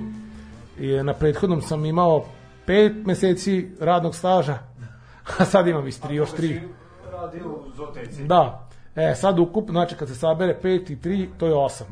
I 0.79 0.87
na 1.03 1.13
prethodnom 1.13 1.61
sam 1.61 1.85
imao 1.85 2.25
pet 2.65 3.05
meseci 3.05 3.71
radnog 3.79 4.15
staža, 4.15 4.57
a 5.39 5.45
sad 5.45 5.67
imam 5.67 5.87
iz 5.87 6.01
tri, 6.01 6.15
još 6.15 6.31
tri. 6.31 6.61
Radio 7.11 7.47
u 7.47 7.71
Zoteci. 7.77 8.23
Da. 8.23 8.67
E, 8.95 9.15
sad 9.15 9.39
ukupno, 9.39 9.73
znači 9.73 9.95
kad 9.95 10.07
se 10.07 10.15
sabere 10.15 10.57
5 10.63 10.91
i 10.91 10.95
3, 10.95 11.27
to 11.37 11.45
je 11.47 11.53
8. 11.53 11.83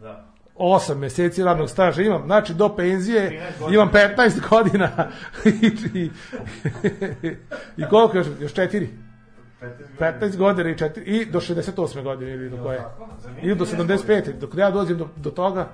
Da. 0.00 0.24
8 0.56 0.94
meseci 0.94 1.44
radnog 1.44 1.70
staža 1.70 2.02
imam, 2.02 2.22
znači 2.26 2.54
do 2.54 2.76
penzije 2.76 3.52
imam 3.72 3.90
15 3.92 4.48
godina 4.50 4.90
i, 5.44 5.66
i, 5.98 6.10
i 7.76 7.84
koliko 7.90 8.16
još, 8.16 8.26
još 8.40 8.54
4? 8.54 8.86
15 9.98 10.36
godina 10.36 10.70
i 10.70 10.74
4 10.74 11.00
i 11.00 11.24
do 11.24 11.40
68. 11.40 12.02
godine 12.02 12.32
ili 12.32 12.50
do 12.50 12.62
koje? 12.62 12.84
Ili 13.42 13.56
do 13.56 13.64
75. 13.64 14.38
Dok 14.38 14.54
ja 14.56 14.70
dođem 14.70 14.98
do, 14.98 15.08
do 15.16 15.30
toga, 15.30 15.68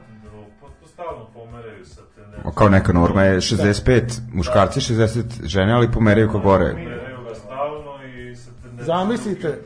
Pa 0.61 0.87
stalno 0.87 1.27
pomeraju 1.35 1.85
sa 1.85 2.01
tendencijom. 2.15 2.55
Kao 2.55 2.69
neka 2.69 2.93
norma 2.93 3.23
je 3.23 3.41
65 3.41 4.21
muškarci, 4.33 4.81
60 4.81 5.45
žene, 5.45 5.73
ali 5.73 5.93
pomeraju 5.93 6.31
ka 6.33 6.39
gore. 6.39 6.71
Pomeraju 6.71 7.25
ga 7.29 7.35
stalno 7.35 8.05
i 8.05 8.37
sa 8.37 8.51
tendencijom 8.63 8.87
zamislite, 8.87 9.59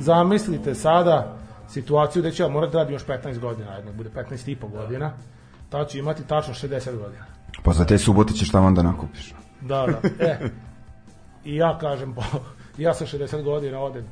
zamislite 0.00 0.74
sada 0.74 1.36
situaciju 1.68 2.22
da 2.22 2.30
ću 2.30 2.42
ja 2.42 2.48
morati 2.48 2.72
da 2.72 2.78
radim 2.78 2.94
još 2.94 3.06
15 3.06 3.38
godina, 3.38 3.70
ajde, 3.70 3.92
bude 3.92 4.10
15 4.10 4.50
i 4.50 4.56
po 4.56 4.68
godina, 4.68 5.12
tada 5.68 5.86
ću 5.86 5.98
imati 5.98 6.26
tačno 6.26 6.54
60 6.54 6.96
godina. 6.96 7.24
Pa 7.62 7.72
za 7.72 7.84
te 7.84 7.98
subote 7.98 8.32
ćeš 8.32 8.50
tamo 8.50 8.72
da 8.72 8.82
nakupiš. 8.82 9.34
Da, 9.60 9.86
da. 9.86 10.24
E, 10.24 10.38
I 11.44 11.56
ja 11.56 11.78
kažem, 11.78 12.14
po, 12.14 12.22
ja 12.78 12.94
sa 12.94 13.06
60 13.06 13.42
godina 13.42 13.80
odem 13.80 14.04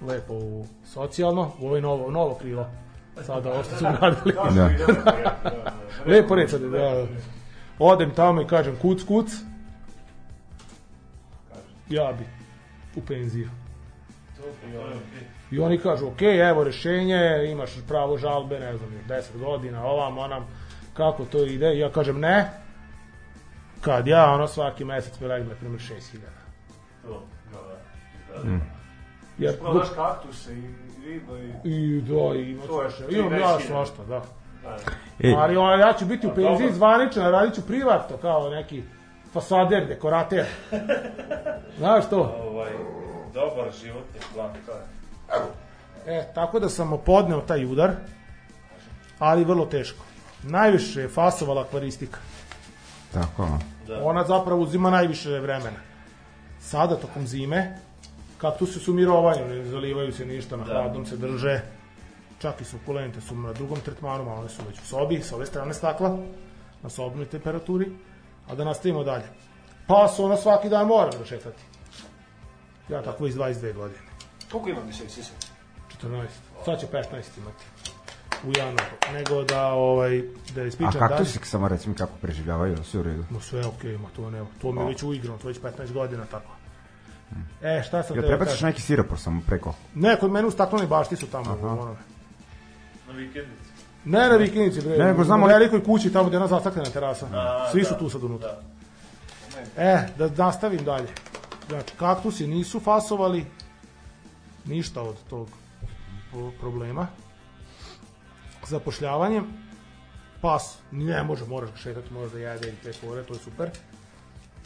lepo 0.00 0.34
u 0.34 0.66
socijalno, 0.84 1.52
u 1.60 1.66
ovo 1.66 1.80
novo, 1.80 2.10
novo 2.10 2.34
krilo. 2.34 2.66
Sada 3.22 3.52
ovo 3.52 3.62
što 3.62 3.76
su 3.76 3.84
radili. 3.84 4.34
Da. 4.54 4.70
Lepo 6.12 6.34
reći 6.34 6.58
da, 6.58 6.68
da. 6.68 7.06
Odem 7.78 8.10
tamo 8.10 8.42
i 8.42 8.46
kažem 8.46 8.76
kuc, 8.82 9.02
kuc. 9.02 9.30
Ja 11.88 12.12
bi 12.12 12.24
u 12.96 13.04
penziju. 13.06 13.50
I 15.50 15.58
oni 15.58 15.78
kažu, 15.78 16.06
ok, 16.06 16.22
evo 16.22 16.64
rešenje, 16.64 17.48
imaš 17.50 17.70
pravo 17.88 18.18
žalbe, 18.18 18.60
ne 18.60 18.76
znam, 18.76 18.90
10 19.08 19.38
godina, 19.38 19.84
ovam, 19.84 20.18
onam, 20.18 20.46
kako 20.94 21.24
to 21.24 21.44
ide? 21.44 21.74
I 21.74 21.78
ja 21.78 21.90
kažem, 21.90 22.20
ne, 22.20 22.50
kad 23.80 24.06
ja, 24.06 24.32
ono, 24.32 24.46
svaki 24.46 24.84
mesec 24.84 25.20
mi 25.20 25.26
legne, 25.26 25.48
na 25.48 25.54
primjer, 25.54 25.80
6000. 25.80 26.18
To, 27.02 27.22
da, 27.52 27.58
da. 28.34 28.42
da. 28.42 28.58
Jer, 29.38 29.58
Prodaš 29.58 29.88
kaktuse 29.94 30.52
i 30.52 30.62
riba 31.04 31.38
i... 31.38 31.52
i 31.64 32.00
da, 32.00 32.38
i 32.38 32.50
ima 32.50 32.62
To 32.66 32.82
je 32.82 32.90
svašta, 32.90 33.16
imam 33.16 33.32
ja 33.32 33.38
30.000. 33.38 33.66
svašta, 33.66 34.04
da. 34.04 34.22
E, 35.20 35.34
Ali 35.38 35.56
ono, 35.56 35.72
ja 35.72 35.92
ću 35.92 36.04
biti 36.04 36.26
u 36.26 36.34
penziji 36.34 36.72
zvanično, 36.72 37.30
radit 37.30 37.54
ću 37.54 37.66
privatno, 37.66 38.16
kao 38.16 38.50
neki 38.50 38.82
fasader, 39.32 39.86
dekorater. 39.86 40.44
Znaš 41.78 42.10
to? 42.10 42.36
Ovaj, 42.48 42.70
dobar 43.36 43.72
životni 43.82 44.20
plan, 44.34 44.50
to 44.66 44.72
je. 44.72 46.18
E, 46.18 46.32
tako 46.34 46.60
da 46.60 46.68
sam 46.68 46.98
podneo 47.04 47.40
taj 47.40 47.64
udar, 47.64 47.92
ali 49.18 49.44
vrlo 49.44 49.66
teško. 49.66 50.04
Najviše 50.42 51.00
je 51.00 51.08
fasovala 51.08 51.62
akvaristika. 51.62 52.18
tako, 53.12 53.42
a. 53.42 53.58
Ona 54.02 54.24
zapravo 54.24 54.62
uzima 54.62 54.90
najviše 54.90 55.38
vremena. 55.38 55.80
Sada, 56.60 56.96
tokom 56.96 57.26
zime, 57.26 57.78
kaktusi 58.38 58.78
su 58.78 58.94
mirovanju, 58.94 59.48
ne 59.48 59.64
zalivaju 59.64 60.12
se 60.12 60.26
ništa, 60.26 60.56
na 60.56 60.64
hladnom 60.64 61.06
se 61.06 61.16
drže. 61.16 61.60
Čak 62.38 62.60
i 62.60 62.64
sukulente 62.64 63.20
su 63.20 63.34
na 63.34 63.52
drugom 63.52 63.80
tretmanu, 63.80 64.30
a 64.30 64.34
one 64.34 64.48
su 64.48 64.62
već 64.68 64.80
u 64.80 64.86
sobi, 64.86 65.22
sa 65.22 65.36
ove 65.36 65.46
strane 65.46 65.74
stakla, 65.74 66.18
na 66.82 66.90
sobnoj 66.90 67.26
temperaturi. 67.26 67.90
A 68.48 68.54
da 68.54 68.64
nastavimo 68.64 69.04
dalje. 69.04 69.24
Pa 69.86 70.08
se 70.08 70.22
ona 70.22 70.36
svaki 70.36 70.68
dan 70.68 70.86
mora 70.86 71.10
da 71.18 71.24
šetati. 71.24 71.75
Ja 72.88 73.02
tako 73.02 73.26
iz 73.26 73.34
22 73.34 73.74
godine. 73.74 74.00
Koliko 74.52 74.68
ima 74.70 74.84
meseci 74.84 75.22
sad? 75.22 75.36
14. 76.02 76.26
Sad 76.64 76.80
će 76.80 76.86
15 76.86 77.02
imati. 77.38 77.64
u 78.44 78.52
januaru, 78.58 78.84
nego 79.12 79.42
da, 79.44 79.66
ovaj, 79.66 80.22
da 80.54 80.60
A 80.60 80.64
ispričam 80.64 80.92
kako 80.92 81.14
dalje. 81.14 81.24
se 81.24 81.38
samo 81.42 81.68
recimo 81.68 81.94
kako 81.94 82.12
preživljavaju, 82.16 82.76
sve 82.84 83.00
u 83.00 83.02
redu. 83.02 83.24
No 83.30 83.40
sve 83.40 83.60
je 83.60 83.66
okej, 83.66 83.98
ma 83.98 84.08
to 84.16 84.30
ne, 84.30 84.44
to 84.62 84.72
mi 84.72 84.80
je 84.80 84.86
već 84.86 85.02
uigrano, 85.02 85.38
to 85.38 85.48
je 85.48 85.52
već 85.52 85.62
15 85.62 85.92
godina 85.92 86.24
tako. 86.24 86.52
E, 87.62 87.82
šta 87.82 88.02
sam 88.02 88.16
Ja 88.16 88.22
teo 88.22 88.28
prebaciš 88.28 88.52
kažem? 88.52 88.68
neki 88.68 88.82
siropor 88.82 89.18
samo 89.18 89.42
preko. 89.46 89.74
Ne, 89.94 90.16
kod 90.20 90.30
mene 90.30 90.46
u 90.46 90.50
staklenoj 90.50 90.86
bašti 90.86 91.16
su 91.16 91.26
tamo. 91.26 91.50
Aha. 91.52 91.66
Onome. 91.68 91.96
Na 93.06 93.12
vikendici. 93.12 93.70
Ne 94.04 94.18
na 94.20 94.36
vikendici, 94.36 94.80
bre. 94.80 94.98
Ne, 94.98 95.04
nego 95.04 95.24
znamo 95.24 95.44
u 95.44 95.48
li- 95.48 95.52
velikoj 95.52 95.84
kući 95.84 96.12
tamo 96.12 96.28
gde 96.28 96.34
je 96.34 96.38
ona 96.38 96.46
zastaklena 96.48 96.90
terasa. 96.90 97.26
A, 97.32 97.68
Svi 97.72 97.84
su 97.84 97.92
da, 97.92 97.98
tu 97.98 98.10
sad 98.10 98.22
unutra. 98.22 98.48
da. 99.76 99.82
E, 99.82 100.08
da 100.18 100.44
nastavim 100.44 100.84
dalje. 100.84 101.08
Znači, 101.68 101.92
kaktusi 101.96 102.46
nisu 102.46 102.80
fasovali 102.80 103.46
ništa 104.64 105.02
od 105.02 105.16
tog 105.30 105.48
problema. 106.60 107.06
Zapošljavanjem, 108.66 109.46
pas, 110.40 110.78
ne 110.90 111.22
može, 111.22 111.44
moraš 111.44 111.70
ga 111.70 111.76
šetati, 111.76 112.12
moraš 112.12 112.32
da 112.32 112.38
jede 112.38 112.68
i 112.68 112.84
te 112.84 112.92
fore, 112.92 113.22
to 113.22 113.34
je 113.34 113.38
super. 113.38 113.70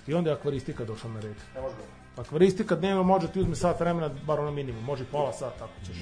I 0.07 0.15
onda 0.15 0.31
je 0.31 0.37
akvaristika 0.37 0.85
došla 0.85 1.11
na 1.11 1.21
red. 1.21 1.37
Akvaristika 2.17 2.77
dnevno 2.77 3.03
može 3.03 3.29
ti 3.29 3.41
uzme 3.41 3.57
sat 3.57 3.81
vremena, 3.81 4.11
bar 4.27 4.41
ono 4.41 4.51
minimum, 4.51 4.85
može 4.85 5.05
pola 5.05 5.33
sata 5.33 5.65
ako 5.65 5.87
ćeš. 5.87 5.97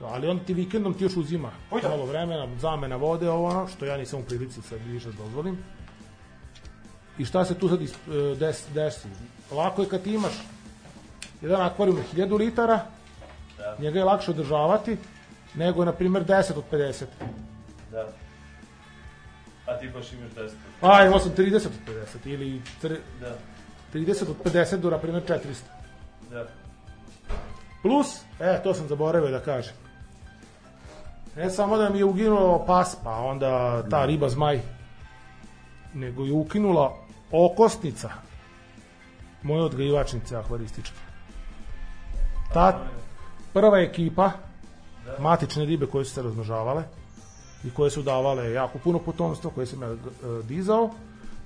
Da, 0.00 0.06
ali 0.06 0.28
onda 0.28 0.44
ti 0.44 0.54
vikendom 0.54 0.94
ti 0.94 1.04
još 1.04 1.16
uzima 1.16 1.50
malo 1.82 2.06
vremena, 2.06 2.48
zamena 2.58 2.96
vode, 2.96 3.30
ovo 3.30 3.48
ono, 3.48 3.68
što 3.68 3.84
ja 3.84 3.96
nisam 3.96 4.20
u 4.20 4.22
prilici 4.22 4.62
sad 4.62 4.78
više 4.86 5.10
da 5.10 5.22
dozvolim. 5.22 5.58
I 7.18 7.24
šta 7.24 7.44
se 7.44 7.58
tu 7.58 7.68
sad 7.68 7.82
e, 7.82 7.86
des, 8.38 8.64
desi? 8.74 9.08
Lako 9.50 9.82
je 9.82 9.88
kad 9.88 10.02
ti 10.02 10.14
imaš 10.14 10.32
jedan 11.42 11.62
akvarijum 11.62 11.96
na 11.98 12.02
1000 12.14 12.38
litara, 12.38 12.80
njega 13.78 13.98
je 13.98 14.04
lakše 14.04 14.30
održavati, 14.30 14.96
nego, 15.54 15.84
na 15.84 15.92
primjer, 15.92 16.24
10 16.24 16.58
od 16.58 16.64
50. 16.72 17.04
Da. 17.90 18.06
A 19.66 19.78
ti 19.78 19.88
baš 19.88 20.12
imaš 20.12 20.30
10. 20.30 20.50
A, 20.80 21.04
imao 21.04 21.18
sam 21.18 21.32
30 21.36 21.66
od 21.66 21.72
50, 22.24 22.32
ili 22.32 22.62
tre, 22.80 22.96
Da, 23.20 23.36
30 23.94 24.30
od 24.30 24.36
50 24.44 24.76
do, 24.76 24.90
na 24.90 24.98
primjer, 24.98 25.22
400. 25.22 25.38
da. 26.30 26.46
Plus, 27.82 28.20
e, 28.40 28.60
to 28.62 28.74
sam 28.74 28.88
zaboravio 28.88 29.30
da 29.30 29.40
kažem. 29.40 29.74
Ne 31.36 31.50
samo 31.50 31.76
da 31.76 31.90
mi 31.90 31.98
je 31.98 32.04
uginuo 32.04 32.64
pas, 32.66 32.96
pa 33.04 33.10
onda 33.10 33.82
ta 33.90 34.04
riba 34.06 34.28
zmaj, 34.28 34.60
nego 35.94 36.24
je 36.24 36.32
ukinula 36.32 36.96
okosnica 37.32 38.10
moje 39.46 39.62
odgajivačnice 39.62 40.36
akvarističke. 40.36 40.98
Ta 42.52 42.80
prva 43.52 43.78
ekipa, 43.80 44.30
matične 45.18 45.64
ribe 45.64 45.86
koje 45.86 46.04
su 46.04 46.14
se 46.14 46.22
razmnožavale 46.22 46.82
i 47.64 47.70
koje 47.70 47.90
su 47.90 48.02
davale 48.02 48.52
jako 48.52 48.78
puno 48.78 48.98
potomstva, 48.98 49.50
koje 49.54 49.66
sam 49.66 49.82
ja 49.82 49.88
e, 49.88 49.96
dizao 50.42 50.90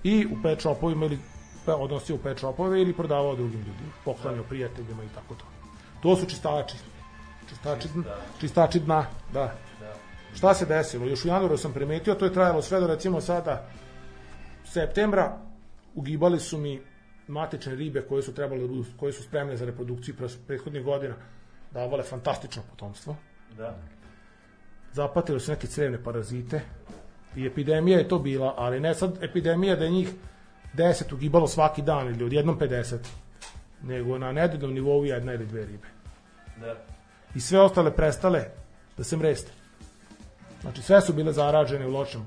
i 0.05 0.27
u 0.27 0.43
pet 0.43 0.61
shopovima 0.61 1.07
ili 1.07 1.19
pa, 1.67 1.77
odnosio 1.77 2.17
u 2.17 2.19
pet 2.19 2.39
shopove 2.39 2.83
ili 2.83 2.93
prodavao 2.93 3.37
drugim 3.37 3.59
ljudima, 3.59 3.93
poklanio 4.05 4.43
prijateljima 4.43 5.05
i 5.05 5.15
tako 5.15 5.35
to. 5.35 5.45
To 6.03 6.17
su 6.17 6.27
čistači. 6.27 6.77
Čistači, 7.49 7.89
čistači 8.41 8.81
dna, 8.81 9.07
da. 9.33 9.55
Šta 10.35 10.55
se 10.55 10.67
desilo? 10.67 11.07
Još 11.07 11.25
u 11.25 11.29
januaru 11.29 11.57
sam 11.57 11.73
primetio, 11.73 12.15
to 12.15 12.25
je 12.25 12.33
trajalo 12.33 12.63
sve 12.63 12.81
do 12.81 12.87
recimo 12.87 13.21
sada 13.21 13.69
septembra, 14.65 15.39
ugibali 15.95 16.41
su 16.41 16.59
mi 16.59 16.83
matične 17.31 17.75
ribe 17.75 18.03
koje 18.03 18.23
su 18.23 18.35
trebale 18.35 18.61
da 18.61 18.67
budu, 18.67 18.85
koje 18.97 19.13
su 19.13 19.23
spremne 19.23 19.57
za 19.57 19.65
reprodukciju 19.65 20.15
prethodnih 20.47 20.85
godina, 20.85 21.15
davale 21.71 22.03
fantastično 22.03 22.63
potomstvo. 22.71 23.17
Da. 23.57 23.77
Zapatili 24.93 25.41
su 25.41 25.51
neke 25.51 25.67
crevne 25.67 26.05
parazite 26.05 26.61
i 27.37 27.47
epidemija 27.47 27.99
je 27.99 28.09
to 28.09 28.19
bila, 28.19 28.55
ali 28.57 28.81
ne 28.81 28.95
sad 28.95 29.23
epidemija 29.23 29.77
da 29.77 29.85
je 29.85 29.91
njih 29.91 30.13
10 30.75 31.15
ugibalo 31.15 31.47
svaki 31.47 31.83
dan 31.83 32.09
ili 32.09 32.25
odjednom 32.25 32.59
50, 32.59 32.97
nego 33.83 34.19
na 34.19 34.33
nedeljnom 34.33 34.75
nivou 34.75 35.05
jedna 35.05 35.35
ili 35.35 35.47
dve 35.47 35.67
ribe. 35.67 35.89
Da. 36.61 36.77
I 37.35 37.41
sve 37.41 37.61
ostale 37.61 37.97
prestale 37.97 38.45
da 38.97 39.05
se 39.05 39.17
mreste. 39.17 39.53
Znači 40.61 40.83
sve 40.83 41.01
su 41.01 41.13
bile 41.13 41.33
zaražene 41.33 41.87
u 41.87 41.91
lošem, 41.91 42.27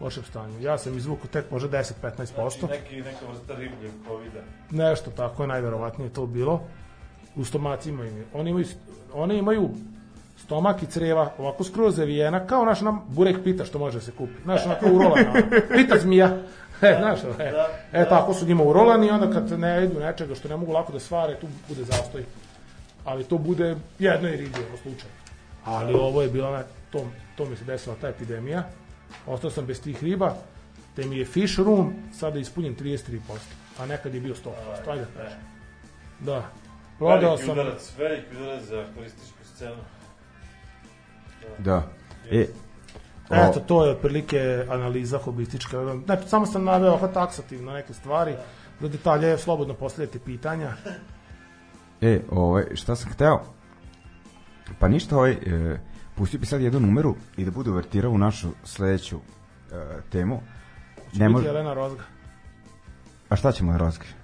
lošem 0.00 0.24
stanju. 0.24 0.60
Ja 0.60 0.78
sam 0.78 0.96
izvukao 0.96 1.26
tek 1.26 1.50
možda 1.50 1.68
10-15%. 1.68 2.58
Znači 2.58 2.66
neki, 2.66 2.96
neka 2.96 3.26
vrsta 3.30 3.54
ribljeg 3.54 3.92
covida. 4.06 4.40
Nešto 4.70 5.10
tako 5.10 5.42
je 5.42 5.46
najverovatnije 5.46 6.10
to 6.10 6.26
bilo. 6.26 6.62
U 7.36 7.44
stomacima 7.44 8.04
im 8.04 8.16
je. 8.16 8.24
Oni 8.34 8.50
imaju, 8.50 8.66
one 9.12 9.38
imaju 9.38 9.70
stomak 10.36 10.82
i 10.82 10.86
creva 10.86 11.32
ovako 11.38 11.64
skroz 11.64 11.96
zavijena, 11.96 12.46
kao 12.46 12.64
naš 12.64 12.80
nam 12.80 13.04
burek 13.08 13.44
pita 13.44 13.64
što 13.64 13.78
može 13.78 13.98
da 13.98 14.04
se 14.04 14.12
kupi. 14.12 14.42
Znaš, 14.44 14.66
onako 14.66 14.86
urolana. 14.86 15.32
Pita 15.76 15.98
zmija. 15.98 16.36
E, 16.82 16.96
znaš, 16.98 17.20
e, 17.38 17.52
e, 17.92 18.08
tako 18.08 18.34
su 18.34 18.46
njima 18.46 18.64
urolani 18.64 19.06
i 19.06 19.10
onda 19.10 19.30
kad 19.30 19.60
ne 19.60 19.68
jedu 19.68 20.00
nečega 20.00 20.34
što 20.34 20.48
ne 20.48 20.56
mogu 20.56 20.72
lako 20.72 20.92
da 20.92 21.00
svare, 21.00 21.36
tu 21.40 21.46
bude 21.68 21.84
zastoj. 21.84 22.24
Ali 23.04 23.24
to 23.24 23.38
bude 23.38 23.76
jedno 23.98 24.28
i 24.28 24.36
ribi 24.36 24.58
u 24.74 24.76
slučaju. 24.76 25.12
Ali 25.64 25.94
ovo 25.94 26.22
je 26.22 26.28
bila, 26.28 26.50
na, 26.50 26.62
to, 26.90 27.06
to 27.36 27.44
mi 27.44 27.56
se 27.56 27.64
desila 27.64 27.96
ta 28.00 28.08
epidemija. 28.08 28.64
Ostao 29.26 29.50
sam 29.50 29.66
bez 29.66 29.80
tih 29.80 30.02
riba, 30.04 30.36
te 30.96 31.06
mi 31.06 31.18
je 31.18 31.24
fish 31.24 31.58
room 31.58 31.92
sada 32.12 32.38
ispunjen 32.38 32.76
33%, 32.76 33.18
a 33.78 33.86
nekad 33.86 34.14
je 34.14 34.20
bio 34.20 34.34
100%. 34.34 34.90
Ajde 34.90 35.04
da 35.04 35.22
kažem. 35.22 35.38
Da. 36.20 36.50
Prodao 36.98 37.20
Veliki 37.20 37.44
sam... 37.44 37.52
udarac, 37.52 37.92
veliki 37.98 38.36
udarac 38.36 38.64
za 38.64 38.84
turističku 38.94 39.44
scenu. 39.44 39.76
Da. 41.58 41.82
E, 42.30 42.46
o, 43.30 43.34
Eto, 43.34 43.60
to 43.60 43.84
je 43.84 43.90
otprilike 43.90 44.66
analiza 44.68 45.18
hobistička. 45.18 45.98
Znači, 46.04 46.28
samo 46.28 46.46
sam 46.46 46.64
naveo 46.64 46.90
ovako 46.90 47.08
taksativno 47.08 47.72
neke 47.72 47.94
stvari. 47.94 48.34
Za 48.80 48.88
detalje 48.88 49.38
slobodno 49.38 49.74
postavljate 49.74 50.18
pitanja. 50.18 50.72
E, 52.00 52.20
ovaj, 52.30 52.64
šta 52.74 52.96
sam 52.96 53.12
hteo? 53.12 53.40
Pa 54.78 54.88
ništa, 54.88 55.16
ovaj, 55.16 55.32
e, 55.32 55.78
pustio 56.16 56.40
bi 56.40 56.46
sad 56.46 56.60
jednu 56.60 56.80
numeru 56.80 57.14
i 57.36 57.44
da 57.44 57.50
bude 57.50 57.70
uvertirao 57.70 58.10
u 58.12 58.18
našu 58.18 58.48
sledeću 58.64 59.16
e, 59.72 59.76
temu. 60.10 60.40
Će 61.12 61.18
Ne 61.18 61.28
može, 61.28 61.46
Jelena 61.46 61.74
Rozga. 61.74 62.02
a 63.28 63.36
šta 63.36 63.52
ćemo 63.52 63.72
da 63.72 63.78
razkrije? 63.78 64.14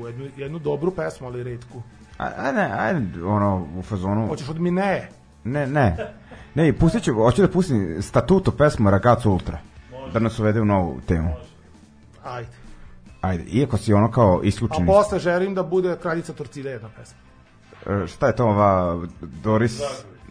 U 0.00 0.06
jednu, 0.06 0.28
jednu 0.36 0.58
dobru 0.58 0.90
pesmu, 0.90 1.26
ali 1.26 1.42
redku. 1.42 1.82
A, 2.18 2.30
a 2.36 2.52
ne, 2.52 2.70
ajde, 2.78 3.24
ono, 3.24 3.66
u 3.76 3.82
fazonu... 3.82 4.26
Hoćeš 4.26 4.48
od 4.48 4.60
Mine? 4.60 5.08
Ne, 5.44 5.66
ne. 5.66 5.96
Ne, 6.54 6.72
pustit 6.72 7.02
ću, 7.02 7.14
hoću 7.14 7.42
da 7.42 7.48
pustim 7.48 7.96
statuto 8.02 8.50
pesmu 8.50 8.90
Ragazzo 8.90 9.30
Ultra. 9.30 9.58
Da 10.12 10.18
nas 10.18 10.38
uvede 10.38 10.60
u 10.60 10.64
novu 10.64 11.00
temu. 11.06 11.34
Ajde. 12.24 12.48
Ajde, 13.20 13.44
iako 13.44 13.76
si 13.76 13.92
ono 13.92 14.10
kao 14.10 14.38
A 14.38 14.44
isključen. 14.44 14.82
iz- 14.82 14.86
posle 14.86 15.18
želim 15.18 15.54
da 15.54 15.62
bude 15.62 15.96
Kraljica 16.02 16.32
Torcida 16.32 16.70
jedna 16.70 16.88
pesma. 16.96 17.18
E, 17.86 18.06
šta 18.06 18.26
je 18.26 18.36
to 18.36 18.44
ova 18.44 19.02
Doris? 19.20 19.80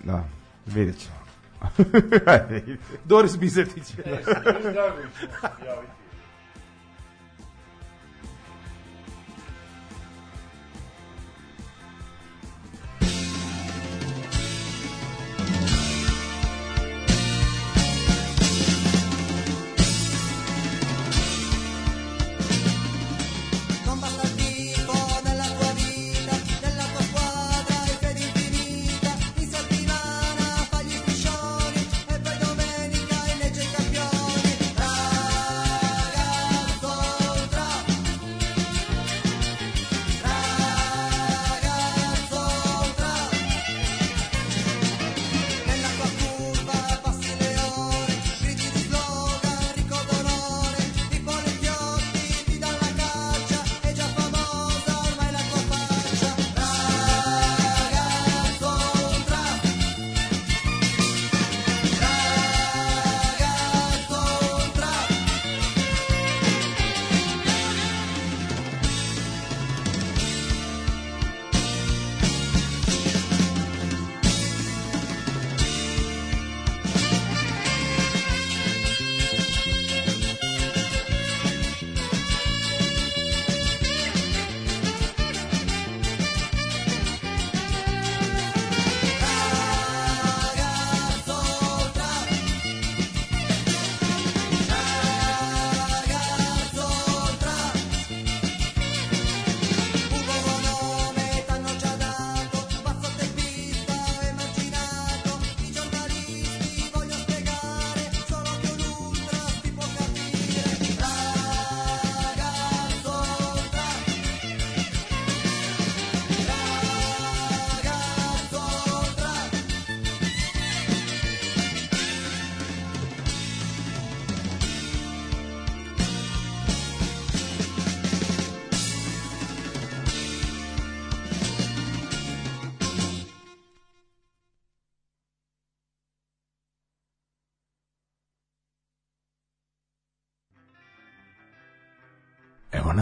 Da, 0.03 0.23
vidjet 0.73 0.98
ćemo. 0.98 1.19
Doris 3.06 3.38
Bizetić. 3.38 3.95
Dragović, 3.95 4.65
javiti. 4.75 5.99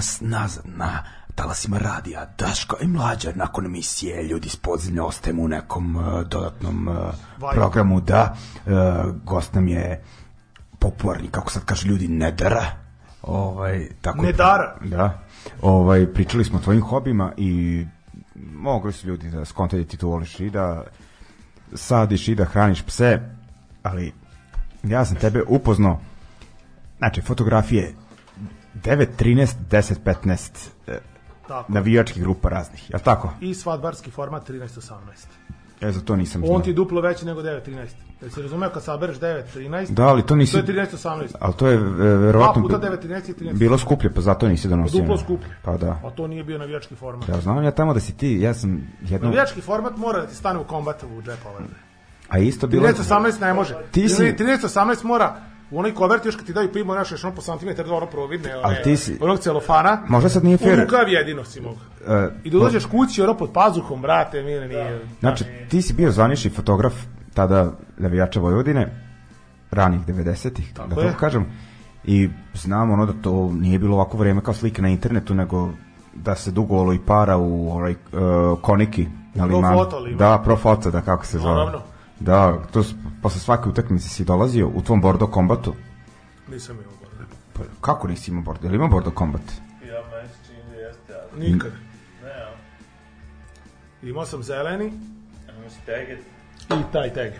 Nas 0.08 0.22
nazad 0.22 0.64
na 0.66 1.03
talasima 1.36 1.77
radija 1.77 2.26
Daško 2.38 2.76
i 2.82 2.88
Mlađa 2.88 3.32
nakon 3.36 3.66
emisije 3.66 4.24
Ljudi 4.24 4.48
iz 4.48 4.56
podzemlja 4.56 5.03
ostajemo 5.03 5.44
u 5.44 5.48
nekom 5.48 5.95
uh, 5.95 6.03
dodatnom 6.27 6.88
uh, 6.88 6.95
programu 7.52 8.02
da 8.02 8.36
uh, 8.66 8.72
gost 9.24 9.53
nam 9.53 9.68
je 9.68 10.03
popularni, 10.80 11.27
kako 11.32 11.52
sad 11.52 11.66
kaže 11.66 11.88
ljudi, 11.88 12.08
Nedara. 12.08 12.66
Ovaj, 13.22 13.88
tako 14.02 14.22
Nedara? 14.22 14.77
Da. 14.86 15.19
Ovaj, 15.61 16.14
pričali 16.14 16.45
smo 16.45 16.58
o 16.58 16.61
tvojim 16.61 16.82
hobima 16.82 17.34
i 17.38 17.86
mogli 18.53 18.94
su 18.94 19.08
ljudi 19.08 19.30
da 19.30 19.45
skontaju 19.45 19.84
da 19.84 19.90
ti 19.90 19.98
to 19.98 20.08
voliš 20.08 20.40
i 20.40 20.50
da 20.50 20.84
sadiš 21.74 22.27
i 22.27 22.36
da 22.36 22.45
hraniš 22.45 22.82
pse, 22.82 23.19
ali 23.84 24.14
ja 24.84 25.06
sam 25.06 25.16
tebe 25.16 25.44
upoznao 25.48 26.00
znači 26.98 27.22
fotografije 27.22 27.95
9, 28.83 29.07
13, 29.19 29.56
10, 29.69 29.95
15 30.06 30.69
e, 30.88 30.99
Tako. 31.47 31.72
navijačkih 31.73 32.23
grupa 32.23 32.49
raznih, 32.49 32.89
je 32.89 32.99
tako? 32.99 33.33
I 33.41 33.53
svadbarski 33.53 34.11
format 34.11 34.49
13-18. 34.49 34.91
Ja 35.81 35.91
za 35.91 36.01
to 36.01 36.15
nisam 36.15 36.43
On 36.43 36.47
znao. 36.47 36.59
ti 36.59 36.69
je 36.69 36.73
duplo 36.73 37.01
veći 37.01 37.25
nego 37.25 37.41
9-13. 37.41 37.88
Jel 38.22 38.30
si 38.30 38.41
razumeo 38.41 38.69
kad 38.69 38.83
sabereš 38.83 39.19
9-13? 39.19 39.89
Da, 39.89 40.07
ali 40.07 40.25
to 40.25 40.35
nisi... 40.35 40.51
To 40.51 40.72
je 40.72 40.88
13-18. 40.88 41.35
Ali 41.39 41.53
to 41.53 41.67
je 41.67 41.75
e, 41.75 41.80
verovatno... 42.17 42.67
Dva 42.67 42.80
puta 42.80 42.91
9-13 42.91 43.30
i 43.30 43.33
13. 43.33 43.53
Bilo 43.53 43.77
skuplje, 43.77 44.14
pa 44.14 44.22
zato 44.22 44.47
nisi 44.47 44.67
donosio. 44.67 44.99
Duplo 45.01 45.17
skuplje. 45.17 45.49
Pa 45.64 45.77
da. 45.77 45.99
A 46.06 46.09
to 46.09 46.27
nije 46.27 46.43
bio 46.43 46.57
navijački 46.57 46.95
format. 46.95 47.30
Ja 47.30 47.41
znam 47.41 47.64
ja 47.64 47.72
tamo 47.72 47.93
da 47.93 47.99
si 47.99 48.17
ti, 48.17 48.39
ja 48.41 48.53
sam 48.53 48.88
jedno... 49.01 49.27
Navijački 49.27 49.61
format 49.61 49.97
mora 49.97 50.22
da 50.22 50.27
ti 50.27 50.35
stane 50.35 50.59
u 50.59 50.64
kombatu 50.64 51.07
u 51.07 51.22
džep 51.22 51.45
ovaj. 51.45 51.64
A 52.30 52.39
isto 52.39 52.67
bilo... 52.67 52.88
13-18 52.88 53.41
ne 53.41 53.53
može. 53.53 53.75
Ti 53.91 54.09
si- 54.09 54.23
13-18 54.23 55.06
mora 55.06 55.35
u 55.71 55.79
onoj 55.79 55.93
kovert 55.93 56.25
još 56.25 56.35
kad 56.35 56.45
ti 56.45 56.53
daju 56.53 56.71
pimo 56.73 56.95
naše 56.95 57.17
što 57.17 57.31
po 57.31 57.41
santimetar 57.41 57.85
do 57.85 57.93
ono 57.93 58.05
providne 58.05 58.53
one, 58.53 58.63
Ali 58.65 58.75
ti 58.83 58.97
si- 58.97 59.17
onog 59.21 59.39
celofana 59.39 60.03
Možda 60.07 60.29
sad 60.29 60.43
nije 60.43 60.57
fair. 60.57 60.73
u 60.73 60.81
rukav 60.81 61.09
jedino 61.09 61.43
si 61.43 61.61
mogu 61.61 61.77
E, 62.07 62.29
i 62.43 62.49
da 62.49 62.59
dođeš 62.59 62.85
kući 62.85 63.21
ono 63.21 63.33
pod 63.33 63.51
pazuhom 63.51 64.01
brate 64.01 64.41
mile 64.41 64.67
nije 64.67 65.01
Znači, 65.19 65.43
ti 65.69 65.81
si 65.81 65.93
bio 65.93 66.11
zvanični 66.11 66.51
fotograf 66.51 66.93
tada 67.33 67.71
navijača 67.97 68.39
Vojvodine, 68.39 69.03
ranih 69.71 70.01
90-ih, 70.01 70.73
da 70.75 70.95
Tako 70.95 71.17
kažem. 71.19 71.45
I 72.05 72.29
znam 72.53 72.91
ono 72.91 73.05
da 73.05 73.13
to 73.13 73.51
nije 73.51 73.79
bilo 73.79 73.95
ovako 73.95 74.17
vreme 74.17 74.41
kao 74.41 74.53
slike 74.53 74.81
na 74.81 74.89
internetu, 74.89 75.33
nego 75.35 75.69
da 76.15 76.35
se 76.35 76.51
dugolo 76.51 76.93
i 76.93 76.99
para 76.99 77.37
u 77.37 77.71
ovaj, 77.71 77.91
uh, 77.91 77.97
koniki 78.61 79.07
na 79.33 79.45
Pro 79.45 79.55
limanu. 79.55 79.77
foto 79.77 79.99
li 79.99 80.09
ima? 80.11 80.17
Da, 80.19 80.41
pro 80.43 80.57
foto, 80.57 80.91
da 80.91 81.01
kako 81.01 81.25
se 81.25 81.39
zove. 81.39 81.53
Naravno. 81.55 81.81
Da, 82.19 82.57
to 82.71 82.83
posle 83.21 83.39
svake 83.39 83.69
utakmice 83.69 84.09
si 84.09 84.25
dolazio 84.25 84.67
u 84.67 84.81
tvom 84.81 85.01
Bordo 85.01 85.27
kombatu. 85.27 85.73
nisam 86.51 86.75
imao 86.75 86.93
gore. 86.99 87.25
Pa, 87.53 87.61
kako 87.81 88.07
nisi 88.07 88.31
imao 88.31 88.43
Bordo? 88.43 88.63
Je 88.63 88.69
li 88.69 88.75
imao 88.75 88.87
Bordo 88.87 89.11
kombat? 89.11 89.41
Ja 89.83 90.01
meni 90.11 90.29
se 90.29 90.47
čini 90.47 90.61
da 90.71 90.75
jeste, 90.77 91.13
ali 91.33 91.49
nikad 91.51 91.71
ne, 92.23 92.29
ja. 92.29 92.53
imao 94.03 94.25
sam 94.25 94.43
zeleni 94.43 94.85
Imamo 95.49 95.69
si 95.69 95.85
teget. 95.85 96.19
i 96.69 96.91
taj 96.93 97.13
tag 97.13 97.31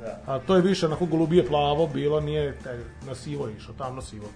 Da. 0.00 0.20
a 0.26 0.38
to 0.38 0.56
je 0.56 0.62
više 0.62 0.86
onako 0.86 1.06
golubije 1.06 1.46
plavo 1.46 1.86
bilo 1.86 2.20
nije 2.20 2.56
tag, 2.58 2.76
na 3.06 3.14
sivo 3.14 3.48
išao 3.48 3.74
tamno 3.74 4.02
sivo 4.02 4.26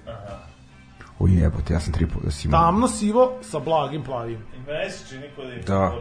O 1.21 1.27
jebote, 1.29 1.75
ja 1.75 1.81
sam 1.81 1.93
tri 1.93 2.07
puta 2.07 2.25
da 2.25 2.31
si 2.31 2.49
imao. 2.49 2.61
tamno 2.63 2.89
sivo 2.89 3.39
sa 3.43 3.59
blagim 3.59 4.03
plavim 4.03 4.39
je 5.47 5.63
Da. 5.67 5.93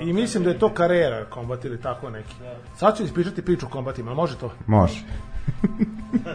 i 0.00 0.12
mislim 0.12 0.44
da 0.44 0.50
je 0.50 0.58
to 0.58 0.74
karera 0.74 1.24
kombat 1.24 1.64
ili 1.64 1.80
tako 1.80 2.10
neki 2.10 2.34
sad 2.76 2.96
ću 2.96 3.02
ispričati 3.02 3.44
priču 3.44 3.66
o 3.66 3.70
kombatima 3.70 4.14
može 4.14 4.38
to 4.38 4.52
Može. 4.66 5.00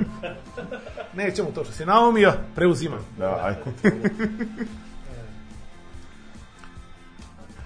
nećemo 1.13 1.51
to 1.51 1.63
što 1.63 1.73
se 1.73 1.85
naumio 1.85 2.33
preuzimam 2.55 2.99
Da, 3.17 3.39
ajde. 3.43 3.91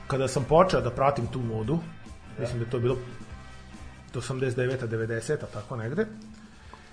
kada 0.07 0.27
sam 0.27 0.43
počeo 0.43 0.81
da 0.81 0.91
pratim 0.91 1.27
tu 1.27 1.39
modu, 1.39 1.80
mislim 2.39 2.59
da 2.59 2.65
je 2.65 2.72
to 2.72 2.80
bilo 2.80 2.95
do 4.14 4.22
89. 4.22 4.77
90. 4.81 5.38
tako 5.53 5.75
negde, 5.75 6.06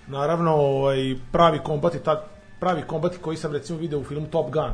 naravno 0.07 0.51
ovaj, 0.53 0.97
pravi 1.31 1.59
kombati, 1.59 1.99
ta, 1.99 2.23
pravi 2.59 2.83
kombati 2.83 3.17
koji 3.17 3.37
sam 3.37 3.51
recimo 3.51 3.79
video 3.79 3.99
u 3.99 4.03
filmu 4.03 4.27
Top 4.27 4.51
Gun, 4.51 4.71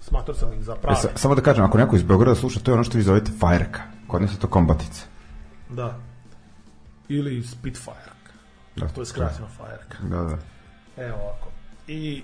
smatrao 0.00 0.34
sam 0.36 0.52
ih 0.52 0.64
za 0.64 0.72
E, 0.72 0.80
pravi. 0.82 0.96
sa- 0.96 1.08
samo 1.14 1.34
da 1.34 1.42
kažem, 1.42 1.64
ako 1.64 1.78
neko 1.78 1.96
iz 1.96 2.02
Beograda 2.02 2.34
sluša, 2.34 2.60
to 2.60 2.70
je 2.70 2.74
ono 2.74 2.84
što 2.84 2.98
vi 2.98 3.04
zovete 3.04 3.30
fajrka. 3.40 3.80
Kod 4.06 4.22
nas 4.22 4.32
je 4.32 4.38
to 4.38 4.46
kombatica. 4.46 5.02
Da. 5.68 5.98
Ili 7.08 7.42
Spitfire. 7.42 8.14
Da, 8.76 8.88
To 8.88 9.00
je 9.00 9.06
skraćeno 9.06 9.48
Fireca. 9.48 10.02
Da, 10.04 10.22
da. 10.24 10.38
Evo 10.98 11.16
ovako. 11.16 11.48
I 11.88 12.22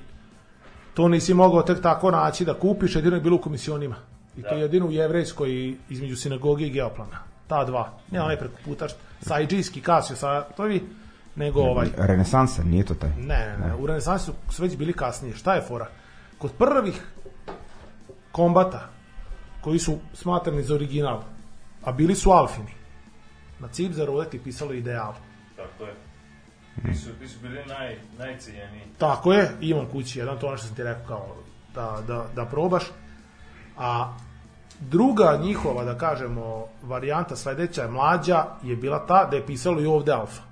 to 0.94 1.08
nisi 1.08 1.34
mogao 1.34 1.62
tek 1.62 1.82
tako 1.82 2.10
naći 2.10 2.44
da 2.44 2.54
kupiš, 2.54 2.96
jedino 2.96 3.16
je 3.16 3.22
bilo 3.22 3.36
u 3.36 3.40
komisionima. 3.40 3.96
I 4.36 4.42
to 4.42 4.54
jedino 4.54 4.86
u 4.86 4.92
jevrejskoj 4.92 5.50
između 5.88 6.16
sinagoge 6.16 6.66
i 6.66 6.70
geoplana. 6.70 7.18
Ta 7.46 7.64
dva. 7.64 7.92
Ne 8.10 8.20
onaj 8.22 8.36
preko 8.38 8.54
puta, 8.64 8.86
sajđijski 9.20 9.80
kasio 9.80 10.16
sa 10.16 10.42
tovi, 10.42 10.82
nego 11.40 11.60
ovaj. 11.60 11.88
Renesansa, 11.96 12.62
nije 12.62 12.84
to 12.84 12.94
taj. 12.94 13.10
Ne, 13.10 13.56
ne, 13.58 13.66
ne, 13.66 13.74
u 13.74 13.86
renesansi 13.86 14.24
su, 14.24 14.32
su 14.50 14.62
već 14.62 14.76
bili 14.76 14.92
kasnije. 14.92 15.34
Šta 15.34 15.54
je 15.54 15.62
fora? 15.62 15.86
Kod 16.38 16.52
prvih 16.58 17.02
kombata, 18.32 18.88
koji 19.60 19.78
su 19.78 19.98
smatrani 20.14 20.62
za 20.62 20.74
original, 20.74 21.22
a 21.84 21.92
bili 21.92 22.14
su 22.14 22.30
alfini, 22.30 22.74
na 23.58 23.68
Cipzaru 23.68 24.12
ovdje 24.12 24.30
ti 24.30 24.38
pisalo 24.44 24.72
ideal. 24.72 25.14
Tako 25.56 25.84
je. 25.84 25.94
Ti 26.84 26.94
su, 26.94 27.10
ti 27.18 27.28
su 27.28 27.38
bili 27.42 27.64
naj, 27.66 27.98
najcijeniji. 28.18 28.82
Tako 28.98 29.32
je, 29.32 29.50
imam 29.60 29.86
kući 29.86 30.18
jedan, 30.18 30.38
to 30.38 30.46
ono 30.46 30.56
što 30.56 30.66
sam 30.66 30.76
ti 30.76 30.82
rekao 30.82 31.06
kao 31.06 31.36
da, 31.74 32.02
da, 32.06 32.26
da 32.34 32.44
probaš. 32.44 32.84
A 33.78 34.14
druga 34.80 35.38
njihova, 35.42 35.84
da 35.84 35.98
kažemo, 35.98 36.66
varijanta 36.82 37.36
sledeća 37.36 37.82
je 37.82 37.88
mlađa, 37.88 38.44
je 38.62 38.76
bila 38.76 39.06
ta 39.06 39.24
da 39.24 39.36
je 39.36 39.46
pisalo 39.46 39.80
i 39.80 39.86
ovde 39.86 40.12
alfa. 40.12 40.49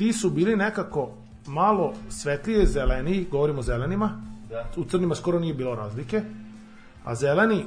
Da. 0.00 0.06
Ti 0.06 0.12
su 0.12 0.30
bili 0.30 0.56
nekako 0.56 1.10
malo 1.46 1.92
svetlije 2.08 2.66
zeleni, 2.66 3.26
govorimo 3.30 3.58
o 3.58 3.62
zelenima, 3.62 4.22
Da. 4.48 4.64
u 4.76 4.84
crnima 4.84 5.14
skoro 5.14 5.38
nije 5.38 5.54
bilo 5.54 5.74
razlike, 5.74 6.22
a 7.04 7.14
zeleni, 7.14 7.64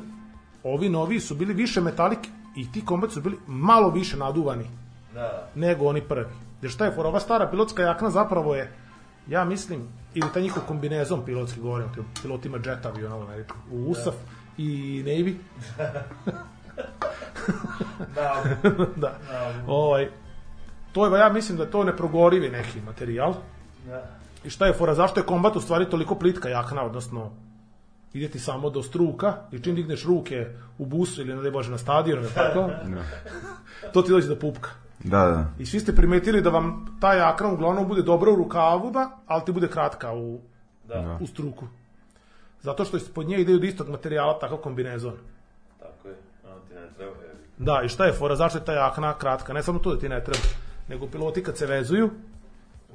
ovi 0.64 0.90
novi 0.90 1.20
su 1.20 1.36
bili 1.36 1.54
više 1.54 1.82
metalik 1.82 2.20
i 2.56 2.72
ti 2.72 2.86
kombati 2.86 3.14
su 3.14 3.22
bili 3.22 3.38
malo 3.48 3.90
više 3.90 4.18
naduvani 4.18 4.66
Da. 5.14 5.48
nego 5.56 5.86
oni 5.86 6.02
prvi. 6.02 6.34
Jer 6.62 6.72
šta 6.72 6.86
je 6.86 6.92
for, 6.92 7.06
ova 7.06 7.20
stara 7.20 7.48
pilotska 7.48 7.84
jakna 7.84 8.10
zapravo 8.10 8.56
je, 8.56 8.72
ja 9.28 9.46
mislim, 9.46 9.88
ili 10.14 10.30
taj 10.34 10.42
njihov 10.42 10.64
kombinezon 10.68 11.26
pilotski, 11.26 11.60
govorim 11.60 11.88
o 11.90 11.94
tim 11.94 12.06
pilotima 12.22 12.58
jet 12.66 12.86
aviona 12.86 13.16
u 13.18 13.22
Ameriku, 13.22 13.56
u 13.72 13.90
USAF 13.92 14.16
i 14.58 14.68
Navy, 15.06 15.36
Da. 18.16 18.44
da. 18.96 19.18
Ovaj, 19.68 20.10
to 20.94 21.06
je, 21.06 21.20
ja 21.20 21.30
mislim 21.30 21.58
da 21.58 21.64
je 21.64 21.72
to 21.72 21.84
neprogorivi 21.84 22.50
neki 22.50 22.82
materijal. 22.86 23.34
Da. 23.88 24.04
I 24.44 24.50
šta 24.50 24.66
je 24.66 24.74
fora, 24.74 24.94
zašto 24.94 25.20
je 25.20 25.26
kombat 25.26 25.56
u 25.56 25.62
stvari 25.62 25.90
toliko 25.90 26.16
plitka 26.16 26.50
jakna, 26.50 26.84
odnosno 26.84 27.32
ide 28.14 28.28
ti 28.28 28.40
samo 28.40 28.70
do 28.70 28.84
struka 28.84 29.34
i 29.52 29.60
čim 29.60 29.76
digneš 29.76 30.06
ruke 30.06 30.48
u 30.78 30.86
busu 30.86 31.22
ili 31.22 31.36
ne 31.36 31.52
Bože 31.52 31.72
na 31.72 31.78
stadionu, 31.78 32.22
ili 32.22 32.32
tako, 32.32 32.70
to 33.94 34.02
ti 34.02 34.12
dođe 34.12 34.28
do 34.28 34.36
pupka. 34.36 34.70
Da, 35.04 35.18
da. 35.18 35.46
I 35.60 35.66
svi 35.66 35.80
ste 35.80 35.96
primetili 35.96 36.42
da 36.42 36.50
vam 36.50 36.98
ta 37.02 37.14
jakna 37.14 37.48
uglavnom 37.52 37.88
bude 37.88 38.02
dobra 38.02 38.32
u 38.32 38.36
rukavima, 38.36 39.12
ali 39.28 39.46
ti 39.46 39.52
bude 39.52 39.68
kratka 39.68 40.14
u, 40.14 40.40
Da. 40.88 41.18
u 41.22 41.28
struku. 41.28 41.66
Zato 42.62 42.86
što 42.86 42.98
ispod 42.98 43.28
nje 43.28 43.38
ide 43.42 43.56
od 43.56 43.64
istog 43.64 43.90
materijala 43.90 44.40
takav 44.40 44.58
kombinezon. 44.58 45.14
Tako 45.80 46.08
je. 46.08 46.16
Ono 46.46 46.60
ti 46.60 46.74
ne 46.74 46.88
treba, 46.98 47.12
jebi. 47.12 47.40
Da, 47.58 47.82
i 47.86 47.90
šta 47.90 48.06
je 48.06 48.14
fora, 48.14 48.36
zašto 48.36 48.58
je 48.58 48.66
ta 48.66 48.74
jakna 48.74 49.14
kratka? 49.18 49.54
Ne 49.54 49.64
samo 49.64 49.80
to 49.80 49.94
da 49.94 50.00
ti 50.00 50.10
ne 50.10 50.24
treba, 50.24 50.40
nego 50.88 51.08
piloti 51.08 51.44
kad 51.44 51.58
se 51.58 51.66
vezuju, 51.66 52.10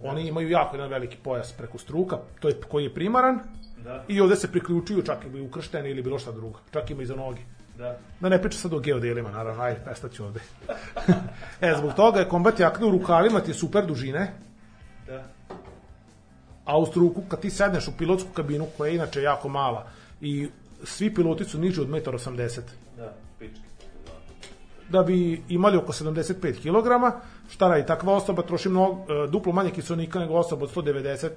oni 0.02 0.28
imaju 0.28 0.49
jako 0.50 0.76
jedan 0.76 0.91
veliki 0.91 1.17
pojas 1.23 1.52
preko 1.52 1.78
struka, 1.78 2.18
to 2.41 2.49
je 2.49 2.60
koji 2.68 2.84
je 2.84 2.94
primaran, 2.94 3.41
Da. 3.84 4.05
i 4.08 4.20
ovde 4.20 4.36
se 4.36 4.50
priključuju 4.52 5.02
čak 5.02 5.18
i 5.34 5.41
ukršteni 5.41 5.91
ili 5.91 6.02
bilo 6.02 6.18
šta 6.18 6.33
drugo, 6.33 6.58
čak 6.73 6.91
ima 6.91 7.02
i 7.02 7.07
za 7.07 7.17
noge. 7.17 7.41
Da. 7.78 7.99
Da 8.20 8.28
ne 8.28 8.42
pričam 8.42 8.60
sad 8.60 8.73
o 8.75 8.78
geodelima, 8.81 9.31
naravno, 9.31 9.62
ajde, 9.62 9.81
prestaću 9.84 10.25
ovde. 10.25 10.41
e, 11.60 11.75
zbog 11.78 11.94
toga 11.94 12.20
je 12.20 12.28
kombat 12.28 12.60
jakne 12.60 12.86
u 12.86 12.91
rukavima 12.91 13.41
ti 13.41 13.50
je 13.50 13.55
super 13.55 13.86
dužine, 13.86 14.33
Da. 15.07 15.25
a 16.65 16.78
u 16.78 16.86
struku, 16.86 17.23
kad 17.28 17.41
ti 17.41 17.50
sedneš 17.50 17.89
u 17.89 17.97
pilotsku 17.99 18.28
kabinu, 18.33 18.67
koja 18.76 18.89
je 18.89 18.94
inače 18.94 19.23
jako 19.23 19.49
mala, 19.49 19.86
i 20.20 20.49
svi 20.84 21.15
piloti 21.15 21.44
su 21.44 21.58
niži 21.58 21.81
od 21.81 21.89
1,80 21.89 22.58
m. 22.58 22.65
da 24.89 25.02
bi 25.02 25.42
imali 25.49 25.76
oko 25.76 25.92
75 25.92 26.52
kg, 26.62 27.17
šta 27.50 27.68
radi 27.68 27.86
takva 27.86 28.15
osoba 28.15 28.42
troši 28.42 28.68
mnogo, 28.68 29.12
e, 29.12 29.26
duplo 29.26 29.52
manje 29.52 29.70
kiselnika 29.70 30.18
nego 30.18 30.34
osoba 30.34 30.65
od 30.65 30.75
190 30.75 31.28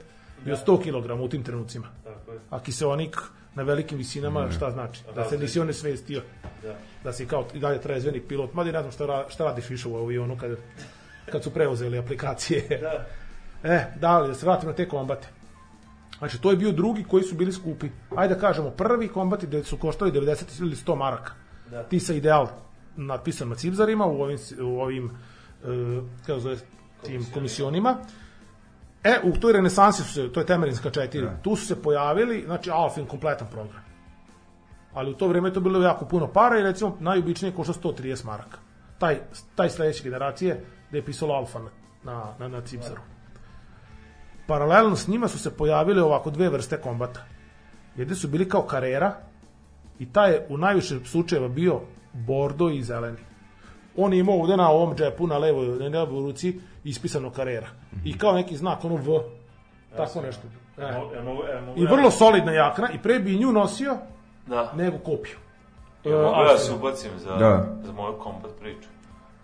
i 0.46 0.52
od 0.52 0.60
100 0.68 0.82
kg 0.82 1.22
u 1.22 1.30
tim 1.30 1.44
trenucima. 1.44 1.88
Tako 2.04 2.32
je. 2.32 2.40
A 2.50 2.60
kiseonik 2.60 3.18
na 3.56 3.64
velikim 3.64 3.98
visinama, 3.98 4.52
šta 4.52 4.72
znači? 4.72 5.02
Da 5.16 5.26
se 5.30 5.38
nisi 5.38 5.60
on 5.60 5.68
nesvestio. 5.68 6.22
Da. 6.64 6.76
Da 7.04 7.14
si 7.14 7.26
kao 7.28 7.46
i 7.54 7.60
dalje 7.60 7.82
trezveni 7.82 8.20
pilot. 8.20 8.54
Mada 8.54 8.70
i 8.70 8.74
ne 8.74 8.80
znam 8.80 8.92
šta, 8.92 9.06
ra- 9.06 9.30
šta 9.30 9.44
radiš 9.44 9.70
više 9.70 9.88
u 9.88 9.98
avionu 9.98 10.38
kad, 10.38 10.58
kad 11.32 11.44
su 11.44 11.52
preuzeli 11.52 11.98
aplikacije. 11.98 12.80
Da. 12.82 13.06
E, 13.64 13.86
da 14.00 14.20
li, 14.20 14.28
da 14.28 14.34
se 14.34 14.46
vratimo 14.46 14.72
na 14.72 14.76
te 14.76 14.88
kombate. 14.90 15.28
Znači, 16.18 16.42
to 16.42 16.52
je 16.52 16.58
bio 16.58 16.72
drugi 16.72 17.04
koji 17.04 17.24
su 17.24 17.36
bili 17.36 17.54
skupi. 17.54 17.90
Ajde 18.16 18.36
da 18.36 18.42
kažemo, 18.42 18.70
prvi 18.70 19.08
kombati 19.08 19.48
gde 19.48 19.64
su 19.64 19.78
koštali 19.78 20.12
90 20.12 20.62
ili 20.62 20.76
100 20.76 20.96
maraka. 20.96 21.34
Da. 21.72 21.84
Ti 21.84 22.00
sa 22.00 22.14
ideal 22.14 22.48
napisan 22.96 23.50
na 23.50 23.56
cipzarima 23.56 24.06
u 24.06 24.22
ovim, 24.22 24.38
u 24.62 24.82
ovim 24.82 25.06
uh, 25.06 26.04
kako 26.26 26.40
zove, 26.40 26.58
tim 27.04 27.26
komisionima. 27.34 27.98
E, 29.04 29.20
u 29.24 29.32
toj 29.38 29.54
renesansi 29.54 30.04
su 30.04 30.14
se, 30.14 30.34
to 30.34 30.40
je 30.40 30.46
Temerinska 30.46 30.90
4, 30.90 31.30
tu 31.42 31.56
su 31.56 31.66
se 31.66 31.82
pojavili, 31.82 32.44
znači 32.46 32.72
Alfin 32.72 33.06
kompletan 33.06 33.48
program. 33.52 33.84
Ali 34.94 35.12
u 35.12 35.14
to 35.14 35.28
vreme 35.28 35.50
je 35.50 35.54
to 35.54 35.60
bilo 35.60 35.82
jako 35.82 36.06
puno 36.06 36.28
para 36.28 36.60
i 36.60 36.64
recimo 36.64 36.98
najobičnije 37.00 37.54
košta 37.54 37.74
130 37.74 38.26
maraka. 38.26 38.58
Taj, 38.98 39.20
taj 39.56 39.70
sledeće 39.70 40.04
generacije 40.04 40.66
gde 40.90 40.98
je 40.98 41.06
pisalo 41.06 41.34
Alfa 41.34 41.60
na, 41.60 41.70
na, 42.04 42.34
na, 42.40 42.48
na 42.48 42.62
cipzaru. 42.62 43.02
Paralelno 44.48 44.96
s 44.96 45.08
njima 45.08 45.28
su 45.28 45.40
se 45.40 45.58
pojavile 45.58 46.04
ovako 46.04 46.30
dve 46.30 46.50
vrste 46.50 46.78
kombata. 46.78 47.26
Jedni 47.96 48.16
su 48.16 48.28
bili 48.28 48.50
kao 48.50 48.62
karera 48.62 49.16
i 50.00 50.14
taj 50.14 50.32
je 50.32 50.46
u 50.50 50.58
najviše 50.58 51.00
slučajeva 51.06 51.48
bio 51.48 51.82
bordo 52.14 52.70
i 52.70 52.84
zeleni. 52.84 53.18
On 53.98 54.14
je 54.14 54.20
imao 54.20 54.36
ovde 54.36 54.58
na 54.58 54.70
ovom 54.70 54.96
džepu, 54.96 55.28
na 55.28 55.38
levoj, 55.38 55.66
na 55.68 56.00
levoj 56.00 56.22
ruci, 56.22 56.54
ispisano 56.84 57.30
karera. 57.30 57.68
I 58.06 58.18
kao 58.18 58.34
neki 58.34 58.58
znak, 58.58 58.86
ono 58.86 58.96
V. 58.96 59.20
Tako 59.98 60.22
nešto. 60.22 60.42
E. 60.78 60.82
Evo, 60.84 61.12
evo, 61.16 61.44
evo, 61.52 61.74
I 61.76 61.86
vrlo 61.86 62.12
solidna 62.12 62.52
jakna 62.52 62.90
i 62.90 62.98
pre 62.98 63.20
bi 63.20 63.36
nju 63.38 63.52
nosio 63.52 63.98
Da. 64.48 64.72
nego 64.76 64.98
kopiju. 64.98 65.36
Ja, 66.04 66.12
E, 66.12 66.16
mogu 66.16 66.36
Alfa. 66.36 66.52
ja 66.52 66.58
se 66.58 66.74
ubacim 66.74 67.12
za, 67.18 67.36
Da. 67.36 67.66
za 67.84 67.92
moju 67.92 68.14
kombat 68.20 68.52
priču. 68.60 68.90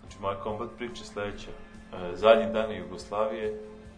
Znači, 0.02 0.18
moja 0.22 0.36
kombat 0.36 0.70
priča 0.78 1.02
je 1.02 1.06
sledeća. 1.06 1.50
E, 1.94 2.16
zadnji 2.16 2.54
dan 2.54 2.72
Jugoslavije, 2.72 3.52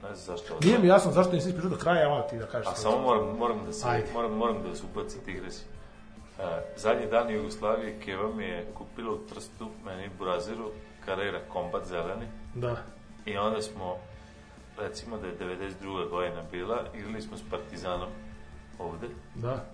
ne 0.03 0.15
znam 0.15 0.37
zašto 0.37 0.53
Nije 0.63 0.79
mi 0.79 0.87
jasno 0.87 1.11
zašto 1.11 1.33
nisi 1.33 1.49
ispričao 1.49 1.69
do 1.69 1.77
kraja, 1.77 2.03
evo 2.03 2.21
ti 2.29 2.37
da 2.37 2.45
kažeš. 2.45 2.67
A 2.67 2.75
samo 2.75 2.99
moram, 2.99 3.37
moram 3.37 3.65
da 3.65 3.71
se, 3.73 3.89
Ajde. 3.89 4.07
moram, 4.13 4.31
moram 4.31 4.63
da 4.63 4.75
se 4.75 4.83
ubacim 4.93 5.21
tigresi. 5.25 5.63
Zadnji 6.75 7.07
dan 7.11 7.29
Jugoslavije 7.29 7.99
Keva 7.99 8.35
mi 8.35 8.43
je 8.43 8.67
kupila 8.73 9.11
u 9.11 9.17
Trstu, 9.17 9.69
meni 9.85 10.05
i 10.05 10.09
Burazeru, 10.17 10.71
Carrera 11.05 11.39
Combat 11.53 11.85
zeleni. 11.85 12.25
Da. 12.55 12.77
I 13.25 13.37
onda 13.37 13.61
smo, 13.61 13.97
recimo 14.77 15.17
da 15.17 15.27
je 15.27 15.37
92. 15.39 16.09
godina 16.09 16.43
bila, 16.51 16.85
igrali 16.95 17.21
smo 17.21 17.37
s 17.37 17.41
Partizanom 17.49 18.09
ovde. 18.79 19.07
Da. 19.35 19.65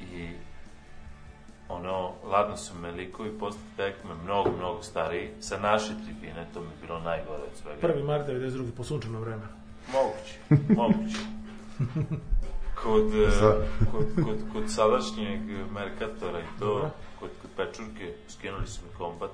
I 0.00 0.28
ono, 1.68 2.12
ladno 2.24 2.56
su 2.56 2.74
me 2.78 2.90
likovi 2.90 3.38
posle 3.38 3.60
tekme, 3.76 4.14
mnogo, 4.24 4.50
mnogo 4.58 4.82
stariji, 4.82 5.30
sa 5.40 5.58
naše 5.58 5.92
tribine, 6.04 6.46
to 6.54 6.60
mi 6.60 6.66
je 6.66 6.76
bilo 6.82 7.00
najgore 7.00 7.42
od 7.42 7.56
svega. 7.62 7.80
Prvi 7.80 8.02
mart 8.02 8.28
92. 8.28 8.70
po 8.76 8.84
sunčano 8.84 9.20
vreme. 9.20 9.42
Moguće, 9.92 10.64
moguće. 10.76 11.18
Kod, 12.82 13.14
e, 13.14 13.30
kod, 13.92 14.24
kod, 14.24 14.38
kod 14.52 14.70
sadašnjeg 14.70 15.40
Merkatora 15.72 16.40
i 16.40 16.58
to, 16.58 16.90
kod, 17.20 17.30
kod 17.42 17.50
Pečurke, 17.56 18.14
skinuli 18.28 18.66
su 18.66 18.80
mi 18.84 18.98
kombat, 18.98 19.30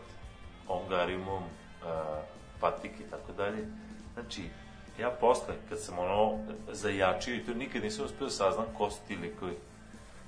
ongariumom, 0.68 1.42
uh, 1.42 1.88
patik 2.60 2.90
i 3.00 3.10
tako 3.10 3.32
dalje. 3.32 3.66
Znači, 4.14 4.42
ja 4.98 5.10
posle, 5.10 5.54
kad 5.68 5.80
sam 5.80 5.98
ono 5.98 6.38
zajačio 6.72 7.34
i 7.34 7.44
to 7.44 7.54
nikad 7.54 7.82
nisam 7.82 8.04
uspio 8.04 8.26
da 8.26 8.30
saznam 8.30 8.66
ko 8.78 8.90
su 8.90 8.98
ti 9.08 9.16
likovi. 9.16 9.56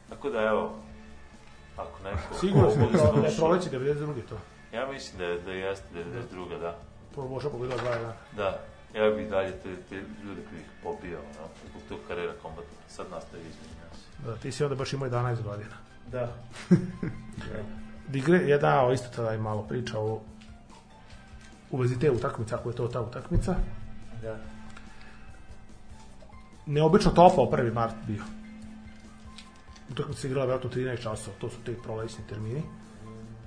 Tako 0.08 0.30
da, 0.30 0.42
evo, 0.42 0.74
ako 1.76 2.02
neko... 2.02 2.34
Sigurno 2.40 2.70
sam 2.70 2.88
da 3.22 3.26
je 3.28 3.36
proleći 3.36 3.70
92. 3.70 4.14
to. 4.28 4.36
Ja 4.72 4.86
mislim 4.92 5.18
da, 5.18 5.24
je- 5.24 5.40
da 5.40 5.52
jeste 5.52 5.86
92. 5.94 6.60
da. 6.60 6.78
To 7.14 7.22
Boša 7.22 7.50
pogledala 7.50 7.82
dva 7.82 7.94
dana. 7.94 8.12
Da, 8.36 8.60
ja 8.94 9.10
bih 9.10 9.28
dalje 9.30 9.52
te, 9.52 9.76
te 9.88 9.94
ljude 9.94 10.40
koji 10.50 10.60
ih 10.60 10.66
pobio, 10.82 11.18
no, 11.18 11.48
zbog 11.70 11.82
tog 11.88 11.98
karera 12.08 12.32
kombata. 12.42 12.77
Sad 12.98 13.06
nastavi 13.10 13.42
između 13.42 13.74
nas. 13.84 14.26
Da, 14.26 14.36
ti 14.36 14.52
si 14.52 14.64
onda 14.64 14.76
baš 14.76 14.92
imao 14.92 15.08
11 15.08 15.42
godina. 15.42 15.74
Da. 16.12 16.32
Digre, 18.12 18.38
je 18.38 18.58
dao 18.58 18.92
isto 18.92 19.08
tada 19.16 19.34
i 19.34 19.38
malo 19.38 19.62
priča 19.62 19.98
o 19.98 20.20
u 21.70 21.78
vezi 21.78 21.98
te 21.98 22.10
utakmice, 22.10 22.54
ako 22.54 22.70
je 22.70 22.76
to 22.76 22.88
ta 22.88 23.00
utakmica. 23.00 23.54
Da. 24.22 24.36
Neobično 26.66 27.10
topao 27.10 27.50
prvi 27.50 27.70
mart 27.70 27.94
bio. 28.06 28.22
Utakmica 29.90 30.20
se 30.20 30.26
igrala 30.26 30.46
vjerojatno 30.46 30.70
13 30.70 31.02
časova, 31.02 31.36
to 31.40 31.50
su 31.50 31.56
te 31.64 31.74
prolećni 31.82 32.24
termini. 32.28 32.62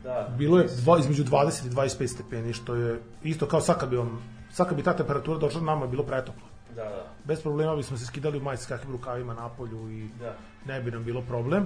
Da. 0.04 0.34
Bilo 0.38 0.60
je 0.60 0.68
dva, 0.82 1.00
između 1.00 1.24
20 1.24 1.68
i 1.68 1.70
25 1.70 2.08
stepeni, 2.08 2.54
što 2.54 2.76
je 2.76 3.02
isto 3.24 3.48
kao 3.48 3.62
sad 3.62 3.80
kad 3.80 3.90
bi, 3.90 3.98
vam, 3.98 4.24
sad 4.52 4.68
kad 4.68 4.78
bi 4.78 4.84
ta 4.84 4.96
temperatura 4.96 5.40
došla, 5.40 5.62
nama 5.62 5.86
je 5.86 5.92
bilo 5.92 6.04
pretoplo. 6.04 6.51
Da, 6.76 6.84
da. 6.84 7.08
Bez 7.26 7.42
problema 7.42 7.76
bismo 7.76 7.98
se 7.98 8.06
skidali 8.06 8.38
u 8.38 8.42
majici 8.42 8.64
s 8.64 8.68
kakvim 8.68 8.92
rukavima 8.92 9.34
na 9.34 9.50
polju 9.50 9.92
i 9.92 10.10
Da. 10.20 10.36
ne 10.66 10.82
bi 10.82 10.92
nam 10.92 11.04
bilo 11.04 11.22
problem. 11.22 11.66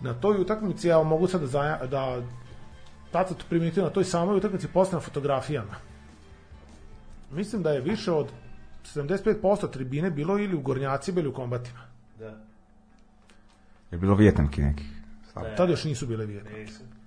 Na 0.00 0.14
toj 0.14 0.40
utakmici, 0.40 0.88
ja 0.88 1.02
mogu 1.02 1.26
sad 1.26 1.40
da, 1.40 1.46
zaja, 1.46 1.86
da 1.86 2.22
to 3.12 3.34
primetio 3.48 3.84
na 3.84 3.90
toj 3.90 4.04
samoj 4.04 4.36
utakmici 4.36 4.68
posle 4.68 4.94
na 4.94 5.00
fotografijama. 5.00 5.74
Mislim 7.30 7.62
da 7.62 7.70
je 7.70 7.80
više 7.80 8.12
od 8.12 8.28
75% 8.94 9.70
tribine 9.70 10.10
bilo 10.10 10.38
ili 10.38 10.56
u 10.56 10.60
gornjacima 10.60 11.20
ili 11.20 11.28
u 11.28 11.34
kombatima. 11.34 11.80
Da. 12.18 12.36
Je 13.90 13.98
bilo 13.98 14.14
vjetanki 14.14 14.62
nekih. 14.62 14.86
Stvarno. 15.28 15.56
Tad 15.56 15.70
još 15.70 15.84
nisu 15.84 16.06
bile 16.06 16.26
vijetne. 16.26 16.58
Nisam. 16.58 17.01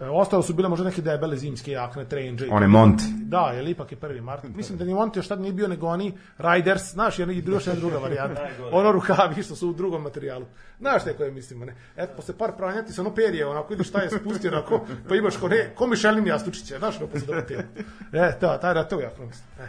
E, 0.00 0.08
ostalo 0.08 0.42
su 0.42 0.54
bile 0.54 0.68
možda 0.68 0.84
neke 0.84 1.02
debele 1.02 1.36
zimske 1.36 1.70
jakne, 1.72 2.04
trenđe. 2.04 2.46
i 2.46 2.50
One 2.50 2.66
to. 2.66 2.70
Monti. 2.70 3.04
Da, 3.22 3.50
jer 3.54 3.68
ipak 3.68 3.92
je 3.92 3.98
prvi 3.98 4.20
mart. 4.20 4.44
Mislim 4.54 4.78
da 4.78 4.84
ni 4.84 4.94
Monti 4.94 5.18
još 5.18 5.28
tad 5.28 5.40
nije 5.40 5.52
bio 5.52 5.68
nego 5.68 5.86
oni 5.86 6.18
Riders, 6.38 6.92
znaš, 6.92 7.18
jer 7.18 7.30
još 7.30 7.66
jedna 7.66 7.80
druga 7.80 7.98
varijanta. 8.08 8.48
ono 8.72 8.92
rukavi 8.92 9.42
što 9.42 9.56
su 9.56 9.68
u 9.70 9.72
drugom 9.72 10.02
materijalu. 10.02 10.46
Znaš 10.78 11.04
te 11.04 11.16
koje 11.16 11.30
mislimo, 11.30 11.64
ne? 11.64 11.74
Eto, 11.96 12.12
posle 12.16 12.38
par 12.38 12.52
pranja 12.56 12.82
ti 12.82 12.92
se 12.92 13.00
ono 13.00 13.14
perje, 13.14 13.46
onako 13.46 13.68
vidiš 13.68 13.88
šta 13.88 14.02
je 14.02 14.10
spustio, 14.10 14.52
onako, 14.52 14.86
pa 15.08 15.14
imaš 15.14 15.36
ko, 15.36 15.48
ne, 15.48 15.74
ko 15.74 15.86
Mišelin 15.86 16.26
Jastučića, 16.26 16.78
znaš, 16.78 16.96
ono 16.98 17.06
posle 17.06 17.26
dobro 17.26 17.42
tijelo. 17.42 17.64
E, 18.12 18.32
da, 18.40 18.58
taj 18.60 18.74
da, 18.74 18.84
to 18.84 19.00
jako 19.00 19.26
mislim. 19.26 19.46
E. 19.60 19.68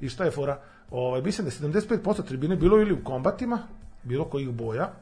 I 0.00 0.08
šta 0.08 0.24
je 0.24 0.30
fora? 0.30 0.58
Ovaj, 0.90 1.22
mislim 1.22 1.48
da 1.60 1.66
je 1.66 1.82
75% 1.82 2.24
tribine 2.24 2.56
bilo 2.56 2.80
ili 2.80 2.92
u 2.92 3.04
kombatima, 3.04 3.58
bilo 4.02 4.24
kojih 4.24 4.50
boja, 4.50 4.92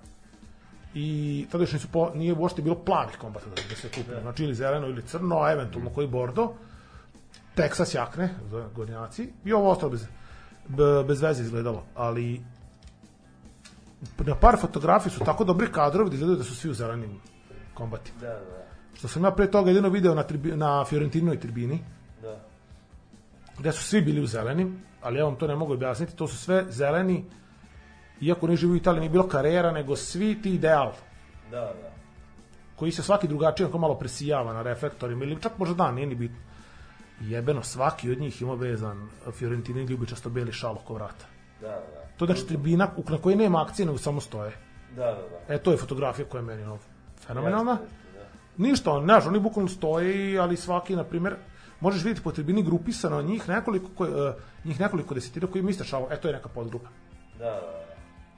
i 0.94 1.46
tada 1.52 1.62
još 1.64 1.72
nisu 1.72 1.88
po, 1.92 2.10
nije 2.14 2.34
uopšte 2.34 2.62
bilo 2.62 2.74
plavih 2.74 3.16
kombata 3.18 3.46
da, 3.46 3.62
da 3.70 3.76
se 3.76 3.88
kupi, 3.88 4.20
znači 4.22 4.44
ili 4.44 4.54
zeleno 4.54 4.86
ili 4.86 5.02
crno, 5.02 5.40
a 5.42 5.52
eventualno 5.52 5.90
koji 5.90 6.06
bordo, 6.08 6.52
Texas 7.56 7.94
jakne, 7.96 8.34
za 8.50 8.68
gornjaci, 8.74 9.32
i 9.44 9.52
ovo 9.52 9.70
ostalo 9.70 9.90
bez, 9.90 10.06
be- 10.68 11.04
bez 11.08 11.22
veze 11.22 11.42
izgledalo, 11.42 11.84
ali 11.94 12.40
na 14.26 14.34
par 14.34 14.56
fotografija 14.60 15.10
su 15.12 15.24
tako 15.24 15.44
dobri 15.44 15.72
kadrovi 15.72 16.10
da 16.10 16.14
izgledaju 16.14 16.38
da 16.38 16.44
su 16.44 16.54
svi 16.56 16.70
u 16.70 16.74
zelenim 16.74 17.20
kombatima. 17.74 18.20
Da, 18.20 18.26
da. 18.28 18.64
Što 18.94 19.08
sam 19.08 19.24
ja 19.24 19.30
pre 19.30 19.50
toga 19.50 19.70
jedino 19.70 19.88
video 19.88 20.14
na, 20.14 20.22
tribi, 20.22 20.56
na 20.56 20.84
Fiorentinoj 20.84 21.40
tribini, 21.40 21.80
Da. 22.22 22.40
gde 23.58 23.72
su 23.72 23.82
svi 23.82 24.00
bili 24.00 24.20
u 24.20 24.26
zelenim, 24.26 24.82
ali 25.02 25.18
ja 25.18 25.24
vam 25.24 25.36
to 25.36 25.46
ne 25.46 25.56
mogu 25.56 25.72
objasniti, 25.72 26.16
to 26.16 26.28
su 26.28 26.36
sve 26.36 26.64
zeleni, 26.68 27.24
iako 28.26 28.46
ne 28.46 28.56
živi 28.56 28.72
u 28.72 28.76
Italiji, 28.76 29.00
nije 29.00 29.10
bilo 29.10 29.28
karera, 29.28 29.72
nego 29.72 29.96
svi 29.96 30.42
ti 30.42 30.54
ideal, 30.54 30.92
Da, 31.50 31.60
da. 31.60 31.90
koji 32.76 32.92
se 32.92 33.02
svaki 33.02 33.28
drugačije 33.28 33.66
onako 33.66 33.78
malo 33.78 33.94
presijava 33.98 34.52
na 34.52 34.62
reflektorima 34.62 35.24
ili 35.24 35.42
čak 35.42 35.58
možda 35.58 35.74
dan, 35.74 35.94
nije 35.94 36.06
ni 36.06 36.14
bitno. 36.14 36.38
Jebeno, 37.20 37.62
svaki 37.62 38.10
od 38.10 38.18
njih 38.18 38.42
ima 38.42 38.54
vezan 38.54 39.08
Fiorentinin 39.32 39.86
ljubičasto 39.86 40.30
beli 40.30 40.52
šal 40.52 40.74
oko 40.74 40.94
vrata. 40.94 41.26
Da, 41.60 41.68
da. 41.68 42.04
To 42.16 42.24
je 42.24 42.26
znači 42.26 42.46
tribina 42.46 42.90
na 43.08 43.18
kojoj 43.18 43.36
nema 43.36 43.62
akcije, 43.62 43.86
nego 43.86 43.98
samo 43.98 44.20
stoje. 44.20 44.52
Da, 44.96 45.04
da, 45.04 45.44
da. 45.48 45.54
E, 45.54 45.58
to 45.58 45.70
je 45.70 45.76
fotografija 45.76 46.28
koja 46.28 46.38
je 46.38 46.46
meni 46.46 46.62
ono, 46.62 46.78
fenomenalna. 47.26 47.72
Jeste, 47.72 47.84
jeste, 47.84 48.18
da. 48.58 48.64
Ništa, 48.64 48.92
on, 48.92 49.04
znaš, 49.04 49.26
oni 49.26 49.40
bukvalno 49.40 49.68
stoje, 49.68 50.38
ali 50.38 50.56
svaki, 50.56 50.96
na 50.96 51.04
primjer, 51.04 51.36
možeš 51.80 52.04
vidjeti 52.04 52.22
po 52.22 52.32
tribini 52.32 52.62
grupisano 52.62 53.22
njih 53.22 53.48
nekoliko, 53.48 53.90
koji, 53.96 54.12
uh, 54.12 54.34
njih 54.64 54.80
nekoliko 54.80 55.14
desetina 55.14 55.46
koji 55.46 55.62
misle 55.64 55.86
šalo, 55.86 56.08
e, 56.10 56.20
to 56.20 56.28
je 56.28 56.34
neka 56.34 56.48
podgrupa. 56.48 56.88
Da, 57.38 57.44
da, 57.44 57.83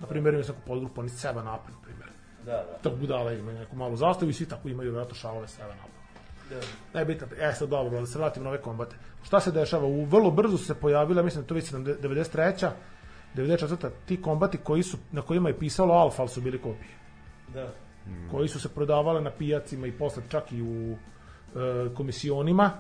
Na 0.01 0.07
primjer, 0.07 0.35
imaju 0.35 0.49
neku 0.49 0.61
podgrupu, 0.67 1.01
oni 1.01 1.09
seba 1.09 1.43
napad, 1.43 1.75
na 1.75 1.81
primjer. 1.83 2.09
da. 2.45 2.53
Da, 2.53 2.79
Tako 2.83 2.97
budala 2.97 3.33
imaju 3.33 3.59
neku 3.59 3.77
malu 3.77 3.97
zastavu 3.97 4.31
i 4.31 4.35
svi 4.35 4.47
tako 4.47 4.69
imaju 4.69 4.91
vjerojatno 4.91 5.15
šalove 5.15 5.49
seba 5.49 5.69
napad. 5.75 5.91
da. 6.51 6.99
Ne 6.99 7.05
bitno, 7.05 7.27
e 7.39 7.53
sad 7.53 7.69
dobro, 7.69 8.01
da 8.01 8.07
se 8.07 8.19
vratim 8.19 8.43
na 8.43 8.49
ove 8.49 8.61
kombate. 8.63 8.97
Šta 9.25 9.41
se 9.41 9.53
dešava? 9.53 9.87
U 9.87 10.05
vrlo 10.05 10.31
brzo 10.31 10.59
su 10.59 10.65
se 10.65 10.75
pojavila, 10.75 11.23
mislim 11.23 11.43
da 11.43 11.49
to 11.49 11.55
već 11.55 11.73
70 11.73 12.01
93. 12.01 12.71
94. 13.35 13.91
ti 14.07 14.23
kombati 14.23 14.59
koji 14.59 14.83
su, 14.83 14.97
na 15.13 15.23
kojima 15.23 15.49
je 15.49 15.59
pisalo 15.59 15.95
alfa, 15.95 16.23
ali 16.23 16.29
su 16.29 16.41
bili 16.41 16.63
kopije. 16.63 16.95
Da. 17.55 17.73
Koji 18.31 18.49
su 18.49 18.61
se 18.61 18.69
prodavale 18.69 19.21
na 19.21 19.31
pijacima 19.31 19.87
i 19.87 19.93
posle 19.93 20.23
čak 20.29 20.53
i 20.53 20.63
u 20.63 20.93
e, 20.93 21.95
komisionima, 21.95 22.71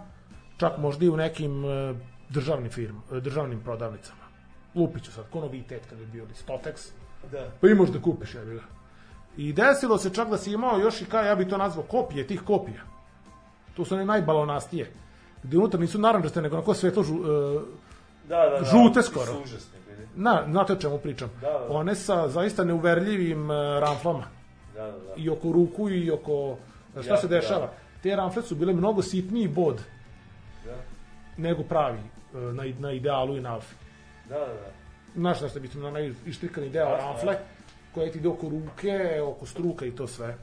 čak 0.57 0.78
možda 0.78 1.05
i 1.05 1.09
u 1.09 1.17
nekim 1.17 1.65
e, 1.65 1.95
državnim 2.28 2.70
firm, 2.70 2.97
e, 3.12 3.20
državnim 3.20 3.61
prodavnicama. 3.61 4.23
Lupiću 4.75 5.12
sad, 5.12 5.31
ko 5.31 5.41
novitet 5.41 5.86
kad 5.91 6.01
je 6.01 6.07
bio 6.07 6.25
ili 6.25 6.35
Stotex, 6.35 6.91
Da. 7.33 7.51
pa 7.61 7.69
imaš 7.69 7.89
da 7.89 8.01
kupiš, 8.01 8.35
je 8.35 8.45
bila. 8.45 8.62
I 9.36 9.53
desilo 9.53 9.99
se 9.99 10.11
čak 10.11 10.28
da 10.31 10.39
si 10.39 10.53
imao 10.53 10.78
još 10.78 11.01
i 11.03 11.05
kao, 11.05 11.23
ja 11.23 11.35
bi 11.35 11.49
to 11.49 11.57
nazvao 11.59 11.85
kopije 11.85 12.27
tih 12.27 12.43
kopija. 12.43 12.81
To 13.77 13.85
su 13.85 13.95
one 13.95 14.05
najbalonastije. 14.05 14.93
Gde 15.43 15.59
unutra 15.59 15.81
nisu 15.81 15.99
naranđaste, 15.99 16.43
nego 16.43 16.57
onako 16.57 16.75
svetlo 16.75 17.03
žu, 17.03 17.15
e, 17.15 17.61
Da, 18.28 18.36
da, 18.36 18.59
da. 18.59 18.65
Žute 18.65 19.03
su 19.03 19.11
skoro. 19.11 19.33
Užasni 19.45 19.78
bili. 19.86 20.09
Na, 20.15 20.45
znate 20.51 20.73
o 20.73 20.77
čemu 20.77 20.99
pričam? 20.99 21.31
Da, 21.41 21.47
da. 21.51 21.67
One 21.70 21.95
sa 21.95 22.28
zaista 22.28 22.65
neuverljivim 22.65 23.51
uh, 23.51 23.57
ramflama. 23.81 24.25
Da, 24.75 24.83
da, 24.85 24.91
da. 24.91 25.15
I 25.17 25.31
oko 25.31 25.53
ruku 25.53 25.91
i 25.91 26.11
oko... 26.11 26.57
Šta 27.03 27.11
Ja, 27.15 27.17
se 27.17 27.28
dešava? 27.28 27.70
Te 28.03 28.17
ramfle 28.17 28.43
su 28.43 28.55
bile 28.55 28.73
mnogo 28.73 29.03
sitniji 29.03 29.49
bod 29.49 29.81
Da, 30.65 30.75
nego 31.36 31.62
pravi 31.62 31.99
uh, 32.33 32.41
na, 32.55 32.65
na 32.78 32.93
idealu 32.93 33.36
i 33.36 33.41
na 33.41 33.55
alfi. 33.55 33.75
da, 34.28 34.39
da. 34.39 34.47
da. 34.47 34.75
Znaš 35.17 35.39
se 35.53 35.61
mislim, 35.61 35.83
na 35.83 35.89
onaj 35.89 36.12
ištrikani 36.27 36.69
deo 36.70 36.89
Jasno, 36.89 37.07
ramfle, 37.07 37.39
koje 37.95 38.12
ti 38.12 38.19
ide 38.19 38.28
oko 38.28 38.49
ruke, 38.49 39.20
oko 39.23 39.47
struka 39.47 39.86
i 39.86 39.91
to 39.91 40.07
sve. 40.07 40.36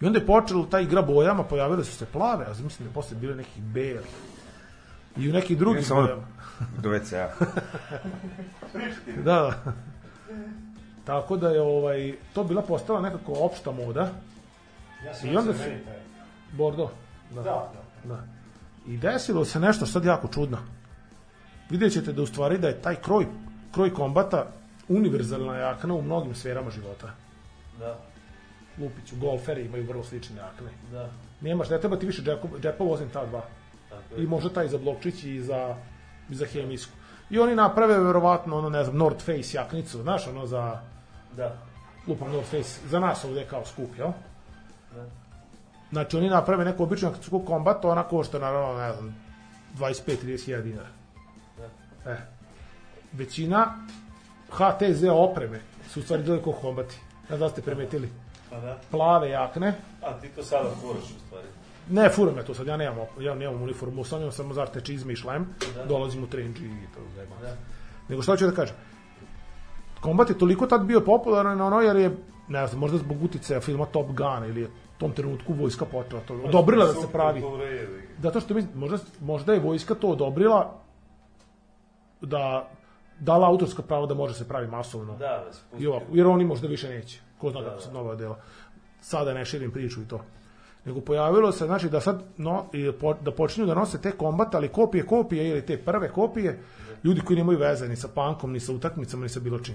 I 0.00 0.06
onda 0.06 0.18
je 0.18 0.26
počelo 0.26 0.66
ta 0.66 0.80
igra 0.80 1.02
bojama, 1.02 1.44
pojavile 1.44 1.84
su 1.84 1.96
se 1.96 2.06
plave, 2.06 2.44
a 2.44 2.48
mislim 2.48 2.78
da 2.78 2.84
je 2.84 2.94
posle 2.94 3.16
bile 3.16 3.34
nekih 3.34 3.62
belih. 3.62 4.10
I 5.16 5.30
u 5.30 5.32
nekih 5.32 5.58
drugih 5.58 5.86
samo- 5.86 6.02
bojama. 6.02 6.26
Do 6.78 6.88
WC-a. 6.88 7.28
Da, 9.16 9.22
da. 9.24 9.72
Tako 11.04 11.36
da 11.36 11.48
je 11.48 11.60
ovaj, 11.62 12.14
to 12.34 12.44
bila 12.44 12.62
postala 12.62 13.00
nekako 13.00 13.32
opšta 13.32 13.70
moda. 13.70 14.10
Ja 15.04 15.30
I 15.30 15.36
onda 15.36 15.54
su... 15.54 15.60
Bordo. 16.52 16.90
Da. 17.30 17.42
Da, 17.42 17.72
da. 18.04 18.24
I 18.86 18.96
desilo 18.96 19.44
se 19.44 19.60
nešto 19.60 19.86
sad 19.86 20.04
jako 20.04 20.28
čudno. 20.28 20.58
Vidjet 21.70 21.92
ćete 21.92 22.12
da 22.12 22.22
u 22.22 22.26
stvari 22.26 22.58
da 22.58 22.68
je 22.68 22.82
taj 22.82 22.94
kroj, 22.94 23.26
kroj 23.72 23.94
kombata 23.94 24.46
univerzalna 24.88 25.56
jakna 25.56 25.94
u 25.94 26.02
mnogim 26.02 26.34
sferama 26.34 26.70
života. 26.70 27.10
Da, 27.78 27.98
Lupiću, 28.78 29.16
golferi 29.16 29.64
imaju 29.64 29.86
vrlo 29.86 30.04
slične 30.04 30.36
jakne. 30.36 30.70
da. 30.92 31.10
Nemaš, 31.40 31.70
ne 31.70 31.80
treba 31.80 31.96
ti 31.96 32.06
više 32.06 32.22
džepa, 32.22 32.48
džepa 32.62 32.84
osim 32.84 33.08
ta 33.10 33.26
dva. 33.26 33.42
Tako 33.88 34.16
I 34.16 34.20
je. 34.20 34.28
možda 34.28 34.50
taj 34.50 34.68
za 34.68 34.78
blokčić 34.78 35.24
i 35.24 35.40
za, 35.40 35.76
i 36.30 36.34
za 36.34 36.46
hemijsku. 36.46 36.92
I 37.30 37.38
oni 37.38 37.54
naprave 37.54 37.98
verovatno 37.98 38.58
ono, 38.58 38.68
ne 38.70 38.84
znam, 38.84 38.96
North 38.96 39.24
Face 39.24 39.56
jaknicu, 39.56 40.02
znaš, 40.02 40.28
ono 40.28 40.46
za, 40.46 40.80
Da, 41.36 41.56
lupam 42.06 42.32
North 42.32 42.50
Face, 42.50 42.80
za 42.88 43.00
nas 43.00 43.24
ovde 43.24 43.46
kao 43.50 43.64
skup, 43.64 43.90
jel? 43.98 44.10
Da. 44.94 45.06
Znači 45.92 46.16
oni 46.16 46.28
naprave 46.28 46.64
neku 46.64 46.82
običnu 46.82 47.12
kombat, 47.46 47.84
ona 47.84 48.02
košta 48.02 48.38
naravno, 48.38 48.78
ne 48.78 48.92
znam, 48.92 49.16
25-30 49.78 50.44
hiljada 50.44 50.62
dinara. 50.62 50.88
E. 52.06 52.16
Većina 53.12 53.86
HTZ 54.50 55.04
opreme 55.12 55.60
su 55.90 56.00
u 56.00 56.02
stvari 56.02 56.22
bile 56.22 56.42
kao 56.42 56.52
kombati. 56.52 56.96
Ne 57.30 57.36
znam 57.36 57.40
da 57.40 57.48
ste 57.48 57.62
primetili. 57.62 58.08
pa 58.50 58.60
da. 58.60 58.78
Plave 58.90 59.28
jakne. 59.30 59.74
A 60.02 60.12
ti 60.20 60.28
to 60.28 60.42
sada 60.42 60.70
furaš 60.80 61.04
u 61.04 61.20
stvari. 61.26 61.46
Ne, 61.90 62.08
furam 62.08 62.36
ja 62.36 62.42
to 62.42 62.54
sad, 62.54 62.66
ja 62.66 62.76
nemam, 62.76 62.98
ja 63.20 63.34
nemam 63.34 63.62
uniformu, 63.62 64.00
ostavljam 64.00 64.32
samo 64.32 64.54
zarte 64.54 64.80
čizme 64.80 65.12
i 65.12 65.16
šlem, 65.16 65.46
Da. 65.74 65.84
dolazim 65.84 66.22
u 66.24 66.26
trenđi 66.26 66.64
i 66.64 66.86
to 66.94 67.00
zajebam. 67.14 67.38
Da. 67.40 67.56
Nego 68.08 68.22
šta 68.22 68.36
ću 68.36 68.46
da 68.46 68.52
kažem? 68.52 68.76
Kombat 70.00 70.28
je 70.30 70.38
toliko 70.38 70.66
tad 70.66 70.84
bio 70.84 71.00
popularan 71.00 71.60
ono 71.60 71.80
jer 71.80 71.96
je, 71.96 72.16
ne 72.48 72.66
znam, 72.66 72.80
možda 72.80 72.98
zbog 72.98 73.22
uticaja 73.22 73.60
filma 73.60 73.86
Top 73.86 74.06
Gun 74.06 74.44
ili 74.48 74.60
je 74.60 74.66
u 74.66 74.98
tom 74.98 75.12
trenutku 75.12 75.52
vojska 75.52 75.84
počela 75.84 76.20
to, 76.26 76.34
odobrila 76.34 76.86
da 76.86 76.92
se 76.94 77.06
pravi. 77.12 77.42
Zato 78.22 78.40
što 78.40 78.54
mi, 78.54 78.66
možda, 78.74 78.98
možda 79.20 79.52
je 79.52 79.60
vojska 79.60 79.94
to 79.94 80.08
odobrila 80.08 80.80
da 82.24 82.70
dala 83.20 83.48
autorsko 83.48 83.82
pravo 83.82 84.06
da 84.06 84.14
može 84.14 84.34
se 84.34 84.48
pravi 84.48 84.66
masovno. 84.66 85.12
Da, 85.16 85.44
da. 85.72 85.78
I 85.78 85.86
ovako, 85.86 86.06
jer 86.12 86.26
oni 86.26 86.44
možda 86.44 86.68
više 86.68 86.88
neće. 86.88 87.20
Ko 87.38 87.50
zna 87.50 87.64
kako 87.64 87.80
se 87.80 87.92
nova 87.92 88.14
dela. 88.14 88.38
Sada 89.00 89.34
ne 89.34 89.44
širim 89.44 89.70
priču 89.70 90.02
i 90.02 90.08
to. 90.08 90.20
Nego 90.84 91.00
pojavilo 91.00 91.52
se, 91.52 91.66
znači, 91.66 91.88
da 91.88 92.00
sad 92.00 92.22
no, 92.36 92.66
da 93.20 93.30
počinju 93.30 93.66
da 93.66 93.74
nose 93.74 94.00
te 94.00 94.12
kombate, 94.12 94.56
ali 94.56 94.68
kopije 94.68 95.06
kopije 95.06 95.48
ili 95.48 95.66
te 95.66 95.78
prve 95.78 96.12
kopije, 96.12 96.62
ljudi 97.04 97.20
koji 97.20 97.36
nemaju 97.36 97.58
veze 97.58 97.88
ni 97.88 97.96
sa 97.96 98.08
punkom, 98.08 98.52
ni 98.52 98.60
sa 98.60 98.72
utakmicama, 98.72 99.22
ni 99.22 99.28
sa 99.28 99.40
bilo 99.40 99.58
čim. 99.58 99.74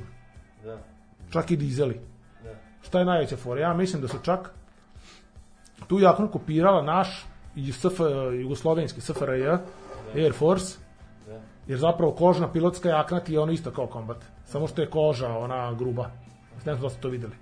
Da, 0.63 0.77
Čak 1.29 1.51
i 1.51 1.57
dizeli. 1.57 1.99
da. 2.43 2.55
Šta 2.81 2.99
je 2.99 3.05
najveća 3.05 3.37
fora? 3.37 3.61
Ja 3.61 3.73
mislim 3.73 4.01
da 4.01 4.07
su 4.07 4.17
čak 4.23 4.53
tu 5.87 5.99
jaknu 5.99 6.31
kopirala 6.31 6.81
naš 6.81 7.25
i 7.55 7.71
SF, 7.71 7.99
jugoslovenski 8.41 9.01
SFRJ, 9.01 9.47
Air 10.15 10.33
Force, 10.33 10.77
Da. 10.77 10.88
Jer 11.69 11.79
zapravo 11.79 12.11
kožna 12.11 12.51
pilotska 12.51 12.89
jakna 12.89 13.19
ti 13.19 13.33
je 13.33 13.39
ono 13.39 13.51
isto 13.51 13.71
kao 13.71 13.87
kombat. 13.87 14.17
Samo 14.45 14.67
što 14.67 14.81
je 14.81 14.89
koža, 14.89 15.37
ona 15.37 15.73
gruba. 15.73 16.09
Ne 16.65 16.73
znam 16.73 16.81
da 16.81 16.89
ste 16.89 17.01
to 17.01 17.09
videli. 17.09 17.33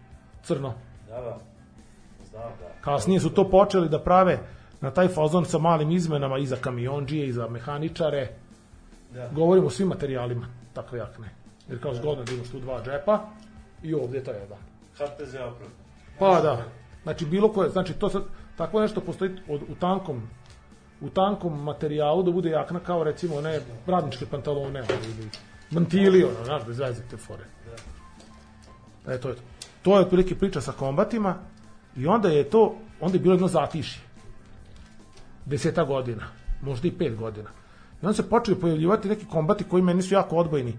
Crno. 0.44 0.74
Da, 1.08 1.22
da. 1.22 1.38
Znam, 2.30 2.52
da. 2.60 2.82
Kasnije 2.82 3.20
su 3.20 3.30
to 3.30 3.50
počeli 3.50 3.90
da 3.90 4.00
prave 4.00 4.40
na 4.82 4.92
taj 4.92 5.08
fazon 5.08 5.46
sa 5.46 5.58
malim 5.58 5.92
izmenama 5.92 6.38
i 6.38 6.46
za 6.46 6.56
kamionđije 6.56 7.28
i 7.28 7.34
za 7.34 7.48
mehaničare. 7.48 8.28
Da. 9.14 9.30
Govorimo 9.32 9.68
o 9.68 9.70
svim 9.70 9.88
materijalima 9.88 10.48
takve 10.74 11.00
jakne. 11.00 11.30
Jer 11.70 11.82
kao 11.82 11.94
zgodno 11.94 12.24
da 12.24 12.34
imaš 12.34 12.50
tu 12.50 12.60
dva 12.60 12.84
džepa 12.84 13.20
i 13.84 13.94
ovdje 13.94 14.24
to 14.24 14.32
je 14.32 14.40
jedan. 14.40 14.60
HTZ 14.94 15.36
opravo. 15.36 15.72
Pa 16.20 16.42
da. 16.42 16.64
Znači 17.04 17.26
bilo 17.26 17.54
koje, 17.54 17.70
znači 17.70 17.94
to 17.94 18.10
sad, 18.10 18.24
takvo 18.58 18.82
nešto 18.82 19.02
postoji 19.02 19.32
od, 19.50 19.62
u 19.70 19.76
tankom 19.76 20.22
u 21.02 21.10
tankom 21.10 21.64
materijalu 21.64 22.24
da 22.24 22.32
bude 22.32 22.50
jakna 22.50 22.80
kao 22.80 23.04
recimo 23.04 23.36
one 23.36 23.62
radničke 23.88 24.26
pantalone 24.26 24.82
ono, 24.82 24.90
ili 25.04 25.30
mantili, 25.72 26.24
ono, 26.24 26.46
znaš, 26.46 26.66
bez 26.66 26.80
veze 26.80 27.02
te 27.10 27.18
fore. 27.18 27.44
E, 29.08 29.18
to 29.18 29.30
je 29.30 29.36
to. 29.36 29.42
To 29.82 29.96
je 29.96 30.02
otprilike 30.02 30.36
priča 30.36 30.62
sa 30.62 30.72
kombatima 30.72 31.36
i 31.96 32.08
onda 32.08 32.30
je 32.30 32.50
to, 32.50 32.76
onda 33.00 33.16
je 33.16 33.20
bilo 33.20 33.34
jedno 33.34 33.48
zatišje. 33.48 34.02
Deseta 35.46 35.84
godina, 35.84 36.24
možda 36.62 36.88
i 36.88 36.92
pet 36.92 37.16
godina. 37.16 37.50
I 38.02 38.06
onda 38.06 38.14
se 38.14 38.30
počeli 38.30 38.60
pojavljivati 38.60 39.08
neki 39.08 39.26
kombati 39.26 39.64
koji 39.64 39.84
meni 39.84 40.02
su 40.02 40.14
jako 40.14 40.36
odbojni. 40.36 40.74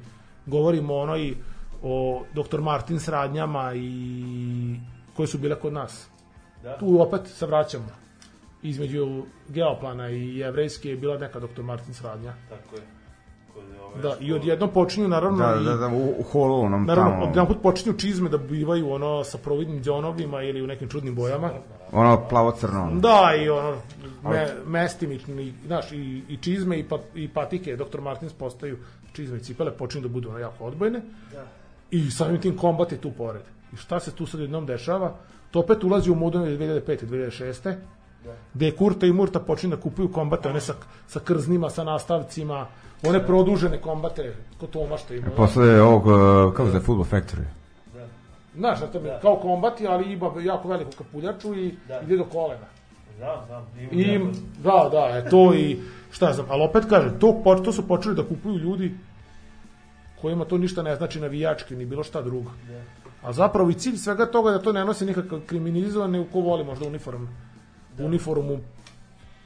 Govorimo 0.47 0.95
o 0.95 1.03
onoj 1.03 1.37
o 1.83 2.25
Dr. 2.35 2.61
Martin 2.61 3.01
s 3.01 3.09
radnjama 3.09 3.73
i 3.75 4.77
koje 5.17 5.27
su 5.27 5.39
bile 5.39 5.61
kod 5.61 5.73
nas. 5.73 6.09
Da. 6.63 6.79
Tu 6.79 7.01
opet 7.01 7.21
se 7.27 7.47
vraćamo. 7.47 8.08
Između 8.63 9.23
Geoplana 9.49 10.11
i 10.11 10.39
Jevrejske 10.39 10.89
je 10.91 10.97
bila 10.97 11.19
neka 11.19 11.41
Dr. 11.41 11.63
Martin 11.63 11.95
s 11.95 12.03
radnja. 12.05 12.35
Tako 12.49 12.77
je. 12.77 12.83
Ove 13.87 14.03
Da, 14.03 14.17
i 14.21 14.33
odjednom 14.33 14.71
počinju 14.73 15.09
naravno 15.09 15.39
Da, 15.39 15.61
i 15.61 15.65
da, 15.65 15.75
da, 15.75 15.87
u, 15.87 16.15
u 16.19 16.23
holu 16.23 16.61
onom 16.61 16.87
Naravno, 16.87 17.11
tamo. 17.11 17.23
odjedan 17.23 17.47
put 17.47 17.63
počinju 17.63 17.99
čizme 17.99 18.29
da 18.29 18.39
bivaju 18.39 18.91
ono 18.93 19.25
sa 19.25 19.39
providnim 19.39 19.83
džonovima 19.83 20.43
ili 20.43 20.63
u 20.63 20.67
nekim 20.67 20.89
čudnim 20.89 21.15
bojama. 21.15 21.51
Ono 21.93 22.29
plavo-crno. 22.29 22.91
Da, 22.95 23.33
i 23.45 23.49
ono, 23.49 23.77
me, 24.25 24.49
mestimični, 24.67 25.55
znaš, 25.67 25.93
i, 25.93 26.23
i 26.29 26.37
čizme 26.37 26.79
i, 26.79 26.89
pa, 26.89 26.99
i 27.15 27.29
patike, 27.29 27.77
Dr. 27.77 28.01
Martins 28.01 28.33
postaju 28.33 28.79
čizme 29.13 29.37
i 29.37 29.41
cipele, 29.41 29.77
počinju 29.77 30.03
da 30.03 30.09
budu 30.09 30.29
ono 30.29 30.39
jako 30.39 30.65
odbojne. 30.65 31.01
Da. 31.33 31.45
I 31.91 32.11
samim 32.11 32.41
tim 32.41 32.57
kombat 32.57 32.93
je 32.93 33.01
tu 33.01 33.11
pored. 33.11 33.43
I 33.73 33.77
šta 33.77 34.01
se 34.01 34.15
tu 34.15 34.27
sad 34.27 34.41
jednom 34.41 34.67
dešava? 34.67 35.17
To 35.51 35.61
opet 35.61 35.85
ulazi 35.85 36.11
u 36.11 36.15
modu 36.15 36.39
2005. 36.39 37.07
2006. 37.07 37.75
Da. 38.25 38.35
Gde 38.55 38.67
je 38.67 38.77
Kurta 38.77 39.07
i 39.07 39.13
Murta 39.13 39.41
počinju 39.41 39.77
da 39.77 39.83
kupuju 39.83 40.13
kombate, 40.13 40.49
one 40.49 40.61
sa, 40.61 40.75
sa 41.07 41.21
krznima, 41.21 41.71
sa 41.71 41.85
nastavcima, 41.85 42.67
one 43.07 43.27
produžene 43.27 43.79
kombate, 43.81 44.35
ko 44.61 44.67
Toma 44.67 44.97
što 44.97 45.15
ima. 45.15 45.31
Posle 45.37 45.81
ovog, 45.83 46.07
uh, 46.07 46.55
kako 46.55 46.71
se 46.71 46.81
Football 46.81 47.21
Factory. 47.21 47.45
Znaš, 48.57 48.81
zato 48.81 49.01
mi, 49.01 49.09
kao 49.23 49.37
kombati, 49.37 49.87
ali 49.87 50.13
ima 50.13 50.33
jako 50.41 50.69
veliku 50.69 50.91
kapuljaču 50.99 51.55
i 51.55 51.75
Da. 51.89 52.01
ide 52.01 52.17
do 52.17 52.25
kolena. 52.25 52.67
Znam. 53.17 53.67
Ima 53.81 53.91
I, 53.93 54.19
da, 54.59 54.89
da, 54.93 54.99
je 54.99 55.31
to 55.31 55.55
i 55.55 55.79
šta 56.11 56.27
ja 56.27 56.33
znam, 56.33 56.47
ali 56.51 56.63
opet 56.63 56.85
kažem, 56.89 57.19
to, 57.19 57.61
to 57.65 57.73
su 57.73 57.89
počeli 57.89 58.15
da 58.15 58.23
kupuju 58.23 58.57
ljudi 58.57 58.95
kojima 60.21 60.45
to 60.45 60.59
ništa 60.59 60.83
ne 60.83 60.97
znači 60.97 61.21
navijački 61.21 61.77
ni 61.77 61.87
bilo 61.87 62.05
šta 62.05 62.23
drugo. 62.23 62.51
A 63.23 63.33
zapravo 63.33 63.71
i 63.71 63.75
cilj 63.75 63.97
svega 63.97 64.27
toga 64.27 64.51
je 64.51 64.59
da 64.59 64.63
to 64.63 64.73
ne 64.73 64.85
nosi 64.85 65.07
nikakav 65.07 65.41
kriminalizovan, 65.47 66.11
nego 66.11 66.25
ko 66.33 66.41
voli 66.41 66.65
možda 66.65 66.87
uniform, 67.99 68.07
uniformu 68.41 68.59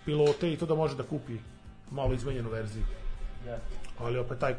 pilote 0.04 0.52
i 0.52 0.56
to 0.56 0.66
da 0.66 0.74
može 0.74 0.96
da 0.96 1.02
kupi 1.02 1.36
malo 1.90 2.14
izmenjenu 2.14 2.50
verziju. 2.50 2.84
Da. 3.44 3.58
Ali 3.98 4.18
opet 4.18 4.38
taj, 4.38 4.54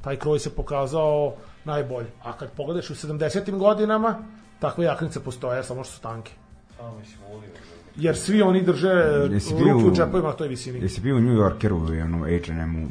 taj 0.00 0.16
kroj 0.16 0.38
se 0.38 0.54
pokazao 0.54 1.34
najbolji. 1.64 2.06
A 2.22 2.32
kad 2.32 2.52
pogledaš 2.52 2.90
u 2.90 2.94
70. 2.94 3.58
godinama, 3.58 4.18
takve 4.60 4.84
jaknice 4.84 5.24
postoje, 5.24 5.64
samo 5.64 5.84
što 5.84 5.92
su 5.92 6.00
tanke. 6.00 6.32
Samo 6.76 6.98
mislim, 6.98 7.18
ulio. 7.30 7.50
Jer 7.96 8.16
svi 8.16 8.42
oni 8.42 8.62
drže 8.62 8.88
Jesi 9.30 9.54
bio 9.54 9.72
ruke 9.72 9.86
u- 9.86 9.94
džepovima 9.94 10.32
toj 10.32 10.48
visini. 10.48 10.78
Jesi 10.80 11.00
bio 11.00 11.16
u 11.16 11.20
New 11.20 11.34
Yorkeru 11.34 11.94
i 11.94 12.00
ono 12.00 12.18
H&M-u 12.18 12.88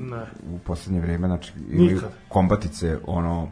u 0.56 0.60
poslednje 0.60 1.02
vreme, 1.02 1.28
znači 1.28 1.54
Nikad. 1.70 2.12
kombatice, 2.28 2.98
ono 3.06 3.50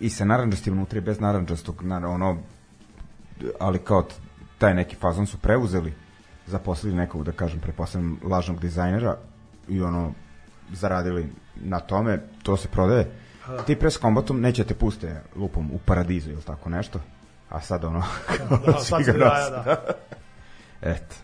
i 0.00 0.10
sa 0.10 0.24
naranđastim 0.24 0.72
unutra 0.74 0.98
i 0.98 1.02
bez 1.02 1.20
naranđastog, 1.20 1.82
na, 1.82 2.08
ono 2.08 2.38
ali 3.60 3.78
kao 3.78 4.04
taj 4.62 4.74
neki 4.74 4.96
fazon 4.96 5.26
su 5.26 5.38
preuzeli 5.38 5.92
zaposlili 6.46 6.96
nekog, 6.96 7.24
da 7.24 7.32
kažem, 7.32 7.60
preposledam 7.60 8.18
lažnog 8.24 8.60
dizajnera 8.60 9.16
i 9.68 9.82
ono 9.82 10.12
zaradili 10.72 11.32
na 11.56 11.80
tome, 11.80 12.20
to 12.42 12.56
se 12.56 12.68
prodaje. 12.68 13.10
Ti 13.66 13.76
pre 13.76 13.90
s 13.90 13.96
kombatom 13.96 14.40
neće 14.40 14.64
te 14.64 14.74
puste 14.74 15.22
lupom 15.36 15.70
u 15.72 15.78
paradizu 15.78 16.30
ili 16.30 16.42
tako 16.42 16.70
nešto, 16.70 17.00
a 17.50 17.60
sad 17.60 17.84
ono 17.84 18.02
Da, 18.66 18.78
sad 18.84 19.04
se 19.04 19.12
ga 19.12 19.18
daje, 19.18 19.50
nose. 19.50 19.64
da. 19.64 19.76
Eto. 20.82 21.16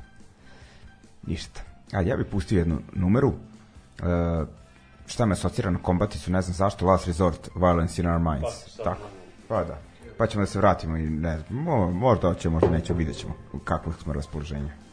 Ništa. 1.27 1.61
A 1.93 2.01
ja 2.01 2.17
bih 2.17 2.27
pustio 2.31 2.59
jednu 2.59 2.81
numeru. 2.93 3.33
E, 3.33 4.45
šta 5.07 5.27
me 5.27 5.33
asocira 5.33 5.71
na 5.71 5.79
kombaticu, 5.79 6.33
ne 6.33 6.43
znam 6.43 6.55
zašto, 6.55 6.87
Last 6.87 7.07
Resort, 7.07 7.49
Violence 7.55 8.03
in 8.03 8.09
Our 8.09 8.19
Minds. 8.19 8.77
Tako, 8.85 9.07
pa 9.49 9.65
da. 9.65 9.88
Pa 10.19 10.27
ćemo 10.27 10.43
da 10.43 10.47
se 10.47 10.59
vratimo 10.59 10.97
i 10.97 11.11
ne 11.11 11.39
znam, 11.39 11.63
mo, 11.63 11.91
možda 11.91 12.29
hoće, 12.29 12.49
možda 12.49 12.71
neće, 12.71 12.95
vidjet 12.95 13.17
ćemo 13.17 13.35
kakvog 13.65 13.95
smo 14.03 14.13
raspoloženja. 14.13 14.88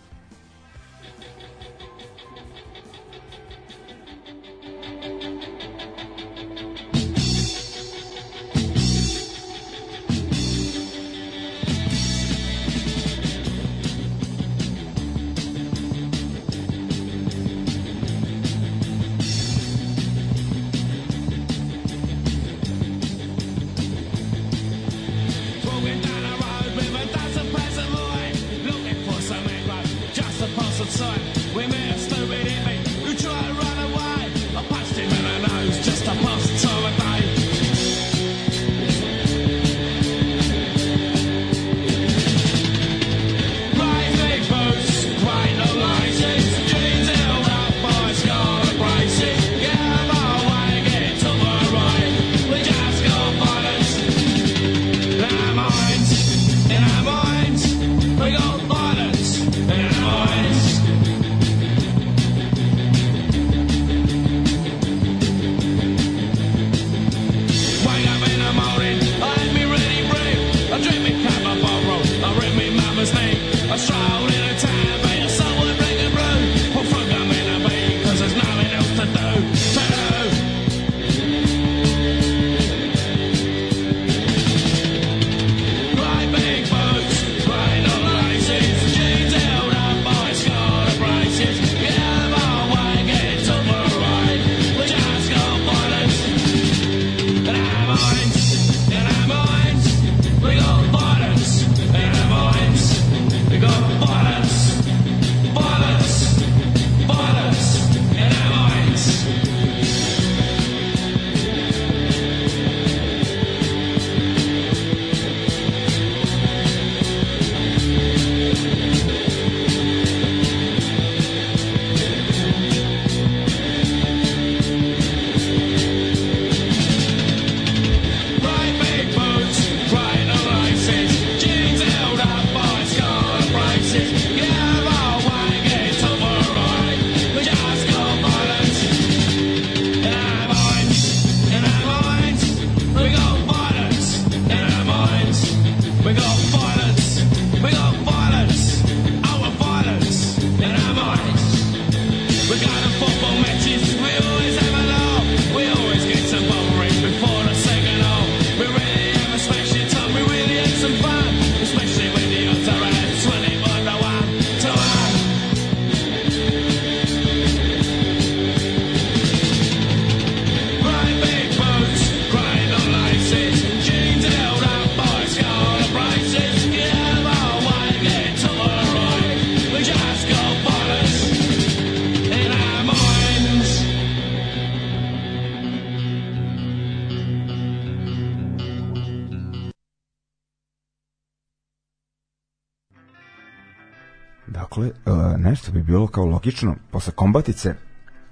Bi 195.75 195.83
bilo 195.83 196.07
kao 196.07 196.25
logično, 196.25 196.75
posle 196.91 197.13
kombatice 197.13 197.73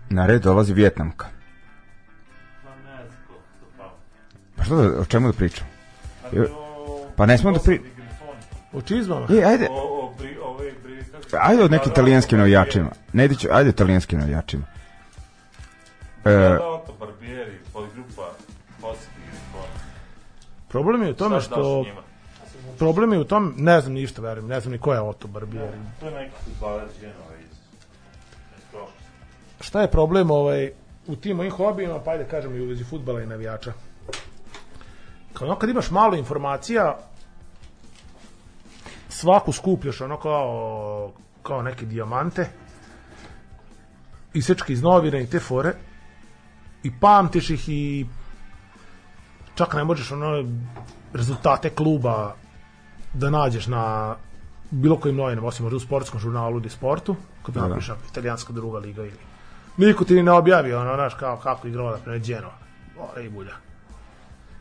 na 0.09 0.25
red 0.25 0.41
dolazi 0.41 0.73
Vjetnamka. 0.73 1.27
Pa 4.55 4.63
što 4.63 4.75
da, 4.75 4.99
o 4.99 5.05
čemu 5.05 5.27
da 5.27 5.33
pričam? 5.33 5.67
E, 6.25 6.43
Pa 7.15 7.25
ne 7.25 7.37
smemo 7.37 7.57
da 7.57 7.63
pri... 7.63 7.81
O 8.73 8.81
čizmama? 8.81 9.27
E, 9.31 9.43
ajde, 9.43 9.67
O, 9.71 9.73
o, 9.73 10.13
bri, 10.19 10.37
ove, 10.37 10.71
bri, 10.83 11.03
kako 11.11 11.23
se- 11.23 11.37
ajde 11.41 11.63
od 11.63 11.71
nekim 11.71 11.91
italijanskim 11.91 12.37
navijačima. 12.39 12.89
Ne 13.13 13.25
idiću, 13.25 13.47
ajde 13.51 13.69
italijanskim 13.69 14.19
navijačima. 14.19 14.63
E, 16.25 16.31
Da, 16.31 16.69
Otto 16.69 16.93
Barbieri, 16.99 17.57
Problem 20.69 21.03
je 21.03 21.11
u 21.11 21.15
tome 21.15 21.41
što... 21.41 21.85
Problem 22.77 23.13
je 23.13 23.19
u 23.19 23.23
tom, 23.23 23.53
ne 23.57 23.81
znam 23.81 23.93
ništa, 23.93 24.21
verujem, 24.21 24.47
ne 24.49 24.59
znam 24.59 24.71
ni 24.71 24.77
ko 24.77 24.93
je 24.93 25.01
Otto 25.01 25.27
Barbieri. 25.27 25.77
To 25.99 26.05
je 26.05 26.11
neki 26.11 26.35
futbaler 26.45 26.87
Genova 26.99 27.35
iz 27.39 27.51
iz. 27.51 27.57
Šta 29.61 29.81
je 29.81 29.91
problem 29.91 30.31
ovaj, 30.31 30.71
u 31.07 31.15
tim 31.15 31.37
mojim 31.37 31.51
hobijima, 31.51 31.99
pa 31.99 32.11
ajde 32.11 32.27
kažem 32.27 32.55
i 32.55 32.61
u 32.61 32.67
vezi 32.67 32.83
futbala 32.83 33.21
i 33.21 33.25
navijača? 33.25 33.73
Kao 35.33 35.47
ono 35.47 35.59
kad 35.59 35.69
imaš 35.69 35.91
malo 35.91 36.15
informacija, 36.15 36.97
svaku 39.09 39.51
skupljaš 39.51 40.01
ono 40.01 40.17
kao, 40.19 41.11
kao 41.43 41.61
neke 41.61 41.85
dijamante, 41.85 42.49
isečke 44.33 44.73
iz 44.73 44.81
novina 44.81 45.19
i 45.19 45.29
te 45.29 45.39
fore, 45.39 45.73
i 46.83 46.91
pamtiš 46.99 47.49
ih 47.49 47.69
i 47.69 48.05
čak 49.55 49.73
ne 49.73 49.83
možeš 49.83 50.11
ono 50.11 50.45
rezultate 51.13 51.69
kluba 51.69 52.35
da 53.13 53.29
nađeš 53.29 53.67
na 53.67 54.15
bilo 54.71 54.97
kojim 54.97 55.15
novinama, 55.15 55.47
osim 55.47 55.63
možda 55.63 55.77
u 55.77 55.79
sportskom 55.79 56.19
žurnalu 56.19 56.59
di 56.59 56.69
sportu, 56.69 57.15
kad 57.43 57.55
Da, 57.55 57.61
da. 57.61 57.67
napiš 57.67 57.89
ako 57.89 58.01
italijanska 58.11 58.53
druga 58.53 58.79
liga 58.79 59.01
ili 59.01 59.17
niko 59.77 60.05
ti 60.05 60.13
ni 60.15 60.23
ne 60.23 60.31
objavi 60.31 60.73
ono, 60.73 60.95
znaš, 60.95 61.13
kao 61.13 61.37
kako 61.37 61.67
igrala 61.67 61.91
da 61.91 61.97
pre 61.97 62.19
Genova, 62.19 62.53
ore 62.99 63.25
i 63.25 63.29
bulja. 63.29 63.55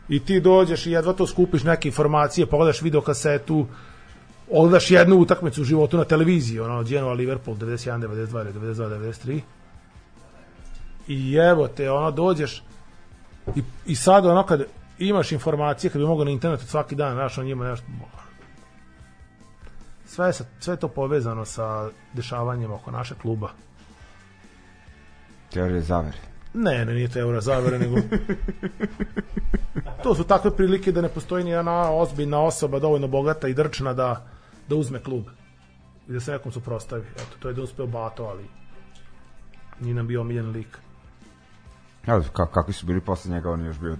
I 0.09 0.19
ti 0.19 0.41
dođeš 0.41 0.85
i 0.85 0.91
jedva 0.91 1.13
to 1.13 1.27
skupiš 1.27 1.63
neke 1.63 1.89
informacije, 1.89 2.45
pogledaš 2.45 2.81
video 2.81 3.01
kasetu, 3.01 3.67
odgledaš 4.51 4.91
jednu 4.91 5.15
utakmicu 5.15 5.61
u 5.61 5.63
životu 5.63 5.97
na 5.97 6.03
televiziji, 6.03 6.59
ono, 6.59 6.83
Genova, 6.83 7.13
Liverpool, 7.13 7.57
91, 7.57 7.99
92 7.99 8.41
ili 8.41 8.53
92, 8.53 8.99
93. 9.13 9.41
I 11.07 11.35
evo 11.35 11.67
te, 11.67 11.91
ono, 11.91 12.11
dođeš 12.11 12.63
i, 13.55 13.63
i 13.85 13.95
sad, 13.95 14.25
ono, 14.25 14.43
kad 14.43 14.63
imaš 14.99 15.31
informacije, 15.31 15.91
kad 15.91 16.01
bi 16.01 16.07
mogao 16.07 16.25
na 16.25 16.31
internetu 16.31 16.67
svaki 16.67 16.95
dan, 16.95 17.13
znaš, 17.13 17.37
o 17.37 17.43
njima 17.43 17.69
nešto, 17.69 17.85
sve, 20.13 20.33
sve 20.59 20.75
to 20.75 20.87
povezano 20.87 21.45
sa 21.45 21.89
dešavanjem 22.13 22.71
oko 22.71 22.91
našeg 22.91 23.17
kluba. 23.17 23.49
teorije 25.53 25.81
zavere. 25.81 26.17
Ne, 26.53 26.85
ne, 26.85 26.93
nije 26.93 27.09
eura 27.15 27.41
zavere, 27.41 27.79
nego... 27.79 27.97
to 30.03 30.15
su 30.15 30.23
takve 30.23 30.55
prilike 30.55 30.91
da 30.91 31.01
ne 31.01 31.09
postoji 31.09 31.43
ni 31.43 31.49
jedna 31.49 31.91
ozbiljna 31.91 32.39
osoba 32.41 32.79
dovoljno 32.79 33.07
bogata 33.07 33.47
i 33.47 33.53
drčna 33.53 33.93
da, 33.93 34.25
da 34.69 34.75
uzme 34.75 34.99
klub 35.03 35.23
i 36.07 36.11
da 36.13 36.19
se 36.19 36.31
nekom 36.31 36.51
suprostavi. 36.51 37.05
Eto, 37.15 37.37
to 37.39 37.47
je 37.47 37.53
da 37.53 37.61
uspeo 37.61 37.87
Bato, 37.87 38.23
ali 38.23 38.45
nije 39.79 39.95
nam 39.95 40.07
bio 40.07 40.21
omiljen 40.21 40.49
lik. 40.49 40.77
Evo, 42.07 42.23
ka, 42.33 42.45
kakvi 42.45 42.73
su 42.73 42.85
bili 42.85 43.01
posle 43.01 43.31
njega, 43.31 43.49
on 43.49 43.61
je 43.61 43.67
još 43.67 43.79
bio... 43.79 43.97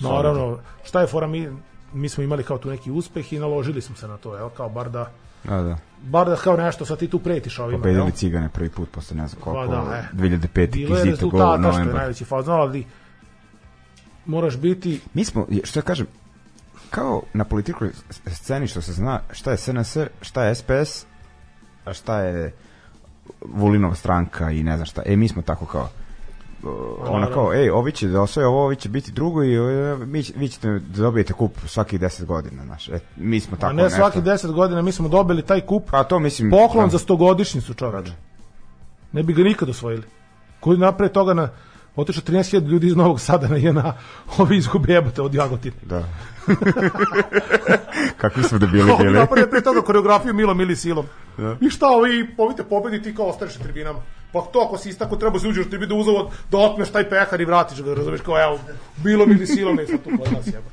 Naravno, 0.00 0.58
šta 0.84 1.00
je 1.00 1.06
fora, 1.06 1.26
mi, 1.26 1.48
mi 1.92 2.08
smo 2.08 2.24
imali 2.24 2.44
kao 2.44 2.58
tu 2.58 2.70
neki 2.70 2.90
uspeh 2.90 3.32
i 3.32 3.38
naložili 3.38 3.80
smo 3.80 3.96
se 3.96 4.08
na 4.08 4.16
to, 4.16 4.38
evo, 4.38 4.48
kao 4.48 4.68
bar 4.68 4.90
da, 4.90 5.10
Da, 5.48 5.62
da. 5.62 5.76
bar 6.02 6.28
da 6.28 6.36
kao 6.36 6.56
nešto 6.56 6.84
sad 6.84 6.98
ti 6.98 7.08
tu 7.08 7.18
pretiš 7.18 7.58
ovima. 7.58 7.78
Pobedili? 7.78 8.12
Cigane 8.12 8.48
prvi 8.48 8.70
put 8.70 8.90
posle 8.90 9.16
ne 9.16 9.28
znam 9.28 9.42
koliko, 9.42 9.72
Pa 9.72 9.90
da, 9.90 9.96
e. 9.96 10.08
2005. 10.12 10.70
Bilo 10.70 10.96
je 10.96 11.04
rezultata 11.04 11.72
što 11.72 11.80
je 11.80 11.94
najveći 11.94 12.24
fazon, 12.24 12.60
ali 12.60 12.86
moraš 14.26 14.56
biti 14.56 15.00
Mi 15.14 15.24
smo, 15.24 15.46
što 15.64 15.78
ja 15.78 15.82
kažem, 15.82 16.06
kao 16.90 17.22
na 17.34 17.44
političkoj 17.44 17.90
sceni 18.26 18.66
što 18.66 18.80
se 18.80 18.92
zna 18.92 19.20
šta 19.32 19.50
je 19.50 19.56
SNS, 19.56 19.96
šta 20.20 20.44
je 20.44 20.54
SPS, 20.54 21.06
a 21.84 21.92
šta 21.92 22.20
je 22.20 22.52
Vulinova 23.40 23.94
stranka 23.94 24.50
i 24.50 24.62
ne 24.62 24.76
znam 24.76 24.86
šta. 24.86 25.02
E, 25.06 25.16
mi 25.16 25.28
smo 25.28 25.42
tako 25.42 25.66
kao 25.66 25.88
ona 27.06 27.26
kao, 27.26 27.54
ej, 27.54 27.70
ovi 27.70 27.92
će 27.92 28.08
da 28.08 28.20
osvoje 28.22 28.46
ovo, 28.46 28.64
ovi 28.64 28.76
će 28.76 28.88
biti 28.88 29.12
drugo 29.12 29.44
i 29.44 29.58
uh, 29.58 29.98
mi, 30.06 30.24
vi 30.36 30.48
ćete 30.48 30.68
da 30.68 31.02
dobijete 31.02 31.32
kup 31.32 31.52
svakih 31.66 32.00
10 32.00 32.24
godina, 32.24 32.64
znaš. 32.64 32.88
E, 32.88 32.98
mi 33.16 33.40
smo 33.40 33.56
tako 33.56 33.70
A 33.70 33.72
ne 33.72 33.82
nešto. 33.82 33.96
svaki 33.96 34.20
10 34.20 34.52
godina 34.52 34.82
mi 34.82 34.92
smo 34.92 35.08
dobili 35.08 35.42
taj 35.42 35.60
kup 35.60 35.88
A 35.90 36.04
to 36.04 36.18
mislim... 36.18 36.50
poklon 36.50 36.88
da. 36.88 36.98
za 36.98 36.98
100 36.98 37.18
godišnjicu 37.18 37.74
čoveče. 37.74 38.12
Ne 39.12 39.22
bi 39.22 39.32
ga 39.32 39.42
nikad 39.42 39.68
osvojili. 39.68 40.02
Koji 40.60 40.78
napred 40.78 41.12
toga 41.12 41.34
na 41.34 41.48
otišao 41.96 42.22
13.000 42.22 42.68
ljudi 42.68 42.86
iz 42.86 42.96
Novog 42.96 43.20
Sada 43.20 43.48
na 43.48 43.56
jedna 43.56 43.94
ovi 44.38 44.56
izgube 44.56 44.92
jebote 44.92 45.22
od 45.22 45.34
Jagotine. 45.34 45.76
Da. 45.82 46.04
Kakvi 48.20 48.42
smo 48.42 48.58
da 48.58 48.66
bili 48.66 48.92
bili. 48.98 49.12
napravio 49.12 49.46
pre 49.46 49.60
toga 49.60 49.82
koreografiju 49.82 50.34
Milom 50.34 50.60
ili 50.60 50.76
silom. 50.76 51.06
I 51.60 51.70
šta 51.70 51.86
ovi, 51.88 52.34
ovi 52.38 52.56
te 52.56 52.64
pobedi 52.64 53.02
ti 53.02 53.14
kao 53.14 53.26
ostaneš 53.26 53.58
na 53.58 53.62
tribinama. 53.62 53.98
Pa 54.32 54.40
to 54.40 54.60
ako 54.60 54.78
si 54.78 54.88
istako 54.88 55.16
treba 55.16 55.38
se 55.38 55.48
uđeš 55.48 55.66
u 55.66 55.70
tribinu 55.70 55.88
da 55.88 55.94
uzavod, 55.94 56.28
da 56.50 56.58
otmeš 56.58 56.88
taj 56.88 57.08
pehar 57.10 57.40
i 57.40 57.44
vratiš 57.44 57.82
ga, 57.82 57.94
razumeš 57.94 58.20
kao 58.20 58.42
evo, 58.42 58.58
bilo 58.96 59.26
mi 59.26 59.34
ili 59.34 59.46
silom 59.46 59.78
je 59.78 59.86
sad 59.96 60.02
tu 60.02 60.10
kod 60.18 60.32
nas 60.32 60.46
jeba. 60.46 60.70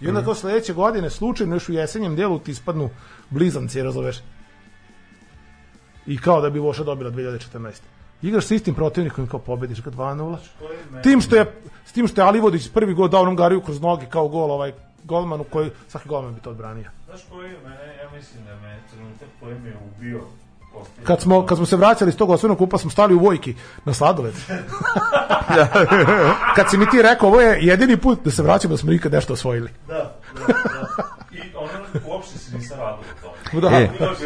I 0.00 0.08
onda 0.08 0.24
kao 0.24 0.34
sledeće 0.34 0.72
godine, 0.72 1.10
slučajno 1.10 1.56
još 1.56 1.68
u 1.68 1.72
jesenjem 1.72 2.16
delu 2.16 2.38
ti 2.38 2.50
ispadnu 2.50 2.90
blizanci, 3.30 3.82
razumeš. 3.82 4.16
I 6.06 6.18
kao 6.18 6.40
da 6.40 6.50
bi 6.50 6.58
Voša 6.58 6.84
dobila 6.84 7.10
2014. 7.10 7.70
Igraš 8.22 8.46
sa 8.46 8.54
istim 8.54 8.74
protivnikom 8.74 9.24
i 9.24 9.28
kao 9.28 9.40
pobediš 9.40 9.82
ga 9.82 9.90
2-0. 9.90 10.36
Tim 11.02 11.20
što 11.20 11.36
je, 11.36 11.52
s 11.84 11.92
tim 11.92 12.08
što 12.08 12.20
je 12.20 12.26
Alivodić 12.26 12.68
prvi 12.68 12.94
gol 12.94 13.08
dao 13.08 13.22
onom 13.22 13.36
Gariju 13.36 13.60
kroz 13.60 13.80
noge 13.80 14.06
kao 14.06 14.28
gol 14.28 14.50
ovaj 14.50 14.72
golmanu 15.04 15.44
koji 15.44 15.70
svaki 15.88 16.08
golman 16.08 16.34
bi 16.34 16.40
to 16.40 16.50
odbranio. 16.50 16.90
Znaš 17.06 17.20
koji 17.30 17.50
je 17.50 17.58
mene, 17.64 17.96
ja 18.02 18.10
mislim 18.16 18.44
da 18.44 18.54
me 18.54 18.80
trenutak 18.90 19.28
koji 19.40 19.58
me 19.58 19.68
je 19.68 19.76
ubio 19.96 20.20
Kad 21.04 21.20
smo, 21.20 21.46
kad 21.46 21.58
smo 21.58 21.66
se 21.66 21.76
vraćali 21.76 22.08
iz 22.08 22.16
tog 22.16 22.30
osnovnog 22.30 22.58
kupa, 22.58 22.78
smo 22.78 22.90
stali 22.90 23.14
u 23.14 23.18
Vojki 23.18 23.54
na 23.84 23.94
sladoled. 23.94 24.34
kad 26.56 26.70
si 26.70 26.76
mi 26.76 26.90
ti 26.90 27.02
rekao, 27.02 27.28
ovo 27.28 27.40
je 27.40 27.58
jedini 27.60 27.96
put 27.96 28.24
da 28.24 28.30
se 28.30 28.42
vraćamo, 28.42 28.72
da 28.72 28.78
smo 28.78 28.90
nikad 28.90 29.12
nešto 29.12 29.32
osvojili. 29.32 29.70
Da, 29.88 29.94
da, 30.34 30.46
da. 30.46 30.54
I 31.32 31.40
ono, 31.56 32.08
uopšte 32.08 32.38
se 32.38 32.56
nisam 32.56 32.78
radilo 32.78 33.04
o 33.24 33.60
tome. 33.60 33.70
Da. 33.70 33.76
E. 33.76 33.90
Znači, 33.98 34.24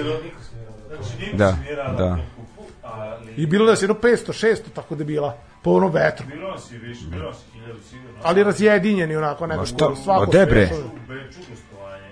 Da, 1.37 1.53
se 1.53 1.61
nije 1.61 1.77
radilo 1.77 1.99
da. 1.99 2.11
na 2.11 2.17
tom 2.17 2.27
kupu, 2.37 2.71
ali... 2.83 3.26
I 3.37 3.47
bilo 3.47 3.67
nas 3.67 3.83
jedno 3.83 3.97
500, 4.03 4.47
600, 4.47 4.57
tako 4.75 4.95
da 4.95 5.01
je 5.01 5.07
bila, 5.07 5.39
po 5.63 5.71
onom 5.71 5.93
vetru. 5.93 6.27
Bilo 6.27 6.51
nas 6.51 6.71
i 6.71 6.79
više, 6.79 7.01
bilo 7.07 7.25
nas 7.31 7.37
i 7.49 7.59
hiljadu 7.59 7.81
sigurno. 7.91 8.19
Ali 8.23 8.43
razjedinjeni 8.45 9.17
onako, 9.17 9.47
nekako, 9.47 9.67
šta? 9.67 9.95
svako 10.05 10.21
Ma 10.27 10.33
de, 10.33 10.47
bre? 10.47 10.65
u 10.65 11.09
Beču 11.09 11.39
gostovanje, 11.51 12.09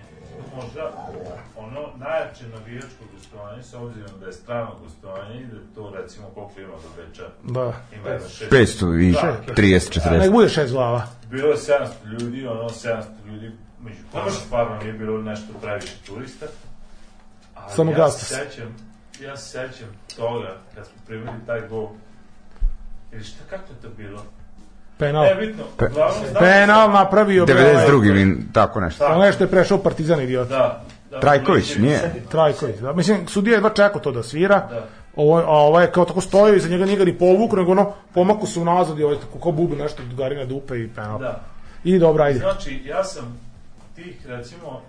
možda 0.57 1.09
ono 1.57 1.81
najjače 1.97 2.45
navijačko 2.49 3.05
gostovanje, 3.15 3.63
s 3.63 3.75
obzirom 3.75 4.11
da 4.21 4.27
je 4.27 4.33
strano 4.33 4.71
gostovanje 4.83 5.41
i 5.41 5.47
da 5.47 5.59
to 5.75 5.93
recimo 5.97 6.27
koliko 6.29 6.61
ima 6.61 6.69
do 6.73 6.89
Beča. 7.03 7.23
Da. 7.43 7.73
Ima 7.95 8.09
jedno 8.09 8.29
šest. 8.29 8.53
500 8.53 9.09
i 9.09 9.13
Da, 9.13 9.37
30, 9.55 10.11
Nek 10.11 10.23
40. 10.23 10.31
bude 10.33 10.49
šest 10.49 10.73
glava. 10.73 11.03
Bilo 11.31 11.49
je 11.49 11.57
700 11.57 11.87
ljudi, 12.21 12.47
ono 12.47 12.69
700 12.69 13.03
ljudi, 13.27 13.51
među 13.81 13.97
kojima 14.13 14.31
stvarno 14.31 14.77
nije 14.77 14.93
bilo 14.93 15.23
nešto 15.23 15.53
previše 15.63 15.95
turista. 16.07 16.47
Ali 17.55 17.73
Samo 17.73 17.93
ja 17.93 18.11
se. 18.11 18.25
sećam, 18.35 18.77
ja 19.21 19.37
se 19.37 19.49
sećam 19.49 19.89
toga, 20.17 20.57
kad 20.75 20.87
smo 20.87 20.95
primili 21.07 21.37
taj 21.47 21.69
gol. 21.69 21.89
Ili 23.13 23.25
šta, 23.25 23.45
kako 23.51 23.73
je 23.73 23.81
to 23.83 23.89
bilo? 23.97 24.23
Penal. 24.99 25.25
Ne, 25.25 25.35
bitno, 25.35 25.65
Pe- 25.79 25.87
uglavnom 25.91 26.25
Penal 26.39 26.91
napravio. 26.91 27.47
bre, 27.47 27.55
ovaj, 27.55 27.87
92. 27.89 28.07
ili 28.09 28.39
tako 28.53 28.81
nešto. 28.81 29.07
Ono 29.07 29.25
je 29.25 29.33
što 29.33 29.45
je 29.45 29.51
prešao 29.51 29.79
Partizan 29.79 30.21
idiot. 30.21 30.49
Da, 30.49 30.85
da, 31.11 31.21
Trajković, 31.21 31.77
nije? 31.77 32.15
Trajković. 32.31 32.77
Da. 32.77 32.93
Mislim, 32.93 33.29
sudija 33.29 33.53
je 33.53 33.57
jedva 33.57 33.71
čekao 33.71 34.01
to 34.01 34.13
da 34.13 34.23
svira. 34.23 34.67
Da. 34.71 34.87
Ovo, 35.17 35.39
a 35.39 35.49
ovo 35.51 35.81
je 35.81 35.93
kao 35.93 36.05
tako 36.05 36.21
stojio 36.21 36.55
iza 36.57 36.69
njega, 36.69 36.85
nije 36.85 36.97
ga 36.99 37.05
ni 37.05 37.19
povuku, 37.19 37.57
nego 37.57 37.73
ono, 37.73 37.93
pomaku 38.15 38.47
se 38.47 38.61
unazad 38.61 38.99
i 38.99 39.05
ovaj 39.05 39.17
tako 39.21 39.39
kao 39.39 39.53
bubu 39.53 39.77
nešto 39.77 40.03
Garina 40.17 40.45
dupe 40.45 40.79
i 40.79 40.89
penal. 40.89 41.19
Da. 41.19 41.41
I 41.85 41.99
dobro, 41.99 42.25
ajde. 42.25 42.39
Znači, 42.39 42.83
ja 42.85 43.05
sam 43.05 43.39
tih, 43.95 44.27
recimo, 44.27 44.83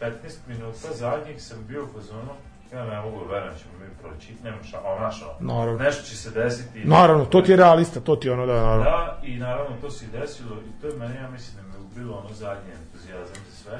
15 0.00 0.10
minuta 0.48 0.88
zadnjih 0.94 1.42
sam 1.42 1.58
bio 1.68 1.84
u 1.84 1.86
fazonu, 1.94 2.30
ja 2.72 2.84
ne 2.84 3.00
mogu 3.00 3.18
da 3.18 3.32
verujem 3.34 3.52
da 3.54 3.58
ćemo 3.58 3.72
mi 3.80 3.86
proći, 4.02 4.34
nema 4.44 4.62
šta, 4.62 4.80
ono, 4.84 4.98
znaš, 4.98 5.22
ono, 5.22 5.54
Naravno. 5.54 5.78
nešto 5.78 6.02
će 6.02 6.16
se 6.16 6.30
desiti. 6.30 6.84
Naravno, 6.84 7.24
to 7.24 7.40
ti 7.42 7.50
je 7.52 7.56
realista, 7.56 8.00
to 8.00 8.16
ti 8.16 8.28
je 8.28 8.32
ono 8.32 8.46
da, 8.46 8.52
naravno. 8.52 8.84
Da, 8.84 9.18
i 9.22 9.36
naravno 9.38 9.76
to 9.80 9.90
se 9.90 10.06
desilo 10.12 10.56
i 10.56 10.80
to 10.80 10.86
je 10.86 10.96
meni, 10.96 11.14
ja 11.14 11.30
mislim 11.30 11.56
da 11.56 11.62
me 11.62 11.84
ubilo 11.84 12.18
ono 12.18 12.34
zadnje 12.34 12.72
entuzijazam 12.82 13.34
za 13.50 13.56
sve. 13.56 13.78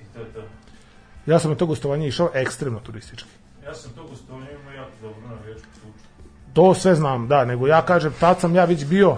I 0.00 0.04
to 0.14 0.20
je 0.20 0.32
to. 0.32 0.40
Ja 1.26 1.38
sam 1.38 1.50
na 1.50 1.56
to 1.56 1.66
gostovanje 1.66 2.08
išao 2.08 2.30
ekstremno 2.34 2.80
turistički. 2.80 3.28
Ja 3.64 3.74
sam 3.74 3.92
to 3.92 4.02
gostovanje 4.04 4.46
imao 4.60 4.72
jako 4.74 4.90
dobro 5.02 5.28
na 5.28 5.34
vječku 5.46 5.68
sluču. 5.80 6.04
To 6.52 6.74
sve 6.74 6.94
znam, 6.94 7.28
da, 7.28 7.44
nego 7.44 7.66
ja 7.66 7.82
kažem, 7.82 8.12
tad 8.20 8.40
sam 8.40 8.54
ja 8.54 8.64
već 8.64 8.84
bio, 8.84 9.16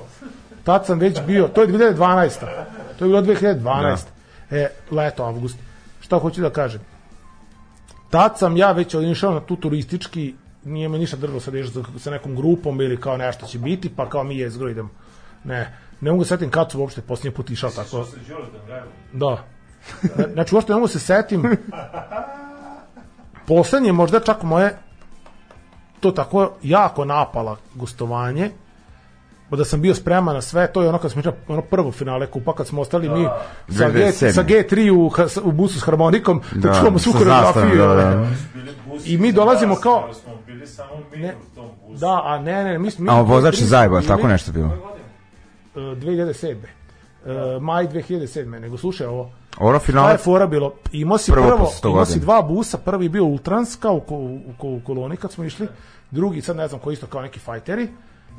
tad 0.64 0.86
sam 0.86 0.98
već 0.98 1.20
bio, 1.26 1.48
to 1.48 1.62
je 1.62 1.68
2012. 1.68 2.40
To 2.98 3.04
je 3.04 3.08
bilo 3.08 3.22
2012. 3.22 3.98
E, 4.50 4.68
leto, 4.90 5.24
avgust. 5.24 5.58
Šta 6.00 6.18
hoću 6.18 6.40
da 6.40 6.50
kažem? 6.50 6.80
Tad 8.10 8.38
sam 8.38 8.56
ja 8.56 8.72
već 8.72 8.94
išao 8.94 9.34
na 9.34 9.40
tu 9.40 9.56
turistički, 9.56 10.34
nije 10.64 10.88
me 10.88 10.98
ništa 10.98 11.16
drlo 11.16 11.40
sad 11.40 11.54
sa, 11.98 12.10
nekom 12.10 12.36
grupom 12.36 12.80
ili 12.80 13.00
kao 13.00 13.16
nešto 13.16 13.46
će 13.46 13.58
biti, 13.58 13.90
pa 13.96 14.08
kao 14.08 14.24
mi 14.24 14.38
je 14.38 14.50
zgro 14.50 14.70
idemo. 14.70 14.88
Ne, 15.44 15.78
ne 16.00 16.10
mogu 16.10 16.22
da 16.22 16.28
setim 16.28 16.50
kad 16.50 16.70
su 16.70 16.80
uopšte 16.80 17.00
posljednji 17.00 17.36
put 17.36 17.50
išao 17.50 17.70
tako. 17.70 18.04
Se? 18.04 18.16
Da. 19.12 19.44
Znači, 20.32 20.54
uopšte 20.54 20.72
ne 20.72 20.76
mogu 20.76 20.88
se 20.88 20.98
setim. 20.98 21.56
Poslednje, 23.46 23.92
možda 23.92 24.20
čak 24.20 24.42
moje 24.42 24.78
to 26.00 26.10
tako 26.10 26.52
jako 26.62 27.04
napala 27.04 27.56
gostovanje, 27.74 28.50
da 29.50 29.64
sam 29.64 29.80
bio 29.80 29.94
spreman 29.94 30.34
na 30.34 30.42
sve, 30.42 30.66
to 30.66 30.82
je 30.82 30.88
ono 30.88 30.98
kad 30.98 31.12
smo 31.12 31.20
išli 31.20 31.32
ono 31.48 31.62
prvo 31.62 31.92
finale 31.92 32.26
kupa, 32.26 32.54
kad 32.54 32.66
smo 32.66 32.80
ostali 32.80 33.08
mi 33.08 33.28
sa, 33.68 33.88
G, 33.88 33.98
2007. 34.00 34.32
sa 34.32 34.44
G3 34.44 34.90
u, 34.90 35.10
u 35.42 35.52
busu 35.52 35.80
s 35.80 35.84
harmonikom, 35.84 36.40
da, 36.52 36.68
Da, 36.68 36.74
čuvamo 36.74 36.98
svu 36.98 37.12
koreografiju. 37.12 37.76
da, 37.78 37.94
da. 37.94 38.26
I 39.04 39.18
mi 39.18 39.32
dolazimo 39.32 39.74
kao- 39.76 40.08
Smo 40.14 40.32
bili 40.46 40.66
samo 40.66 40.90
mi 41.12 41.18
Ne. 41.18 41.34
u. 41.86 41.94
Da, 41.94 42.22
a 42.24 42.38
ne, 42.38 42.64
ne, 42.64 42.78
mi 42.78 42.90
smo... 42.90 43.04
mi 43.04 43.10
A 43.10 43.20
vozač 43.20 43.54
G3 43.54 43.58
se 43.58 43.64
zajebao, 43.64 44.00
tako 44.02 44.28
nešto 44.28 44.52
bilo. 44.52 44.70
e, 45.74 45.78
2007. 45.80 46.56
E, 47.26 47.30
maj 47.60 47.86
2007. 47.86 48.44
Nego 48.44 48.76
slušaj 48.76 49.06
ovo, 49.06 49.30
Ono 49.58 49.78
Šta 49.78 49.86
finale, 49.86 50.12
je 50.12 50.18
fora 50.18 50.46
bilo? 50.46 50.72
Imao 50.92 51.18
si 51.18 51.32
Prvo 51.32 51.46
prvo, 51.46 51.70
imao 51.84 52.04
si 52.04 52.20
dva 52.20 52.42
busa, 52.42 52.78
prvi 52.78 53.04
je 53.04 53.08
bio 53.08 53.24
Ultranska 53.24 53.90
u, 53.90 53.96
u, 53.98 54.02
ko- 54.58 54.68
u 54.68 54.80
koloni 54.80 55.16
kad 55.16 55.32
smo 55.32 55.44
išli, 55.44 55.68
drugi 56.10 56.40
sad 56.40 56.56
ne 56.56 56.68
znam 56.68 56.80
koji 56.80 56.94
isto 56.94 57.06
kao 57.06 57.22
neki 57.22 57.38
fajteri, 57.40 57.88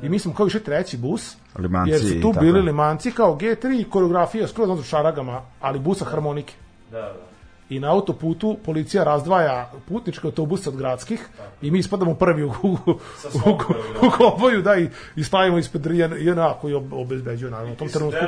i 0.02 0.08
mi 0.08 0.18
smo 0.18 0.34
kao 0.34 0.46
išli 0.46 0.64
treći 0.64 0.96
bus, 0.96 1.36
Limanci 1.58 1.90
jer 1.90 2.00
su 2.00 2.20
tu 2.20 2.32
tako. 2.32 2.44
bili 2.44 2.62
limanci 2.62 3.12
kao 3.12 3.36
G3 3.36 3.80
i 3.80 3.90
koreografija 3.90 4.48
skroz 4.48 4.70
ono 4.70 4.82
šaragama, 4.82 5.42
ali 5.60 5.78
busa 5.78 6.04
harmonike. 6.04 6.54
Da, 6.90 7.00
da. 7.00 7.28
I 7.68 7.80
na 7.80 7.92
autoputu 7.92 8.58
policija 8.64 9.04
razdvaja 9.04 9.72
putničke 9.88 10.26
autobuse 10.26 10.68
od 10.68 10.76
gradskih 10.76 11.28
i 11.62 11.70
mi 11.70 11.78
ispadamo 11.78 12.14
prvi 12.14 12.44
u, 12.44 12.48
u, 12.62 12.72
u, 12.72 12.98
svom 13.18 13.54
u, 13.54 13.58
koreografijom. 13.58 14.06
u 14.06 14.10
konvoju, 14.16 14.62
da, 14.62 14.76
i, 14.76 14.88
i 15.16 15.24
stavimo 15.24 15.58
ispred 15.58 15.86
JNA 16.18 16.54
koji 16.60 16.74
ob, 16.74 16.92
obezbeđuje, 16.92 17.50
naravno, 17.50 17.72
u 17.72 17.76
tom 17.76 17.88
trenutku 17.88 18.18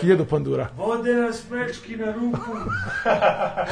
hiljadu 0.00 0.24
pandura. 0.24 0.68
Vode 0.76 1.14
nas 1.14 1.50
mečki 1.50 1.96
na 1.96 2.12
ruku. 2.12 2.50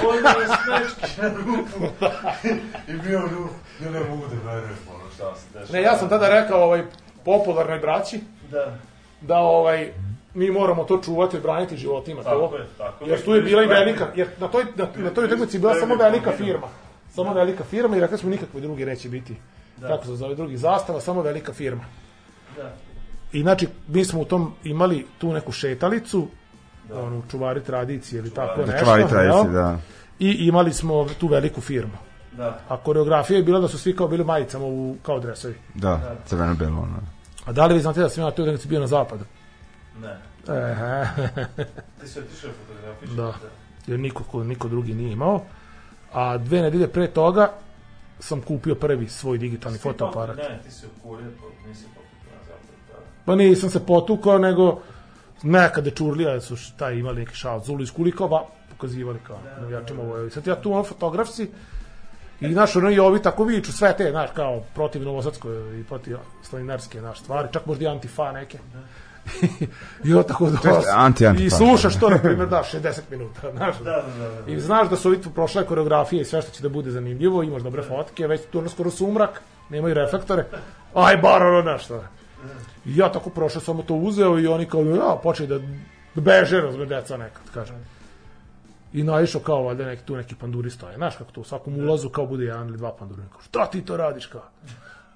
Vode 0.04 0.22
nas 0.22 0.58
mečki 0.68 1.20
na 1.20 1.28
ruku. 1.28 2.06
I 2.92 2.92
bio 2.92 3.20
ja 3.84 3.90
ne 3.90 4.00
mogu 4.00 4.22
da 4.26 4.52
verujem 4.52 4.76
ono 4.88 5.10
šta 5.14 5.34
se 5.34 5.46
dešava. 5.58 5.78
Ne, 5.78 5.82
ja 5.82 5.96
sam 5.96 6.08
tada 6.08 6.28
rekao 6.28 6.64
ovaj, 6.64 6.84
popularnoj 7.24 7.78
braći, 7.78 8.20
Da. 8.50 8.76
da 9.20 9.38
ovaj 9.38 9.92
mi 10.34 10.50
moramo 10.50 10.84
to 10.84 11.00
čuvati, 11.04 11.36
odbraniti 11.36 11.76
životima 11.76 12.22
Tako 12.22 12.48
to. 12.48 12.56
je, 12.56 12.66
tako 12.78 13.04
je. 13.04 13.10
Jer 13.10 13.24
tu 13.24 13.34
je 13.34 13.42
bila 13.42 13.62
i 13.62 13.66
velika, 13.66 14.06
jer 14.14 14.28
na 14.38 14.48
toj 14.48 14.64
na, 14.76 14.86
na 14.96 15.10
toj 15.10 15.24
utakmici 15.24 15.56
je 15.56 15.60
bila 15.60 15.74
samo 15.74 15.94
Velika 15.94 16.32
firma. 16.32 16.66
Samo 17.14 17.32
velika 17.34 17.64
firma 17.64 17.96
i 17.96 18.00
rekli 18.00 18.18
smo 18.18 18.30
nikakve 18.30 18.60
drugi 18.60 18.84
neće 18.86 19.08
biti. 19.08 19.36
Kako 19.80 20.04
se 20.04 20.16
zove 20.16 20.34
drugi 20.34 20.56
zastava, 20.56 21.00
samo 21.00 21.22
velika 21.22 21.52
firma. 21.52 21.84
I 23.32 23.40
znači, 23.42 23.68
mi 23.88 24.04
smo 24.04 24.20
u 24.20 24.24
tom 24.24 24.52
imali 24.64 25.06
tu 25.18 25.32
neku 25.32 25.52
šetalicu, 25.52 26.28
onu 26.94 27.22
čuvari 27.30 27.64
tradicije 27.64 28.18
ili 28.18 28.30
tako 28.30 28.60
nešto. 28.60 28.78
Čuvari 28.78 29.04
tradicije, 29.08 29.52
da. 29.52 29.78
I 30.18 30.30
imali 30.30 30.72
smo 30.72 31.06
tu 31.20 31.26
veliku 31.26 31.60
firmu. 31.60 31.92
Da. 32.32 32.60
A 32.68 32.76
koreografija 32.76 33.36
je 33.36 33.42
bila 33.42 33.60
da 33.60 33.68
su 33.68 33.78
svi 33.78 33.96
kao 33.96 34.08
bili 34.08 34.24
majicama 34.24 34.64
u, 34.64 34.96
kao 35.02 35.20
dresovi. 35.20 35.54
Da, 35.74 36.16
crveno 36.26 36.54
belo 36.54 36.78
ono. 36.78 36.98
A 37.44 37.52
da 37.52 37.66
li 37.66 37.74
vi 37.74 37.80
znate 37.80 38.00
da 38.00 38.08
sam 38.08 38.24
ja 38.24 38.30
tu 38.30 38.58
sam 38.58 38.68
bio 38.68 38.80
na 38.80 38.86
zapadu? 38.86 39.24
Ne. 39.98 40.18
Ehe. 40.48 41.04
Ti 42.00 42.08
si 42.08 42.18
otišao 42.18 42.50
fotografiš? 42.60 43.10
Da. 43.10 43.34
Jer 43.86 43.98
niko, 44.00 44.24
ko, 44.24 44.44
niko 44.44 44.68
drugi 44.68 44.94
nije 44.94 45.12
imao. 45.12 45.42
A 46.12 46.38
dve 46.38 46.62
nedelje 46.62 46.88
pre 46.88 47.06
toga 47.08 47.52
sam 48.18 48.40
kupio 48.40 48.74
prvi 48.74 49.08
svoj 49.08 49.38
digitalni 49.38 49.78
fotoaparat. 49.78 50.36
Ne, 50.36 50.60
ti 50.64 50.70
si 50.70 50.86
u 50.86 51.02
kulje, 51.02 51.24
pa 51.24 51.68
nisi 51.68 51.84
poput 51.84 52.04
na 52.26 52.44
zapad. 52.44 52.60
Da. 52.90 53.04
Pa 53.24 53.34
nisam 53.34 53.70
se 53.70 53.86
potukao, 53.86 54.38
nego 54.38 54.80
nekada 55.42 55.90
čurlija 55.90 56.40
su 56.40 56.56
š- 56.56 56.72
taj 56.76 56.94
imali 56.94 57.16
neki 57.16 57.34
šal 57.34 57.60
zulu 57.60 57.82
iz 57.82 57.92
kulikova, 57.92 58.44
pokazivali 58.70 59.18
kao 59.26 59.38
navijačima 59.60 60.02
Vojevi. 60.02 60.30
Sad 60.30 60.46
ja 60.46 60.56
tu 60.56 60.72
on 60.72 60.84
fotograf 60.84 61.28
si 61.28 61.50
i 62.40 62.52
znaš, 62.52 62.76
ono 62.76 62.90
i 62.90 62.98
ovi 62.98 63.22
tako 63.22 63.44
viču 63.44 63.72
sve 63.72 63.96
te, 63.96 64.10
znaš, 64.10 64.30
kao 64.34 64.62
protiv 64.74 65.02
Novosadskoj 65.02 65.80
i 65.80 65.84
protiv 65.84 66.16
Slaninarske, 66.42 67.00
znaš, 67.00 67.20
stvari, 67.20 67.48
čak 67.52 67.66
možda 67.66 67.84
i 67.84 67.88
antifa 67.88 68.32
neke. 68.32 68.58
I 70.04 70.14
on 70.14 70.24
tako 70.24 70.50
anti-antifa. 70.94 71.46
I 71.46 71.50
slušaš 71.50 72.00
to, 72.00 72.10
na 72.10 72.18
primjer, 72.18 72.48
da, 72.48 72.62
60 72.72 73.00
minuta, 73.10 73.40
znaš. 73.56 73.78
Da, 73.78 73.84
da, 74.18 74.28
da. 74.28 74.42
da. 74.42 74.52
I 74.52 74.60
znaš 74.60 74.88
da 74.88 74.96
su 74.96 75.08
ovi 75.08 75.22
tu 75.22 75.30
prošle 75.30 75.66
koreografije 75.66 76.22
i 76.22 76.24
sve 76.24 76.42
što 76.42 76.50
će 76.50 76.62
da 76.62 76.68
bude 76.68 76.90
zanimljivo, 76.90 77.42
imaš 77.42 77.62
dobre 77.62 77.82
fotke, 77.82 78.26
već 78.26 78.40
tu 78.52 78.58
ono 78.58 78.68
skoro 78.68 78.90
sumrak, 78.90 79.42
nemaju 79.70 79.94
reflektore, 79.94 80.44
aj 80.94 81.16
bar 81.16 81.42
ono 81.42 81.72
nešto. 81.72 82.04
I 82.84 82.96
ja 82.96 83.12
tako 83.12 83.30
prošao, 83.30 83.62
samo 83.62 83.82
to 83.82 83.94
uzeo 83.94 84.38
i 84.38 84.46
oni 84.46 84.66
kao, 84.66 84.80
ja, 84.80 85.18
počeli 85.22 85.48
da 85.48 85.60
beže, 86.20 86.60
razme, 86.60 86.86
deca 86.86 87.16
nekad, 87.16 87.50
kažem. 87.54 87.99
I 88.92 89.02
naišao 89.02 89.40
kao, 89.40 89.62
valjda, 89.62 89.84
neki, 89.84 90.02
tu 90.04 90.16
neki 90.16 90.34
panduri 90.34 90.70
stoje. 90.70 90.96
Znaš 90.96 91.16
kako 91.16 91.32
to, 91.32 91.40
u 91.40 91.44
svakom 91.44 91.78
ulazu 91.78 92.08
kao 92.08 92.26
bude 92.26 92.44
jedan 92.44 92.68
ili 92.68 92.78
dva 92.78 92.96
pandura. 92.98 93.22
Kao, 93.32 93.40
šta 93.40 93.66
ti 93.66 93.84
to 93.84 93.96
radiš, 93.96 94.26
kao? 94.26 94.42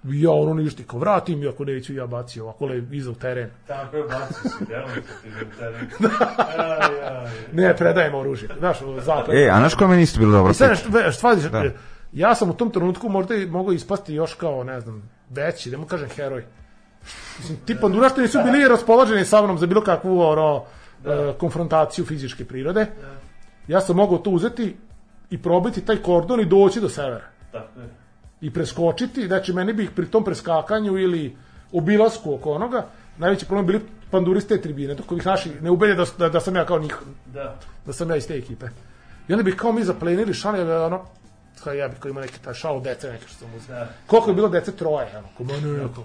Ja 0.04 0.30
ono 0.30 0.54
ništa, 0.54 0.82
kao, 0.86 0.98
vratim, 0.98 1.42
i 1.42 1.48
ako 1.48 1.64
neću, 1.64 1.94
ja 1.94 2.06
bacio 2.06 2.44
ovako 2.44 2.66
le 2.66 2.82
iza 2.92 3.10
u 3.10 3.14
teren. 3.14 3.50
Tako 3.66 3.96
je, 3.96 4.02
bacio 4.02 4.50
ti 4.66 4.72
je 4.72 4.84
u 5.44 5.58
teren. 5.58 5.88
Aj, 6.58 7.18
aj. 7.18 7.30
Ne, 7.52 7.76
predajem 7.76 8.14
oružje. 8.14 8.48
Znaš, 8.58 8.78
zapad. 9.00 9.34
E, 9.34 9.48
a 9.52 9.58
znaš 9.58 9.74
koja 9.74 9.88
meni 9.88 10.02
isto 10.02 10.20
bilo 10.20 10.32
dobro? 10.32 10.50
I 10.50 10.54
sad, 10.54 10.78
šta, 10.78 11.12
šta, 11.12 11.34
Da. 11.34 11.64
ja 12.12 12.34
sam 12.34 12.50
u 12.50 12.54
tom 12.54 12.70
trenutku 12.70 13.08
možda 13.08 13.34
i 13.34 13.46
mogao 13.46 13.72
ispasti 13.72 14.14
još 14.14 14.34
kao, 14.34 14.64
ne 14.64 14.80
znam, 14.80 15.10
veći, 15.30 15.70
da 15.70 15.78
mu 15.78 15.86
kažem 15.86 16.08
heroj. 16.08 16.44
Mislim, 17.38 17.58
ti 17.66 17.76
pandurašti 17.80 18.20
nisu 18.20 18.38
bili 18.44 18.68
raspoloženi 18.68 19.24
sa 19.24 19.42
mnom 19.42 19.58
za 19.58 19.66
bilo 19.66 19.80
kakvu 19.80 20.20
ono, 20.20 20.64
e, 21.04 21.32
konfrontaciju 21.38 22.04
fizičke 22.04 22.44
prirode. 22.44 22.86
Ja 23.68 23.80
sam 23.80 23.96
mogao 23.96 24.18
to 24.18 24.30
uzeti 24.30 24.76
i 25.30 25.42
probiti 25.42 25.84
taj 25.84 25.96
kordon 25.96 26.40
i 26.40 26.44
doći 26.44 26.80
do 26.80 26.88
severa. 26.88 27.24
Tako 27.52 27.80
je. 27.80 27.88
I 28.40 28.50
preskočiti, 28.52 29.26
znači 29.26 29.52
meni 29.52 29.72
bi 29.72 29.84
ih 29.84 29.90
pri 29.90 30.06
tom 30.06 30.24
preskakanju 30.24 30.98
ili 30.98 31.36
obilasku 31.72 32.34
oko 32.34 32.52
onoga, 32.52 32.86
najveći 33.18 33.46
problem 33.46 33.66
bili 33.66 33.80
panduriste 34.10 34.60
tribine, 34.60 34.94
dok 34.94 35.12
ovih 35.12 35.26
naših 35.26 35.62
ne 35.62 35.70
ubede 35.70 35.94
da, 35.94 36.04
da, 36.18 36.28
da 36.28 36.40
sam 36.40 36.56
ja 36.56 36.66
kao 36.66 36.78
njih, 36.78 36.96
Da. 37.26 37.56
da 37.86 37.92
sam 37.92 38.10
ja 38.10 38.16
iz 38.16 38.26
te 38.26 38.34
ekipe. 38.34 38.66
I 39.28 39.32
onda 39.32 39.42
bi 39.42 39.56
kao 39.56 39.72
mi 39.72 39.84
zaplenili 39.84 40.34
šalje, 40.34 40.76
ono, 40.76 41.04
kao 41.64 41.72
ja 41.72 41.88
bi 41.88 41.94
kao 42.00 42.08
imao 42.08 42.22
neki 42.22 42.40
taj 42.40 42.54
šal 42.54 42.80
dece 42.82 43.08
neke 43.10 43.26
što 43.26 43.38
sam 43.38 43.54
uzeo. 43.56 43.76
Da. 43.76 43.88
Koliko 44.06 44.30
je 44.30 44.34
bilo 44.34 44.48
dece? 44.48 44.72
Troje, 44.72 45.18
ono, 45.18 45.28
ko 45.36 45.44
mene, 45.44 45.72
neko, 45.72 46.04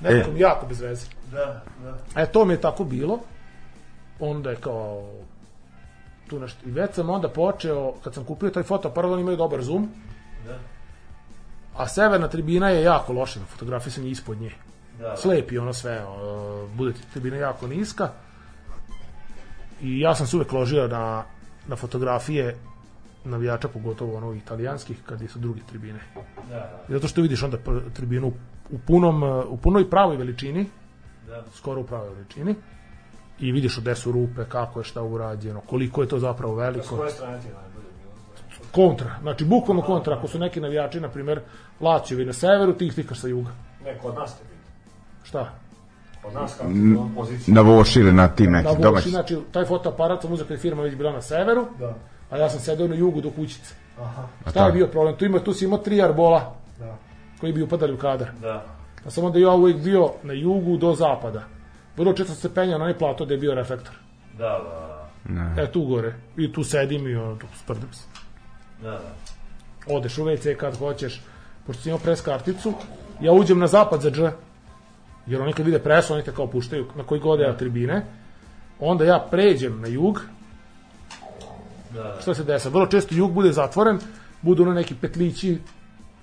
nekom 0.00 0.36
jako 0.36 0.66
bez 0.66 0.80
veze. 0.80 1.06
Da, 1.32 1.62
da. 1.82 2.22
E, 2.22 2.26
to 2.26 2.44
mi 2.44 2.52
je 2.54 2.60
tako 2.60 2.84
bilo. 2.84 3.20
Onda 4.20 4.50
je 4.50 4.56
kao 4.56 5.08
tu 6.30 6.38
nešto. 6.40 6.68
I 6.68 6.70
već 6.70 6.94
sam 6.94 7.10
onda 7.10 7.28
počeo, 7.28 7.92
kad 8.04 8.14
sam 8.14 8.24
kupio 8.24 8.50
taj 8.50 8.62
fotoaparat, 8.62 9.10
oni 9.10 9.22
imaju 9.22 9.36
dobar 9.36 9.62
zoom, 9.62 9.88
Da. 10.46 10.58
a 11.76 11.88
severna 11.88 12.28
tribina 12.28 12.68
je 12.68 12.82
jako 12.82 13.12
loša 13.12 13.40
na 13.40 13.46
fotografisanje 13.46 14.10
ispod 14.10 14.40
nje. 14.40 14.52
Da. 14.98 15.16
Slepi 15.16 15.58
ono 15.58 15.72
sve, 15.72 16.04
uh, 16.04 16.70
bude 16.76 16.92
ti 16.92 17.00
tribina 17.12 17.36
jako 17.36 17.66
niska. 17.66 18.08
I 19.82 20.00
ja 20.00 20.14
sam 20.14 20.26
se 20.26 20.36
uvek 20.36 20.52
ložio 20.52 20.88
na, 20.88 21.24
na 21.66 21.76
fotografije 21.76 22.56
navijača, 23.24 23.68
pogotovo 23.68 24.16
ono 24.16 24.34
italijanskih, 24.34 24.96
kad 25.06 25.20
su 25.32 25.38
druge 25.38 25.60
tribine. 25.68 26.00
Da, 26.48 26.56
da. 26.56 26.84
Zato 26.88 27.08
što 27.08 27.22
vidiš 27.22 27.42
onda 27.42 27.58
tribinu 27.94 28.32
u, 28.70 28.78
punom, 28.86 29.22
u 29.48 29.56
punoj 29.56 29.90
pravoj 29.90 30.16
veličini, 30.16 30.66
Da. 31.26 31.44
skoro 31.54 31.80
u 31.80 31.84
pravoj 31.84 32.08
veličini, 32.14 32.54
i 33.40 33.52
vidiš 33.52 33.78
gde 33.80 33.94
su 33.94 34.12
rupe, 34.12 34.44
kako 34.48 34.80
je 34.80 34.84
šta 34.84 35.02
urađeno, 35.02 35.60
koliko 35.60 36.02
je 36.02 36.08
to 36.08 36.18
zapravo 36.18 36.54
veliko. 36.54 36.96
koje 36.96 37.10
strane 37.10 37.40
ti 37.40 37.46
je 37.46 37.52
najbolje 37.54 37.86
bilo? 38.00 38.68
Kontra, 38.72 39.10
znači 39.22 39.44
bukvalno 39.44 39.82
kontra, 39.82 40.16
ako 40.18 40.28
su 40.28 40.38
neki 40.38 40.60
navijači, 40.60 41.00
na 41.00 41.08
primer, 41.08 41.40
Lacijevi 41.80 42.24
na 42.24 42.32
severu, 42.32 42.72
ti 42.72 42.86
ih 42.86 42.92
slikaš 42.94 43.18
sa 43.18 43.28
juga. 43.28 43.50
Ne, 43.84 43.98
kod 43.98 44.14
nas 44.14 44.34
te 44.38 44.44
vidi. 44.44 44.60
Šta? 45.24 45.52
Kod 46.22 46.34
nas 46.34 46.54
kako 46.58 46.70
je 46.70 47.14
pozicija. 47.16 47.54
Na 47.54 47.60
voši 47.60 48.00
ili 48.00 48.12
na 48.12 48.28
tim 48.28 48.52
Na 48.52 48.58
nekim 48.58 48.70
Voši, 48.70 48.82
domaćim. 48.82 49.10
znači, 49.10 49.38
taj 49.52 49.64
fotoaparat 49.64 50.22
sam 50.22 50.32
uzeo 50.32 50.56
firma 50.58 50.82
već 50.82 50.94
bila 50.96 51.12
na 51.12 51.22
severu, 51.22 51.66
Da. 51.78 51.94
a 52.30 52.36
ja 52.36 52.48
sam 52.48 52.60
sedeo 52.60 52.88
na 52.88 52.94
jugu 52.94 53.20
do 53.20 53.30
kućice. 53.30 53.74
Aha, 54.00 54.22
Šta 54.50 54.66
je 54.66 54.72
bio 54.72 54.86
problem? 54.86 55.16
Tu, 55.16 55.24
ima, 55.24 55.38
tu 55.38 55.52
si 55.52 55.64
imao 55.64 55.78
tri 55.78 56.02
arbola 56.02 56.54
da. 56.78 56.96
koji 57.40 57.52
bi 57.52 57.62
upadali 57.62 57.92
u 57.94 57.98
kadar. 57.98 58.28
Da. 58.40 58.64
A 59.06 59.10
sam 59.10 59.24
onda 59.24 59.38
ja 59.38 59.50
uvijek 59.50 59.82
bio 59.82 60.10
na 60.22 60.32
jugu 60.32 60.76
do 60.76 60.94
zapada. 60.94 61.42
Vrlo 61.96 62.12
često 62.12 62.34
se 62.34 62.54
penjao 62.54 62.78
na 62.78 62.84
onaj 62.84 62.98
plato 62.98 63.24
gde 63.24 63.34
je 63.34 63.38
bio 63.38 63.54
reflektor. 63.54 63.94
Da, 64.38 64.58
da, 65.24 65.54
da. 65.54 65.62
E, 65.62 65.72
tu 65.72 65.82
gore. 65.84 66.14
I 66.36 66.52
tu 66.52 66.64
sedim 66.64 67.08
i 67.08 67.16
ono, 67.16 67.36
tu 67.36 67.46
sprdem 67.64 67.92
se. 67.92 68.04
Da, 68.82 68.90
da. 68.90 69.14
Odeš 69.86 70.18
u 70.18 70.24
WC 70.24 70.56
kad 70.56 70.76
hoćeš, 70.78 71.20
pošto 71.66 71.82
si 71.82 71.88
imao 71.88 71.98
pres 71.98 72.20
karticu, 72.20 72.74
ja 73.20 73.32
uđem 73.32 73.58
na 73.58 73.66
zapad 73.66 74.00
za 74.00 74.10
dž, 74.10 74.20
jer 75.26 75.42
oni 75.42 75.52
kad 75.52 75.66
vide 75.66 75.78
pres, 75.78 76.10
oni 76.10 76.22
te 76.22 76.32
kao 76.32 76.46
puštaju 76.46 76.86
na 76.96 77.04
koji 77.04 77.20
god 77.20 77.40
je 77.40 77.56
tribine, 77.58 78.04
onda 78.80 79.04
ja 79.04 79.26
pređem 79.30 79.80
na 79.80 79.88
jug, 79.88 80.20
Da, 81.94 82.02
da. 82.02 82.20
šta 82.20 82.34
se 82.34 82.44
desa? 82.44 82.68
Vrlo 82.68 82.86
često 82.86 83.14
jug 83.14 83.32
bude 83.32 83.52
zatvoren, 83.52 83.98
budu 84.42 84.62
ono 84.62 84.72
neki 84.72 84.94
petlići 84.94 85.58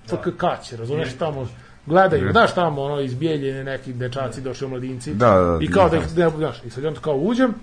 FK 0.06 0.36
kaće, 0.36 0.76
razumeš 0.76 1.16
tamo, 1.18 1.48
gledaju, 1.88 2.32
znaš 2.32 2.54
tamo 2.54 2.82
ono 2.82 3.00
izbijeljene 3.00 3.64
neki 3.64 3.92
dečaci, 3.92 4.40
došli 4.40 4.68
mladinci, 4.68 5.14
Da, 5.14 5.30
da, 5.30 5.44
da, 5.44 5.58
i 5.64 5.66
kao 5.68 5.88
da 5.88 6.00
znam. 6.00 6.02
ih, 6.02 6.16
ne, 6.16 6.38
znaš, 6.38 6.64
i 6.64 6.70
sad 6.70 6.82
ja 6.84 6.88
onda 6.88 7.00
kao 7.00 7.14
uđem, 7.16 7.54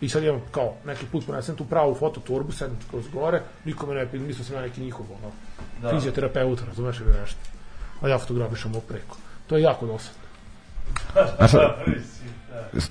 i 0.00 0.08
sad 0.08 0.22
imam 0.24 0.40
kao 0.50 0.74
neki 0.86 1.06
put 1.06 1.26
ponesem 1.26 1.56
tu 1.56 1.64
pravu 1.64 1.94
fototorbu, 1.94 2.52
sedem 2.52 2.76
kroz 2.90 3.04
gore, 3.12 3.40
niko 3.64 3.86
me 3.86 3.94
ne 3.94 4.06
pita, 4.06 4.24
mislio 4.24 4.44
sam 4.44 4.56
ja 4.56 4.62
neki 4.62 4.80
njihov 4.80 5.06
ono, 5.22 5.32
Da. 5.82 5.90
fizioterapeut, 5.90 6.60
razumeš 6.68 7.00
ili 7.00 7.10
nešto. 7.20 7.38
A 8.00 8.08
ja 8.08 8.18
fotografišem 8.18 8.70
ovo 8.72 8.80
preko. 8.80 9.16
To 9.46 9.56
je 9.56 9.62
jako 9.62 9.86
dosadno. 9.86 10.20
Znaš, 11.36 11.52
da. 11.62 11.84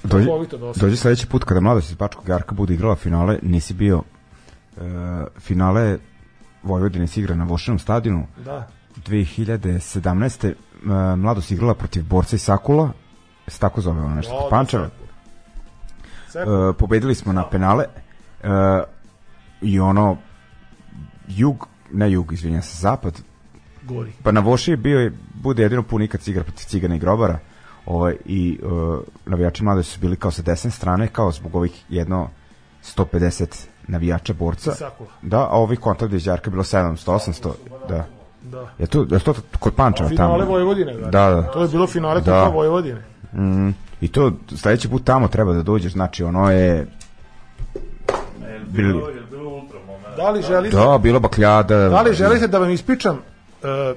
dođi, 0.03 0.28
dođi 0.76 0.98
sledeći 0.98 1.28
put 1.28 1.44
kada 1.44 1.60
mladost 1.60 1.90
iz 1.90 1.95
Bačkog 1.95 2.30
Jarka 2.30 2.56
bude 2.56 2.74
igrala 2.74 2.95
finale, 2.95 3.40
nisi 3.42 3.74
bio 3.74 4.02
e, 4.78 4.82
finale 5.40 5.98
Vojvodine 6.64 7.08
se 7.08 7.20
igra 7.20 7.36
na 7.36 7.44
Vošinom 7.44 7.80
stadionu 7.80 8.28
Da. 8.45 8.68
2017. 8.98 10.53
E, 10.86 11.16
mladost 11.16 11.52
igrala 11.52 11.74
protiv 11.74 12.03
borca 12.03 12.36
iz 12.36 12.42
Sakula 12.42 12.92
se 13.48 13.60
tako 13.60 13.82
zove 13.82 14.02
ono 14.02 14.16
nešto, 14.16 14.40
kod 14.42 14.50
Pančeva. 14.50 14.86
E, 14.86 16.74
pobedili 16.78 17.16
smo 17.16 17.34
na 17.34 17.50
penale 17.50 17.86
e, 18.44 18.48
i 19.62 19.80
ono 19.80 20.18
jug, 21.28 21.68
ne 21.92 22.12
jug, 22.12 22.34
izvinjam 22.34 22.62
se, 22.62 22.78
zapad 22.78 23.22
gori. 23.84 24.12
Pa 24.24 24.32
na 24.32 24.42
Voši 24.42 24.72
je 24.72 24.78
bio 24.78 25.12
bude 25.34 25.64
jedino 25.64 25.84
pun 25.84 26.02
ikad 26.02 26.28
igra 26.28 26.44
protiv 26.44 26.66
Cigana 26.66 26.95
i 26.95 27.00
Grobara. 27.00 27.40
Ovaj, 27.86 28.16
I 28.26 28.60
uh, 28.64 29.00
navijači 29.26 29.64
mlade 29.64 29.84
su 29.84 30.00
bili 30.00 30.16
kao 30.16 30.32
sa 30.32 30.42
desne 30.42 30.72
strane, 30.72 31.08
kao 31.08 31.32
zbog 31.32 31.56
ovih 31.56 31.84
jedno 31.90 32.30
150 32.98 33.66
navijača 33.88 34.34
borca. 34.34 34.72
Da, 35.22 35.40
a 35.40 35.52
ovih 35.52 35.80
kontakt 35.80 36.14
iz 36.14 36.26
Đarka 36.26 36.48
je 36.48 36.52
bilo 36.52 36.64
700, 36.64 37.12
800. 37.12 37.52
Da. 37.90 38.06
Da. 38.43 38.69
Je 38.80 38.88
to, 38.88 39.05
je 39.11 39.19
to 39.19 39.33
kod 39.59 39.73
Pančeva 39.75 40.09
tamo? 40.09 40.33
Finale 40.33 40.45
Vojvodine. 40.45 40.93
Da, 40.93 41.30
da. 41.30 41.51
To 41.51 41.61
je 41.61 41.67
bilo 41.67 41.88
finale 41.88 42.22
Da. 42.22 42.31
da. 42.31 42.43
Vojvodine. 42.47 43.01
Mm, 43.33 43.69
I 44.01 44.07
to 44.07 44.31
sledeći 44.55 44.89
put 44.89 45.03
tamo 45.03 45.27
treba 45.27 45.53
da 45.53 45.63
dođeš, 45.63 45.91
znači 45.93 46.23
ono 46.23 46.51
je 46.51 46.88
bilo, 48.67 49.09
je 49.09 49.22
bilo 49.31 49.49
ultra 49.49 49.80
moment. 49.88 50.15
Da 50.17 50.30
li 50.30 50.41
želite, 50.41 50.75
da, 50.75 50.97
bilo 50.97 51.19
bakljada. 51.19 51.89
da 51.89 52.01
li 52.01 52.13
želite 52.13 52.47
da 52.47 52.57
vam 52.57 52.69
ispričam 52.69 53.19
e, 53.63 53.93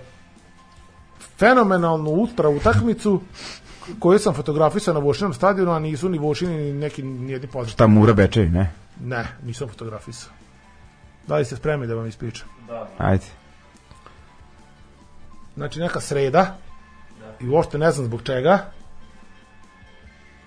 fenomenalnu 1.38 2.10
ultra 2.10 2.48
utakmicu 2.48 3.20
koju 3.98 4.18
sam 4.18 4.34
fotografisao 4.34 4.94
na 4.94 5.00
Vošinom 5.00 5.34
stadionu, 5.34 5.72
a 5.72 5.78
nisu 5.78 6.08
ni 6.08 6.18
Vošini 6.18 6.56
ni 6.56 6.72
neki 6.72 7.02
nijedni 7.02 7.48
poznati. 7.48 7.72
Šta 7.72 7.86
Mura 7.86 8.12
Bečej, 8.12 8.48
ne? 8.48 8.72
Ne, 9.04 9.26
nisam 9.42 9.68
fotografisao. 9.68 10.32
Da 11.26 11.36
li 11.36 11.44
ste 11.44 11.56
spremni 11.56 11.86
da 11.86 11.94
vam 11.94 12.06
ispričam? 12.06 12.48
Ajde. 12.98 13.24
Znači 15.56 15.80
neka 15.80 16.00
sreda 16.00 16.56
i 17.40 17.48
uopšte 17.48 17.78
ne 17.78 17.90
znam 17.90 18.06
zbog 18.06 18.22
čega 18.22 18.58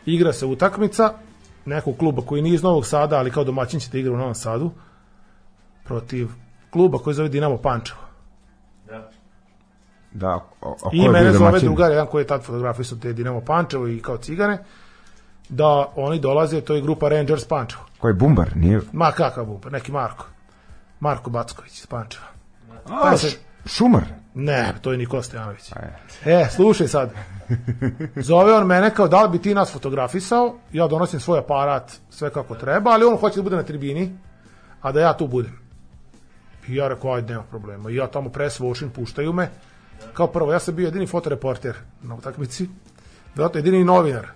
igra 0.06 0.34
se 0.34 0.46
utakmica 0.46 1.14
nekog 1.66 1.98
kluba 1.98 2.22
koji 2.22 2.42
nije 2.42 2.56
iz 2.56 2.64
Novog 2.64 2.86
Sada, 2.86 3.18
ali 3.18 3.32
kao 3.32 3.44
domaćin 3.44 3.80
ćete 3.80 4.00
igra 4.00 4.14
u 4.14 4.18
Novom 4.18 4.36
Sadu, 4.36 4.72
protiv 5.84 6.28
kluba 6.70 6.98
koji 6.98 7.14
zove 7.14 7.30
Dinamo 7.30 7.58
Pančevo. 7.58 8.00
Da, 10.12 10.36
o, 10.36 10.50
o, 10.62 10.76
ko 10.76 10.90
I 10.94 11.10
mene 11.10 11.32
zove 11.34 11.46
domaćin? 11.46 11.68
drugar, 11.68 11.92
jedan 11.92 12.08
koji 12.08 12.22
je 12.22 12.28
tad 12.28 12.44
fotografisao 12.44 12.98
te 12.98 13.14
Dinamo 13.14 13.42
Pančevo 13.42 13.88
i 13.88 14.00
kao 14.02 14.18
cigane, 14.18 14.64
da 15.50 15.92
oni 15.96 16.20
dolaze, 16.20 16.62
to 16.62 16.76
je 16.76 16.82
grupa 16.82 17.10
Rangers 17.10 17.46
Pančevo. 17.46 17.84
Ko 18.00 18.08
je 18.08 18.14
Bumbar, 18.14 18.52
nije? 18.56 18.82
Ma 18.92 19.12
kakav 19.12 19.46
bupa, 19.46 19.70
neki 19.70 19.92
Marko. 19.92 20.26
Marko 21.00 21.30
Backović 21.30 21.80
iz 21.80 21.86
Pančeva. 21.86 22.26
A, 22.86 23.02
Taj 23.04 23.18
se- 23.18 23.38
šumar. 23.66 24.04
Ne, 24.34 24.74
to 24.82 24.92
je 24.92 24.98
Nikola 24.98 25.24
Stojanović. 25.24 25.72
E, 26.26 26.48
slušaj 26.56 26.88
sad. 26.88 27.12
Zove 28.16 28.54
on 28.54 28.68
mene 28.68 28.94
kao 28.94 29.08
da 29.08 29.24
li 29.24 29.30
bi 29.30 29.42
ti 29.42 29.54
nas 29.54 29.74
fotografisao, 29.74 30.56
ja 30.74 30.88
donosim 30.88 31.20
svoj 31.20 31.40
aparat, 31.40 31.92
sve 32.10 32.30
kako 32.30 32.56
treba, 32.56 32.92
ali 32.92 33.06
on 33.06 33.18
hoće 33.18 33.36
da 33.36 33.44
bude 33.44 33.56
na 33.56 33.64
tribini, 33.64 34.18
a 34.82 34.92
da 34.92 35.00
ja 35.00 35.18
tu 35.18 35.28
budem. 35.28 35.60
I 36.68 36.76
ja 36.76 36.88
rekao, 36.88 37.14
ajde, 37.14 37.34
nema 37.34 37.44
problema. 37.44 37.90
I 37.90 37.96
ja 37.96 38.08
tamo 38.08 38.30
watching, 38.30 38.90
puštaju 38.90 39.34
me. 39.34 39.50
Kao 40.14 40.28
prvo, 40.28 40.54
ja 40.54 40.60
sam 40.60 40.76
bio 40.76 40.86
jedini 40.86 41.08
fotoreporter 41.08 41.76
na 42.02 42.16
utakmici, 42.16 42.70
vjerojatno 43.36 43.58
jedini 43.58 43.84
novinar, 43.84 44.28